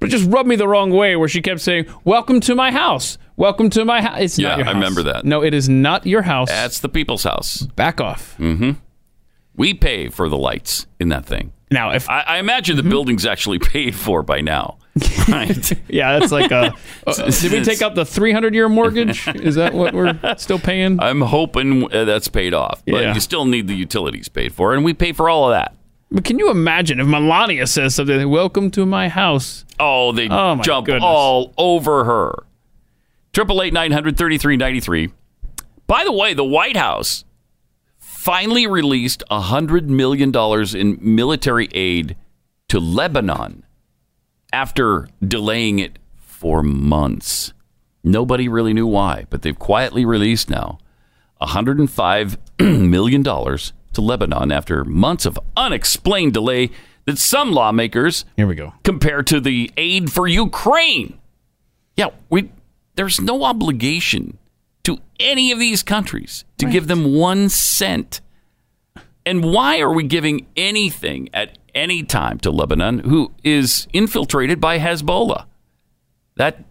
But 0.00 0.08
it 0.08 0.12
just 0.12 0.30
rubbed 0.30 0.48
me 0.48 0.56
the 0.56 0.66
wrong 0.68 0.90
way, 0.90 1.16
where 1.16 1.28
she 1.28 1.42
kept 1.42 1.60
saying, 1.60 1.84
"Welcome 2.04 2.40
to 2.40 2.54
my 2.54 2.70
house. 2.70 3.18
Welcome 3.36 3.70
to 3.70 3.84
my 3.84 4.00
house." 4.00 4.20
It's 4.20 4.38
Yeah, 4.38 4.50
not 4.50 4.58
your 4.58 4.68
I 4.68 4.72
remember 4.72 5.02
that. 5.04 5.24
No, 5.24 5.42
it 5.42 5.54
is 5.54 5.68
not 5.68 6.06
your 6.06 6.22
house. 6.22 6.48
That's 6.48 6.78
the 6.80 6.88
people's 6.88 7.24
house. 7.24 7.62
Back 7.62 8.00
off. 8.00 8.36
Mm-hmm. 8.38 8.72
We 9.56 9.74
pay 9.74 10.08
for 10.08 10.28
the 10.28 10.36
lights 10.36 10.86
in 10.98 11.08
that 11.10 11.24
thing. 11.26 11.52
Now, 11.70 11.90
if 11.90 12.08
I, 12.08 12.20
I 12.20 12.38
imagine 12.38 12.76
the 12.76 12.82
building's 12.82 13.26
actually 13.26 13.58
paid 13.58 13.94
for 13.96 14.22
by 14.22 14.40
now, 14.40 14.78
right? 15.28 15.72
Yeah, 15.88 16.18
that's 16.18 16.30
like 16.32 16.50
a. 16.52 16.72
uh, 17.06 17.30
did 17.30 17.50
we 17.52 17.62
take 17.64 17.82
out 17.82 17.94
the 17.96 18.04
300 18.04 18.54
year 18.54 18.68
mortgage? 18.68 19.26
Is 19.28 19.56
that 19.56 19.74
what 19.74 19.92
we're 19.94 20.18
still 20.36 20.58
paying? 20.58 21.00
I'm 21.00 21.20
hoping 21.20 21.92
uh, 21.92 22.04
that's 22.04 22.28
paid 22.28 22.54
off, 22.54 22.82
but 22.86 23.02
Yeah. 23.02 23.14
you 23.14 23.20
still 23.20 23.44
need 23.44 23.66
the 23.66 23.74
utilities 23.74 24.28
paid 24.28 24.52
for, 24.52 24.74
and 24.74 24.84
we 24.84 24.92
pay 24.94 25.12
for 25.12 25.28
all 25.28 25.50
of 25.50 25.52
that. 25.54 25.74
But 26.12 26.24
can 26.24 26.38
you 26.38 26.50
imagine 26.50 27.00
if 27.00 27.06
Melania 27.08 27.66
says 27.66 27.96
something 27.96 28.28
Welcome 28.28 28.70
to 28.72 28.86
my 28.86 29.08
house? 29.08 29.64
Oh, 29.80 30.12
they 30.12 30.28
Oh, 30.28 30.60
jump 30.62 30.86
goodness. 30.86 31.02
all 31.04 31.52
over 31.58 32.04
her. 32.04 32.44
Triple 33.34 33.62
eight 33.62 33.72
nine 33.72 33.90
hundred 33.90 34.16
thirty 34.16 34.38
three 34.38 34.56
ninety 34.56 34.78
three. 34.78 35.10
By 35.88 36.04
the 36.04 36.12
way, 36.12 36.34
the 36.34 36.44
White 36.44 36.76
House 36.76 37.24
finally 37.98 38.66
released 38.66 39.24
hundred 39.28 39.90
million 39.90 40.30
dollars 40.30 40.72
in 40.72 40.98
military 41.00 41.68
aid 41.74 42.14
to 42.68 42.78
Lebanon 42.78 43.64
after 44.52 45.08
delaying 45.26 45.80
it 45.80 45.98
for 46.16 46.62
months. 46.62 47.52
Nobody 48.04 48.48
really 48.48 48.72
knew 48.72 48.86
why, 48.86 49.26
but 49.30 49.42
they've 49.42 49.58
quietly 49.58 50.04
released 50.04 50.48
now 50.48 50.78
$105 51.42 52.36
million 52.88 53.24
to 53.24 54.00
Lebanon 54.00 54.52
after 54.52 54.84
months 54.84 55.26
of 55.26 55.38
unexplained 55.56 56.34
delay 56.34 56.70
that 57.06 57.18
some 57.18 57.50
lawmakers 57.50 58.24
Here 58.36 58.46
we 58.46 58.54
go. 58.54 58.74
compare 58.84 59.22
to 59.24 59.40
the 59.40 59.72
aid 59.76 60.12
for 60.12 60.28
Ukraine. 60.28 61.18
Yeah, 61.96 62.10
we 62.30 62.50
there's 62.96 63.20
no 63.20 63.44
obligation 63.44 64.38
to 64.84 64.98
any 65.18 65.50
of 65.52 65.58
these 65.58 65.82
countries 65.82 66.44
to 66.58 66.66
give 66.66 66.86
them 66.88 67.14
one 67.14 67.48
cent. 67.48 68.20
And 69.26 69.42
why 69.42 69.80
are 69.80 69.92
we 69.92 70.04
giving 70.04 70.46
anything 70.56 71.28
at 71.32 71.56
any 71.74 72.02
time 72.02 72.38
to 72.40 72.50
Lebanon, 72.50 72.98
who 73.00 73.32
is 73.42 73.88
infiltrated 73.92 74.60
by 74.60 74.78
Hezbollah? 74.78 75.46
That, 76.36 76.62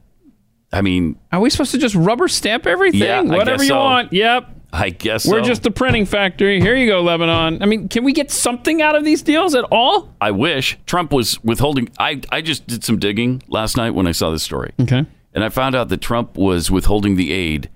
I 0.72 0.82
mean, 0.82 1.18
Are 1.32 1.40
we 1.40 1.50
supposed 1.50 1.72
to 1.72 1.78
just 1.78 1.95
rubber 1.95 2.28
stamp 2.28 2.68
everything? 2.68 3.02
Yeah, 3.02 3.22
Whatever 3.22 3.64
you 3.64 3.70
so. 3.70 3.80
want. 3.80 4.14
Yep. 4.14 4.50
I 4.76 4.90
guess 4.90 5.26
We're 5.28 5.44
so. 5.44 5.48
just 5.48 5.62
the 5.64 5.70
printing 5.72 6.06
factory. 6.06 6.60
Here 6.60 6.76
you 6.76 6.88
go, 6.88 7.02
Lebanon. 7.02 7.62
I 7.62 7.66
mean, 7.68 7.90
can 7.90 8.04
we 8.04 8.12
get 8.12 8.32
something 8.32 8.82
out 8.82 8.95
of 8.95 9.04
these 9.06 9.22
deals 9.22 9.54
at 9.54 9.64
all? 9.72 10.12
I 10.20 10.32
wish 10.32 10.78
Trump 10.88 11.14
was 11.14 11.41
withholding. 11.44 11.90
I, 12.00 12.22
I 12.32 12.41
just 12.41 12.66
did 12.66 12.84
some 12.84 12.98
digging 12.98 13.44
last 13.48 13.78
night 13.78 13.91
when 13.91 14.08
I 14.08 14.14
saw 14.14 14.32
this 14.32 14.41
story. 14.41 14.74
Okay. 14.82 15.06
And 15.34 15.43
I 15.43 15.49
found 15.49 15.76
out 15.76 15.89
that 15.89 16.01
Trump 16.01 16.38
was 16.38 16.69
withholding 16.69 17.15
the 17.15 17.31
aid 17.31 17.69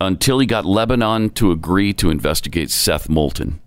until 0.00 0.38
he 0.38 0.46
got 0.46 0.66
Lebanon 0.66 1.30
to 1.30 1.50
agree 1.50 1.92
to 1.94 2.10
investigate 2.10 2.70
Seth 2.70 3.08
Moulton. 3.08 3.60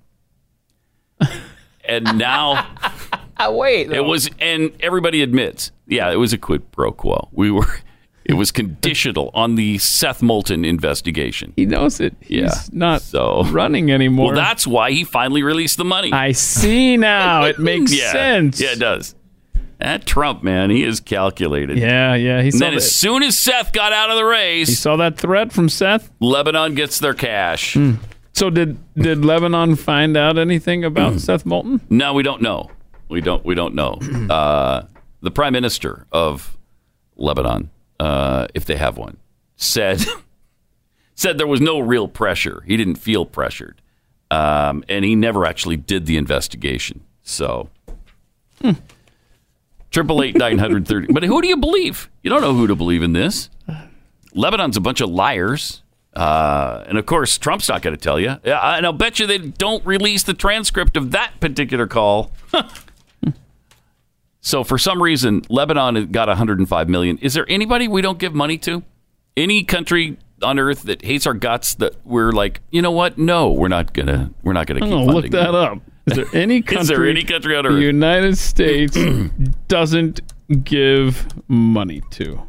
and 1.84 2.18
now 2.18 2.68
Uh, 3.38 3.52
wait. 3.54 3.92
it 3.92 4.02
was, 4.06 4.30
and 4.40 4.72
everybody 4.80 5.22
admits, 5.22 5.72
yeah, 5.88 6.12
it 6.12 6.18
was 6.18 6.34
a 6.34 6.38
quid 6.38 6.72
pro 6.72 6.92
quo. 6.92 7.30
We 7.32 7.50
were, 7.52 7.68
it 8.26 8.34
was 8.34 8.52
conditional 8.52 9.32
on 9.34 9.56
the 9.56 9.80
Seth 9.80 10.22
Moulton 10.22 10.64
investigation. 10.64 11.54
He 11.56 11.66
knows 11.66 12.00
it. 12.00 12.16
He's 12.22 12.40
Yeah. 12.42 12.52
not 12.72 13.02
So, 13.02 13.44
running 13.46 13.92
anymore. 13.92 14.28
well, 14.28 14.36
that's 14.36 14.68
why 14.68 14.92
he 14.92 15.04
finally 15.04 15.42
released 15.42 15.78
the 15.78 15.86
money. 15.86 16.12
I 16.14 16.34
see 16.34 16.96
now. 16.96 17.44
It 17.46 17.58
makes 17.72 17.92
yeah. 17.92 18.12
sense. 18.12 18.62
Yeah, 18.62 18.74
it 18.74 18.80
does. 18.80 19.16
That 19.80 20.06
Trump, 20.06 20.44
man, 20.44 20.70
he 20.70 20.84
is 20.84 21.00
calculated. 21.00 21.78
Yeah, 21.78 22.14
yeah. 22.14 22.42
He 22.42 22.50
And 22.50 22.60
then 22.60 22.72
that, 22.72 22.78
as 22.78 22.94
soon 22.94 23.24
as 23.24 23.38
Seth 23.38 23.72
got 23.72 23.94
out 23.94 24.10
of 24.10 24.18
the 24.18 24.26
race, 24.26 24.68
he 24.68 24.76
saw 24.76 24.98
that 24.98 25.18
threat 25.18 25.54
from 25.54 25.70
Seth. 25.70 26.12
Lebanon 26.20 26.76
gets 26.76 27.00
their 27.00 27.14
cash. 27.14 27.78
So 28.34 28.50
did 28.50 28.78
did 28.96 29.24
Lebanon 29.24 29.78
find 29.78 30.18
out 30.18 30.38
anything 30.38 30.84
about 30.84 31.20
Seth 31.22 31.46
Moulton? 31.46 31.80
No, 31.90 32.14
we 32.14 32.24
don't 32.24 32.42
know. 32.42 32.70
We 33.08 33.22
don't. 33.22 33.44
We 33.46 33.56
don't 33.56 33.74
know. 33.74 34.00
Uh, 34.30 34.84
the 35.22 35.32
prime 35.32 35.54
minister 35.54 36.06
of 36.12 36.56
Lebanon, 37.16 37.72
uh, 38.00 38.48
if 38.54 38.64
they 38.66 38.76
have 38.76 38.98
one, 38.98 39.18
said 39.56 40.06
said 41.16 41.38
there 41.38 41.48
was 41.48 41.62
no 41.62 41.80
real 41.80 42.08
pressure. 42.08 42.64
He 42.68 42.78
didn't 42.78 42.98
feel 42.98 43.26
pressured, 43.26 43.82
um, 44.30 44.84
and 44.88 45.04
he 45.04 45.16
never 45.16 45.46
actually 45.46 45.78
did 45.78 46.06
the 46.06 46.18
investigation. 46.18 47.02
So. 47.24 47.70
Triple 49.92 50.22
eight 50.24 50.38
nine 50.38 50.58
hundred 50.60 50.88
thirty. 50.88 51.12
But 51.12 51.24
who 51.24 51.42
do 51.42 51.48
you 51.48 51.58
believe? 51.58 52.10
You 52.24 52.30
don't 52.30 52.42
know 52.42 52.54
who 52.54 52.68
to 52.68 52.76
believe 52.76 53.02
in 53.04 53.14
this. 53.14 53.50
Lebanon's 54.34 54.78
a 54.78 54.82
bunch 54.82 55.02
of 55.02 55.10
liars. 55.10 55.82
Uh, 56.14 56.84
and 56.88 56.98
of 56.98 57.06
course, 57.06 57.38
Trump's 57.38 57.70
not 57.70 57.82
going 57.82 57.96
to 57.96 58.02
tell 58.02 58.20
you. 58.20 58.30
And 58.44 58.86
I'll 58.86 58.94
bet 58.94 59.20
you 59.20 59.26
they 59.28 59.38
don't 59.38 59.86
release 59.86 60.24
the 60.24 60.34
transcript 60.34 60.98
of 60.98 61.12
that 61.12 61.40
particular 61.40 61.88
call. 61.88 62.32
so 64.42 64.64
for 64.64 64.78
some 64.78 65.02
reason, 65.02 65.44
Lebanon 65.50 66.12
got 66.12 66.28
105 66.28 66.90
million. 66.90 67.18
Is 67.20 67.34
there 67.34 67.46
anybody 67.50 67.88
we 67.88 68.02
don't 68.02 68.18
give 68.20 68.34
money 68.34 68.58
to? 68.60 68.84
Any 69.38 69.64
country 69.64 70.18
on 70.42 70.58
earth 70.60 70.84
that 70.84 71.04
hates 71.04 71.28
our 71.28 71.34
guts 71.34 71.76
that 71.76 71.94
we're 72.06 72.32
like, 72.32 72.62
you 72.72 72.82
know 72.82 72.92
what? 72.92 73.18
No, 73.18 73.52
we're 73.52 73.68
not 73.68 73.94
gonna. 73.94 74.32
We're 74.44 74.54
not 74.54 74.68
gonna 74.68 74.80
keep 74.82 74.90
Oh, 74.92 75.06
funding. 75.06 75.16
look 75.16 75.32
that 75.32 75.54
up. 75.56 75.80
Is 76.12 76.16
there 76.18 76.42
any 76.42 76.62
country? 76.62 76.82
Is 76.82 76.88
there 76.88 77.08
any 77.08 77.24
country 77.24 77.56
on 77.56 77.64
the 77.64 77.70
earth? 77.72 77.82
United 77.82 78.38
States 78.38 78.98
doesn't 79.68 80.22
give 80.64 81.28
money 81.48 82.02
to? 82.12 82.42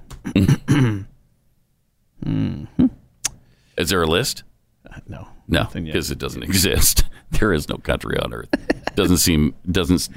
Is 3.76 3.88
there 3.88 4.02
a 4.02 4.06
list? 4.06 4.42
no. 5.06 5.28
No, 5.48 5.68
because 5.72 6.10
it 6.10 6.18
doesn't 6.18 6.42
exist. 6.50 7.04
There 7.32 7.52
is 7.52 7.68
no 7.68 7.76
country 7.78 8.18
on 8.18 8.32
earth. 8.32 8.48
Doesn't 8.94 9.18
seem 9.18 9.54
doesn't 9.70 10.08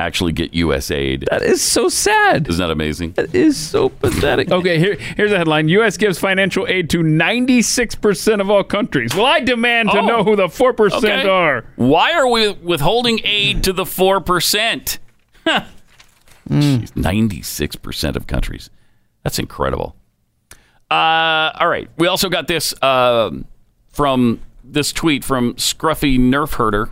actually 0.00 0.32
get 0.32 0.52
U.S. 0.54 0.90
aid. 0.90 1.26
That 1.30 1.42
is 1.42 1.62
so 1.62 1.88
sad. 1.88 2.48
Isn't 2.48 2.60
that 2.60 2.70
amazing? 2.70 3.12
That 3.12 3.34
is 3.34 3.56
so 3.56 3.88
pathetic. 3.88 4.50
Okay, 4.60 4.78
here, 4.78 4.96
here's 5.16 5.32
a 5.32 5.38
headline: 5.38 5.68
U.S. 5.68 5.96
gives 5.96 6.18
financial 6.18 6.66
aid 6.68 6.90
to 6.90 7.02
96 7.02 7.94
percent 7.96 8.40
of 8.40 8.50
all 8.50 8.64
countries. 8.64 9.14
Well, 9.14 9.26
I 9.26 9.40
demand 9.40 9.90
to 9.90 9.98
Oh. 10.00 10.06
know 10.06 10.24
who 10.24 10.36
the 10.36 10.48
four 10.48 10.72
percent 10.72 11.04
Okay. 11.04 11.28
are. 11.28 11.64
Why 11.76 12.12
are 12.12 12.28
we 12.28 12.50
withholding 12.50 13.20
aid 13.24 13.62
to 13.64 13.72
the 13.72 13.86
four 13.86 14.20
percent? 14.20 14.98
Ninety-six 16.48 17.76
percent 17.76 18.16
of 18.16 18.26
countries. 18.26 18.70
That's 19.22 19.38
incredible. 19.38 19.94
Uh, 20.90 21.52
all 21.60 21.68
right. 21.68 21.88
We 21.96 22.06
also 22.08 22.28
got 22.28 22.48
this 22.48 22.74
um, 22.82 23.44
from 23.92 24.40
this 24.64 24.92
tweet 24.92 25.22
from 25.24 25.54
Scruffy 25.54 26.18
Nerf 26.18 26.54
Herder. 26.54 26.90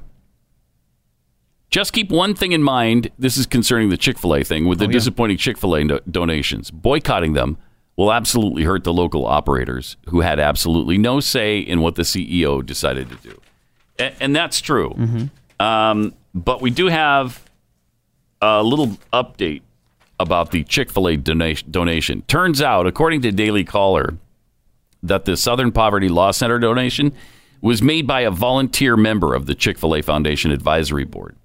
Just 1.71 1.93
keep 1.93 2.11
one 2.11 2.35
thing 2.35 2.53
in 2.53 2.63
mind. 2.63 3.11
This 3.19 3.37
is 3.37 3.47
concerning 3.47 3.91
the 3.91 3.97
Chick 3.97 4.19
fil 4.19 4.35
A 4.35 4.43
thing 4.45 4.65
with 4.67 4.79
the 4.79 4.87
disappointing 4.93 5.37
Chick 5.37 5.59
fil 5.59 5.75
A 5.77 5.85
do- 5.85 6.01
donations. 6.11 6.71
Boycotting 6.71 7.35
them 7.35 7.59
will 7.97 8.13
absolutely 8.13 8.63
hurt 8.63 8.85
the 8.85 8.93
local 8.93 9.27
operators 9.27 9.97
who 10.09 10.21
had 10.21 10.39
absolutely 10.41 10.97
no 10.97 11.21
say 11.21 11.59
in 11.59 11.81
what 11.81 11.97
the 11.97 12.03
CEO 12.03 12.65
decided 12.65 13.09
to 13.11 13.17
do. 13.17 13.41
A- 13.99 14.23
and 14.23 14.35
that's 14.35 14.61
true. 14.61 14.95
Um, 15.61 16.15
but 16.35 16.61
we 16.63 16.71
do 16.71 16.87
have 16.87 17.43
a 18.41 18.63
little 18.63 18.97
update 19.13 19.63
about 20.21 20.53
the 20.53 20.65
Chick 20.65 20.91
fil 20.91 21.09
A 21.09 21.17
donation, 21.17 21.71
donation. 21.71 22.23
Turns 22.23 22.63
out, 22.63 22.87
according 22.87 23.21
to 23.23 23.33
Daily 23.33 23.65
Caller, 23.65 24.17
that 25.03 25.27
the 25.27 25.37
Southern 25.37 25.71
Poverty 25.71 26.09
Law 26.09 26.31
Center 26.31 26.59
donation 26.59 27.13
was 27.61 27.83
made 27.83 28.07
by 28.07 28.21
a 28.23 28.31
volunteer 28.31 28.97
member 28.97 29.35
of 29.35 29.47
the 29.47 29.55
Chick 29.55 29.79
fil 29.79 29.95
A 29.97 30.03
Foundation 30.03 30.51
Advisory 30.51 31.05
Board. 31.05 31.37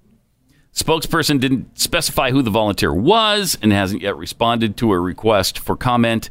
Spokesperson 0.74 1.38
didn't 1.38 1.78
specify 1.78 2.30
who 2.30 2.42
the 2.42 2.50
volunteer 2.50 2.92
was 2.92 3.56
and 3.62 3.72
hasn't 3.72 4.02
yet 4.02 4.16
responded 4.16 4.76
to 4.76 4.92
a 4.92 4.98
request 4.98 5.58
for 5.58 5.76
comment. 5.76 6.30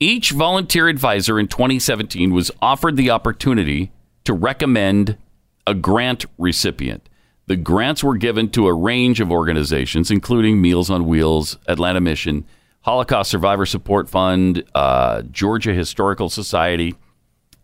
Each 0.00 0.30
volunteer 0.30 0.88
advisor 0.88 1.38
in 1.38 1.48
2017 1.48 2.32
was 2.32 2.50
offered 2.62 2.96
the 2.96 3.10
opportunity 3.10 3.92
to 4.24 4.32
recommend 4.32 5.18
a 5.66 5.74
grant 5.74 6.24
recipient. 6.38 7.08
The 7.46 7.56
grants 7.56 8.02
were 8.02 8.16
given 8.16 8.48
to 8.50 8.68
a 8.68 8.72
range 8.72 9.20
of 9.20 9.30
organizations, 9.30 10.10
including 10.10 10.62
Meals 10.62 10.88
on 10.88 11.06
Wheels, 11.06 11.58
Atlanta 11.68 12.00
Mission, 12.00 12.46
Holocaust 12.80 13.30
Survivor 13.30 13.66
Support 13.66 14.08
Fund, 14.08 14.64
uh, 14.74 15.22
Georgia 15.30 15.74
Historical 15.74 16.30
Society, 16.30 16.94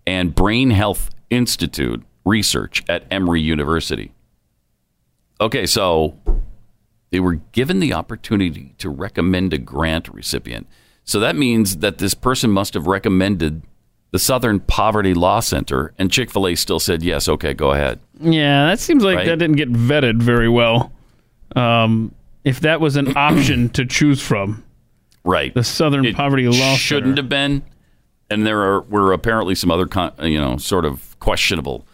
and 0.06 0.34
Brain 0.34 0.70
Health 0.70 1.10
Institute 1.30 2.02
research 2.26 2.84
at 2.90 3.06
Emory 3.10 3.40
University. 3.40 4.12
Okay, 5.40 5.66
so 5.66 6.18
they 7.10 7.20
were 7.20 7.34
given 7.52 7.80
the 7.80 7.92
opportunity 7.92 8.74
to 8.78 8.90
recommend 8.90 9.52
a 9.54 9.58
grant 9.58 10.08
recipient. 10.08 10.66
So 11.04 11.18
that 11.20 11.34
means 11.36 11.78
that 11.78 11.98
this 11.98 12.14
person 12.14 12.50
must 12.50 12.74
have 12.74 12.86
recommended 12.86 13.62
the 14.12 14.18
Southern 14.18 14.60
Poverty 14.60 15.14
Law 15.14 15.40
Center, 15.40 15.94
and 15.98 16.10
Chick 16.10 16.30
fil 16.30 16.46
A 16.48 16.54
still 16.56 16.80
said, 16.80 17.02
yes, 17.02 17.28
okay, 17.28 17.54
go 17.54 17.70
ahead. 17.72 18.00
Yeah, 18.20 18.66
that 18.66 18.80
seems 18.80 19.02
like 19.04 19.16
Right? 19.18 19.26
that 19.26 19.38
didn't 19.38 19.56
get 19.56 19.72
vetted 19.72 20.20
very 20.20 20.48
well. 20.48 20.92
Um, 21.56 22.12
if 22.44 22.60
that 22.60 22.80
was 22.80 22.96
an 22.96 23.12
option 23.16 23.68
to 23.70 23.84
choose 23.86 24.20
from, 24.20 24.64
Right. 25.24 25.54
the 25.54 25.62
Southern 25.64 26.04
It 26.06 26.16
Poverty 26.16 26.48
Law 26.48 26.74
shouldn't 26.76 27.10
Center. 27.16 27.22
have 27.22 27.28
been. 27.28 27.62
And 28.30 28.46
there 28.46 28.60
are, 28.62 28.80
were 28.82 29.12
apparently 29.12 29.54
some 29.54 29.70
other, 29.70 29.86
con, 29.86 30.12
you 30.22 30.40
know, 30.40 30.56
sort 30.56 30.84
of 30.84 31.18
questionable 31.20 31.86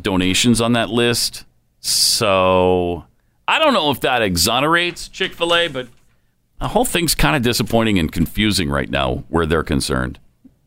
donations 0.00 0.60
on 0.60 0.72
that 0.74 0.90
list. 0.90 1.44
So 1.88 3.04
I 3.46 3.58
don't 3.58 3.74
know 3.74 3.90
if 3.90 4.00
that 4.00 4.22
exonerates 4.22 5.06
Chick 5.08 5.34
fil 5.34 5.54
A, 5.54 5.68
but 5.68 5.88
the 6.58 6.68
whole 6.68 6.86
thing's 6.86 7.14
kind 7.14 7.36
of 7.36 7.42
disappointing 7.42 7.98
and 7.98 8.10
confusing 8.10 8.70
right 8.70 8.88
now 8.88 9.24
where 9.28 9.44
they're 9.44 9.62
concerned. 9.62 10.18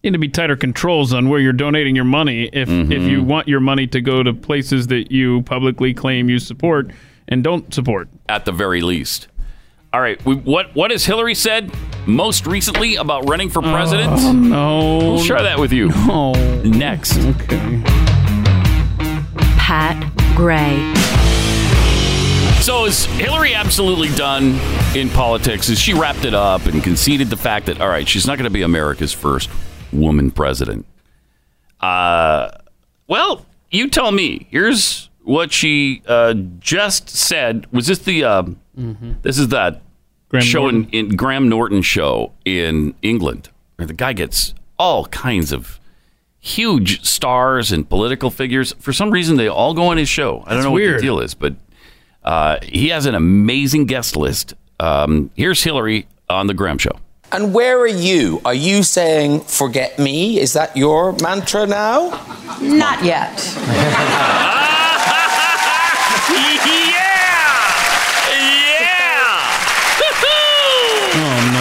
need 0.04 0.14
to 0.14 0.20
be 0.20 0.28
tighter 0.30 0.56
controls 0.56 1.14
on 1.14 1.28
where 1.28 1.40
you're 1.40 1.54
donating 1.54 1.96
your 1.96 2.06
money 2.06 2.50
if 2.54 2.70
Mm-hmm. 2.70 2.92
if 2.92 3.02
you 3.02 3.24
want 3.24 3.48
your 3.48 3.60
money 3.60 3.88
to 3.88 4.00
go 4.00 4.22
to 4.22 4.32
places 4.32 4.88
that 4.88 5.12
you 5.12 5.42
publicly 5.42 5.92
claim 5.94 6.30
you 6.30 6.38
support 6.38 6.92
and 7.28 7.44
don't 7.44 7.74
support. 7.74 8.08
at 8.30 8.46
the 8.46 8.52
very 8.52 8.82
least. 8.82 9.28
All 9.94 10.02
right, 10.02 10.24
we, 10.24 10.36
what 10.36 10.76
what 10.76 10.92
has 10.92 11.06
Hillary 11.06 11.34
said 11.34 11.74
most 12.06 12.46
recently 12.46 12.96
about 12.98 13.28
running 13.28 13.50
for 13.50 13.64
president? 13.64 14.12
Oh, 14.14 14.32
no. 14.34 14.98
We'll 15.00 15.24
share 15.24 15.42
that 15.42 15.58
with 15.58 15.74
you 15.74 15.88
No. 15.90 16.34
next. 16.64 17.18
Okay. 17.18 17.82
Pat 19.58 19.96
Gray. 20.36 20.94
So 22.68 22.84
is 22.84 23.06
Hillary 23.06 23.54
absolutely 23.54 24.10
done 24.18 24.60
in 24.94 25.08
politics? 25.08 25.70
Is 25.70 25.80
she 25.80 25.94
wrapped 25.94 26.26
it 26.26 26.34
up 26.34 26.66
and 26.66 26.84
conceded 26.84 27.30
the 27.30 27.38
fact 27.38 27.68
that 27.68 27.80
all 27.80 27.88
right, 27.88 28.06
she's 28.06 28.28
not 28.28 28.38
going 28.38 28.44
to 28.44 28.50
be 28.54 28.62
America's 28.62 29.14
first 29.14 29.50
woman 29.94 30.32
president? 30.32 30.86
Uh, 31.80 32.50
well, 33.08 33.46
you 33.72 33.90
tell 33.90 34.12
me. 34.12 34.48
Here's 34.52 35.10
what 35.24 35.54
she 35.54 36.02
uh, 36.08 36.34
just 36.60 37.08
said. 37.08 37.68
Was 37.72 37.88
this 37.88 38.00
the? 38.00 38.26
Uh, 38.26 38.44
This 39.22 39.40
is 39.40 39.48
that 39.48 39.82
Graham 40.28 40.44
show 40.44 40.68
in, 40.68 40.76
Norton. 40.82 40.90
in 40.92 41.10
Graham 41.16 41.48
Norton 41.48 41.82
show 41.82 42.34
in 42.44 42.96
England, 43.02 43.48
where 43.78 43.88
the 43.88 43.94
guy 43.94 44.12
gets 44.12 44.54
all 44.78 45.06
kinds 45.06 45.54
of 45.54 45.80
huge 46.38 47.02
stars 47.06 47.72
and 47.72 47.88
political 47.88 48.30
figures. 48.30 48.74
For 48.80 48.92
some 48.92 49.12
reason, 49.12 49.38
they 49.38 49.48
all 49.48 49.74
go 49.74 49.88
on 49.88 49.96
his 49.96 50.10
show. 50.10 50.40
I 50.46 50.50
don't 50.50 50.56
That's 50.58 50.64
know 50.66 50.72
what 50.72 50.76
weird. 50.82 50.98
the 50.98 51.04
deal 51.04 51.22
is, 51.22 51.34
but 51.34 51.56
uh, 52.28 52.60
he 52.62 52.90
has 52.90 53.06
an 53.06 53.16
amazing 53.16 53.86
guest 53.86 54.18
list. 54.18 54.54
Um, 54.82 55.32
here's 55.36 55.64
Hillary 55.64 56.08
on 56.30 56.48
the 56.48 56.54
Graham 56.54 56.78
Show. 56.78 56.92
And 57.32 57.54
where 57.54 57.80
are 57.80 57.88
you? 57.88 58.42
Are 58.44 58.54
you 58.54 58.84
saying 58.84 59.42
forget 59.42 59.98
me? 59.98 60.38
Is 60.38 60.52
that 60.52 60.76
your 60.76 61.14
mantra 61.24 61.66
now? 61.66 62.10
Not 62.62 63.02
yet. 63.02 63.40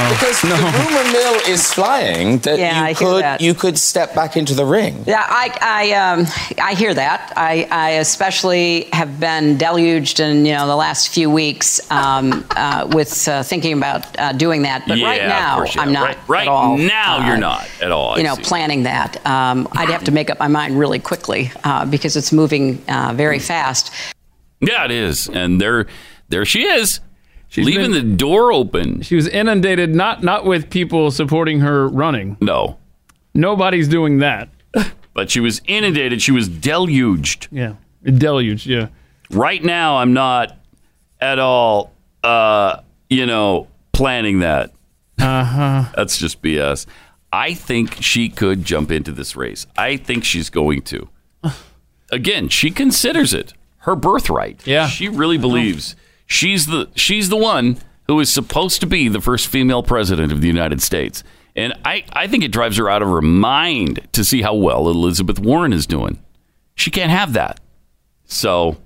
no. 0.08 0.14
Because 0.14 0.40
the 0.42 0.48
rumor 0.48 1.12
mill 1.12 1.34
is 1.48 1.72
flying 1.72 2.38
that 2.38 2.58
Yeah, 2.58 2.80
you 2.88 2.94
hear 2.94 2.94
could 3.08 3.22
that. 3.22 3.40
you 3.40 3.54
could 3.54 3.78
step 3.78 4.14
back 4.14 4.36
into 4.36 4.54
the 4.54 4.64
ring. 4.64 5.04
Yeah, 5.06 5.24
I 5.26 5.56
I 5.60 5.92
um, 5.92 6.26
I 6.62 6.74
hear 6.74 6.94
that. 6.94 7.32
I, 7.36 7.66
I 7.70 7.90
especially 8.00 8.88
have 8.92 9.18
been 9.20 9.56
deluged 9.58 10.20
in 10.20 10.46
you 10.46 10.52
know 10.54 10.66
the 10.66 10.76
last 10.76 11.08
few 11.08 11.30
weeks 11.30 11.80
um, 11.90 12.44
uh, 12.56 12.88
with 12.92 13.26
uh, 13.28 13.42
thinking 13.42 13.72
about 13.74 14.18
uh, 14.18 14.32
doing 14.32 14.62
that. 14.62 14.82
But 14.86 15.00
right 15.00 15.16
Yeah, 15.18 15.24
of 15.24 15.28
now, 15.28 15.56
course 15.56 15.74
you 15.74 15.80
I'm 15.82 15.92
not 15.92 16.02
Right- 16.06 16.28
right 16.28 16.42
at 16.42 16.48
all. 16.48 16.76
now 16.78 17.18
uh, 17.18 17.26
you're 17.28 17.36
not 17.38 17.68
at 17.80 17.90
all, 17.90 18.14
I 18.14 18.18
You 18.18 18.24
know, 18.24 18.34
see. 18.36 18.42
planning 18.42 18.82
that. 18.84 19.24
Um, 19.26 19.68
I'd 19.72 19.90
have 19.90 20.04
to 20.04 20.12
make 20.12 20.30
up 20.30 20.38
my 20.38 20.48
mind 20.48 20.78
really 20.78 20.98
quickly 20.98 21.50
uh, 21.64 21.84
because 21.86 22.16
it's 22.16 22.32
moving 22.32 22.82
uh, 22.88 23.12
very 23.14 23.38
fast. 23.38 23.92
Yeah, 24.60 24.84
it 24.84 24.90
is, 24.90 25.28
and 25.28 25.60
there, 25.60 25.86
there 26.28 26.44
she 26.46 26.62
is, 26.64 27.00
She's 27.56 27.66
leaving 27.66 27.92
been- 27.92 28.10
the 28.10 28.16
door 28.16 28.52
open. 28.52 29.02
She 29.02 29.16
was 29.16 29.26
inundated 29.28 29.94
not 29.94 30.22
not 30.22 30.44
with 30.44 30.70
people 30.70 31.10
supporting 31.10 31.60
her 31.60 31.88
running. 31.88 32.36
No, 32.40 32.78
Nobody's 33.34 33.88
doing 33.88 34.18
that. 34.18 34.48
but 35.14 35.30
she 35.30 35.40
was 35.40 35.60
inundated. 35.66 36.22
She 36.22 36.32
was 36.32 36.48
deluged. 36.48 37.48
Yeah. 37.50 37.74
Deluged, 38.04 38.66
yeah. 38.66 38.88
Right 39.30 39.62
now, 39.62 39.96
I'm 39.96 40.12
not 40.12 40.56
at 41.20 41.38
all 41.38 41.92
uh, 42.22 42.80
you 43.08 43.26
know, 43.26 43.68
planning 43.92 44.40
that. 44.40 44.72
Uh 45.18 45.44
huh. 45.44 45.84
That's 45.96 46.18
just 46.18 46.42
BS. 46.42 46.86
I 47.32 47.54
think 47.54 48.02
she 48.02 48.28
could 48.28 48.64
jump 48.64 48.90
into 48.90 49.12
this 49.12 49.36
race. 49.36 49.66
I 49.76 49.96
think 49.96 50.24
she's 50.24 50.50
going 50.50 50.82
to. 50.82 51.08
Again, 52.12 52.48
she 52.48 52.70
considers 52.70 53.32
it 53.34 53.52
her 53.78 53.94
birthright. 53.96 54.66
Yeah. 54.66 54.88
She 54.88 55.08
really 55.08 55.38
believes 55.38 55.94
she's 56.26 56.66
the 56.66 56.88
she's 56.94 57.28
the 57.28 57.36
one 57.36 57.78
who 58.06 58.20
is 58.20 58.28
supposed 58.30 58.80
to 58.80 58.86
be 58.86 59.08
the 59.08 59.20
first 59.20 59.48
female 59.48 59.82
president 59.82 60.30
of 60.32 60.40
the 60.40 60.46
United 60.48 60.80
States. 60.82 61.24
And 61.56 61.72
I, 61.84 62.04
I 62.12 62.26
think 62.26 62.44
it 62.44 62.52
drives 62.52 62.76
her 62.76 62.88
out 62.90 63.00
of 63.02 63.08
her 63.08 63.22
mind 63.22 64.06
to 64.12 64.24
see 64.24 64.42
how 64.42 64.54
well 64.54 64.88
Elizabeth 64.88 65.38
Warren 65.40 65.72
is 65.72 65.86
doing. 65.86 66.22
She 66.74 66.90
can't 66.90 67.10
have 67.10 67.32
that. 67.32 67.60
So 68.26 68.76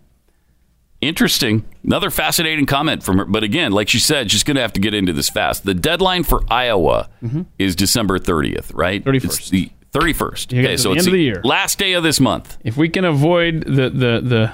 interesting. 1.01 1.65
Another 1.85 2.11
fascinating 2.11 2.67
comment 2.67 3.03
from 3.03 3.19
her. 3.19 3.25
But 3.25 3.43
again, 3.43 3.73
like 3.73 3.89
she 3.89 3.99
said, 3.99 4.31
she's 4.31 4.45
going 4.45 4.55
to 4.57 4.61
have 4.61 4.73
to 4.75 4.81
get 4.81 4.95
into 4.95 5.13
this 5.13 5.29
fast. 5.31 5.65
The 5.65 5.75
deadline 5.75 6.23
for 6.25 6.43
Iowa 6.51 7.09
Mhm. 7.23 7.47
is 7.59 7.75
December 7.75 8.19
30th, 8.19 8.71
right? 8.75 9.03
31st. 9.05 9.25
It's 9.39 9.51
the 9.51 9.71
31st. 9.93 10.53
Okay, 10.59 10.77
so 10.77 10.91
the 10.91 10.95
it's 10.97 11.07
end 11.07 11.09
of 11.09 11.13
the 11.15 11.23
year. 11.23 11.41
last 11.45 11.79
day 11.79 11.95
of 11.95 12.03
this 12.03 12.21
month. 12.21 12.59
If 12.63 12.77
we 12.77 12.89
can 12.89 13.05
avoid 13.05 13.65
the 13.67 13.91
the 13.91 14.21
the, 14.23 14.53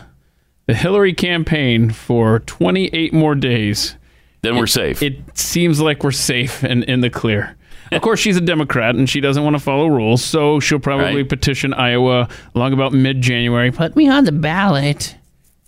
the 0.66 0.74
Hillary 0.74 1.12
campaign 1.14 1.90
for 1.90 2.40
28 2.40 3.12
more 3.12 3.34
days, 3.34 3.97
then 4.43 4.56
we're 4.56 4.66
safe. 4.66 5.02
It 5.02 5.36
seems 5.38 5.80
like 5.80 6.02
we're 6.05 6.10
safe 6.12 6.62
and 6.62 6.84
in 6.84 7.01
the 7.01 7.10
clear. 7.10 7.56
Of 7.93 8.02
course, 8.02 8.18
she's 8.18 8.36
a 8.36 8.40
Democrat 8.40 8.97
and 8.97 9.09
she 9.09 9.20
doesn't 9.20 9.44
want 9.44 9.55
to 9.55 9.60
follow 9.62 9.86
rules, 9.86 10.24
so 10.24 10.59
she'll 10.59 10.80
probably 10.80 11.16
Right. 11.22 11.28
petition 11.28 11.72
Iowa 11.72 12.28
along 12.55 12.72
about 12.72 12.93
mid-January. 12.93 13.70
Put 13.70 13.94
me 13.94 14.09
on 14.09 14.24
the 14.24 14.32
ballot. 14.32 15.14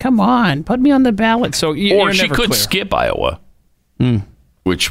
Come 0.00 0.18
on, 0.20 0.64
put 0.64 0.80
me 0.80 0.90
on 0.90 1.04
the 1.04 1.12
ballot. 1.12 1.54
So 1.54 1.72
you, 1.72 1.96
or 1.96 2.12
she 2.12 2.26
could 2.28 2.50
clear. 2.50 2.58
skip 2.58 2.92
Iowa, 2.92 3.38
which 4.64 4.90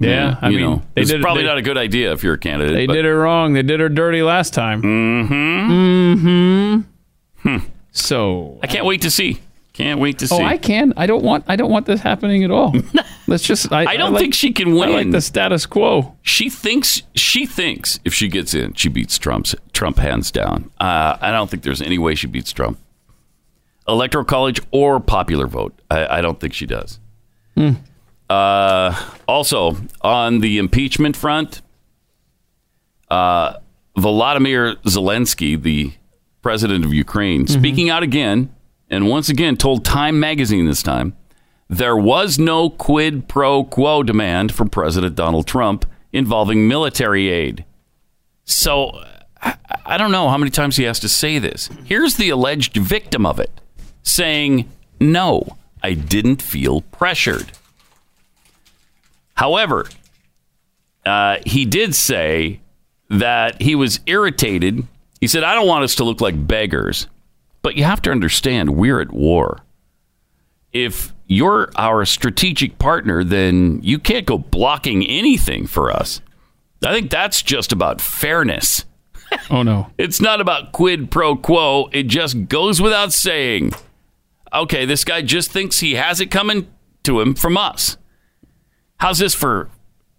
Yeah, 0.00 0.32
mm, 0.32 0.38
I 0.42 0.48
you 0.50 0.56
mean, 0.58 0.66
know, 0.66 0.82
they 0.94 1.02
it's 1.02 1.10
did 1.10 1.20
it- 1.20 1.22
probably 1.22 1.42
they- 1.44 1.48
not 1.48 1.58
a 1.58 1.62
good 1.62 1.78
idea 1.78 2.12
if 2.12 2.22
you're 2.24 2.34
a 2.34 2.38
candidate. 2.38 2.74
They 2.74 2.86
but- 2.86 2.94
did 2.94 3.04
her 3.04 3.16
wrong. 3.18 3.52
They 3.54 3.62
did 3.62 3.78
her 3.80 3.88
dirty 3.88 4.22
last 4.22 4.52
time. 4.54 4.82
Mm-hmm. 4.82 6.14
Mm-hmm. 7.48 7.58
So 7.94 8.58
I 8.62 8.66
can't 8.66 8.84
wait 8.84 9.00
to 9.02 9.10
see. 9.10 9.40
Can't 9.72 9.98
wait 9.98 10.18
to 10.18 10.28
see. 10.28 10.36
Oh, 10.36 10.44
I 10.44 10.56
can. 10.58 10.92
I 10.96 11.06
don't 11.06 11.24
want. 11.24 11.44
I 11.48 11.56
don't 11.56 11.70
want 11.70 11.86
this 11.86 12.00
happening 12.00 12.44
at 12.44 12.50
all. 12.50 12.74
Let's 13.26 13.42
just. 13.44 13.72
I, 13.72 13.84
I 13.92 13.96
don't 13.96 14.12
like- 14.12 14.20
think 14.20 14.34
she 14.34 14.52
can 14.52 14.68
I 14.68 14.74
win. 14.74 14.92
like 14.92 15.10
the 15.10 15.20
status 15.20 15.64
quo. 15.66 16.14
She 16.22 16.48
thinks 16.50 17.02
she 17.16 17.46
thinks 17.46 17.98
if 18.04 18.12
she 18.14 18.28
gets 18.28 18.52
in, 18.54 18.74
she 18.74 18.88
beats 18.88 19.16
Trump's 19.18 19.54
Trump 19.72 19.96
hands 19.98 20.30
down. 20.30 20.70
Uh, 20.78 21.16
I 21.20 21.30
don't 21.32 21.50
think 21.50 21.62
there's 21.62 21.82
any 21.82 21.98
way 21.98 22.14
she 22.14 22.26
beats 22.26 22.52
Trump. 22.52 22.78
Electoral 23.88 24.24
college 24.24 24.60
or 24.70 25.00
popular 25.00 25.46
vote. 25.46 25.74
I, 25.90 26.18
I 26.18 26.20
don't 26.20 26.38
think 26.40 26.52
she 26.54 26.66
does. 26.66 27.00
Hmm. 27.56 27.70
Uh, 28.30 28.94
also, 29.28 29.76
on 30.00 30.38
the 30.40 30.58
impeachment 30.58 31.16
front, 31.16 31.62
uh, 33.10 33.54
Volodymyr 33.98 34.76
Zelensky, 34.84 35.60
the 35.60 35.92
president 36.44 36.84
of 36.84 36.92
Ukraine, 36.92 37.46
speaking 37.46 37.88
out 37.88 38.02
again, 38.02 38.54
and 38.90 39.08
once 39.08 39.30
again 39.30 39.56
told 39.56 39.82
Time 39.82 40.20
magazine 40.20 40.66
this 40.66 40.82
time 40.82 41.16
there 41.70 41.96
was 41.96 42.38
no 42.38 42.68
quid 42.68 43.26
pro 43.28 43.64
quo 43.64 44.02
demand 44.02 44.52
from 44.52 44.68
President 44.68 45.16
Donald 45.16 45.46
Trump 45.46 45.86
involving 46.12 46.68
military 46.68 47.30
aid. 47.30 47.64
So 48.44 49.02
I, 49.40 49.56
I 49.86 49.96
don't 49.96 50.12
know 50.12 50.28
how 50.28 50.36
many 50.36 50.50
times 50.50 50.76
he 50.76 50.84
has 50.84 51.00
to 51.00 51.08
say 51.08 51.38
this. 51.38 51.70
Here's 51.84 52.16
the 52.16 52.28
alleged 52.28 52.76
victim 52.76 53.24
of 53.24 53.40
it 53.40 53.50
saying, 54.02 54.70
No, 55.00 55.56
I 55.82 55.94
didn't 55.94 56.42
feel 56.42 56.82
pressured. 56.82 57.52
However, 59.36 59.88
uh, 61.06 61.38
he 61.46 61.64
did 61.64 61.94
say 61.94 62.60
that 63.08 63.62
he 63.62 63.74
was 63.74 64.00
irritated. 64.04 64.86
He 65.20 65.26
said, 65.26 65.44
I 65.44 65.54
don't 65.54 65.66
want 65.66 65.84
us 65.84 65.94
to 65.96 66.04
look 66.04 66.20
like 66.20 66.46
beggars, 66.46 67.08
but 67.62 67.76
you 67.76 67.84
have 67.84 68.02
to 68.02 68.10
understand 68.10 68.76
we're 68.76 69.00
at 69.00 69.12
war. 69.12 69.60
If 70.72 71.14
you're 71.26 71.70
our 71.76 72.04
strategic 72.04 72.78
partner, 72.78 73.24
then 73.24 73.80
you 73.82 73.98
can't 73.98 74.26
go 74.26 74.38
blocking 74.38 75.06
anything 75.06 75.66
for 75.66 75.90
us. 75.90 76.20
I 76.84 76.92
think 76.92 77.10
that's 77.10 77.42
just 77.42 77.72
about 77.72 78.00
fairness. 78.00 78.84
Oh 79.50 79.62
no. 79.62 79.90
It's 79.98 80.20
not 80.20 80.40
about 80.40 80.72
quid 80.72 81.10
pro 81.10 81.36
quo. 81.36 81.88
It 81.92 82.04
just 82.04 82.48
goes 82.48 82.80
without 82.80 83.12
saying. 83.12 83.72
Okay, 84.52 84.84
this 84.84 85.04
guy 85.04 85.22
just 85.22 85.50
thinks 85.50 85.78
he 85.80 85.94
has 85.94 86.20
it 86.20 86.30
coming 86.30 86.68
to 87.04 87.20
him 87.20 87.34
from 87.34 87.56
us. 87.56 87.96
How's 88.98 89.18
this 89.18 89.34
for 89.34 89.70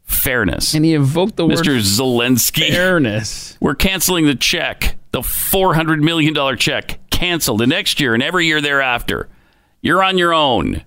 fairness? 0.05 0.73
And 0.73 0.85
he 0.85 0.93
invoked 0.93 1.35
the 1.35 1.45
word 1.45 1.57
Mr. 1.57 1.79
Zelensky. 1.79 2.69
fairness. 2.69 3.57
We're 3.61 3.75
canceling 3.75 4.25
the 4.25 4.35
check, 4.35 4.95
the 5.11 5.21
$400 5.21 6.01
million 6.01 6.57
check, 6.57 6.99
canceled 7.09 7.59
the 7.59 7.67
next 7.67 7.99
year 7.99 8.13
and 8.13 8.23
every 8.23 8.45
year 8.47 8.61
thereafter. 8.61 9.27
You're 9.81 10.03
on 10.03 10.17
your 10.17 10.33
own. 10.33 10.83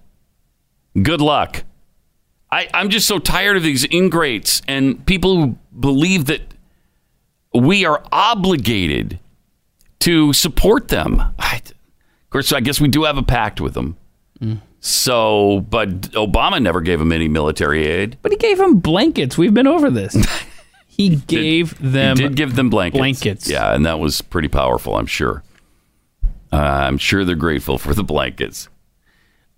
Good 1.01 1.21
luck. 1.21 1.65
I, 2.51 2.69
I'm 2.73 2.89
just 2.89 3.07
so 3.07 3.19
tired 3.19 3.57
of 3.57 3.63
these 3.63 3.85
ingrates 3.85 4.63
and 4.67 5.05
people 5.07 5.37
who 5.37 5.59
believe 5.79 6.27
that 6.27 6.43
we 7.53 7.85
are 7.85 8.03
obligated 8.11 9.19
to 10.01 10.33
support 10.33 10.89
them. 10.89 11.23
I, 11.39 11.57
of 11.57 12.31
course, 12.31 12.53
I 12.53 12.61
guess 12.61 12.81
we 12.81 12.89
do 12.89 13.05
have 13.05 13.19
a 13.19 13.23
pact 13.23 13.61
with 13.61 13.75
them. 13.75 13.97
Mm. 14.41 14.61
So, 14.81 15.67
but 15.69 15.89
Obama 16.13 16.63
never 16.63 16.81
gave 16.81 16.99
them 16.99 17.11
any 17.13 17.29
military 17.29 17.87
aid. 17.87 18.17
But 18.23 18.31
he 18.33 18.39
gave 18.39 18.59
them 18.59 18.79
blankets. 18.79 19.37
We've 19.37 19.55
been 19.55 19.67
over 19.67 19.91
this. 19.91 20.17
He 20.91 21.15
gave 21.15 21.79
them 21.79 22.17
he 22.17 22.25
did 22.25 22.35
give 22.35 22.57
them 22.57 22.71
blankets. 22.71 22.99
blankets. 22.99 23.49
Yeah, 23.49 23.73
and 23.73 23.87
that 23.87 24.01
was 24.01 24.21
pretty 24.21 24.49
powerful, 24.49 24.97
I'm 24.97 25.07
sure. 25.07 25.45
Uh, 26.53 26.57
I'm 26.57 26.99
sure 26.99 27.25
they're 27.25 27.37
grateful 27.37 27.79
for 27.79 27.95
the 27.95 28.03
blankets. 28.03 28.69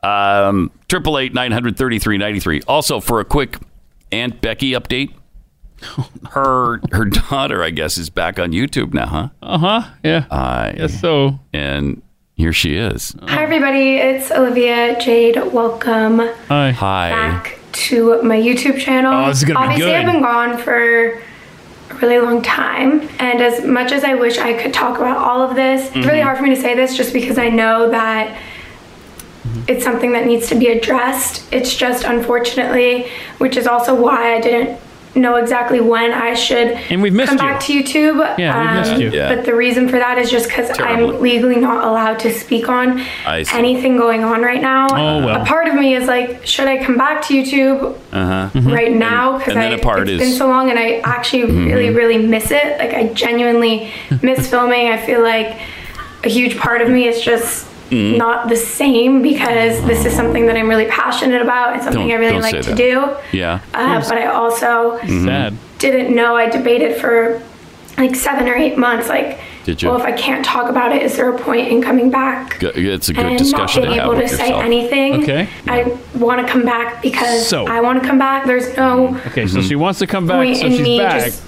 Um, 0.02 0.70
triple 0.86 1.16
eight 1.18 1.32
nine 1.32 1.50
hundred 1.50 1.78
thirty 1.78 1.98
three 1.98 2.18
ninety 2.18 2.40
three. 2.40 2.60
Also, 2.68 3.00
for 3.00 3.20
a 3.20 3.24
quick 3.24 3.56
Aunt 4.12 4.42
Becky 4.42 4.72
update, 4.72 5.14
her 6.32 6.82
her 6.92 7.06
daughter, 7.06 7.62
I 7.62 7.70
guess, 7.70 7.96
is 7.96 8.10
back 8.10 8.38
on 8.38 8.52
YouTube 8.52 8.92
now, 8.92 9.06
huh? 9.06 9.28
Uh 9.42 9.58
huh. 9.58 9.90
Yeah. 10.04 10.26
Uh, 10.30 10.72
Yes, 10.76 11.00
so. 11.00 11.40
And 11.54 12.02
here 12.40 12.52
she 12.54 12.74
is. 12.74 13.14
Hi, 13.28 13.42
everybody. 13.42 13.96
It's 13.96 14.30
Olivia 14.30 14.98
Jade. 14.98 15.36
Welcome 15.52 16.20
Hi. 16.48 16.70
Hi. 16.70 17.10
back 17.10 17.58
to 17.72 18.20
my 18.22 18.36
YouTube 18.40 18.78
channel. 18.80 19.12
Oh, 19.12 19.28
this 19.28 19.38
is 19.38 19.44
gonna 19.44 19.58
be 19.60 19.64
Obviously, 19.74 19.92
good. 19.92 19.96
I've 19.96 20.06
been 20.06 20.22
gone 20.22 20.56
for 20.56 21.18
a 21.90 21.94
really 22.00 22.18
long 22.18 22.40
time, 22.40 23.06
and 23.18 23.42
as 23.42 23.62
much 23.66 23.92
as 23.92 24.04
I 24.04 24.14
wish 24.14 24.38
I 24.38 24.54
could 24.54 24.72
talk 24.72 24.98
about 24.98 25.18
all 25.18 25.42
of 25.42 25.54
this, 25.54 25.88
it's 25.94 26.06
really 26.06 26.20
Mhm. 26.20 26.22
hard 26.22 26.38
for 26.38 26.44
me 26.44 26.54
to 26.54 26.60
say 26.60 26.74
this 26.74 26.96
just 26.96 27.12
because 27.12 27.36
I 27.36 27.50
know 27.50 27.90
that 27.90 28.28
it's 29.68 29.84
something 29.84 30.12
that 30.12 30.24
needs 30.26 30.48
to 30.48 30.54
be 30.54 30.68
addressed. 30.68 31.42
It's 31.52 31.74
just 31.74 32.04
unfortunately, 32.04 33.08
which 33.36 33.58
is 33.58 33.66
also 33.66 33.94
why 33.94 34.34
I 34.36 34.40
didn't 34.40 34.78
know 35.14 35.36
exactly 35.36 35.80
when 35.80 36.12
I 36.12 36.34
should 36.34 36.68
And 36.88 37.02
we've 37.02 37.12
missed 37.12 37.30
come 37.30 37.38
you. 37.38 37.52
back 37.52 37.60
to 37.62 37.72
YouTube. 37.72 38.24
Um, 38.24 38.38
Yeah, 38.38 38.60
we've 38.76 38.80
missed 38.88 39.00
you. 39.02 39.10
Yeah. 39.10 39.34
But 39.34 39.44
the 39.44 39.54
reason 39.54 39.88
for 39.88 39.98
that 39.98 40.18
is 40.18 40.30
just 40.30 40.48
because 40.48 40.70
I'm 40.78 41.20
legally 41.20 41.56
not 41.56 41.84
allowed 41.84 42.20
to 42.20 42.32
speak 42.32 42.68
on 42.68 43.00
anything 43.26 43.96
going 43.96 44.22
on 44.22 44.42
right 44.42 44.62
now. 44.62 44.86
Oh, 44.90 45.24
well. 45.26 45.42
A 45.42 45.44
part 45.44 45.66
of 45.66 45.74
me 45.74 45.94
is 45.96 46.06
like, 46.06 46.46
should 46.46 46.68
I 46.68 46.82
come 46.84 46.96
back 46.96 47.22
to 47.26 47.34
YouTube 47.34 47.96
Uh 48.12 48.48
huh. 48.50 48.60
right 48.70 48.92
now? 48.92 49.38
Because 49.38 49.54
and 49.54 49.62
then 49.62 49.72
it's 49.72 50.10
is 50.10 50.20
been 50.20 50.32
so 50.38 50.46
long, 50.48 50.70
and 50.70 50.78
I 50.78 51.00
actually 51.04 51.44
really, 51.44 51.88
Mhm. 51.88 51.96
really 51.96 52.18
miss 52.18 52.50
it. 52.50 52.78
Like 52.78 52.94
I 52.94 53.08
genuinely 53.08 53.90
miss 54.22 54.48
filming. 54.50 54.88
I 54.88 54.96
feel 54.98 55.22
like 55.22 55.56
a 56.24 56.28
huge 56.28 56.56
part 56.58 56.82
of 56.82 56.88
me 56.88 57.08
is 57.08 57.20
just. 57.20 57.66
Mhm. 57.90 58.16
Not 58.18 58.48
the 58.48 58.56
same 58.56 59.20
because 59.22 59.82
this 59.84 60.04
is 60.04 60.12
something 60.14 60.46
that 60.46 60.56
I'm 60.56 60.68
really 60.68 60.86
passionate 60.86 61.42
about 61.42 61.72
and 61.74 61.82
something 61.82 62.02
Don't- 62.08 62.10
I 62.12 62.14
really 62.14 62.40
like 62.40 62.60
to 62.62 62.74
do. 62.74 63.08
yeah. 63.32 63.58
Uh, 63.74 64.00
but 64.08 64.16
I 64.18 64.26
also 64.26 64.98
Mhm. 65.02 65.24
Sad. 65.24 65.54
didn't 65.78 66.14
know 66.14 66.36
I 66.36 66.48
debated 66.48 66.96
for 67.00 67.40
like 67.98 68.14
seven 68.14 68.48
or 68.48 68.54
eight 68.54 68.78
months. 68.78 69.08
Like, 69.08 69.38
Did 69.64 69.82
you? 69.82 69.88
well, 69.90 69.98
if 69.98 70.04
I 70.06 70.12
can't 70.12 70.42
talk 70.44 70.70
about 70.70 70.94
it, 70.94 71.02
is 71.02 71.16
there 71.16 71.28
a 71.28 71.36
point 71.36 71.68
in 71.68 71.82
coming 71.82 72.10
back? 72.10 72.58
Good- 72.60 72.76
It's 72.78 73.08
a 73.08 73.12
good 73.12 73.26
and 73.26 73.36
discussion 73.38 73.82
not 73.82 73.88
to 73.88 73.90
being 73.90 74.00
have 74.00 74.04
able 74.06 74.14
to 74.14 74.22
with 74.22 74.30
say 74.30 74.44
yourself. 74.46 74.64
anything. 74.64 75.22
Okay. 75.22 75.48
I 75.68 75.84
want 76.18 76.40
to 76.46 76.50
come 76.50 76.62
back 76.64 77.02
because 77.02 77.46
So- 77.46 77.66
I 77.66 77.80
want 77.80 78.00
to 78.02 78.08
come 78.08 78.18
back. 78.18 78.46
There's 78.46 78.74
no 78.76 79.16
Okay, 79.26 79.46
so 79.46 79.60
she 79.60 79.74
wants 79.74 79.98
to 79.98 80.06
come 80.06 80.26
back, 80.26 80.36
point 80.36 80.56
so 80.56 80.66
in 80.66 80.72
she's 80.72 80.80
me 80.80 80.98
back. 80.98 81.24
just 81.24 81.42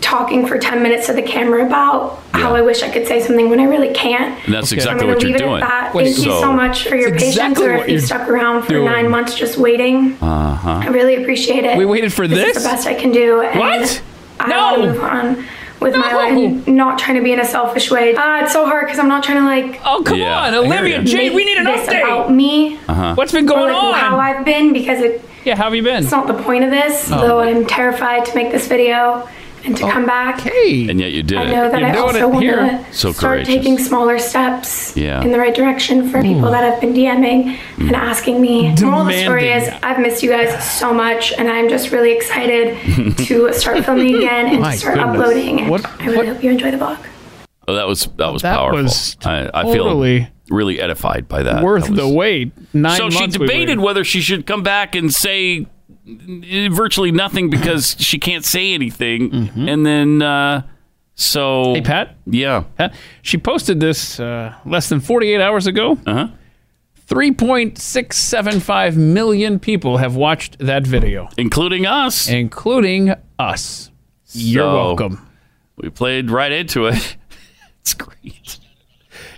talking 0.00 0.46
for 0.46 0.58
10 0.58 0.82
minutes 0.82 1.06
to 1.06 1.12
the 1.12 1.22
camera 1.22 1.64
about 1.66 2.18
how 2.32 2.54
I 2.54 2.62
wish 2.62 2.82
I 2.82 2.88
could 2.90 3.06
say 3.06 3.20
something 3.20 3.50
when 3.50 3.60
I 3.60 3.64
really 3.64 3.92
can't. 3.92 4.42
And 4.46 4.54
that's 4.54 4.70
So 4.70 4.74
exactly 4.76 5.02
I'm 5.02 5.08
what 5.08 5.18
gonna 5.20 5.28
you're 5.30 5.38
leave 5.38 5.46
doing. 5.46 5.60
it 5.60 5.62
at 5.64 5.68
that. 5.68 5.94
Wait, 5.94 6.04
Thank 6.04 6.16
you 6.18 6.24
so- 6.24 6.40
so 6.40 6.52
much 6.52 6.88
for 6.88 6.96
your 6.96 7.10
patience 7.10 7.36
exactly 7.36 7.66
or 7.66 7.74
if 7.74 7.88
you 7.88 7.98
stuck 8.00 8.28
around 8.28 8.62
for 8.62 8.68
doing. 8.70 8.84
nine 8.86 9.10
months 9.10 9.34
just 9.34 9.58
waiting. 9.58 10.16
Uh-huh. 10.22 10.80
I 10.82 10.86
really 10.88 11.16
appreciate 11.22 11.64
it. 11.64 11.76
We 11.76 11.84
waited 11.84 12.12
for 12.12 12.26
This 12.26 12.38
this? 12.38 12.56
is 12.58 12.62
the 12.62 12.68
best 12.68 12.86
I 12.86 12.94
can 12.94 13.12
do. 13.12 13.42
And 13.42 13.58
What? 13.60 14.02
I 14.40 14.48
No. 14.48 14.56
want 14.62 14.82
to 14.82 14.88
move 14.88 15.02
on 15.04 15.44
with 15.80 15.96
my 15.96 16.12
life 16.14 16.66
not 16.66 16.98
trying 16.98 17.16
to 17.18 17.22
be 17.22 17.32
in 17.32 17.40
a 17.40 17.44
selfish 17.44 17.90
way. 17.90 18.14
Ah, 18.16 18.42
it's 18.42 18.52
so 18.52 18.64
hard 18.66 18.86
because 18.86 18.98
I'm 18.98 19.08
not 19.08 19.22
trying 19.22 19.38
to 19.38 19.44
like. 19.44 19.80
Oh 19.84 20.02
come 20.02 20.18
Yeah, 20.18 20.44
on, 20.46 20.54
Olivia 20.54 20.98
ya. 20.98 21.02
Jade, 21.04 21.34
we 21.34 21.44
need 21.44 21.58
an 21.58 21.64
this 21.64 21.86
update. 21.86 22.02
about 22.02 22.32
me. 22.32 22.78
Uh-huh. 22.88 23.14
What's 23.16 23.32
been 23.32 23.44
or, 23.44 23.54
going 23.54 23.72
like, 23.74 23.82
on? 23.82 23.94
How 23.94 24.18
I've 24.18 24.44
been 24.46 24.72
because 24.72 25.00
it. 25.00 25.22
Yeah, 25.44 25.56
how 25.56 25.64
have 25.64 25.74
you 25.74 25.82
been? 25.82 26.02
It's 26.02 26.10
not 26.12 26.26
the 26.26 26.34
point 26.34 26.64
of 26.64 26.70
this, 26.70 27.10
Oh. 27.12 27.20
though 27.20 27.40
I'm 27.40 27.64
terrified 27.66 28.24
to 28.26 28.34
make 28.34 28.50
this 28.52 28.66
video 28.66 29.26
and 29.64 29.76
to 29.76 29.82
come 29.90 30.06
back. 30.06 30.44
And 30.46 31.00
yet 31.00 31.12
you 31.12 31.22
did 31.22 31.38
I 31.38 31.42
it. 31.44 31.50
know 31.52 31.70
that 31.70 31.82
I 31.82 31.96
also 31.98 32.28
want 32.28 32.44
to 32.44 32.84
So 32.92 33.12
start 33.12 33.44
courageous. 33.44 33.54
taking 33.54 33.78
smaller 33.78 34.18
steps 34.18 34.96
Yeah. 34.96 35.22
in 35.22 35.32
the 35.32 35.38
right 35.38 35.54
direction 35.54 36.08
for 36.10 36.22
people 36.22 36.46
hmm. 36.46 36.52
that 36.52 36.64
have 36.64 36.80
been 36.80 36.92
DMing 36.94 37.58
and 37.78 37.88
hmm. 37.88 37.94
asking 37.94 38.40
me. 38.40 38.74
Moral 38.80 39.02
of 39.02 39.06
the 39.08 39.22
story 39.22 39.42
Demanding. 39.44 39.74
is 39.74 39.80
I've 39.82 39.98
missed 40.00 40.22
you 40.22 40.30
guys 40.30 40.78
so 40.78 40.92
much, 40.94 41.32
and 41.32 41.48
I'm 41.48 41.68
just 41.68 41.90
really 41.92 42.12
excited 42.12 42.76
to 43.26 43.52
start 43.52 43.84
filming 43.84 44.16
again 44.16 44.46
and 44.48 44.60
My 44.60 44.72
to 44.72 44.78
start 44.78 44.94
goodness. 44.96 45.14
uploading. 45.20 45.60
And 45.60 45.70
What- 45.70 45.86
I 46.00 46.06
really 46.06 46.26
hope 46.28 46.42
you 46.42 46.50
enjoy 46.50 46.70
the 46.70 46.76
vlog. 46.78 46.98
Oh, 47.68 47.74
that 47.74 47.86
was 47.86 48.08
that 48.16 48.32
was 48.32 48.42
That 48.42 48.56
powerful. 48.56 48.82
was 48.82 49.16
I, 49.24 49.48
I 49.54 49.62
totally 49.62 50.20
feel 50.20 50.28
really 50.50 50.80
edified 50.80 51.28
by 51.28 51.44
that. 51.44 51.62
Worth 51.62 51.84
That 51.84 51.90
was- 51.92 52.00
the 52.00 52.08
wait. 52.08 52.52
Nine 52.74 52.96
so 52.96 53.10
she 53.10 53.20
months 53.20 53.38
we 53.38 53.46
debated 53.46 53.68
waited. 53.68 53.80
whether 53.80 54.02
she 54.04 54.20
should 54.20 54.46
come 54.46 54.62
back 54.64 54.94
and 54.96 55.12
say 55.14 55.66
virtually 56.06 57.12
nothing 57.12 57.50
because 57.50 57.96
she 58.00 58.18
can't 58.18 58.44
say 58.44 58.72
anything, 58.74 59.50
and 59.56 59.84
then 59.86 60.22
uh, 60.22 60.62
so 61.14 61.64
Mm-hmm. 61.64 61.74
Hey 61.74 61.80
Pat. 61.82 62.16
yeah, 62.26 62.64
Pat, 62.76 62.94
she 63.22 63.36
posted 63.38 63.80
this 63.80 64.18
uh, 64.20 64.54
less 64.64 64.88
than 64.88 65.00
48 65.00 65.40
hours 65.40 65.66
ago. 65.66 65.98
Uh 66.06 66.14
huh. 66.14 66.28
3.675 67.08 68.96
million 68.96 69.58
people 69.58 69.96
have 69.96 70.14
watched 70.14 70.56
that 70.60 70.86
video, 70.86 71.28
including 71.36 71.84
us. 71.84 72.28
Including 72.28 73.14
us. 73.36 73.90
You're 74.32 74.72
welcome. 74.72 75.26
We 75.76 75.90
played 75.90 76.30
right 76.30 76.52
into 76.52 76.86
it. 76.86 77.16
it's 77.80 77.94
great. 77.94 78.59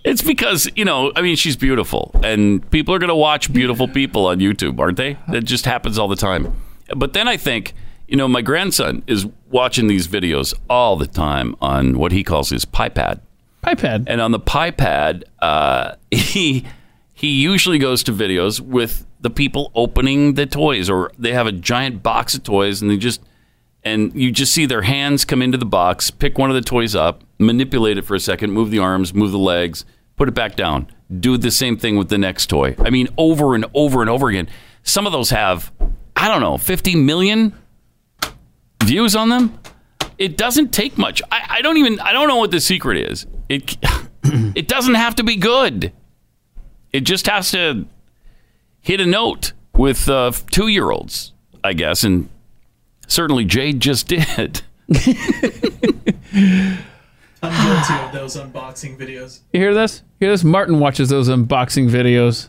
It's 0.04 0.22
because 0.22 0.68
you 0.74 0.84
know, 0.84 1.12
I 1.14 1.22
mean, 1.22 1.36
she's 1.36 1.56
beautiful, 1.56 2.10
and 2.24 2.68
people 2.70 2.94
are 2.94 2.98
going 2.98 3.08
to 3.08 3.14
watch 3.14 3.52
beautiful 3.52 3.86
people 3.88 4.26
on 4.26 4.38
YouTube, 4.38 4.78
aren't 4.78 4.96
they? 4.96 5.16
That 5.28 5.44
just 5.44 5.64
happens 5.64 5.98
all 5.98 6.08
the 6.08 6.16
time. 6.16 6.54
But 6.96 7.12
then 7.12 7.28
I 7.28 7.36
think, 7.36 7.74
you 8.08 8.16
know, 8.16 8.26
my 8.28 8.42
grandson 8.42 9.02
is 9.06 9.26
watching 9.50 9.86
these 9.86 10.08
videos 10.08 10.54
all 10.68 10.96
the 10.96 11.06
time 11.06 11.54
on 11.60 11.98
what 11.98 12.12
he 12.12 12.24
calls 12.24 12.50
his 12.50 12.64
PiPad. 12.64 13.20
iPad. 13.64 14.04
And 14.08 14.20
on 14.20 14.32
the 14.32 14.40
PiPad, 14.40 15.22
uh, 15.40 15.94
he 16.10 16.66
he 17.12 17.28
usually 17.28 17.78
goes 17.78 18.02
to 18.04 18.12
videos 18.12 18.60
with 18.60 19.06
the 19.20 19.30
people 19.30 19.70
opening 19.76 20.34
the 20.34 20.46
toys, 20.46 20.90
or 20.90 21.12
they 21.16 21.32
have 21.32 21.46
a 21.46 21.52
giant 21.52 22.02
box 22.02 22.34
of 22.34 22.42
toys, 22.42 22.82
and 22.82 22.90
they 22.90 22.96
just 22.96 23.22
and 23.84 24.14
you 24.14 24.30
just 24.30 24.52
see 24.52 24.66
their 24.66 24.82
hands 24.82 25.24
come 25.24 25.42
into 25.42 25.58
the 25.58 25.66
box, 25.66 26.10
pick 26.10 26.38
one 26.38 26.50
of 26.50 26.54
the 26.54 26.62
toys 26.62 26.94
up, 26.94 27.24
manipulate 27.38 27.98
it 27.98 28.02
for 28.02 28.14
a 28.14 28.20
second, 28.20 28.52
move 28.52 28.70
the 28.70 28.78
arms, 28.78 29.12
move 29.12 29.32
the 29.32 29.38
legs, 29.38 29.84
put 30.16 30.28
it 30.28 30.34
back 30.34 30.56
down. 30.56 30.86
Do 31.20 31.36
the 31.36 31.50
same 31.50 31.76
thing 31.76 31.96
with 31.96 32.08
the 32.08 32.18
next 32.18 32.46
toy. 32.46 32.74
I 32.78 32.90
mean, 32.90 33.08
over 33.18 33.54
and 33.54 33.66
over 33.74 34.00
and 34.00 34.08
over 34.08 34.28
again. 34.28 34.48
Some 34.82 35.06
of 35.06 35.12
those 35.12 35.30
have, 35.30 35.72
I 36.16 36.28
don't 36.28 36.40
know, 36.40 36.56
50 36.58 36.96
million 36.96 37.54
views 38.84 39.14
on 39.14 39.28
them. 39.28 39.58
It 40.16 40.36
doesn't 40.36 40.72
take 40.72 40.96
much. 40.96 41.20
I, 41.30 41.46
I 41.56 41.62
don't 41.62 41.76
even, 41.76 42.00
I 42.00 42.12
don't 42.12 42.28
know 42.28 42.36
what 42.36 42.50
the 42.50 42.60
secret 42.60 43.10
is. 43.10 43.26
It, 43.48 43.76
it 44.22 44.68
doesn't 44.68 44.94
have 44.94 45.16
to 45.16 45.24
be 45.24 45.36
good. 45.36 45.92
It 46.92 47.00
just 47.00 47.26
has 47.26 47.50
to 47.50 47.86
hit 48.80 49.00
a 49.00 49.06
note 49.06 49.52
with 49.74 50.08
uh, 50.08 50.32
two 50.50 50.68
year 50.68 50.90
olds, 50.90 51.32
I 51.64 51.72
guess. 51.72 52.04
And 52.04 52.28
certainly 53.12 53.44
Jade 53.44 53.80
just 53.80 54.08
did. 54.08 54.62
I'm 57.42 57.66
guilty 57.66 57.94
of 58.04 58.12
those 58.12 58.36
unboxing 58.36 58.96
videos. 58.98 59.40
You 59.52 59.60
hear 59.60 59.74
this? 59.74 60.02
You 60.20 60.26
hear 60.26 60.32
this? 60.32 60.44
Martin 60.44 60.78
watches 60.78 61.08
those 61.08 61.28
unboxing 61.28 61.90
videos. 61.90 62.48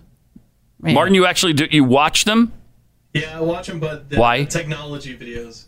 Martin, 0.79 1.15
you 1.15 1.25
actually 1.25 1.53
do, 1.53 1.65
you 1.71 1.83
watch 1.83 2.25
them? 2.25 2.51
Yeah, 3.13 3.37
I 3.37 3.41
watch 3.41 3.67
them, 3.67 3.79
but 3.79 4.09
the 4.09 4.17
Why? 4.17 4.43
technology 4.43 5.17
videos. 5.17 5.65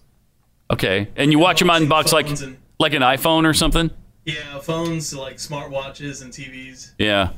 Okay. 0.69 1.07
And 1.15 1.31
you 1.31 1.39
watch 1.39 1.59
them 1.59 1.69
unbox 1.69 2.11
like, 2.11 2.29
and- 2.29 2.57
like 2.79 2.93
an 2.93 3.01
iPhone 3.01 3.45
or 3.45 3.53
something? 3.53 3.89
Yeah, 4.25 4.59
phones 4.59 5.13
like 5.15 5.37
smartwatches 5.37 6.21
and 6.23 6.33
TVs. 6.33 6.91
Yeah. 6.97 7.29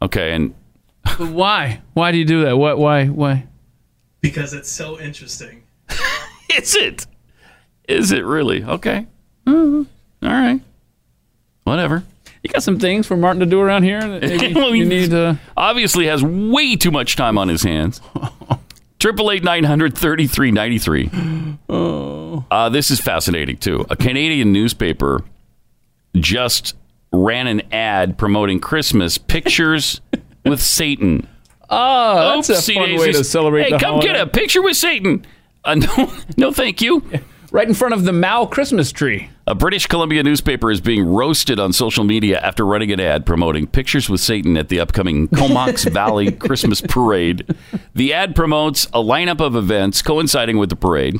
Okay. 0.00 0.32
And 0.32 0.54
But 1.18 1.30
why? 1.32 1.82
Why 1.94 2.12
do 2.12 2.18
you 2.18 2.24
do 2.24 2.44
that? 2.44 2.56
What? 2.56 2.78
Why? 2.78 3.06
Why? 3.06 3.46
Because 4.20 4.54
it's 4.54 4.70
so 4.70 4.98
interesting. 5.00 5.62
is 6.56 6.76
it? 6.76 7.06
Is 7.88 8.12
it 8.12 8.24
really? 8.24 8.62
Okay. 8.64 9.06
All 9.46 9.86
right. 10.22 10.60
Whatever. 11.64 12.04
You 12.42 12.50
got 12.50 12.62
some 12.62 12.78
things 12.78 13.06
for 13.06 13.16
Martin 13.16 13.40
to 13.40 13.46
do 13.46 13.60
around 13.60 13.82
here. 13.82 14.00
that 14.00 14.22
Maybe 14.22 14.54
Well, 14.54 14.74
you 14.74 14.86
need 14.86 15.10
to. 15.10 15.38
obviously 15.56 16.06
has 16.06 16.22
way 16.22 16.76
too 16.76 16.90
much 16.90 17.16
time 17.16 17.36
on 17.36 17.48
his 17.48 17.62
hands. 17.62 18.00
Triple 18.98 19.30
eight 19.30 19.42
nine 19.42 19.64
hundred 19.64 19.96
thirty 19.96 20.26
three 20.26 20.50
ninety 20.50 20.78
three. 20.78 21.10
Oh. 21.68 22.44
Uh, 22.50 22.68
this 22.68 22.90
is 22.90 23.00
fascinating 23.00 23.56
too. 23.56 23.84
A 23.90 23.96
Canadian 23.96 24.52
newspaper 24.52 25.22
just 26.16 26.74
ran 27.12 27.46
an 27.46 27.62
ad 27.72 28.18
promoting 28.18 28.58
Christmas 28.60 29.18
pictures 29.18 30.00
with 30.44 30.60
Satan. 30.60 31.28
Oh, 31.68 32.34
that's 32.34 32.48
a 32.48 32.72
fun 32.74 32.96
way 32.96 33.12
to 33.12 33.22
celebrate 33.22 33.70
Hey, 33.70 33.78
come 33.78 34.00
get 34.00 34.16
a 34.16 34.26
picture 34.26 34.62
with 34.62 34.76
Satan. 34.76 35.24
Uh, 35.64 35.74
no, 35.96 36.12
no, 36.36 36.52
thank 36.52 36.80
you. 36.80 37.02
Right 37.52 37.66
in 37.66 37.74
front 37.74 37.94
of 37.94 38.04
the 38.04 38.12
Mao 38.12 38.46
Christmas 38.46 38.92
tree. 38.92 39.28
A 39.48 39.56
British 39.56 39.86
Columbia 39.86 40.22
newspaper 40.22 40.70
is 40.70 40.80
being 40.80 41.04
roasted 41.04 41.58
on 41.58 41.72
social 41.72 42.04
media 42.04 42.38
after 42.40 42.64
running 42.64 42.92
an 42.92 43.00
ad 43.00 43.26
promoting 43.26 43.66
pictures 43.66 44.08
with 44.08 44.20
Satan 44.20 44.56
at 44.56 44.68
the 44.68 44.78
upcoming 44.78 45.26
Comox 45.28 45.84
Valley 45.92 46.30
Christmas 46.30 46.80
Parade. 46.80 47.44
The 47.94 48.12
ad 48.14 48.36
promotes 48.36 48.84
a 48.86 49.02
lineup 49.02 49.40
of 49.40 49.56
events 49.56 50.00
coinciding 50.00 50.58
with 50.58 50.70
the 50.70 50.76
parade, 50.76 51.16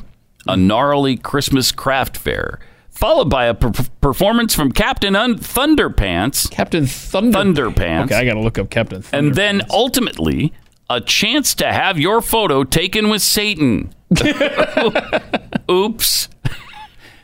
a 0.47 0.55
gnarly 0.55 1.17
Christmas 1.17 1.73
craft 1.73 2.15
fair, 2.15 2.59
followed 2.89 3.29
by 3.29 3.47
a 3.47 3.53
per- 3.53 3.73
performance 3.99 4.55
from 4.55 4.71
Captain 4.71 5.17
Un- 5.17 5.35
Thunderpants. 5.37 6.49
Captain 6.49 6.85
Thunder. 6.85 7.37
Thunderpants. 7.69 8.05
Okay, 8.05 8.15
I 8.15 8.23
got 8.23 8.35
to 8.35 8.39
look 8.41 8.57
up 8.57 8.69
Captain. 8.69 9.01
Thunder. 9.01 9.27
and 9.27 9.35
then 9.35 9.61
ultimately, 9.69 10.53
a 10.95 11.01
chance 11.01 11.53
to 11.55 11.71
have 11.71 11.97
your 11.99 12.21
photo 12.21 12.63
taken 12.63 13.09
with 13.09 13.21
Satan. 13.21 13.93
Oops. 15.69 16.29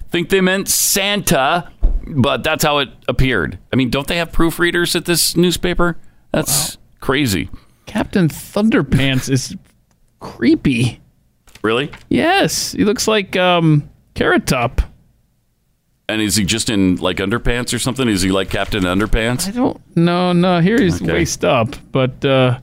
Think 0.10 0.30
they 0.30 0.42
meant 0.42 0.68
Santa, 0.70 1.70
but 2.08 2.44
that's 2.44 2.64
how 2.64 2.78
it 2.80 2.90
appeared. 3.08 3.60
I 3.74 3.76
mean, 3.76 3.90
don't 3.90 4.08
they 4.08 4.18
have 4.18 4.32
proofreaders 4.32 4.96
at 4.96 5.06
this 5.06 5.36
newspaper? 5.36 5.98
That's 6.32 6.78
crazy. 7.02 7.50
Captain 7.86 8.30
Thunderpants 8.30 9.30
is 9.30 9.56
creepy. 10.20 11.02
Really? 11.62 11.92
Yes, 12.10 12.72
he 12.72 12.86
looks 12.86 13.08
like 13.08 13.36
um, 13.36 13.90
Carrot 14.14 14.48
Top. 14.48 14.82
And 16.10 16.22
is 16.22 16.38
he 16.38 16.46
just 16.46 16.70
in 16.70 16.96
like 16.98 17.18
underpants 17.18 17.74
or 17.74 17.80
something? 17.80 18.08
Is 18.08 18.22
he 18.22 18.32
like 18.32 18.50
Captain 18.50 18.84
Underpants? 18.84 19.50
I 19.50 19.52
don't. 19.52 19.82
No, 19.98 20.32
no. 20.32 20.62
Here 20.62 20.80
he's 20.82 21.02
Okay. 21.02 21.12
waist 21.12 21.44
up, 21.44 21.76
but 21.92 22.24
uh, 22.24 22.60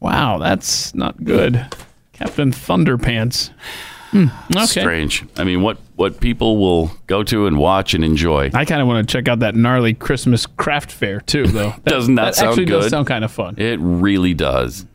wow, 0.00 0.38
that's 0.38 0.94
not 0.94 1.22
good. 1.24 1.66
Captain 2.12 2.50
Thunderpants. 2.52 3.50
Hmm, 4.10 4.26
okay. 4.56 4.66
Strange. 4.66 5.24
I 5.36 5.44
mean, 5.44 5.60
what 5.60 5.78
what 5.96 6.20
people 6.20 6.56
will 6.56 6.90
go 7.06 7.22
to 7.24 7.46
and 7.46 7.58
watch 7.58 7.92
and 7.92 8.02
enjoy. 8.04 8.50
I 8.54 8.64
kind 8.64 8.80
of 8.80 8.88
want 8.88 9.06
to 9.06 9.12
check 9.12 9.28
out 9.28 9.40
that 9.40 9.54
gnarly 9.54 9.92
Christmas 9.92 10.46
craft 10.46 10.90
fair 10.90 11.20
too, 11.20 11.46
though. 11.46 11.70
That, 11.84 11.84
Doesn't 11.84 12.14
that, 12.14 12.34
sound 12.34 12.48
actually 12.50 12.64
good? 12.66 12.80
does 12.82 12.90
sound 12.90 13.06
kind 13.06 13.24
of 13.24 13.30
fun? 13.30 13.56
It 13.58 13.78
really 13.80 14.32
does. 14.34 14.86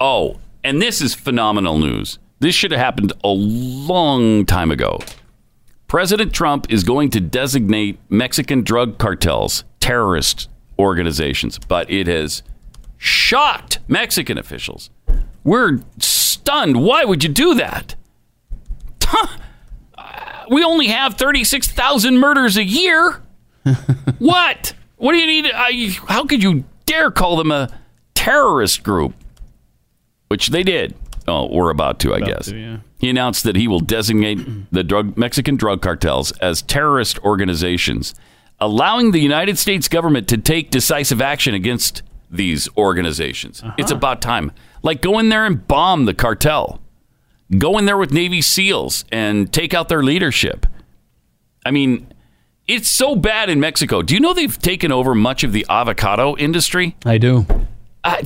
Oh, 0.00 0.38
and 0.64 0.80
this 0.80 1.00
is 1.02 1.14
phenomenal 1.14 1.78
news. 1.78 2.18
This 2.40 2.54
should 2.54 2.70
have 2.72 2.80
happened 2.80 3.12
a 3.22 3.28
long 3.28 4.46
time 4.46 4.70
ago. 4.70 4.98
President 5.86 6.32
Trump 6.32 6.72
is 6.72 6.84
going 6.84 7.10
to 7.10 7.20
designate 7.20 7.98
Mexican 8.08 8.62
drug 8.62 8.96
cartels 8.98 9.64
terrorist 9.78 10.48
organizations, 10.78 11.58
but 11.58 11.90
it 11.90 12.06
has 12.06 12.42
shocked 13.02 13.80
Mexican 13.88 14.38
officials. 14.38 14.88
We're 15.42 15.80
stunned. 15.98 16.82
Why 16.84 17.04
would 17.04 17.24
you 17.24 17.30
do 17.30 17.54
that? 17.56 17.96
We 20.48 20.62
only 20.64 20.88
have 20.88 21.14
36,000 21.14 22.18
murders 22.18 22.56
a 22.56 22.64
year. 22.64 23.22
what? 24.18 24.74
What 24.96 25.12
do 25.12 25.18
you 25.18 25.26
need? 25.26 25.50
I, 25.52 25.96
how 26.08 26.26
could 26.26 26.42
you 26.42 26.64
dare 26.84 27.10
call 27.10 27.36
them 27.36 27.50
a 27.50 27.70
terrorist 28.14 28.82
group? 28.82 29.14
Which 30.28 30.48
they 30.48 30.62
did. 30.62 30.94
Oh, 31.26 31.48
we're 31.50 31.70
about 31.70 32.00
to, 32.00 32.14
I 32.14 32.20
guess. 32.20 32.46
to, 32.46 32.56
yeah. 32.56 32.76
He 32.98 33.08
announced 33.08 33.44
that 33.44 33.56
he 33.56 33.66
will 33.66 33.80
designate 33.80 34.38
the 34.72 34.84
drug 34.84 35.16
Mexican 35.16 35.56
drug 35.56 35.80
cartels 35.80 36.32
as 36.32 36.60
terrorist 36.60 37.18
organizations, 37.20 38.14
allowing 38.60 39.12
the 39.12 39.20
United 39.20 39.58
States 39.58 39.88
government 39.88 40.28
to 40.28 40.36
take 40.36 40.70
decisive 40.70 41.22
action 41.22 41.54
against 41.54 42.02
these 42.32 42.68
organizations. 42.76 43.62
It's 43.78 43.92
uh-huh. 43.92 43.98
about 43.98 44.22
time. 44.22 44.50
Like 44.82 45.02
go 45.02 45.18
in 45.18 45.28
there 45.28 45.46
and 45.46 45.66
bomb 45.68 46.06
the 46.06 46.14
cartel. 46.14 46.80
Go 47.58 47.78
in 47.78 47.84
there 47.84 47.98
with 47.98 48.12
Navy 48.12 48.40
SEALs 48.40 49.04
and 49.12 49.52
take 49.52 49.74
out 49.74 49.88
their 49.88 50.02
leadership. 50.02 50.66
I 51.64 51.70
mean, 51.70 52.12
It's 52.66 52.88
so 52.88 53.14
bad 53.16 53.50
in 53.50 53.60
Mexico. 53.60 54.02
Do 54.02 54.14
you 54.14 54.20
know 54.20 54.32
they've 54.32 54.58
taken 54.58 54.90
over 54.92 55.14
much 55.14 55.44
of 55.44 55.52
the 55.52 55.66
avocado 55.68 56.36
industry? 56.36 56.96
I 57.04 57.18
do. 57.18 57.44
I, 58.04 58.22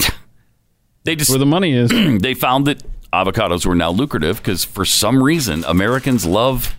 they 1.04 1.16
just 1.16 1.30
where 1.30 1.38
the 1.38 1.46
money 1.46 1.72
is. 1.72 1.90
they 2.20 2.34
found 2.34 2.66
that 2.66 2.82
avocados 3.12 3.66
were 3.66 3.74
now 3.74 3.90
lucrative 3.90 4.36
because 4.38 4.64
for 4.64 4.84
some 4.84 5.22
reason 5.22 5.64
Americans 5.64 6.24
love 6.26 6.76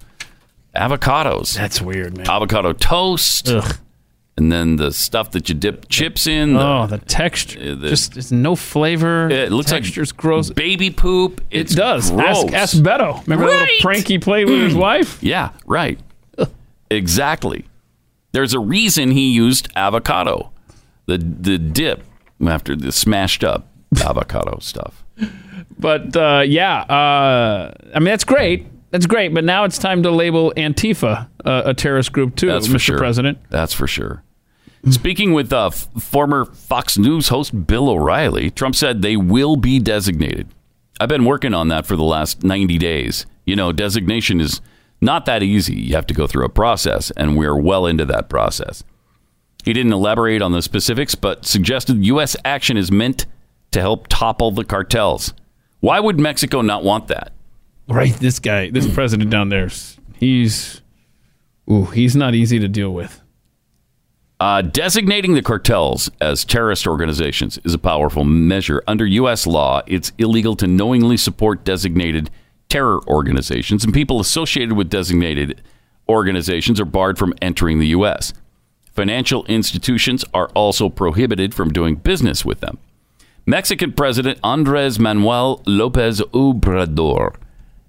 avocados. 0.75 1.55
That's 1.55 1.81
weird, 1.81 2.15
man. 2.15 2.29
Avocado 2.29 2.73
toast, 2.73 3.49
and 4.37 4.51
then 4.51 4.75
the 4.75 4.91
stuff 4.91 5.31
that 5.31 5.49
you 5.49 5.55
dip 5.55 5.89
chips 5.89 6.27
in. 6.27 6.53
the- 6.53 6.59
oh, 6.61 6.87
the 6.87 6.99
texture. 6.99 7.75
the- 7.75 7.89
just 7.89 8.13
there's 8.13 8.31
no 8.31 8.55
flavor. 8.55 9.29
it 9.29 9.51
looks 9.51 9.69
Texture's 9.71 10.11
like 10.11 10.17
gross. 10.17 10.49
baby 10.51 10.91
poop. 10.91 11.41
It's 11.51 11.73
it 11.73 11.77
does. 11.77 12.11
Gross. 12.11 12.43
Ask, 12.45 12.53
ask 12.53 12.77
Beto. 12.77 13.21
Remember 13.25 13.47
that 13.47 13.59
little 13.61 13.75
prank 13.81 14.07
he 14.07 14.19
played 14.19 14.47
with 14.49 14.61
his 14.61 14.75
wife? 14.75 15.21
Yeah, 15.23 15.51
right. 15.65 15.99
exactly. 16.89 17.65
There's 18.31 18.53
a 18.53 18.59
reason 18.59 19.11
he 19.11 19.31
used 19.33 19.69
avocado, 19.75 20.51
the 21.05 21.17
the 21.17 21.57
dip 21.57 22.03
after 22.45 22.75
the 22.75 22.91
smashed 22.91 23.43
up 23.43 23.67
avocado 24.03 24.59
stuff. 24.61 25.03
But 25.79 26.15
uh, 26.15 26.43
yeah, 26.45 26.81
uh, 26.81 27.73
I 27.95 27.99
mean 27.99 28.05
that's 28.09 28.23
great. 28.23 28.67
That's 28.91 29.05
great. 29.05 29.33
But 29.33 29.43
now 29.43 29.63
it's 29.63 29.77
time 29.77 30.03
to 30.03 30.11
label 30.11 30.53
Antifa 30.55 31.27
uh, 31.43 31.61
a 31.65 31.73
terrorist 31.73 32.11
group 32.13 32.35
too, 32.35 32.47
That's 32.47 32.67
Mr. 32.67 32.71
for 32.73 32.79
sure. 32.79 32.97
President. 32.97 33.37
That's 33.49 33.73
for 33.73 33.87
sure. 33.87 34.23
Speaking 34.91 35.33
with 35.33 35.51
uh, 35.51 35.67
f- 35.67 35.87
former 35.99 36.45
Fox 36.45 36.97
News 36.97 37.29
host 37.29 37.67
Bill 37.67 37.89
O'Reilly, 37.89 38.49
Trump 38.51 38.75
said 38.75 39.01
they 39.01 39.17
will 39.17 39.55
be 39.55 39.79
designated. 39.79 40.47
I've 40.99 41.09
been 41.09 41.25
working 41.25 41.53
on 41.53 41.67
that 41.69 41.85
for 41.85 41.95
the 41.95 42.03
last 42.03 42.43
90 42.43 42.77
days. 42.77 43.25
You 43.45 43.55
know, 43.55 43.71
designation 43.71 44.39
is 44.39 44.61
not 45.01 45.25
that 45.25 45.43
easy. 45.43 45.75
You 45.75 45.95
have 45.95 46.07
to 46.07 46.13
go 46.13 46.27
through 46.27 46.45
a 46.45 46.49
process, 46.49 47.11
and 47.11 47.37
we're 47.37 47.55
well 47.55 47.85
into 47.85 48.05
that 48.05 48.29
process. 48.29 48.83
He 49.63 49.73
didn't 49.73 49.93
elaborate 49.93 50.41
on 50.41 50.53
the 50.53 50.61
specifics, 50.61 51.15
but 51.15 51.45
suggested 51.45 52.05
U.S. 52.05 52.35
action 52.45 52.77
is 52.77 52.91
meant 52.91 53.25
to 53.71 53.81
help 53.81 54.07
topple 54.07 54.51
the 54.51 54.63
cartels. 54.63 55.33
Why 55.79 55.99
would 55.99 56.19
Mexico 56.19 56.61
not 56.61 56.83
want 56.83 57.07
that? 57.07 57.33
Right, 57.87 58.13
this 58.13 58.39
guy, 58.39 58.69
this 58.69 58.91
president 58.91 59.29
down 59.29 59.49
there, 59.49 59.69
he's, 60.15 60.81
ooh, 61.69 61.85
he's 61.85 62.15
not 62.15 62.33
easy 62.35 62.59
to 62.59 62.67
deal 62.67 62.91
with. 62.93 63.21
Uh, 64.39 64.61
designating 64.61 65.33
the 65.33 65.41
cartels 65.41 66.11
as 66.21 66.45
terrorist 66.45 66.85
organizations 66.85 67.57
is 67.63 67.73
a 67.73 67.79
powerful 67.79 68.23
measure. 68.23 68.83
Under 68.87 69.05
U.S. 69.05 69.47
law, 69.47 69.81
it's 69.87 70.11
illegal 70.19 70.55
to 70.57 70.67
knowingly 70.67 71.17
support 71.17 71.63
designated 71.63 72.29
terror 72.69 72.99
organizations, 73.07 73.83
and 73.83 73.93
people 73.93 74.19
associated 74.19 74.73
with 74.73 74.89
designated 74.89 75.61
organizations 76.07 76.79
are 76.79 76.85
barred 76.85 77.17
from 77.17 77.33
entering 77.41 77.79
the 77.79 77.87
U.S. 77.87 78.33
Financial 78.93 79.43
institutions 79.45 80.23
are 80.33 80.49
also 80.49 80.89
prohibited 80.89 81.55
from 81.55 81.73
doing 81.73 81.95
business 81.95 82.45
with 82.45 82.59
them. 82.59 82.77
Mexican 83.47 83.93
President 83.93 84.39
Andres 84.43 84.99
Manuel 84.99 85.63
Lopez 85.65 86.19
Obrador 86.19 87.35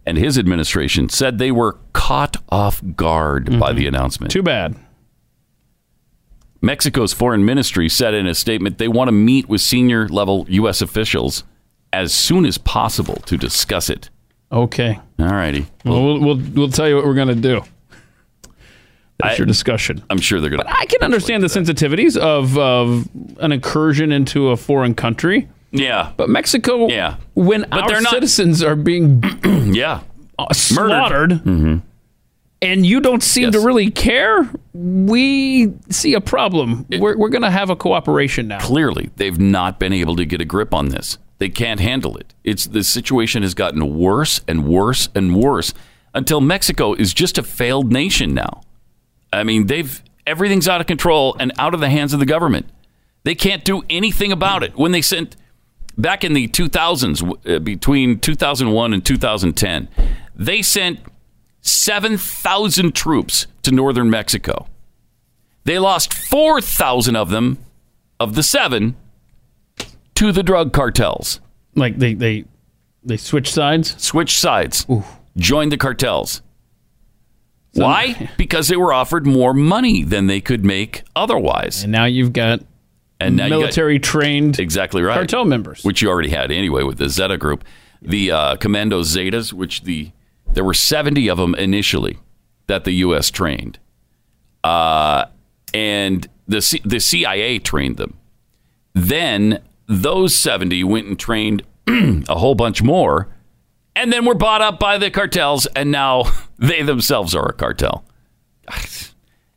and 0.06 0.16
his 0.16 0.38
administration 0.38 1.08
said 1.10 1.38
they 1.38 1.50
were 1.50 1.76
caught 1.92 2.36
off 2.48 2.80
guard 2.96 3.58
by 3.58 3.72
the 3.74 3.86
announcement. 3.86 4.32
Too 4.32 4.42
bad. 4.42 4.76
Mexico's 6.60 7.12
foreign 7.12 7.44
ministry 7.44 7.89
said 7.89 8.14
in 8.14 8.26
a 8.26 8.35
statement 8.35 8.78
they 8.78 8.89
want 8.89 9.09
to 9.09 9.12
meet 9.12 9.48
with 9.48 9.60
senior 9.60 10.09
level 10.09 10.47
U.S. 10.48 10.82
officials 10.82 11.44
as 11.93 12.12
soon 12.12 12.44
as 12.44 12.59
possible 12.59 13.16
to 13.26 13.36
discuss 13.36 13.89
it. 13.89 14.10
Okay. 14.51 14.98
All 15.18 15.26
righty. 15.26 15.66
Well, 15.85 16.02
we'll, 16.05 16.20
we'll, 16.20 16.43
we'll 16.55 16.68
tell 16.70 16.89
you 16.89 16.97
what 16.97 17.05
we're 17.05 17.14
going 17.14 17.28
to 17.28 17.35
do. 17.35 17.60
That's 19.18 19.35
I- 19.35 19.36
your 19.39 19.47
discussion. 19.47 20.02
I'm 20.10 20.18
sure 20.18 20.40
they're 20.40 20.51
going 20.51 20.62
to. 20.62 20.68
I 20.70 20.86
can 20.86 21.02
understand 21.02 21.43
the 21.43 21.48
sensitivities 21.48 22.16
of, 22.16 22.56
of 22.59 23.09
an 23.40 23.52
incursion 23.52 24.12
into 24.12 24.48
a 24.48 24.56
foreign 24.56 24.94
country. 24.94 25.48
Yeah. 25.70 26.12
But 26.16 26.28
Mexico, 26.30 26.89
Yeah. 26.89 27.16
when 27.35 27.66
But 27.70 27.93
our 27.93 28.01
not- 28.01 28.10
citizens 28.12 28.62
are 28.62 28.76
being 28.76 29.22
yeah. 29.44 30.01
slaughtered, 30.52 31.30
Mm-hmm. 31.30 31.78
And 32.60 32.85
you 32.85 33.01
don't 33.01 33.22
seem 33.22 33.52
to 33.52 33.60
really 33.60 33.90
care, 33.90 34.48
we 34.72 35.72
see 35.90 36.14
a 36.14 36.20
problem. 36.20 36.86
we're 36.90 37.16
we're 37.16 37.28
going 37.28 37.43
to 37.43 37.51
have 37.51 37.70
a 37.70 37.76
cooperation 37.76 38.48
now. 38.48 38.60
Clearly, 38.60 39.10
they've 39.16 39.39
not 39.39 39.78
been 39.78 39.93
able 39.93 40.16
to 40.16 40.24
get 40.24 40.40
a 40.40 40.44
grip 40.44 40.74
on 40.74 40.89
this. 40.89 41.18
They 41.39 41.48
can't 41.48 41.78
handle 41.78 42.16
it. 42.16 42.35
It's 42.43 42.66
the 42.66 42.82
situation 42.82 43.43
has 43.43 43.55
gotten 43.55 43.97
worse 43.97 44.40
and 44.48 44.66
worse 44.66 45.09
and 45.14 45.36
worse 45.36 45.72
until 46.14 46.40
Mexico 46.40 46.94
is 46.94 47.14
just 47.14 47.39
a 47.39 47.43
failed 47.43 47.93
nation 47.93 48.35
now. 48.35 48.62
I 49.32 49.44
mean, 49.44 49.66
they've 49.66 50.02
everything's 50.26 50.68
out 50.68 50.80
of 50.80 50.86
control 50.86 51.36
and 51.39 51.52
out 51.59 51.74
of 51.74 51.80
the 51.80 51.90
hands 51.90 52.12
of 52.12 52.18
the 52.18 52.26
government. 52.26 52.66
They 53.22 53.35
can't 53.35 53.64
do 53.64 53.82
anything 53.89 54.32
about 54.32 54.62
it. 54.62 54.76
When 54.76 54.93
they 54.93 55.02
sent 55.02 55.36
back 55.97 56.24
in 56.24 56.32
the 56.32 56.48
2000s, 56.48 57.56
uh, 57.56 57.59
between 57.59 58.20
2001 58.20 58.94
and 58.94 59.05
2010, 59.05 59.89
they 60.35 60.62
sent 60.62 61.01
7,000 61.60 62.94
troops 62.94 63.47
to 63.62 63.70
northern 63.70 64.10
Mexico. 64.10 64.66
They 65.64 65.78
lost 65.78 66.14
4,000 66.14 67.16
of 67.16 67.30
them, 67.30 67.59
of 68.18 68.35
the 68.35 68.43
seven, 68.43 68.97
to 70.14 70.32
the 70.32 70.43
drug 70.43 70.72
cartels. 70.72 71.40
Like 71.74 71.98
they 71.98 72.14
they 72.14 72.44
they 73.05 73.16
switch 73.16 73.51
sides. 73.52 73.94
Switch 74.02 74.39
sides. 74.39 74.86
Joined 75.36 75.70
the 75.70 75.76
cartels. 75.76 76.43
Why? 77.74 78.30
Because 78.36 78.68
they 78.68 78.76
were 78.76 78.93
offered 78.93 79.26
more 79.26 79.55
money 79.55 80.02
than 80.02 80.26
they 80.26 80.40
could 80.40 80.64
make 80.64 81.02
otherwise. 81.14 81.82
And 81.85 81.93
now 81.93 82.06
you've 82.06 82.32
got 82.32 82.60
and 83.20 83.36
now 83.36 83.44
you 83.44 83.51
got- 83.51 83.59
military 83.60 83.98
trained 83.98 84.59
exactly 84.59 85.02
right 85.02 85.14
cartel 85.14 85.44
members. 85.44 85.85
which 85.85 86.02
you 86.02 86.09
already 86.09 86.30
had 86.30 86.51
anyway 86.51 86.82
with 86.82 86.98
the 86.98 87.09
Zeta 87.09 87.36
group, 87.36 87.62
the 88.02 88.30
uh, 88.32 88.56
Commando 88.56 89.02
Zetas, 89.02 89.52
which 89.52 89.82
the 89.82 90.10
there 90.52 90.64
were 90.64 90.74
seventy 90.74 91.28
of 91.28 91.38
them 91.38 91.54
initially 91.54 92.18
that 92.66 92.84
the 92.84 92.92
U.S. 92.92 93.30
trained, 93.30 93.78
uh, 94.64 95.26
and 95.72 96.26
the 96.46 96.62
C- 96.62 96.82
the 96.84 97.00
CIA 97.00 97.58
trained 97.58 97.96
them. 97.96 98.16
Then 98.94 99.62
those 99.86 100.34
seventy 100.34 100.84
went 100.84 101.06
and 101.06 101.18
trained 101.18 101.62
a 101.86 102.38
whole 102.38 102.54
bunch 102.54 102.82
more, 102.82 103.28
and 103.96 104.12
then 104.12 104.24
were 104.24 104.34
bought 104.34 104.60
up 104.60 104.78
by 104.78 104.98
the 104.98 105.10
cartels, 105.10 105.66
and 105.74 105.90
now 105.90 106.24
they 106.58 106.82
themselves 106.82 107.34
are 107.34 107.48
a 107.48 107.52
cartel. 107.54 108.04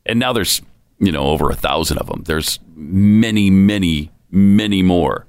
And 0.04 0.18
now 0.18 0.32
there's 0.32 0.60
you 0.98 1.12
know 1.12 1.26
over 1.28 1.48
a 1.48 1.54
thousand 1.54 1.98
of 1.98 2.08
them. 2.08 2.24
There's 2.24 2.58
many, 2.74 3.50
many, 3.50 4.10
many 4.32 4.82
more, 4.82 5.28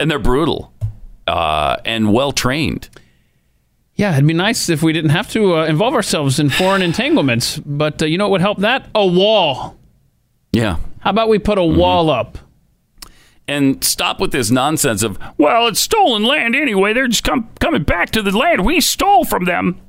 and 0.00 0.10
they're 0.10 0.18
brutal 0.18 0.72
uh, 1.28 1.76
and 1.84 2.12
well 2.12 2.32
trained. 2.32 2.88
Yeah, 3.98 4.12
it'd 4.14 4.26
be 4.26 4.32
nice 4.32 4.68
if 4.70 4.82
we 4.82 4.92
didn't 4.94 5.10
have 5.10 5.28
to 5.32 5.56
uh, 5.56 5.64
involve 5.66 5.92
ourselves 5.94 6.38
in 6.38 6.48
foreign 6.50 6.82
entanglements. 6.82 7.58
But 7.58 8.00
uh, 8.00 8.06
you 8.06 8.16
know 8.16 8.26
what 8.26 8.32
would 8.32 8.40
help 8.40 8.58
that? 8.60 8.88
A 8.94 9.04
wall. 9.06 9.76
Yeah, 10.52 10.76
How 11.00 11.10
about 11.10 11.28
we 11.28 11.38
put 11.38 11.58
a 11.58 11.64
wall 11.64 12.08
up? 12.08 12.38
and 13.50 13.82
stop 13.82 14.20
with 14.20 14.30
this 14.30 14.50
nonsense 14.50 15.02
of 15.02 15.18
Well, 15.38 15.68
it's 15.68 15.80
stolen 15.80 16.22
land 16.22 16.54
anyway. 16.54 16.92
They're 16.92 17.08
just 17.08 17.24
come, 17.24 17.48
coming 17.60 17.82
back 17.82 18.10
to 18.10 18.22
the 18.22 18.36
land 18.36 18.64
we 18.64 18.78
stole 18.80 19.24
from 19.24 19.46
them. 19.46 19.80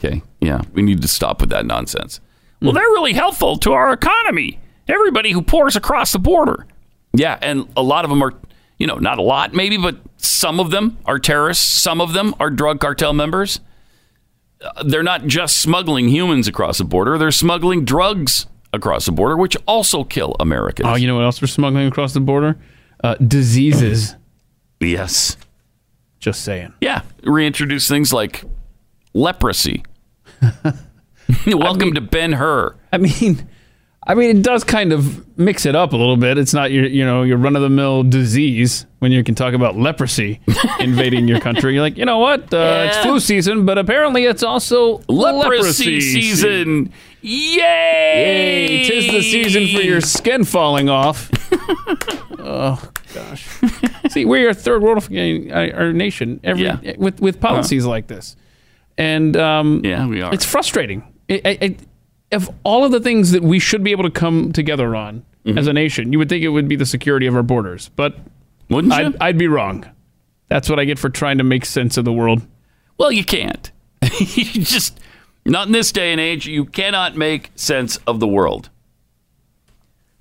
okay, 0.00 0.22
yeah, 0.40 0.62
we 0.72 0.80
need 0.82 1.02
to 1.02 1.08
stop 1.08 1.40
with 1.42 1.50
that 1.50 1.66
nonsense. 1.66 2.20
Well, 2.62 2.72
they're 2.72 2.82
really 2.82 3.12
helpful 3.12 3.58
to 3.58 3.72
our 3.72 3.92
economy. 3.92 4.58
Everybody 4.88 5.32
who 5.32 5.42
pours 5.42 5.76
across 5.76 6.12
the 6.12 6.18
border. 6.18 6.66
Yeah, 7.12 7.38
and 7.42 7.68
a 7.76 7.82
lot 7.82 8.04
of 8.06 8.10
them 8.10 8.22
are, 8.22 8.32
you 8.78 8.86
know, 8.86 8.96
not 8.96 9.18
a 9.18 9.22
lot 9.22 9.54
maybe, 9.54 9.76
but 9.76 9.96
some 10.16 10.60
of 10.60 10.70
them 10.70 10.98
are 11.06 11.18
terrorists. 11.18 11.64
Some 11.64 12.00
of 12.00 12.12
them 12.12 12.34
are 12.40 12.50
drug 12.50 12.80
cartel 12.80 13.12
members. 13.12 13.60
Uh, 14.60 14.82
They're 14.84 15.02
not 15.02 15.26
just 15.26 15.58
smuggling 15.58 16.08
humans 16.08 16.48
across 16.48 16.78
the 16.78 16.84
border; 16.84 17.18
they're 17.18 17.30
smuggling 17.30 17.84
drugs 17.84 18.46
across 18.72 19.06
the 19.06 19.12
border, 19.12 19.36
which 19.36 19.56
also 19.66 20.04
kill 20.04 20.34
Americans. 20.40 20.88
Oh, 20.90 20.94
you 20.96 21.06
know 21.06 21.14
what 21.14 21.24
else 21.24 21.40
we're 21.40 21.46
smuggling 21.48 21.86
across 21.86 22.12
the 22.14 22.20
border? 22.20 22.56
Uh, 23.04 23.14
diseases. 23.16 24.16
yes. 24.80 25.36
Just 26.18 26.42
saying. 26.42 26.72
Yeah, 26.80 27.02
reintroduce 27.22 27.86
things 27.88 28.12
like 28.12 28.42
leprosy. 29.14 29.84
Welcome 31.46 31.94
to 31.94 32.00
Ben 32.00 32.32
Hur. 32.32 32.74
I 32.92 32.98
mean, 32.98 33.48
I 34.08 34.14
mean, 34.14 34.36
it 34.36 34.42
does 34.42 34.62
kind 34.62 34.92
of 34.92 35.36
mix 35.36 35.66
it 35.66 35.74
up 35.74 35.92
a 35.92 35.96
little 35.96 36.16
bit. 36.16 36.38
It's 36.38 36.54
not 36.54 36.70
your, 36.70 36.84
you 36.86 37.04
know, 37.04 37.24
your 37.24 37.38
run 37.38 37.56
of 37.56 37.62
the 37.62 37.68
mill 37.68 38.04
disease 38.04 38.86
when 39.00 39.10
you 39.10 39.24
can 39.24 39.34
talk 39.34 39.52
about 39.52 39.76
leprosy 39.76 40.40
invading 40.80 41.26
your 41.26 41.40
country. 41.40 41.74
You're 41.74 41.82
like, 41.82 41.96
you 41.98 42.04
know 42.04 42.18
what? 42.18 42.54
Uh, 42.54 42.84
It's 42.86 42.98
flu 42.98 43.18
season, 43.18 43.66
but 43.66 43.78
apparently 43.78 44.24
it's 44.24 44.44
also 44.44 45.02
Leprosy 45.08 46.00
season. 46.00 46.92
Yay! 47.20 47.62
Yay! 47.62 48.84
Tis 48.88 49.10
the 49.10 49.22
season 49.22 49.66
for 49.76 49.82
your 49.82 50.00
skin 50.00 50.44
falling 50.44 50.88
off. 50.88 51.28
oh 52.38 52.80
gosh! 53.12 53.48
See, 54.10 54.24
we're 54.24 54.50
a 54.50 54.54
third 54.54 54.82
world 54.82 54.98
our 55.12 55.92
nation 55.92 56.38
every 56.44 56.64
Yeah. 56.64 56.78
with 56.96 57.20
with 57.20 57.40
policies 57.40 57.84
like 57.84 58.06
this, 58.06 58.36
and 58.96 59.36
um, 59.36 59.80
Yeah, 59.84 60.06
we 60.06 60.22
are. 60.22 60.32
It's 60.32 60.44
frustrating. 60.44 61.02
It, 61.26 61.44
it, 61.44 61.80
of 62.32 62.50
all 62.64 62.84
of 62.84 62.92
the 62.92 63.00
things 63.00 63.30
that 63.32 63.42
we 63.42 63.58
should 63.58 63.84
be 63.84 63.92
able 63.92 64.04
to 64.04 64.10
come 64.10 64.52
together 64.52 64.96
on 64.96 65.24
as 65.56 65.68
a 65.68 65.72
nation, 65.72 66.12
you 66.12 66.18
would 66.18 66.28
think 66.28 66.42
it 66.42 66.48
would 66.48 66.66
be 66.66 66.74
the 66.74 66.86
security 66.86 67.26
of 67.26 67.36
our 67.36 67.42
borders, 67.42 67.88
but 67.94 68.16
Wouldn't 68.68 68.92
you? 68.92 68.98
I'd, 68.98 69.16
I'd 69.20 69.38
be 69.38 69.46
wrong. 69.46 69.88
That's 70.48 70.68
what 70.68 70.78
I 70.78 70.84
get 70.84 70.98
for 70.98 71.08
trying 71.08 71.38
to 71.38 71.44
make 71.44 71.64
sense 71.64 71.96
of 71.96 72.04
the 72.04 72.12
world. 72.12 72.42
Well, 72.98 73.12
you 73.12 73.24
can't. 73.24 73.70
you 74.18 74.44
just 74.44 74.98
not 75.44 75.66
in 75.66 75.72
this 75.72 75.92
day 75.92 76.12
and 76.12 76.20
age. 76.20 76.46
You 76.46 76.64
cannot 76.64 77.16
make 77.16 77.50
sense 77.54 77.98
of 78.06 78.20
the 78.20 78.26
world. 78.28 78.70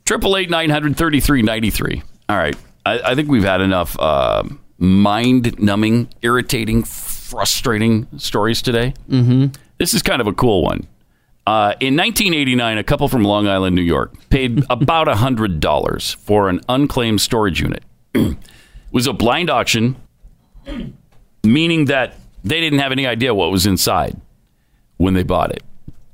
Triple 0.05 0.37
eight 0.37 0.49
nine 0.49 0.69
hundred 0.69 0.95
thirty 0.97 1.19
three 1.19 1.41
ninety 1.41 1.71
three. 1.71 2.03
All 2.29 2.37
right, 2.37 2.55
I, 2.85 2.99
I 2.99 3.15
think 3.15 3.29
we've 3.29 3.43
had 3.43 3.61
enough 3.61 3.99
uh, 3.99 4.43
mind 4.77 5.59
numbing, 5.59 6.09
irritating, 6.21 6.83
frustrating 6.83 8.07
stories 8.17 8.61
today. 8.61 8.93
Mm-hmm. 9.09 9.47
This 9.79 9.93
is 9.93 10.01
kind 10.03 10.21
of 10.21 10.27
a 10.27 10.33
cool 10.33 10.63
one. 10.63 10.87
Uh, 11.47 11.75
in 11.79 11.95
1989, 11.95 12.77
a 12.79 12.83
couple 12.83 13.07
from 13.07 13.23
Long 13.23 13.47
Island, 13.47 13.75
New 13.75 13.81
York, 13.83 14.13
paid 14.29 14.63
about 14.69 15.07
$100 15.07 16.15
for 16.15 16.49
an 16.49 16.59
unclaimed 16.67 17.21
storage 17.21 17.61
unit. 17.61 17.83
it 18.15 18.35
was 18.91 19.05
a 19.07 19.13
blind 19.13 19.49
auction, 19.49 19.95
meaning 21.43 21.85
that 21.85 22.15
they 22.43 22.59
didn't 22.59 22.79
have 22.79 22.91
any 22.91 23.05
idea 23.05 23.33
what 23.33 23.51
was 23.51 23.65
inside 23.65 24.19
when 24.97 25.13
they 25.13 25.23
bought 25.23 25.51
it. 25.51 25.63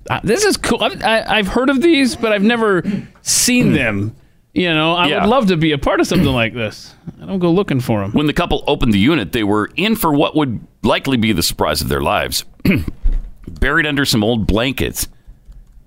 Uh, 0.09 0.19
this 0.23 0.43
is 0.43 0.57
cool. 0.57 0.83
I've, 0.83 1.01
I, 1.03 1.23
I've 1.37 1.47
heard 1.47 1.69
of 1.69 1.81
these, 1.81 2.15
but 2.15 2.31
I've 2.33 2.41
never 2.43 2.83
seen 3.21 3.71
them. 3.73 4.15
You 4.53 4.73
know, 4.73 4.93
I 4.95 5.07
Yeah. 5.07 5.21
would 5.21 5.29
love 5.29 5.47
to 5.47 5.55
be 5.55 5.71
a 5.71 5.77
part 5.77 6.01
of 6.01 6.07
something 6.07 6.27
like 6.27 6.53
this. 6.53 6.93
I 7.21 7.25
don't 7.25 7.39
go 7.39 7.51
looking 7.51 7.79
for 7.79 8.01
them. 8.01 8.11
When 8.11 8.25
the 8.25 8.33
couple 8.33 8.65
opened 8.67 8.93
the 8.93 8.99
unit, 8.99 9.31
they 9.31 9.43
were 9.45 9.69
in 9.77 9.95
for 9.95 10.11
what 10.11 10.35
would 10.35 10.59
likely 10.83 11.15
be 11.15 11.31
the 11.31 11.43
surprise 11.43 11.79
of 11.81 11.87
their 11.87 12.01
lives. 12.01 12.43
Buried 13.47 13.85
under 13.85 14.03
some 14.03 14.23
old 14.25 14.47
blankets 14.47 15.07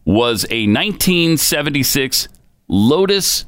was 0.04 0.44
a 0.50 0.66
1976 0.66 2.28
Lotus 2.68 3.44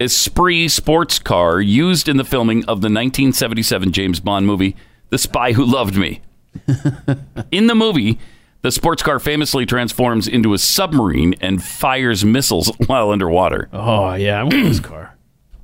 Esprit 0.00 0.68
sports 0.68 1.18
car 1.18 1.60
used 1.60 2.08
in 2.08 2.16
the 2.16 2.24
filming 2.24 2.60
of 2.60 2.80
the 2.80 2.86
1977 2.86 3.92
James 3.92 4.20
Bond 4.20 4.46
movie, 4.46 4.76
The 5.10 5.18
Spy 5.18 5.52
Who 5.52 5.64
Loved 5.64 5.96
Me. 5.96 6.20
in 7.50 7.66
the 7.66 7.74
movie, 7.74 8.18
the 8.62 8.70
sports 8.72 9.02
car 9.02 9.18
famously 9.18 9.66
transforms 9.66 10.28
into 10.28 10.54
a 10.54 10.58
submarine 10.58 11.34
and 11.40 11.62
fires 11.62 12.24
missiles 12.24 12.68
while 12.86 13.10
underwater. 13.10 13.68
Oh, 13.72 14.14
yeah, 14.14 14.40
I 14.40 14.42
want 14.42 14.54
this 14.54 14.80
car. 14.80 15.16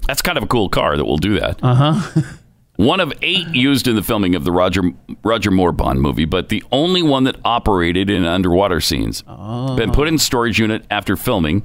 That's 0.06 0.22
kind 0.22 0.36
of 0.36 0.44
a 0.44 0.48
cool 0.48 0.68
car 0.68 0.96
that 0.96 1.04
will 1.04 1.16
do 1.16 1.38
that. 1.40 1.60
Uh 1.62 1.74
huh. 1.74 2.22
One 2.84 3.00
of 3.00 3.12
eight 3.22 3.48
used 3.48 3.88
in 3.88 3.96
the 3.96 4.02
filming 4.02 4.34
of 4.34 4.44
the 4.44 4.52
Roger 4.52 4.82
Roger 5.22 5.50
Moore 5.50 5.72
Bond 5.72 6.02
movie, 6.02 6.26
but 6.26 6.50
the 6.50 6.62
only 6.70 7.02
one 7.02 7.24
that 7.24 7.36
operated 7.44 8.10
in 8.10 8.24
underwater 8.24 8.80
scenes. 8.80 9.22
Been 9.22 9.90
put 9.90 10.06
in 10.06 10.18
storage 10.18 10.58
unit 10.58 10.84
after 10.90 11.16
filming, 11.16 11.64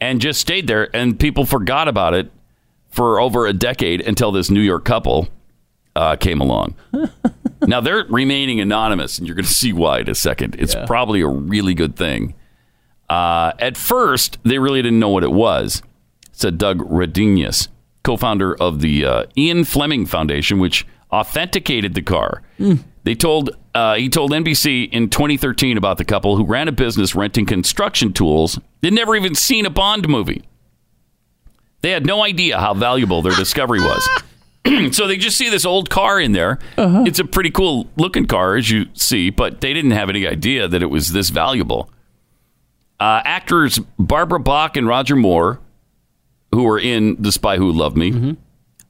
and 0.00 0.20
just 0.20 0.40
stayed 0.40 0.66
there, 0.66 0.94
and 0.94 1.18
people 1.18 1.44
forgot 1.44 1.86
about 1.86 2.14
it 2.14 2.32
for 2.88 3.20
over 3.20 3.46
a 3.46 3.52
decade 3.52 4.00
until 4.00 4.32
this 4.32 4.50
New 4.50 4.60
York 4.60 4.84
couple 4.84 5.28
uh, 5.94 6.16
came 6.16 6.40
along. 6.40 6.74
now 7.62 7.80
they're 7.80 8.04
remaining 8.08 8.60
anonymous, 8.60 9.18
and 9.18 9.26
you're 9.26 9.36
going 9.36 9.46
to 9.46 9.52
see 9.52 9.72
why 9.72 10.00
in 10.00 10.10
a 10.10 10.14
second. 10.14 10.56
It's 10.58 10.74
probably 10.86 11.20
a 11.20 11.28
really 11.28 11.74
good 11.74 11.94
thing. 11.94 12.34
Uh, 13.08 13.52
at 13.60 13.76
first, 13.76 14.38
they 14.42 14.58
really 14.58 14.82
didn't 14.82 14.98
know 14.98 15.10
what 15.10 15.22
it 15.22 15.32
was, 15.32 15.82
said 16.32 16.58
Doug 16.58 16.78
Redenius, 16.80 17.68
co 18.06 18.16
founder 18.16 18.54
of 18.54 18.80
the 18.80 19.04
uh, 19.04 19.24
Ian 19.36 19.64
Fleming 19.64 20.06
Foundation, 20.06 20.58
which 20.58 20.86
authenticated 21.10 21.94
the 21.94 22.02
car. 22.02 22.42
They 23.04 23.14
told 23.14 23.50
uh, 23.74 23.96
he 23.96 24.08
told 24.08 24.30
NBC 24.32 24.90
in 24.90 25.10
2013 25.10 25.76
about 25.76 25.98
the 25.98 26.04
couple 26.04 26.36
who 26.36 26.44
ran 26.44 26.68
a 26.68 26.72
business 26.72 27.14
renting 27.14 27.46
construction 27.46 28.12
tools. 28.12 28.58
They'd 28.80 28.92
never 28.92 29.14
even 29.14 29.34
seen 29.34 29.66
a 29.66 29.70
Bond 29.70 30.08
movie. 30.08 30.42
They 31.82 31.90
had 31.90 32.06
no 32.06 32.22
idea 32.22 32.58
how 32.58 32.74
valuable 32.74 33.22
their 33.22 33.34
discovery 33.34 33.80
was. 33.80 34.08
so 34.92 35.06
they 35.06 35.16
just 35.16 35.36
see 35.36 35.48
this 35.48 35.64
old 35.64 35.90
car 35.90 36.20
in 36.20 36.32
there. 36.32 36.58
It's 37.06 37.18
a 37.18 37.24
pretty 37.24 37.50
cool 37.50 37.88
looking 37.96 38.26
car, 38.26 38.56
as 38.56 38.70
you 38.70 38.86
see, 38.94 39.30
but 39.30 39.60
they 39.60 39.72
didn't 39.72 39.92
have 39.92 40.10
any 40.10 40.26
idea 40.26 40.66
that 40.68 40.82
it 40.82 40.86
was 40.86 41.12
this 41.12 41.30
valuable. 41.30 41.90
Uh, 42.98 43.20
actors 43.24 43.78
Barbara 43.98 44.40
Bach 44.40 44.76
and 44.76 44.88
Roger 44.88 45.16
Moore, 45.16 45.60
who 46.56 46.62
were 46.64 46.78
in 46.78 47.20
The 47.22 47.30
Spy 47.30 47.58
Who 47.58 47.70
Loved 47.70 47.98
Me, 47.98 48.34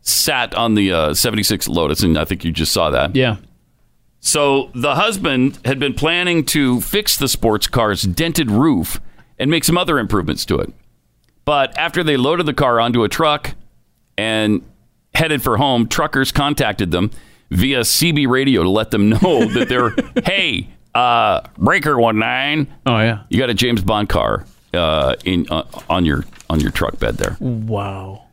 sat 0.00 0.54
on 0.54 0.74
the 0.74 0.92
uh, 0.92 1.14
76 1.14 1.66
Lotus, 1.66 2.00
and 2.04 2.16
I 2.16 2.24
think 2.24 2.44
you 2.44 2.52
just 2.52 2.70
saw 2.70 2.90
that. 2.90 3.16
Yeah. 3.16 3.38
So 4.20 4.70
the 4.72 4.94
husband 4.94 5.58
had 5.64 5.80
been 5.80 5.92
planning 5.92 6.44
to 6.46 6.80
fix 6.80 7.16
the 7.16 7.26
sports 7.26 7.66
car's 7.66 8.02
dented 8.02 8.52
roof 8.52 9.00
and 9.36 9.50
make 9.50 9.64
some 9.64 9.76
other 9.76 9.98
improvements 9.98 10.44
to 10.46 10.58
it. 10.60 10.72
But 11.44 11.76
after 11.76 12.04
they 12.04 12.16
loaded 12.16 12.46
the 12.46 12.54
car 12.54 12.80
onto 12.80 13.02
a 13.02 13.08
truck 13.08 13.56
and 14.16 14.62
headed 15.12 15.42
for 15.42 15.56
home, 15.56 15.88
truckers 15.88 16.30
contacted 16.30 16.92
them 16.92 17.10
via 17.50 17.80
CB 17.80 18.28
radio 18.28 18.62
to 18.62 18.68
let 18.70 18.92
them 18.92 19.08
know 19.22 19.44
that 19.46 19.68
they're, 19.68 19.90
hey, 20.24 20.68
uh, 20.94 21.40
breaker 21.58 21.98
one 21.98 22.20
nine. 22.20 22.68
Oh 22.86 22.98
yeah, 23.00 23.24
you 23.28 23.40
got 23.40 23.50
a 23.50 23.54
James 23.54 23.82
Bond 23.82 24.08
car 24.08 24.46
uh, 24.76 25.16
in 25.24 25.46
uh, 25.50 25.64
on 25.88 26.04
your 26.04 26.24
on 26.48 26.60
your 26.60 26.70
truck 26.70 26.98
bed 26.98 27.16
there. 27.16 27.36
Wow. 27.40 28.24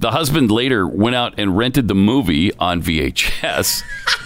The 0.00 0.12
husband 0.12 0.50
later 0.50 0.86
went 0.86 1.16
out 1.16 1.34
and 1.38 1.56
rented 1.56 1.88
the 1.88 1.94
movie 1.94 2.54
on 2.54 2.80
VHS 2.80 3.82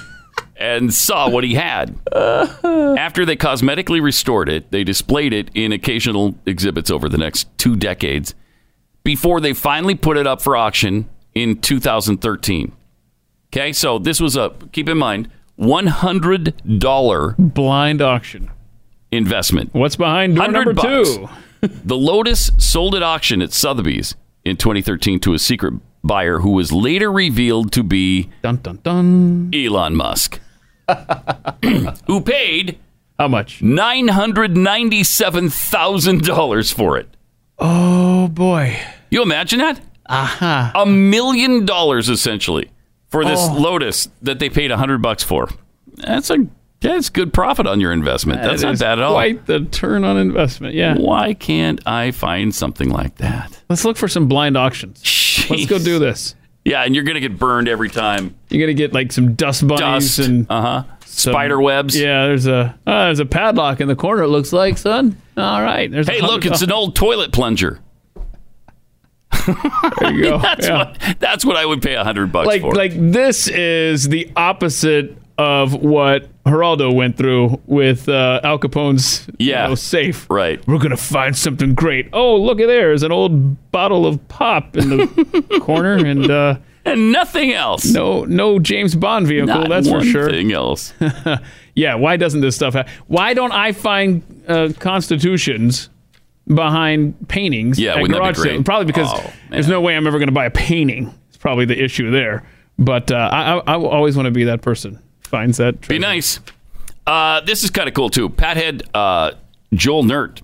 and 0.56 0.92
saw 0.92 1.30
what 1.30 1.44
he 1.44 1.54
had. 1.54 1.98
After 2.14 3.24
they 3.24 3.36
cosmetically 3.36 4.02
restored 4.02 4.50
it, 4.50 4.70
they 4.70 4.84
displayed 4.84 5.32
it 5.32 5.50
in 5.54 5.72
occasional 5.72 6.34
exhibits 6.44 6.90
over 6.90 7.08
the 7.08 7.16
next 7.16 7.48
two 7.56 7.74
decades 7.74 8.34
before 9.02 9.40
they 9.40 9.54
finally 9.54 9.94
put 9.94 10.16
it 10.18 10.26
up 10.26 10.42
for 10.42 10.56
auction 10.56 11.08
in 11.34 11.58
2013. 11.60 12.72
Okay, 13.48 13.72
so 13.72 13.98
this 13.98 14.20
was 14.20 14.36
a, 14.36 14.50
keep 14.72 14.88
in 14.88 14.98
mind, 14.98 15.30
$100 15.58 17.36
blind 17.54 18.02
auction 18.02 18.50
investment. 19.10 19.72
What's 19.74 19.96
behind 19.96 20.36
door 20.36 20.48
number 20.48 20.72
bucks. 20.74 21.16
two? 21.16 21.28
The 21.62 21.96
Lotus 21.96 22.50
sold 22.58 22.94
at 22.94 23.02
auction 23.02 23.40
at 23.40 23.52
Sotheby's 23.52 24.14
in 24.44 24.56
2013 24.56 25.20
to 25.20 25.34
a 25.34 25.38
secret 25.38 25.74
buyer 26.04 26.40
who 26.40 26.50
was 26.50 26.72
later 26.72 27.10
revealed 27.12 27.70
to 27.72 27.82
be 27.84 28.28
dun, 28.42 28.56
dun, 28.56 28.80
dun. 28.82 29.50
Elon 29.54 29.94
Musk, 29.94 30.40
who 32.06 32.20
paid 32.20 32.78
how 33.18 33.28
much? 33.28 33.62
Nine 33.62 34.08
hundred 34.08 34.56
ninety-seven 34.56 35.48
thousand 35.50 36.24
dollars 36.24 36.72
for 36.72 36.96
it. 36.98 37.08
Oh 37.58 38.26
boy! 38.28 38.76
You 39.10 39.22
imagine 39.22 39.60
that? 39.60 39.80
Aha! 40.06 40.72
A 40.74 40.84
million 40.84 41.64
dollars 41.64 42.08
essentially 42.08 42.70
for 43.08 43.24
this 43.24 43.38
Oh. 43.40 43.56
Lotus 43.58 44.08
that 44.22 44.40
they 44.40 44.50
paid 44.50 44.72
a 44.72 44.76
hundred 44.76 45.00
bucks 45.02 45.22
for. 45.22 45.48
That's 45.98 46.30
a 46.30 46.46
that's 46.90 47.10
good 47.10 47.32
profit 47.32 47.66
on 47.66 47.80
your 47.80 47.92
investment. 47.92 48.42
That's 48.42 48.60
That 48.62 48.66
not 48.68 48.74
is 48.74 48.80
bad 48.80 48.98
at 48.98 49.04
all. 49.04 49.14
Quite 49.14 49.46
the 49.46 49.60
turn 49.60 50.04
on 50.04 50.16
investment. 50.16 50.74
Yeah. 50.74 50.96
Why 50.96 51.34
can't 51.34 51.80
I 51.86 52.10
find 52.10 52.54
something 52.54 52.90
like 52.90 53.16
that? 53.16 53.62
Let's 53.68 53.84
look 53.84 53.96
for 53.96 54.08
some 54.08 54.28
blind 54.28 54.56
auctions. 54.56 55.02
Let's 55.50 55.66
go 55.66 55.78
do 55.78 55.98
this. 55.98 56.34
Yeah, 56.64 56.82
and 56.84 56.94
you're 56.94 57.04
gonna 57.04 57.20
get 57.20 57.38
burned 57.38 57.68
every 57.68 57.88
time. 57.90 58.34
You're 58.48 58.60
gonna 58.66 58.74
get 58.74 58.92
like 58.92 59.10
some 59.12 59.34
dust 59.34 59.66
bunnies 59.66 60.16
Dust. 60.16 60.28
and 60.28 60.46
uh 60.50 60.60
huh 60.60 60.84
spider 61.06 61.60
webs. 61.60 61.98
Yeah, 61.98 62.26
there's 62.26 62.46
a 62.46 62.78
uh, 62.86 63.04
there's 63.06 63.18
a 63.18 63.26
padlock 63.26 63.80
in 63.80 63.88
the 63.88 63.96
corner. 63.96 64.22
It 64.22 64.28
looks 64.28 64.52
like, 64.52 64.78
son. 64.78 65.16
All 65.36 65.60
right. 65.62 65.90
There's. 65.90 66.08
Hey, 66.08 66.20
look, 66.20 66.46
it's 66.46 66.62
an 66.62 66.70
old 66.72 66.94
toilet 66.96 67.32
plunger. 67.32 67.80
There 69.98 70.12
you 70.12 70.22
go. 70.22 70.38
that's 70.42 70.66
Yeah. 70.68 70.78
what 70.78 71.16
that's 71.18 71.44
what 71.44 71.56
I 71.56 71.66
would 71.66 71.82
pay 71.82 71.94
a 71.94 72.04
hundred 72.04 72.30
bucks 72.32 72.46
like 72.46 72.60
for. 72.62 72.74
like 72.74 72.92
this 72.94 73.48
is 73.48 74.08
the 74.08 74.30
opposite 74.36 75.16
of 75.38 75.74
what 75.74 76.28
Geraldo 76.46 76.92
went 76.92 77.16
through 77.16 77.60
with 77.66 78.08
uh, 78.08 78.40
Al 78.42 78.58
Capone's 78.58 79.28
you 79.38 79.52
know, 79.52 79.74
safe. 79.74 80.28
Right. 80.28 80.64
We're 80.66 80.78
gonna 80.78 80.96
find 80.96 81.36
something 81.36 81.74
great. 81.74 82.08
Oh, 82.12 82.36
look 82.36 82.60
at 82.60 82.66
there! 82.66 82.88
There's 82.88 83.04
an 83.04 83.12
old 83.12 83.70
bottle 83.70 84.06
of 84.06 84.26
pop 84.28 84.76
in 84.76 84.88
the 84.90 85.60
corner, 85.62 85.94
and 85.94 86.28
uh, 86.30 86.56
and 86.84 87.12
nothing 87.12 87.52
else. 87.52 87.84
No, 87.84 88.24
no 88.24 88.58
James 88.58 88.96
Bond 88.96 89.26
vehicle. 89.28 89.46
Not 89.46 89.68
that's 89.68 89.88
for 89.88 90.02
sure. 90.02 90.30
thing 90.30 90.52
else. 90.52 90.92
yeah. 91.74 91.94
Why 91.94 92.16
doesn't 92.16 92.40
this 92.40 92.56
stuff? 92.56 92.74
Ha- 92.74 92.86
why 93.06 93.34
don't 93.34 93.52
I 93.52 93.72
find 93.72 94.22
uh, 94.48 94.70
constitutions? 94.78 95.88
Behind 96.48 97.28
paintings, 97.28 97.78
Yeah, 97.78 97.94
at 97.94 98.02
wouldn't 98.02 98.20
that 98.20 98.42
be? 98.42 98.62
Probably 98.64 98.84
because 98.84 99.06
Oh, 99.08 99.32
there's 99.50 99.68
no 99.68 99.80
way 99.80 99.96
I'm 99.96 100.08
ever 100.08 100.18
going 100.18 100.26
to 100.26 100.32
buy 100.34 100.46
a 100.46 100.50
painting. 100.50 101.14
It's 101.28 101.36
probably 101.36 101.66
the 101.66 101.80
issue 101.80 102.10
there. 102.10 102.42
But 102.80 103.12
uh, 103.12 103.30
I, 103.32 103.52
I, 103.58 103.58
I 103.58 103.74
always 103.76 104.16
want 104.16 104.26
to 104.26 104.32
be 104.32 104.42
that 104.44 104.60
person. 104.60 105.00
Finds 105.32 105.56
that. 105.56 105.88
Be 105.88 105.98
nice. 105.98 106.38
Uh, 107.06 107.40
this 107.40 107.64
is 107.64 107.70
kind 107.70 107.88
of 107.88 107.94
cool 107.94 108.10
too. 108.10 108.28
Pathead 108.28 108.82
uh, 108.94 109.32
Joel 109.72 110.04
Nert 110.04 110.42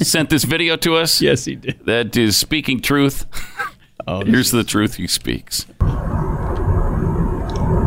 sent 0.00 0.30
this 0.30 0.44
video 0.44 0.76
to 0.76 0.94
us. 0.96 1.20
Yes, 1.30 1.44
he 1.44 1.56
did. 1.56 1.84
That 1.84 2.16
is 2.16 2.36
speaking 2.38 2.80
truth. 2.80 3.26
Oh, 4.08 4.24
Here's 4.24 4.50
the 4.50 4.64
truth 4.64 4.94
he 4.94 5.06
speaks. 5.06 5.66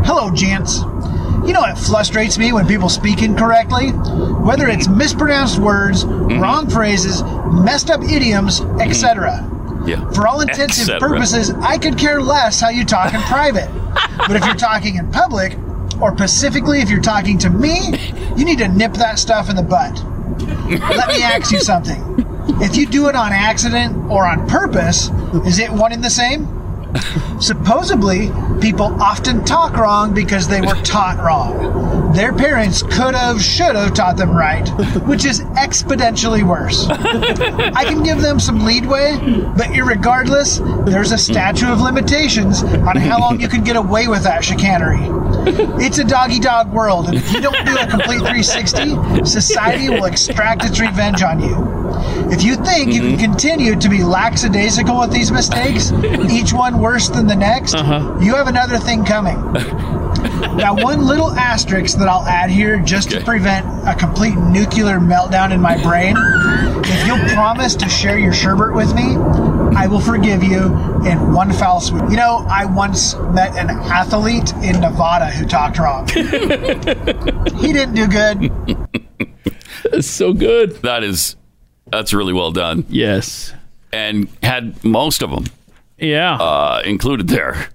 Hello, 0.06 0.30
gents. 0.34 0.82
You 1.46 1.54
know, 1.54 1.64
it 1.66 1.76
frustrates 1.78 2.38
me 2.38 2.54
when 2.54 2.68
people 2.68 2.88
speak 2.88 3.22
incorrectly, 3.24 3.90
whether 3.90 4.68
it's 4.68 4.88
mispronounced 4.88 5.58
words, 5.60 6.06
Mm-hmm. 6.06 6.40
wrong 6.40 6.70
phrases, 6.70 7.24
messed 7.52 7.90
up 7.90 8.02
idioms, 8.04 8.62
etc. 8.80 9.42
Yeah. 9.88 10.08
For 10.12 10.28
all 10.28 10.42
intents 10.42 10.88
and 10.88 11.00
purposes, 11.00 11.50
I 11.50 11.78
could 11.80 11.98
care 11.98 12.22
less 12.22 12.62
how 12.62 12.70
you 12.70 12.86
talk 12.86 13.14
in 13.14 13.22
private. 13.22 13.70
but 14.18 14.36
if 14.36 14.46
you're 14.46 14.54
talking 14.56 14.96
in 14.98 15.12
public, 15.12 15.58
or 16.04 16.16
specifically 16.18 16.82
if 16.82 16.90
you're 16.90 17.02
talking 17.02 17.38
to 17.38 17.50
me, 17.50 17.98
you 18.36 18.44
need 18.44 18.58
to 18.58 18.68
nip 18.68 18.92
that 18.94 19.18
stuff 19.18 19.50
in 19.50 19.56
the 19.56 19.64
butt. 19.64 20.04
Let 20.70 21.08
me 21.08 21.24
ask 21.24 21.52
you 21.52 21.62
something. 21.62 22.02
If 22.62 22.76
you 22.76 22.86
do 22.86 23.08
it 23.08 23.16
on 23.16 23.32
accident 23.32 24.12
or 24.12 24.28
on 24.28 24.46
purpose, 24.50 25.10
is 25.46 25.60
it 25.60 25.72
one 25.72 25.94
and 25.94 26.04
the 26.04 26.10
same? 26.10 26.50
Supposedly, 27.40 28.30
people 28.62 29.02
often 29.02 29.44
talk 29.46 29.78
wrong 29.78 30.14
because 30.14 30.48
they 30.48 30.62
were 30.62 30.76
taught 30.84 31.18
wrong. 31.18 32.14
Their 32.14 32.34
parents 32.34 32.84
could 32.84 33.16
have, 33.16 33.42
should 33.42 33.76
have 33.76 33.94
taught 33.94 34.18
them 34.18 34.32
right, 34.32 34.68
which 35.08 35.26
is 35.26 35.42
exponentially 35.42 36.44
worse. 36.44 36.86
I 36.88 37.86
can 37.86 38.04
give 38.04 38.22
them 38.22 38.40
some 38.40 38.64
leadway, 38.64 39.18
but 39.58 39.68
irregardless, 39.68 40.86
there's 40.86 41.12
a 41.12 41.18
statute 41.18 41.70
of 41.70 41.82
limitations 41.82 42.62
on 42.62 42.98
how 42.98 43.20
long 43.20 43.40
you 43.40 43.48
can 43.48 43.64
get 43.64 43.76
away 43.76 44.08
with 44.08 44.24
that 44.24 44.44
chicanery. 44.44 45.02
It's 45.46 45.98
a 45.98 46.04
doggy 46.04 46.40
dog 46.40 46.72
world, 46.72 47.08
and 47.08 47.18
if 47.18 47.32
you 47.34 47.42
don't 47.42 47.66
do 47.66 47.76
a 47.76 47.88
complete 47.88 48.20
360, 48.20 49.26
society 49.26 49.90
will 49.90 50.06
extract 50.06 50.66
its 50.66 50.80
revenge 50.80 51.22
on 51.22 51.42
you. 51.42 51.84
If 52.32 52.44
you 52.44 52.56
think 52.56 52.94
you 52.94 53.02
can 53.02 53.12
mm-hmm. 53.12 53.20
continue 53.20 53.76
to 53.76 53.90
be 53.90 54.04
lackadaisical 54.04 55.00
with 55.00 55.12
these 55.12 55.32
mistakes, 55.32 55.92
each 56.32 56.54
one 56.54 56.80
worse 56.80 57.10
than 57.10 57.28
the 57.28 57.36
next, 57.36 57.76
uh-huh. 57.76 58.18
you 58.22 58.36
have 58.36 58.48
another 58.48 58.78
thing 58.78 59.06
coming. 59.06 59.38
Now, 60.56 60.76
one 60.76 61.02
little 61.06 61.32
asterisk 61.32 61.98
that 61.98 62.08
I'll 62.08 62.26
add 62.28 62.50
here 62.50 62.80
just 62.80 63.10
to 63.12 63.22
prevent 63.24 63.66
a 63.88 63.96
complete 63.96 64.36
nuclear 64.36 65.00
meltdown 65.00 65.52
in 65.52 65.60
my 65.62 65.82
brain. 65.82 66.16
If 66.86 67.08
you'll 67.08 67.28
promise 67.34 67.76
to 67.76 67.90
share 67.90 68.18
your 68.20 68.34
sherbet 68.34 68.74
with 68.74 68.94
me, 68.94 69.16
I 69.76 69.88
will 69.88 70.00
forgive 70.00 70.44
you 70.44 70.66
in 71.06 71.34
one 71.34 71.52
foul 71.52 71.80
swoop. 71.82 72.10
You 72.10 72.18
know, 72.18 72.46
I 72.50 72.66
once 72.66 73.16
met 73.16 73.56
an 73.58 73.70
athlete 73.70 74.54
in 74.64 74.80
Nevada 74.82 75.28
who 75.28 75.46
talked 75.46 75.80
wrong. 75.80 76.08
he 76.08 77.74
didn't 77.74 77.96
do 77.96 78.08
good. 78.08 78.52
It's 79.86 80.10
so 80.10 80.34
good. 80.34 80.74
That 80.84 81.04
is, 81.04 81.36
that's 81.88 82.14
really 82.14 82.34
well 82.34 82.52
done. 82.52 82.86
Yes. 82.90 83.54
And 83.92 84.28
had 84.42 84.84
most 84.84 85.22
of 85.24 85.30
them 85.32 85.46
Yeah. 85.98 86.36
uh, 86.36 86.82
included 86.86 87.28
there. 87.28 87.70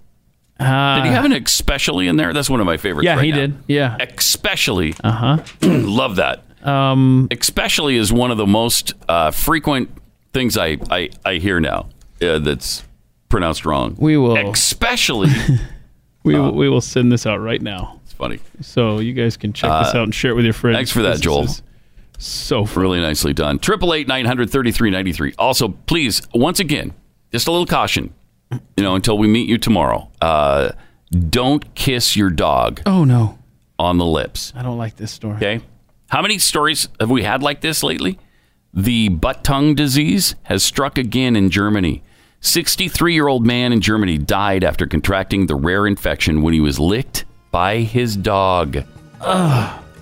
Uh, 0.59 0.97
Did 0.97 1.05
he 1.06 1.10
have 1.12 1.24
an 1.24 1.32
especially 1.32 2.09
in 2.09 2.16
there? 2.16 2.32
That's 2.32 2.51
one 2.51 2.59
of 2.60 2.66
my 2.66 2.76
favorites. 2.76 3.05
Yeah, 3.05 3.14
right 3.16 3.24
he 3.24 3.30
now. 3.30 3.36
did. 3.36 3.56
Yeah. 3.68 3.97
Especially. 4.01 4.94
Uh 5.05 5.12
huh. 5.12 5.39
Love 5.62 6.16
that. 6.16 6.43
Um, 6.66 7.28
especially 7.30 7.97
is 7.97 8.12
one 8.12 8.30
of 8.32 8.39
the 8.39 8.47
most 8.47 8.94
uh, 9.09 9.30
frequent 9.30 9.90
things 10.32 10.59
I, 10.59 10.78
I, 10.90 11.10
I 11.24 11.35
hear 11.36 11.60
now 11.60 11.89
uh, 12.20 12.40
that's 12.40 12.82
pronounced 13.28 13.64
wrong. 13.64 13.94
We 13.98 14.16
will. 14.16 14.36
Especially. 14.51 15.30
we 16.24 16.35
will, 16.35 16.52
we 16.52 16.68
will 16.68 16.80
send 16.80 17.12
this 17.12 17.26
out 17.26 17.40
right 17.40 17.62
now. 17.62 18.01
It's 18.05 18.12
funny. 18.12 18.40
So 18.60 18.98
you 18.98 19.12
guys 19.12 19.36
can 19.36 19.52
check 19.52 19.70
this 19.85 19.94
Uh, 19.94 19.98
out 19.98 20.05
and 20.05 20.14
share 20.14 20.32
it 20.32 20.35
with 20.35 20.44
your 20.44 20.55
friends. 20.55 20.76
Thanks 20.76 20.90
for 20.90 21.02
that, 21.02 21.20
Joel. 21.20 21.47
So 22.18 22.64
really 22.64 23.01
nicely 23.01 23.32
done. 23.32 23.60
Triple 23.60 23.94
eight 23.94 24.09
nine 24.09 24.24
hundred 24.24 24.51
thirty 24.51 24.72
three 24.72 24.90
ninety 24.90 25.12
three. 25.12 25.35
Also, 25.39 25.68
please, 25.68 26.22
once 26.35 26.59
again, 26.59 26.93
just 27.30 27.47
a 27.47 27.52
little 27.52 27.66
caution. 27.66 28.12
You 28.50 28.84
know, 28.84 28.94
until 28.94 29.18
we 29.18 29.26
meet 29.28 29.48
you 29.48 29.58
tomorrow, 29.58 30.10
uh, 30.20 30.70
don't 31.28 31.74
kiss 31.74 32.16
your 32.16 32.30
dog. 32.30 32.80
Oh 32.86 33.04
no, 33.04 33.38
on 33.78 33.98
the 33.98 34.06
lips. 34.06 34.52
I 34.56 34.62
don't 34.62 34.78
like 34.78 34.96
this 34.96 35.12
story. 35.12 35.36
Okay. 35.36 35.60
How 36.08 36.22
many 36.22 36.38
stories 36.38 36.88
have 36.98 37.10
we 37.10 37.22
had 37.22 37.42
like 37.42 37.60
this 37.60 37.82
lately? 37.82 38.18
The 38.72 39.08
butt 39.10 39.44
tongue 39.44 39.74
disease 39.74 40.34
has 40.44 40.62
struck 40.62 40.96
again 40.98 41.36
in 41.36 41.50
Germany. 41.50 42.02
63 42.40 43.14
year 43.14 43.28
old 43.28 43.44
man 43.44 43.72
in 43.72 43.80
Germany 43.80 44.16
died 44.16 44.64
after 44.64 44.86
contracting 44.86 45.46
the 45.46 45.56
rare 45.56 45.86
infection 45.86 46.42
when 46.42 46.54
he 46.54 46.60
was 46.60 46.78
licked 46.78 47.24
by 47.50 47.78
his 47.78 48.16
dog. 48.16 48.84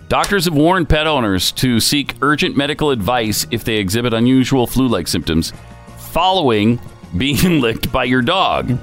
Doctors 0.09 0.45
have 0.45 0.55
warned 0.55 0.89
pet 0.89 1.07
owners 1.07 1.51
to 1.53 1.81
seek 1.81 2.15
urgent 2.23 2.57
medical 2.57 2.91
advice 2.91 3.47
if 3.51 3.65
they 3.65 3.77
exhibit 3.77 4.15
unusual 4.15 4.67
flu 4.67 4.87
like 4.87 5.09
symptoms 5.09 5.53
following 5.99 6.79
being 7.19 7.61
licked 7.61 7.91
by 7.93 8.05
your 8.05 8.23
dog. 8.23 8.79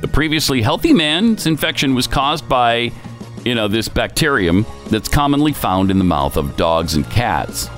The 0.00 0.08
previously 0.08 0.62
healthy 0.62 0.92
man's 0.92 1.46
infection 1.46 1.94
was 1.94 2.06
caused 2.06 2.48
by, 2.48 2.92
you 3.44 3.54
know, 3.54 3.68
this 3.68 3.88
bacterium 3.88 4.64
that's 4.88 5.08
commonly 5.08 5.52
found 5.52 5.90
in 5.90 5.98
the 5.98 6.04
mouth 6.04 6.36
of 6.36 6.56
dogs 6.56 6.94
and 6.94 7.08
cats. 7.10 7.68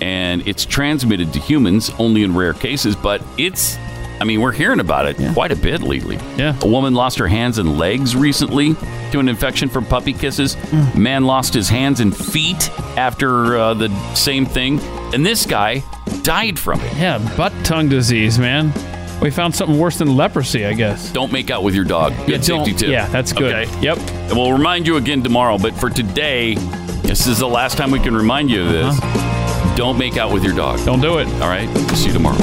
And 0.00 0.46
it's 0.48 0.64
transmitted 0.64 1.32
to 1.34 1.38
humans 1.38 1.90
only 1.98 2.22
in 2.22 2.34
rare 2.34 2.54
cases, 2.54 2.96
but 2.96 3.22
it's, 3.38 3.76
I 4.20 4.24
mean, 4.24 4.40
we're 4.40 4.52
hearing 4.52 4.80
about 4.80 5.06
it 5.06 5.16
quite 5.34 5.52
a 5.52 5.56
bit 5.56 5.82
lately. 5.82 6.16
Yeah. 6.36 6.58
A 6.62 6.66
woman 6.66 6.94
lost 6.94 7.18
her 7.18 7.28
hands 7.28 7.58
and 7.58 7.78
legs 7.78 8.16
recently 8.16 8.74
to 9.12 9.20
an 9.20 9.28
infection 9.28 9.68
from 9.68 9.84
puppy 9.84 10.12
kisses. 10.12 10.56
Man 10.94 11.24
lost 11.24 11.54
his 11.54 11.68
hands 11.68 12.00
and 12.00 12.14
feet 12.16 12.70
after 12.96 13.56
uh, 13.56 13.74
the 13.74 14.14
same 14.14 14.46
thing. 14.46 14.80
And 15.12 15.24
this 15.24 15.46
guy 15.46 15.84
died 16.22 16.58
from 16.58 16.80
it. 16.80 16.96
Yeah, 16.96 17.18
butt 17.36 17.52
tongue 17.64 17.88
disease, 17.88 18.38
man. 18.38 18.72
We 19.22 19.30
found 19.30 19.54
something 19.54 19.78
worse 19.78 19.98
than 19.98 20.16
leprosy, 20.16 20.66
I 20.66 20.74
guess. 20.74 21.10
Don't 21.12 21.32
make 21.32 21.50
out 21.50 21.62
with 21.62 21.74
your 21.74 21.84
dog. 21.84 22.12
Good 22.26 22.28
Yeah, 22.28 22.40
safety 22.58 22.74
tip. 22.74 22.88
yeah, 22.90 23.06
that's 23.08 23.32
good. 23.32 23.54
Okay. 23.54 23.80
Yep. 23.80 23.98
And 23.98 24.32
we'll 24.32 24.52
remind 24.52 24.86
you 24.86 24.96
again 24.96 25.22
tomorrow. 25.22 25.56
But 25.56 25.74
for 25.74 25.88
today, 25.88 26.54
this 27.02 27.26
is 27.26 27.38
the 27.38 27.48
last 27.48 27.78
time 27.78 27.90
we 27.90 28.00
can 28.00 28.14
remind 28.14 28.50
you 28.50 28.62
of 28.64 28.72
this. 28.72 28.98
Uh-huh. 28.98 29.76
Don't 29.76 29.98
make 29.98 30.16
out 30.18 30.32
with 30.32 30.44
your 30.44 30.54
dog. 30.54 30.84
Don't 30.84 31.00
do 31.00 31.18
it. 31.18 31.26
All 31.42 31.48
right. 31.48 31.68
See 31.96 32.08
you 32.08 32.12
tomorrow. 32.12 32.36